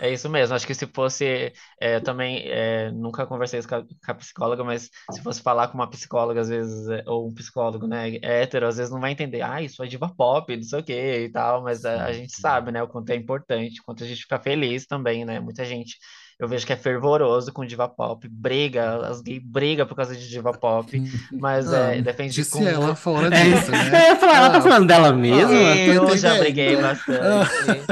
é 0.00 0.12
isso 0.12 0.28
mesmo. 0.30 0.54
Acho 0.56 0.66
que 0.66 0.74
se 0.74 0.86
fosse. 0.86 1.52
é, 1.80 1.96
eu 1.96 2.02
também 2.02 2.42
é, 2.48 2.90
nunca 2.90 3.26
conversei 3.26 3.58
isso 3.58 3.68
com 3.68 3.76
a, 3.76 3.82
com 3.82 4.10
a 4.12 4.14
psicóloga, 4.14 4.64
mas 4.64 4.90
se 5.12 5.22
fosse 5.22 5.42
falar 5.42 5.68
com 5.68 5.74
uma 5.74 5.88
psicóloga, 5.90 6.40
às 6.40 6.48
vezes, 6.48 6.88
é, 6.88 7.04
ou 7.06 7.28
um 7.28 7.34
psicólogo, 7.34 7.86
né, 7.86 8.16
hétero, 8.22 8.66
às 8.66 8.76
vezes 8.78 8.92
não 8.92 9.00
vai 9.00 9.12
entender, 9.12 9.42
ah, 9.42 9.62
isso 9.62 9.82
é 9.82 9.86
diva 9.86 10.08
pop, 10.08 10.54
não 10.56 10.62
sei 10.62 10.80
o 10.80 10.84
quê 10.84 11.24
e 11.26 11.30
tal, 11.30 11.62
mas 11.62 11.84
a, 11.84 12.06
a 12.06 12.12
gente 12.12 12.32
sabe, 12.40 12.72
né, 12.72 12.82
o 12.82 12.88
quanto 12.88 13.10
é 13.10 13.16
importante, 13.16 13.80
o 13.80 13.84
quanto 13.84 14.02
a 14.02 14.06
gente 14.06 14.22
fica 14.22 14.38
feliz 14.40 14.86
também, 14.86 15.24
né? 15.24 15.38
Muita 15.40 15.64
gente 15.64 15.96
eu 16.40 16.48
vejo 16.48 16.66
que 16.66 16.72
é 16.72 16.76
fervoroso 16.76 17.52
com 17.52 17.64
diva 17.66 17.88
pop, 17.88 18.26
briga, 18.28 19.06
as 19.08 19.20
gays 19.22 19.42
brigam 19.44 19.86
por 19.86 19.96
causa 19.96 20.16
de 20.16 20.28
diva 20.28 20.52
pop, 20.54 21.02
mas 21.38 21.72
Ah, 21.72 21.72
é, 21.72 22.00
defende 22.00 22.34
disse 22.34 22.50
com 22.50 22.66
ela 22.66 22.94
fora 22.96 23.30
É, 23.30 23.44
disso, 23.44 23.76
né? 23.76 24.06
eu 24.10 24.16
falar, 24.16 24.36
ela 24.36 24.50
tá 24.50 24.60
Ah, 24.60 24.62
falando 24.62 24.86
dela 24.86 25.12
mesma? 25.12 25.50
ah, 25.52 25.76
Eu 25.76 26.16
já 26.16 26.34
briguei 26.34 26.76
bastante, 26.76 27.86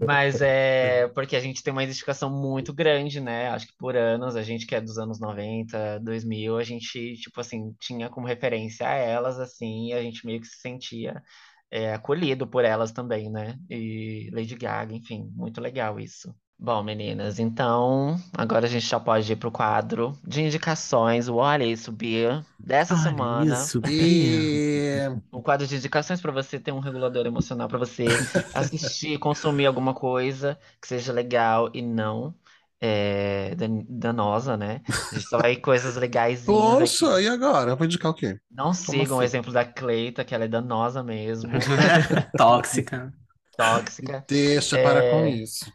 mas 0.00 0.40
é 0.40 1.08
porque 1.08 1.36
a 1.36 1.40
gente 1.40 1.62
tem 1.62 1.72
uma 1.72 1.82
identificação 1.84 2.30
muito 2.30 2.72
grande, 2.72 3.20
né? 3.20 3.48
Acho 3.50 3.66
que 3.66 3.74
por 3.78 3.96
anos, 3.96 4.36
a 4.36 4.42
gente 4.42 4.66
que 4.66 4.74
é 4.74 4.80
dos 4.80 4.98
anos 4.98 5.20
90, 5.20 5.98
2000, 6.00 6.56
a 6.58 6.62
gente, 6.64 7.14
tipo 7.16 7.40
assim, 7.40 7.74
tinha 7.80 8.08
como 8.10 8.26
referência 8.26 8.88
a 8.88 8.94
elas, 8.94 9.38
assim, 9.40 9.88
e 9.88 9.92
a 9.94 10.02
gente 10.02 10.26
meio 10.26 10.40
que 10.40 10.46
se 10.46 10.60
sentia 10.60 11.22
é, 11.70 11.94
acolhido 11.94 12.46
por 12.46 12.64
elas 12.64 12.92
também, 12.92 13.30
né? 13.30 13.58
E 13.70 14.30
Lady 14.32 14.56
Gaga, 14.56 14.94
enfim, 14.94 15.30
muito 15.34 15.60
legal 15.60 15.98
isso. 16.00 16.34
Bom, 16.58 16.82
meninas, 16.82 17.38
então 17.38 18.16
agora 18.36 18.66
a 18.66 18.68
gente 18.68 18.86
já 18.86 18.98
pode 18.98 19.30
ir 19.32 19.36
pro 19.36 19.50
quadro 19.52 20.12
de 20.26 20.40
indicações. 20.42 21.28
O 21.28 21.36
Olha 21.36 21.64
Isso, 21.64 21.92
Bia, 21.92 22.44
dessa 22.58 22.96
Olha 22.96 22.96
semana. 22.96 23.72
isso, 23.74 23.80
Bia. 23.82 25.22
Um 25.32 25.42
quadro 25.42 25.66
de 25.66 25.76
indicações 25.76 26.20
para 26.20 26.32
você 26.32 26.58
ter 26.60 26.72
um 26.72 26.78
regulador 26.80 27.26
emocional 27.26 27.68
para 27.68 27.78
você 27.78 28.24
assistir, 28.52 29.18
consumir 29.18 29.66
alguma 29.66 29.94
coisa 29.94 30.58
que 30.80 30.88
seja 30.88 31.12
legal 31.12 31.70
e 31.74 31.82
não 31.82 32.34
é, 32.80 33.54
dan- 33.56 33.84
danosa, 33.88 34.56
né? 34.56 34.82
A 35.10 35.14
gente 35.14 35.28
só 35.28 35.38
vai 35.38 35.56
coisas 35.56 35.96
legaisinhas 35.96 36.80
poxa, 36.80 37.06
aqui. 37.06 37.20
e 37.20 37.28
agora? 37.28 37.70
Eu 37.72 37.76
vou 37.76 37.86
indicar 37.86 38.10
o 38.10 38.14
quê? 38.14 38.40
Não 38.50 38.72
sigam 38.72 39.18
o 39.18 39.22
assim? 39.22 39.22
exemplo 39.22 39.52
da 39.52 39.64
Cleita, 39.64 40.24
que 40.24 40.34
ela 40.34 40.44
é 40.44 40.48
danosa 40.48 41.02
mesmo, 41.02 41.58
Tóxica. 42.36 43.12
tóxica. 43.56 44.26
Deixa 44.28 44.78
para 44.78 45.02
com 45.02 45.24
É, 45.24 45.26
isso. 45.26 45.72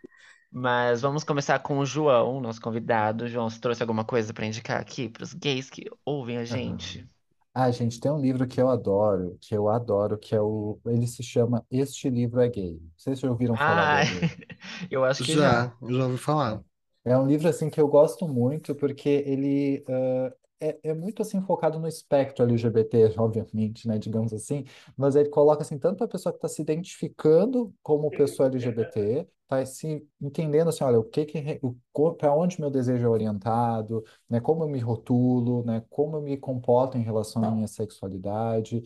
Mas 0.51 1.01
vamos 1.01 1.23
começar 1.23 1.59
com 1.59 1.80
o 1.80 1.85
João, 1.85 2.39
nosso 2.41 2.61
convidado. 2.61 3.27
João, 3.27 3.49
você 3.49 3.59
trouxe 3.59 3.81
alguma 3.84 4.05
coisa 4.05 4.34
para 4.34 4.45
indicar 4.45 4.80
aqui 4.81 5.09
para 5.09 5.23
os 5.23 5.34
gays 5.34 5.69
que 5.69 5.85
ouvem 6.05 6.38
a 6.38 6.45
gente? 6.45 7.07
Ah, 7.53 7.69
gente, 7.71 7.99
tem 7.99 8.11
um 8.11 8.19
livro 8.21 8.47
que 8.47 8.61
eu 8.61 8.69
adoro, 8.69 9.38
que 9.41 9.55
eu 9.55 9.67
adoro, 9.69 10.17
que 10.17 10.35
é 10.35 10.41
o. 10.41 10.80
Ele 10.85 11.07
se 11.07 11.23
chama 11.23 11.65
Este 11.69 12.09
Livro 12.09 12.39
é 12.41 12.47
Gay. 12.49 12.80
Vocês 12.97 13.19
já 13.19 13.30
ouviram 13.30 13.57
falar 13.57 13.88
Ah, 13.88 14.01
dele? 14.03 14.30
eu 14.89 15.03
acho 15.03 15.23
que 15.23 15.35
já. 15.38 15.61
Já, 15.61 15.76
já 15.81 16.05
ouvi 16.05 16.17
falar. 16.17 16.63
É 17.05 17.17
um 17.17 17.26
livro 17.27 17.47
assim 17.47 17.69
que 17.69 17.80
eu 17.80 17.88
gosto 17.88 18.27
muito 18.27 18.76
porque 18.76 19.09
ele 19.09 19.84
ah, 19.88 20.34
é, 20.61 20.80
é 20.89 20.93
muito 20.93 21.21
assim 21.21 21.41
focado 21.41 21.80
no 21.80 21.88
espectro 21.88 22.43
LGBT, 22.45 23.13
obviamente, 23.17 23.88
né, 23.88 23.97
digamos 23.97 24.34
assim, 24.34 24.65
mas 24.97 25.15
ele 25.15 25.30
coloca 25.30 25.61
assim 25.63 25.80
tanto 25.80 26.03
a 26.03 26.07
pessoa 26.07 26.34
que 26.34 26.38
está 26.38 26.47
se 26.49 26.61
identificando 26.61 27.73
como 27.81 28.11
pessoa 28.11 28.47
LGBT, 28.49 29.27
está 29.49 29.65
se 29.65 30.07
entendendo 30.21 30.69
assim, 30.69 30.84
olha, 30.84 30.99
o 30.99 31.03
que 31.03 31.26
que 31.26 31.59
para 32.17 32.35
onde 32.35 32.59
meu 32.61 32.69
desejo 32.69 33.05
é 33.05 33.09
orientado, 33.09 34.03
né, 34.30 34.39
como 34.39 34.63
eu 34.63 34.69
me 34.69 34.80
rotulo, 34.80 35.63
né, 35.65 35.84
como 35.89 36.17
eu 36.17 36.21
me 36.21 36.38
comporto 36.38 36.97
em 36.97 37.01
relação 37.01 37.43
à 37.43 37.51
minha 37.51 37.67
sexualidade. 37.67 38.84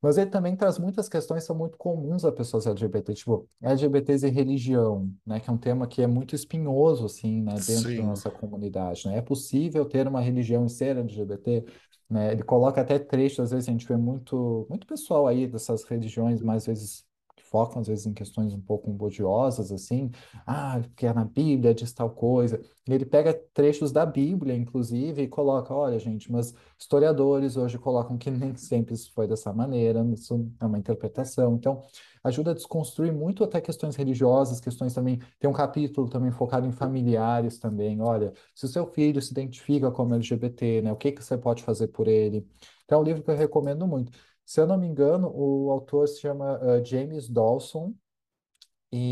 Mas 0.00 0.18
ele 0.18 0.30
também 0.30 0.56
traz 0.56 0.80
muitas 0.80 1.08
questões 1.08 1.42
que 1.42 1.46
são 1.46 1.56
muito 1.56 1.78
comuns 1.78 2.24
a 2.24 2.32
pessoas 2.32 2.66
LGBT, 2.66 3.14
tipo 3.14 3.48
LGBTs 3.62 4.26
e 4.26 4.30
religião, 4.30 5.08
né, 5.24 5.38
que 5.38 5.48
é 5.48 5.52
um 5.52 5.58
tema 5.58 5.86
que 5.86 6.02
é 6.02 6.08
muito 6.08 6.34
espinhoso, 6.34 7.06
assim, 7.06 7.40
né, 7.40 7.54
dentro 7.54 7.84
da 7.84 7.90
Sim. 7.90 8.02
nossa 8.02 8.28
comunidade, 8.28 9.06
né? 9.06 9.18
É 9.18 9.22
possível 9.22 9.84
ter 9.84 10.08
uma 10.08 10.20
religião 10.20 10.66
e 10.66 10.70
ser 10.70 10.96
LGBT, 10.96 11.64
né? 12.10 12.32
Ele 12.32 12.42
coloca 12.42 12.80
até 12.80 12.98
trechos, 12.98 13.38
às 13.40 13.50
vezes 13.52 13.68
a 13.68 13.72
gente 13.72 13.86
vê 13.86 13.96
muito, 13.96 14.66
muito 14.68 14.86
pessoal 14.88 15.28
aí 15.28 15.46
dessas 15.46 15.84
religiões, 15.84 16.42
mais 16.42 16.66
vezes 16.66 17.04
focam 17.52 17.80
às 17.80 17.86
vezes 17.88 18.06
em 18.06 18.14
questões 18.14 18.54
um 18.54 18.60
pouco 18.60 18.90
odiosas, 19.04 19.70
assim, 19.70 20.10
ah, 20.46 20.80
porque 20.82 21.06
é 21.06 21.12
na 21.12 21.24
Bíblia 21.24 21.74
diz 21.74 21.92
tal 21.92 22.10
coisa. 22.10 22.60
Ele 22.88 23.04
pega 23.06 23.32
trechos 23.54 23.92
da 23.92 24.04
Bíblia, 24.04 24.56
inclusive, 24.56 25.22
e 25.22 25.28
coloca, 25.28 25.72
olha, 25.74 25.98
gente, 25.98 26.32
mas 26.32 26.54
Historiadores 26.82 27.56
hoje 27.56 27.78
colocam 27.78 28.18
que 28.18 28.28
nem 28.28 28.56
sempre 28.56 28.94
isso 28.94 29.12
foi 29.12 29.28
dessa 29.28 29.52
maneira, 29.52 30.04
isso 30.12 30.50
é 30.60 30.66
uma 30.66 30.76
interpretação. 30.78 31.54
Então, 31.54 31.80
ajuda 32.24 32.50
a 32.50 32.54
desconstruir 32.54 33.12
muito 33.12 33.44
até 33.44 33.60
questões 33.60 33.94
religiosas, 33.94 34.60
questões 34.60 34.92
também. 34.92 35.20
Tem 35.38 35.48
um 35.48 35.52
capítulo 35.52 36.08
também 36.08 36.32
focado 36.32 36.66
em 36.66 36.72
familiares 36.72 37.58
também. 37.58 38.00
Olha, 38.00 38.32
se 38.54 38.64
o 38.66 38.68
seu 38.68 38.84
filho 38.86 39.22
se 39.22 39.30
identifica 39.30 39.92
como 39.92 40.14
LGBT, 40.14 40.82
né, 40.82 40.92
o 40.92 40.96
que 40.96 41.12
que 41.12 41.22
você 41.22 41.38
pode 41.38 41.62
fazer 41.62 41.86
por 41.88 42.08
ele? 42.08 42.44
Então, 42.84 42.98
é 42.98 43.00
um 43.02 43.04
livro 43.04 43.22
que 43.22 43.30
eu 43.30 43.36
recomendo 43.36 43.86
muito. 43.86 44.10
Se 44.52 44.60
eu 44.60 44.66
não 44.66 44.76
me 44.76 44.86
engano, 44.86 45.30
o 45.34 45.70
autor 45.70 46.06
se 46.06 46.20
chama 46.20 46.60
eh, 46.62 46.84
James 46.84 47.26
Dawson, 47.26 47.94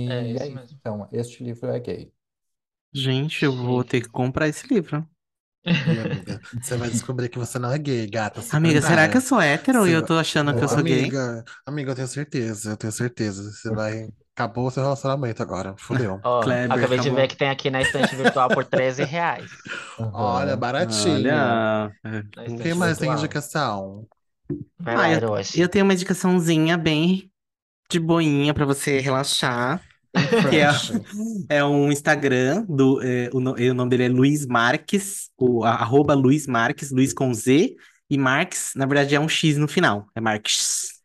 É 0.07 0.23
e 0.25 0.37
é 0.39 0.47
isso 0.47 0.53
isso. 0.53 0.55
mesmo. 0.55 0.79
Então, 0.79 1.09
este 1.13 1.43
livro 1.45 1.71
é 1.71 1.81
gay. 1.81 2.13
Gente, 2.93 3.45
eu 3.45 3.53
vou 3.53 3.85
ter 3.85 4.01
que 4.03 4.09
comprar 4.09 4.49
esse 4.49 4.67
livro. 4.67 5.09
E, 5.85 5.99
amiga, 5.99 6.41
você 6.61 6.77
vai 6.77 6.91
descobrir 6.91 7.29
que 7.29 7.39
você 7.39 7.59
não 7.59 7.73
é 7.73 7.79
gay, 7.79 8.07
gata. 8.09 8.43
Se 8.43 8.57
Amiga, 8.57 8.81
será 8.83 9.09
que 9.09 9.17
eu 9.17 9.21
sou 9.21 9.41
hétero 9.41 9.87
e 9.89 9.93
eu 9.93 10.05
tô 10.05 10.15
achando 10.19 10.55
que 10.55 10.59
Ô, 10.59 10.65
eu 10.65 10.69
sou 10.69 10.83
gay? 10.83 11.07
amiga, 11.07 11.45
amiga, 11.67 11.93
eu 11.93 11.95
tenho 11.97 12.09
certeza, 12.09 12.71
eu 12.73 12.77
tenho 12.77 12.93
certeza. 12.93 13.51
Você 13.53 13.71
vai. 13.71 14.09
Acabou 14.35 14.67
o 14.67 14.71
seu 14.71 14.83
relacionamento 14.83 15.43
agora. 15.43 15.75
Fudeu. 15.79 16.19
Ó, 16.25 16.41
Kleber, 16.43 16.73
acabei 16.77 16.99
de 16.99 17.11
ver 17.11 17.29
que 17.29 17.37
tem 17.37 17.49
aqui 17.51 17.71
na 17.71 17.81
estante 17.83 18.15
virtual 18.17 18.49
por 18.51 18.65
13 18.65 19.05
reais. 19.05 19.51
Olha, 19.99 20.57
baratinho. 20.57 21.15
Olha. 21.15 21.93
é, 22.05 22.23
Quem 22.63 22.75
mais 22.75 22.99
tem 22.99 23.13
indicação? 23.13 24.07
Vai 24.79 24.97
Ah, 24.97 24.99
lá, 24.99 25.13
eu, 25.13 25.21
eu 25.55 25.69
tenho 25.69 25.85
uma 25.85 25.95
indicaçãozinha 25.95 26.77
bem 26.77 27.31
de 27.91 28.01
boinha 28.01 28.55
pra 28.55 28.67
você 28.67 29.01
relaxar. 29.01 29.85
Que 30.49 30.59
é, 30.59 30.69
é 31.49 31.65
um 31.65 31.91
Instagram 31.93 32.65
do 32.69 33.03
é, 33.03 33.31
o, 33.33 33.39
o 33.39 33.75
nome 33.75 33.91
dele 33.91 34.05
é 34.05 34.09
Luiz 34.09 34.47
Marques, 34.47 35.31
o 35.39 35.65
a- 35.65 35.71
arroba 35.77 36.15
Luiz 36.15 36.47
Marques, 36.47 36.91
Luiz 36.91 37.13
com 37.13 37.33
Z 37.35 37.77
e 38.11 38.19
Marques, 38.19 38.73
na 38.77 38.87
verdade 38.87 39.15
é 39.15 39.21
um 39.21 39.29
X 39.29 39.57
no 39.59 39.69
final, 39.69 40.07
é 40.15 40.21
Marques. 40.21 41.01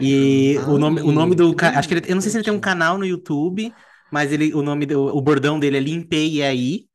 E 0.00 0.64
o 0.68 0.78
nome, 0.78 1.00
o 1.02 1.12
nome 1.12 1.34
do 1.34 1.54
acho 1.74 1.88
que 1.88 1.94
ele, 1.94 2.10
eu 2.10 2.14
não 2.14 2.22
sei 2.22 2.30
se 2.30 2.36
ele 2.38 2.44
tem 2.44 2.52
um 2.54 2.60
canal 2.60 2.98
no 2.98 3.06
YouTube, 3.06 3.74
mas 4.10 4.32
ele 4.32 4.52
o 4.54 4.62
nome 4.62 4.86
do 4.86 5.06
o 5.16 5.22
bordão 5.22 5.58
dele 5.58 5.78
é 5.78 5.80
Limpei 5.80 6.42
aí, 6.42 6.86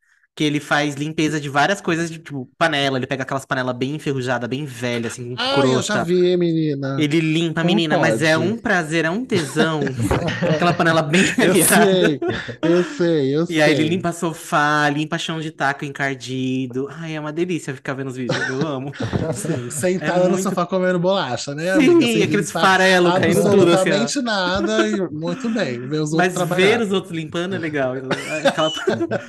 que 0.42 0.46
ele 0.46 0.60
faz 0.60 0.96
limpeza 0.96 1.40
de 1.40 1.48
várias 1.48 1.80
coisas, 1.80 2.10
de, 2.10 2.18
tipo 2.18 2.50
panela, 2.58 2.98
ele 2.98 3.06
pega 3.06 3.22
aquelas 3.22 3.46
panelas 3.46 3.76
bem 3.76 3.94
enferrujadas, 3.94 4.50
bem 4.50 4.66
velhas, 4.66 5.12
assim, 5.14 5.36
com 5.36 5.40
Ai, 5.44 5.52
eu 5.60 5.84
já 5.84 5.94
crosta. 5.94 6.04
vi, 6.04 6.36
menina. 6.36 6.98
Ele 7.00 7.20
limpa 7.20 7.62
a 7.62 7.64
Como 7.64 7.76
menina, 7.76 8.00
mas 8.00 8.24
é 8.24 8.36
pode? 8.36 8.50
um 8.50 8.58
prazer, 8.58 9.06
é 9.06 9.10
um 9.12 9.24
tesão. 9.24 9.82
Aquela 10.50 10.74
panela 10.74 11.04
bem 11.04 11.22
Eu 11.38 11.54
virada. 11.54 11.86
sei, 11.86 12.20
eu 12.64 12.84
sei, 12.84 13.36
eu 13.36 13.46
E 13.50 13.62
aí 13.62 13.72
ele 13.72 13.82
sei. 13.82 13.90
limpa 13.90 14.12
sofá, 14.12 14.90
limpa 14.90 15.16
chão 15.20 15.40
de 15.40 15.52
taco 15.52 15.86
encardido. 15.86 16.88
Ai, 16.90 17.16
é 17.16 17.20
uma 17.20 17.32
delícia 17.32 17.76
ficar 17.76 17.94
vendo 17.94 18.08
os 18.08 18.16
vídeos, 18.18 18.50
eu 18.50 18.68
amo. 18.68 18.92
Sim, 19.70 20.00
É 20.02 20.18
no 20.24 20.30
muito. 20.30 20.42
sofá 20.42 20.66
comendo 20.66 20.98
bolacha, 20.98 21.54
né? 21.54 21.76
Sim, 21.76 22.02
Sem 22.02 22.24
aqueles 22.24 22.52
farelos 22.52 23.14
caindo 23.14 23.36
tudo 23.44 23.72
assim, 23.74 23.92
absolutamente 23.92 24.22
nada 24.24 24.88
e 24.88 25.00
muito 25.12 25.48
bem, 25.50 25.80
ver 25.88 26.00
os 26.02 26.14
outros 26.14 26.18
Mas 26.18 26.28
ver 26.34 26.34
trabalhar. 26.48 26.82
os 26.82 26.92
outros 26.92 27.14
limpando 27.14 27.56
é 27.56 27.60
legal. 27.60 27.94
Aquela, 28.44 28.72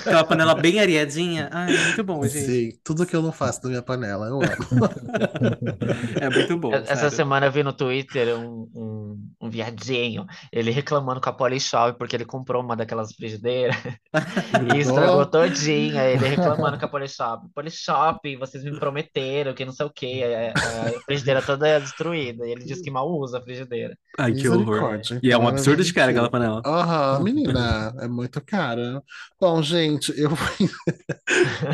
aquela 0.01 0.25
panela 0.25 0.55
bem 0.55 0.81
areadinha. 1.03 1.49
Ai, 1.53 1.74
é 1.74 1.85
muito 1.87 2.05
bom, 2.05 2.23
gente. 2.23 2.47
Sim, 2.47 2.79
tudo 2.83 3.07
que 3.07 3.15
eu 3.15 3.23
não 3.23 3.33
faço 3.33 3.61
na 3.65 3.70
minha 3.70 3.83
panela, 3.83 4.27
eu 4.29 4.37
amo. 4.37 4.43
É 6.20 6.29
muito 6.29 6.57
bom, 6.57 6.73
Essa 6.73 6.95
sério. 6.95 7.11
semana 7.11 7.47
eu 7.47 7.53
vi 7.53 7.62
no 7.62 7.73
Twitter 7.73 8.39
um, 8.39 8.69
um, 8.74 9.31
um 9.41 9.51
viadinho, 9.51 10.27
ele 10.53 10.70
reclamando 10.70 11.20
com 11.20 11.29
a 11.29 11.33
Polishop 11.33 11.99
porque 11.99 12.16
ele 12.16 12.24
comprou 12.24 12.62
uma 12.62 12.77
daquelas 12.77 13.12
frigideiras 13.12 13.77
e 14.74 14.79
estragou 14.79 15.27
todinha. 15.27 16.05
Ele 16.05 16.27
reclamando 16.27 16.79
com 16.79 16.85
a 16.85 16.89
Polishop. 16.89 17.49
Polishop, 17.55 18.37
vocês 18.37 18.62
me 18.65 18.79
prometeram 18.79 19.55
que 19.55 19.65
não 19.65 19.73
sei 19.73 19.87
o 19.87 19.91
quê, 19.91 20.23
a, 20.24 20.59
a 20.59 21.01
frigideira 21.05 21.43
toda 21.43 21.81
destruída. 21.81 22.47
E 22.47 22.53
ele 22.53 22.65
disse 22.65 22.83
que 22.83 22.91
mal 22.91 23.09
usa 23.11 23.39
a 23.39 23.43
frigideira. 23.43 23.97
Ai, 24.19 24.33
que 24.33 24.49
horror. 24.49 25.01
E 25.23 25.33
é 25.33 25.39
um 25.39 25.49
absurdo 25.49 25.83
de 25.83 25.93
cara 25.93 26.11
aquela 26.11 26.31
panela. 26.31 26.62
Aham, 26.65 27.23
menina, 27.23 27.95
é 28.01 28.09
muito 28.09 28.41
cara. 28.45 29.03
Bom, 29.41 29.62
gente, 29.62 30.12
eu 30.19 30.31
vou, 30.31 30.39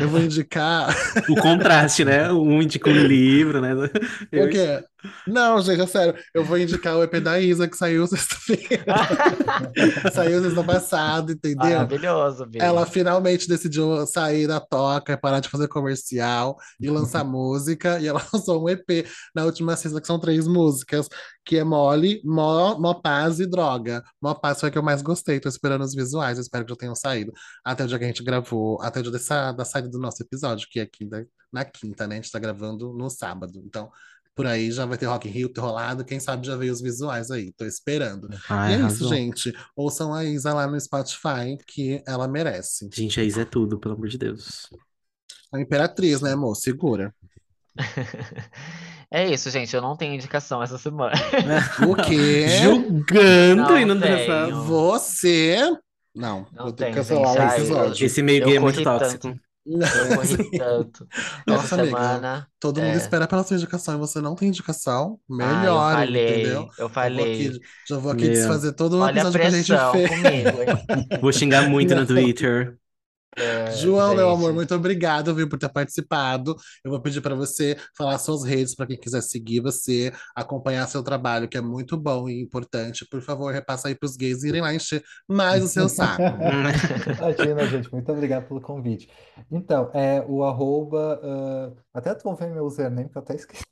eu 0.01 0.07
vou 0.09 0.19
indicar. 0.21 0.95
O 1.29 1.35
contraste, 1.35 2.05
né? 2.05 2.31
Um 2.31 2.61
indica 2.61 2.89
um 2.89 2.93
livro, 2.93 3.61
né? 3.61 3.71
Eu- 4.31 4.45
O 4.45 4.49
quê? 4.49 4.83
Não, 5.25 5.61
gente, 5.61 5.81
é 5.81 5.87
sério. 5.87 6.13
Eu 6.33 6.43
vou 6.43 6.57
indicar 6.57 6.97
o 6.97 7.03
EP 7.03 7.19
da 7.21 7.39
Isa, 7.39 7.67
que 7.69 7.77
saiu 7.77 8.05
sexta-feira. 8.05 8.83
Saiu 10.13 10.41
sexta 10.43 10.63
passada, 10.63 11.31
entendeu? 11.31 11.65
Maravilhoso, 11.69 12.45
Bi. 12.45 12.59
Ela 12.59 12.85
finalmente 12.85 13.47
decidiu 13.47 14.05
sair 14.05 14.45
da 14.45 14.59
toca, 14.59 15.17
parar 15.17 15.39
de 15.39 15.47
fazer 15.47 15.69
comercial 15.69 16.57
e 16.79 16.89
lançar 16.89 17.23
música. 17.25 17.97
E 17.99 18.07
ela 18.07 18.21
lançou 18.33 18.63
um 18.65 18.69
EP 18.69 19.05
na 19.33 19.45
última 19.45 19.75
sexta, 19.77 20.01
que 20.01 20.07
são 20.07 20.19
três 20.19 20.45
músicas, 20.47 21.07
que 21.49 21.57
é 21.57 21.63
Mole, 21.63 22.21
Mó, 22.23 22.77
Mó 22.77 22.93
Paz 22.93 23.39
e 23.39 23.47
Droga. 23.47 24.03
Mó 24.21 24.35
Paz 24.35 24.59
foi 24.59 24.69
a 24.69 24.71
que 24.71 24.77
eu 24.77 24.83
mais 24.83 25.01
gostei, 25.01 25.39
tô 25.39 25.49
esperando 25.49 25.83
os 25.83 25.95
visuais, 25.95 26.37
eu 26.37 26.43
espero 26.43 26.63
que 26.63 26.69
já 26.69 26.77
tenham 26.77 26.93
saído. 26.93 27.33
Até 27.65 27.83
o 27.83 27.87
dia 27.87 27.97
que 27.97 28.03
a 28.03 28.07
gente 28.07 28.23
gravou, 28.23 28.79
até 28.83 28.99
o 28.99 29.01
dia 29.01 29.11
dessa, 29.11 29.51
da 29.51 29.65
saída 29.65 29.89
do 29.89 29.97
nosso 29.97 30.21
episódio, 30.21 30.67
que 30.69 30.79
é 30.79 30.83
aqui 30.83 31.09
na, 31.51 31.65
quinta, 31.65 32.05
né? 32.05 32.17
A 32.17 32.21
gente 32.21 32.31
tá 32.31 32.37
gravando 32.37 32.93
no 32.93 33.09
sábado. 33.09 33.63
Então, 33.65 33.91
por 34.35 34.45
aí, 34.45 34.71
já 34.71 34.85
vai 34.85 34.95
ter 34.95 35.07
Rock 35.07 35.27
in 35.27 35.31
Rio 35.31 35.49
ter 35.49 35.59
rolado, 35.59 36.05
quem 36.05 36.19
sabe 36.19 36.45
já 36.45 36.55
veio 36.55 36.71
os 36.71 36.81
visuais 36.81 37.31
aí, 37.31 37.51
tô 37.53 37.65
esperando. 37.65 38.29
Ai, 38.47 38.73
e 38.73 38.83
é 38.83 38.85
isso, 38.85 39.09
gente. 39.09 39.51
Ouçam 39.75 40.13
a 40.13 40.23
Isa 40.23 40.53
lá 40.53 40.67
no 40.67 40.79
Spotify, 40.79 41.57
que 41.65 42.03
ela 42.05 42.27
merece. 42.27 42.87
Gente, 42.93 43.19
a 43.19 43.23
Isa 43.23 43.41
é 43.41 43.45
tudo, 43.45 43.79
pelo 43.79 43.95
amor 43.95 44.07
de 44.07 44.19
Deus. 44.19 44.69
A 45.51 45.59
Imperatriz, 45.59 46.21
né, 46.21 46.33
amor? 46.33 46.53
Segura. 46.53 47.11
É 49.11 49.27
isso, 49.27 49.49
gente. 49.49 49.75
Eu 49.75 49.81
não 49.81 49.95
tenho 49.97 50.13
indicação 50.13 50.61
essa 50.61 50.77
semana. 50.77 51.13
O 51.87 51.95
quê? 51.95 52.47
Julgando 52.61 53.77
e 53.77 53.85
não 53.85 53.99
tenho. 53.99 54.63
Você. 54.65 55.57
Não, 56.15 56.45
Não 56.53 56.65
vou 56.65 56.71
ter 56.73 56.85
que 56.85 56.91
tenho, 56.91 56.95
cancelar 56.95 57.33
gente. 57.33 57.39
o 57.39 57.41
Ai, 57.41 57.57
episódio. 57.57 58.05
Esse 58.05 58.21
meio 58.21 58.43
Eu 58.47 58.55
é 58.57 58.59
muito 58.59 58.83
corri 58.83 58.83
tóxico. 58.83 59.21
tanto. 59.29 59.39
Eu 59.65 60.15
corri 60.17 60.51
tanto 60.57 61.07
Nossa, 61.47 61.63
essa 61.65 61.75
amiga, 61.81 61.97
semana. 61.97 62.47
Todo 62.59 62.81
mundo 62.81 62.93
É. 62.93 62.97
espera 62.97 63.27
pela 63.27 63.43
sua 63.43 63.55
indicação 63.57 63.95
e 63.95 63.97
você 63.97 64.21
não 64.21 64.35
tem 64.35 64.47
indicação. 64.49 65.19
Ah, 65.29 65.33
eu 65.33 65.35
Melhor, 65.37 65.93
falei, 65.93 66.41
entendeu? 66.41 66.69
eu 66.77 66.89
Já 67.11 67.19
vou 67.19 67.29
falei. 67.29 67.47
aqui, 67.47 67.59
já 67.87 67.97
vou 67.97 68.11
aqui 68.11 68.23
Meu. 68.25 68.33
desfazer 68.33 68.73
todo 68.73 68.93
o 68.97 68.99
Olha 69.01 69.23
a 69.23 69.29
episódio 69.29 69.39
que 69.39 69.47
a 69.47 69.49
gente 69.51 69.67
pressão 69.67 69.91
fez. 69.91 70.09
comigo, 70.09 70.61
hein? 70.61 71.19
Vou 71.21 71.31
xingar 71.33 71.69
muito 71.69 71.95
no 71.95 72.05
Twitter. 72.05 72.77
É, 73.37 73.71
João, 73.71 74.15
meu 74.15 74.29
amor, 74.29 74.47
gente. 74.47 74.55
muito 74.55 74.75
obrigado, 74.75 75.33
viu, 75.33 75.47
por 75.47 75.57
ter 75.57 75.69
participado. 75.69 76.55
Eu 76.83 76.91
vou 76.91 77.01
pedir 77.01 77.21
para 77.21 77.35
você 77.35 77.77
falar 77.95 78.17
suas 78.17 78.43
redes 78.43 78.75
para 78.75 78.87
quem 78.87 78.97
quiser 78.97 79.21
seguir 79.21 79.61
você, 79.61 80.11
acompanhar 80.35 80.87
seu 80.87 81.03
trabalho, 81.03 81.47
que 81.47 81.57
é 81.57 81.61
muito 81.61 81.95
bom 81.95 82.27
e 82.27 82.41
importante. 82.41 83.05
Por 83.09 83.21
favor, 83.21 83.53
repassa 83.53 83.87
aí 83.87 83.95
para 83.95 84.07
os 84.07 84.15
gays 84.15 84.43
irem 84.43 84.61
lá 84.61 84.73
encher 84.73 85.03
mais 85.27 85.63
o 85.63 85.67
seu 85.67 85.87
saco. 85.89 86.21
Imagina, 86.21 87.65
gente, 87.67 87.91
muito 87.91 88.11
obrigado 88.11 88.47
pelo 88.47 88.61
convite. 88.61 89.09
Então, 89.51 89.89
é 89.93 90.23
o 90.27 90.43
arroba. 90.43 91.19
ah, 91.23 91.71
até 91.93 92.13
tô 92.15 92.35
vendo 92.35 92.53
meu 92.53 92.65
username, 92.65 93.09
que 93.09 93.17
eu 93.17 93.21
até 93.21 93.35
esqueci. 93.35 93.68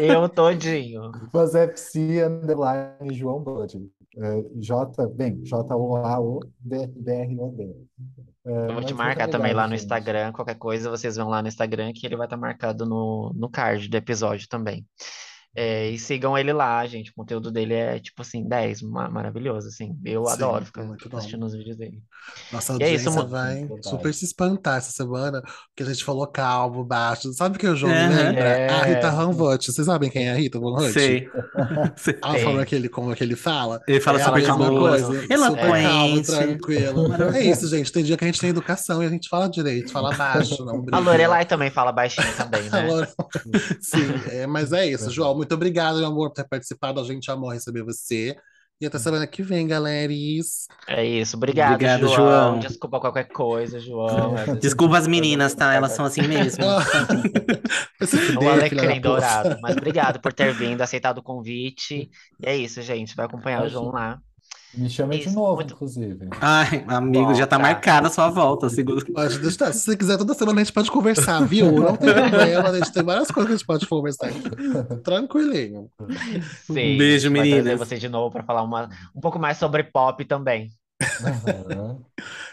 Eu 0.00 0.28
todinho. 0.28 1.12
Mas 1.32 1.54
é 1.54 1.66
psi 1.66 2.22
underline 2.22 3.14
João 3.14 3.40
Bud. 3.42 3.88
É, 4.16 4.44
J, 4.56 5.06
bem, 5.08 5.42
J-O-A-O-B-R-O-D. 5.44 6.42
É, 8.44 8.50
Eu 8.50 8.66
vou 8.66 8.74
mas 8.76 8.86
te 8.86 8.94
marcar 8.94 9.28
também 9.28 9.52
lá 9.52 9.66
no 9.66 9.74
gente. 9.74 9.82
Instagram. 9.82 10.32
Qualquer 10.32 10.56
coisa, 10.56 10.90
vocês 10.90 11.16
vão 11.16 11.28
lá 11.28 11.40
no 11.40 11.48
Instagram 11.48 11.92
que 11.94 12.04
ele 12.06 12.16
vai 12.16 12.26
estar 12.26 12.36
marcado 12.36 12.84
no, 12.84 13.32
no 13.36 13.48
card 13.48 13.88
do 13.88 13.96
episódio 13.96 14.48
também. 14.48 14.84
É, 15.54 15.90
e 15.90 15.98
sigam 15.98 16.38
ele 16.38 16.52
lá, 16.52 16.86
gente. 16.86 17.10
O 17.10 17.14
conteúdo 17.14 17.50
dele 17.50 17.74
é, 17.74 17.98
tipo 17.98 18.22
assim, 18.22 18.46
10, 18.46 18.80
ma- 18.82 19.08
maravilhoso, 19.08 19.68
assim. 19.68 19.98
Eu 20.04 20.24
Sim, 20.26 20.32
adoro 20.34 20.64
ficar 20.64 20.84
muito 20.84 21.08
bom. 21.08 21.16
assistindo 21.16 21.44
os 21.44 21.52
vídeos 21.52 21.76
dele. 21.76 22.00
Nossa 22.52 22.74
E 22.78 22.82
é 22.84 22.94
isso, 22.94 23.08
audiência 23.08 23.24
vai 23.24 23.68
super 23.82 24.14
se 24.14 24.24
espantar 24.24 24.78
essa 24.78 24.90
semana, 24.92 25.40
porque 25.42 25.82
a 25.82 25.86
gente 25.92 26.04
falou 26.04 26.26
calmo, 26.28 26.84
baixo. 26.84 27.32
Sabe 27.32 27.56
o 27.56 27.58
que 27.58 27.66
o 27.66 27.74
João 27.74 27.92
me 27.92 27.98
Aham. 28.00 28.26
lembra? 28.26 28.72
A 28.72 28.84
Rita 28.84 29.06
É. 29.08 29.10
Van 29.10 29.32
Vught. 29.32 29.72
Vocês 29.72 29.86
sabem 29.86 30.10
quem 30.10 30.28
é 30.28 30.32
a 30.32 30.34
Rita 30.34 30.60
Van 30.60 30.74
Vught? 30.74 30.92
Sei. 30.92 31.28
A 32.22 32.38
forma 32.38 32.64
que 32.64 32.74
ele, 32.74 32.88
como 32.88 33.14
que 33.14 33.24
ele 33.24 33.34
fala. 33.36 33.80
Ele 33.88 34.00
fala 34.00 34.18
é 34.20 34.24
super 34.24 34.36
a 34.38 34.40
mesma 34.40 34.68
coisa, 34.68 35.06
super 35.06 35.30
Eloquente. 35.32 35.82
calmo, 35.82 36.22
tranquilo. 36.22 37.12
É 37.34 37.42
isso, 37.42 37.68
gente. 37.68 37.90
Tem 37.90 38.04
dia 38.04 38.16
que 38.16 38.24
a 38.24 38.26
gente 38.28 38.40
tem 38.40 38.50
educação 38.50 39.02
e 39.02 39.06
a 39.06 39.10
gente 39.10 39.28
fala 39.28 39.48
direito, 39.48 39.90
fala 39.90 40.12
baixo, 40.14 40.64
não 40.64 40.84
A. 40.92 40.98
Lorelai 40.98 41.44
também 41.46 41.70
fala 41.70 41.90
baixinho 41.92 42.26
também, 42.36 42.68
né? 42.70 42.86
Lore- 42.86 43.08
Sim, 43.80 44.12
é, 44.30 44.46
mas 44.46 44.72
é 44.72 44.86
isso, 44.86 45.10
João. 45.10 45.37
Muito 45.38 45.54
obrigado, 45.54 45.98
meu 45.98 46.06
amor, 46.06 46.28
por 46.28 46.36
ter 46.36 46.48
participado. 46.48 47.00
A 47.00 47.04
gente 47.04 47.30
amou 47.30 47.50
receber 47.50 47.82
você. 47.82 48.36
E 48.80 48.86
até 48.86 48.96
semana 48.96 49.26
que 49.26 49.42
vem, 49.42 49.66
galeres. 49.66 50.68
É 50.86 51.04
isso. 51.04 51.36
Obrigado, 51.36 51.72
Obrigado, 51.72 52.02
João. 52.02 52.14
João. 52.14 52.58
Desculpa 52.60 53.00
qualquer 53.00 53.24
coisa, 53.24 53.80
João. 53.80 54.34
Desculpa 54.60 54.98
as 54.98 55.08
meninas, 55.08 55.52
tá? 55.52 55.74
Elas 55.74 55.92
são 55.92 56.04
assim 56.04 56.22
mesmo. 56.22 56.64
O 58.40 58.48
Alecrim. 58.48 59.00
Dourado. 59.00 59.58
Mas 59.60 59.76
obrigado 59.76 60.20
por 60.20 60.32
ter 60.32 60.54
vindo, 60.54 60.80
aceitado 60.80 61.18
o 61.18 61.22
convite. 61.22 62.08
E 62.40 62.46
é 62.46 62.56
isso, 62.56 62.80
gente. 62.80 63.16
Vai 63.16 63.26
acompanhar 63.26 63.64
o 63.64 63.68
João 63.68 63.90
lá. 63.90 64.20
Me 64.74 64.88
chama 64.90 65.14
de 65.14 65.20
Isso, 65.26 65.34
novo, 65.34 65.56
muito- 65.56 65.74
inclusive. 65.74 66.28
Ai, 66.40 66.84
amigo, 66.88 67.34
já 67.34 67.46
tá 67.46 67.56
Volta. 67.56 67.72
marcada 67.72 68.08
a 68.08 68.10
sua 68.10 68.28
volta. 68.28 68.68
Seguro. 68.68 69.04
Pode 69.12 69.38
deixar. 69.38 69.72
Se 69.72 69.80
você 69.80 69.96
quiser, 69.96 70.18
toda 70.18 70.34
semana 70.34 70.60
a 70.60 70.64
gente 70.64 70.72
pode 70.74 70.90
conversar, 70.90 71.40
viu? 71.46 71.72
Não 71.72 71.96
tem 71.96 72.12
problema, 72.12 72.68
a 72.68 72.76
gente 72.76 72.92
tem 72.92 73.02
várias 73.02 73.28
coisas 73.30 73.48
que 73.48 73.52
a 73.54 73.56
gente 73.56 73.66
pode 73.66 73.86
conversar 73.88 74.26
aqui. 74.28 74.42
Tranquilinho. 75.02 75.90
Sim, 76.66 76.96
beijo, 76.98 77.28
a 77.28 77.30
gente 77.30 77.38
vai 77.38 77.48
trazer 77.48 77.62
meninas. 77.62 77.78
você 77.78 77.96
de 77.98 78.08
novo 78.08 78.30
para 78.30 78.42
falar 78.44 78.62
uma, 78.62 78.88
um 79.16 79.20
pouco 79.20 79.38
mais 79.38 79.56
sobre 79.56 79.82
pop 79.84 80.22
também. 80.24 80.70
Aham. 81.00 81.98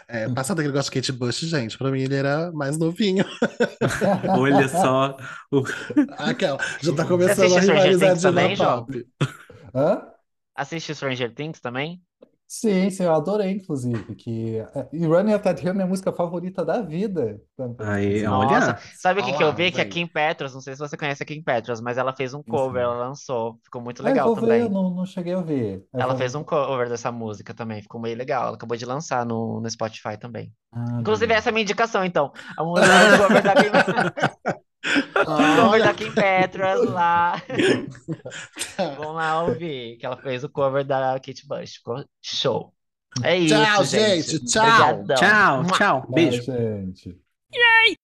É, 0.08 0.28
passado 0.28 0.58
que 0.58 0.62
ele 0.68 0.72
gosta 0.72 0.88
de 0.90 0.94
Kate 1.00 1.12
Bush, 1.12 1.40
gente, 1.40 1.76
pra 1.76 1.90
mim 1.90 2.00
ele 2.02 2.14
era 2.14 2.50
mais 2.52 2.78
novinho. 2.78 3.24
Olha 4.38 4.68
só. 4.68 5.16
o- 5.52 5.64
Aquela, 6.16 6.58
já 6.80 6.94
tá 6.94 7.04
começando 7.04 7.56
a 7.56 7.60
rivalizar 7.60 8.18
também, 8.20 8.48
na 8.50 8.54
João? 8.54 8.84
pop. 8.86 9.06
Hã? 9.74 10.02
Assiste 10.54 10.94
Stranger 10.94 11.34
Things 11.34 11.60
também? 11.60 12.00
Sim, 12.48 12.88
sim, 12.90 13.02
eu 13.02 13.12
adorei, 13.12 13.50
inclusive. 13.50 14.14
Que... 14.14 14.58
é, 14.58 14.88
E 14.92 15.04
Running 15.04 15.34
Up 15.34 15.42
That 15.42 15.60
Hill 15.60 15.70
é 15.72 15.74
minha 15.74 15.86
música 15.86 16.12
favorita 16.12 16.64
da 16.64 16.80
vida. 16.80 17.40
também. 17.56 17.86
Aí, 17.88 18.22
Nossa, 18.22 18.54
olha. 18.70 18.78
sabe 18.96 19.20
o 19.20 19.24
que, 19.24 19.32
que 19.32 19.42
eu 19.42 19.52
vi? 19.52 19.72
Que 19.72 19.80
a 19.80 19.84
véi. 19.84 19.92
Kim 19.92 20.06
Petras, 20.06 20.54
não 20.54 20.60
sei 20.60 20.74
se 20.74 20.78
você 20.78 20.96
conhece 20.96 21.20
a 21.22 21.26
Kim 21.26 21.42
Petras, 21.42 21.80
mas 21.80 21.98
ela 21.98 22.14
fez 22.14 22.34
um 22.34 22.42
cover, 22.44 22.82
Sim. 22.82 22.88
ela 22.92 23.08
lançou. 23.08 23.58
Ficou 23.64 23.82
muito 23.82 24.00
Ah, 24.00 24.04
eu 24.04 24.08
legal 24.10 24.26
vou 24.26 24.36
ver, 24.36 24.40
também. 24.42 24.60
eu 24.60 24.70
não, 24.70 24.90
não 24.94 25.04
cheguei 25.04 25.34
a 25.34 25.40
ver. 25.40 25.84
Eu 25.92 26.00
Ela 26.00 26.12
vou- 26.12 26.18
fez 26.18 26.36
um 26.36 26.44
cover 26.44 26.88
dessa 26.88 27.10
música 27.10 27.52
também, 27.52 27.82
ficou 27.82 28.00
meio 28.00 28.16
legal. 28.16 28.46
Ela 28.46 28.56
acabou 28.56 28.76
de 28.76 28.84
lançar 28.86 29.26
no, 29.26 29.60
no 29.60 29.68
Spotify 29.68 30.16
também. 30.16 30.52
Ah, 30.72 30.98
Inclusive, 31.00 31.26
beleza. 31.26 31.38
essa 31.40 31.48
é 31.48 31.50
a 31.50 31.52
minha 31.52 31.62
indicação, 31.64 32.04
então. 32.04 32.32
A 32.56 32.62
música 32.62 32.88
do 33.10 33.22
cover 33.24 33.42
da 33.42 33.54
Kim, 33.54 33.70
cover 35.24 35.82
da 35.82 35.94
Kim 35.94 36.12
Petras 36.12 36.84
lá. 36.88 37.42
Vão 38.96 39.12
lá 39.12 39.42
ouvir, 39.44 39.96
que 39.98 40.06
ela 40.06 40.16
fez 40.16 40.44
o 40.44 40.48
cover 40.48 40.84
da 40.84 41.14
Kate 41.20 41.46
Bush. 41.46 41.74
Ficou 41.76 42.04
show. 42.22 42.72
É 43.22 43.36
isso, 43.38 43.54
Tchau, 43.54 43.84
gente. 43.84 44.30
gente, 44.30 44.44
tchau. 44.44 44.64
Obrigadão. 44.64 45.16
Tchau, 45.16 45.64
tchau. 45.66 45.76
Tchau, 45.76 46.06
Beijo. 46.12 46.42
gente. 46.42 47.18
Yay! 47.54 47.96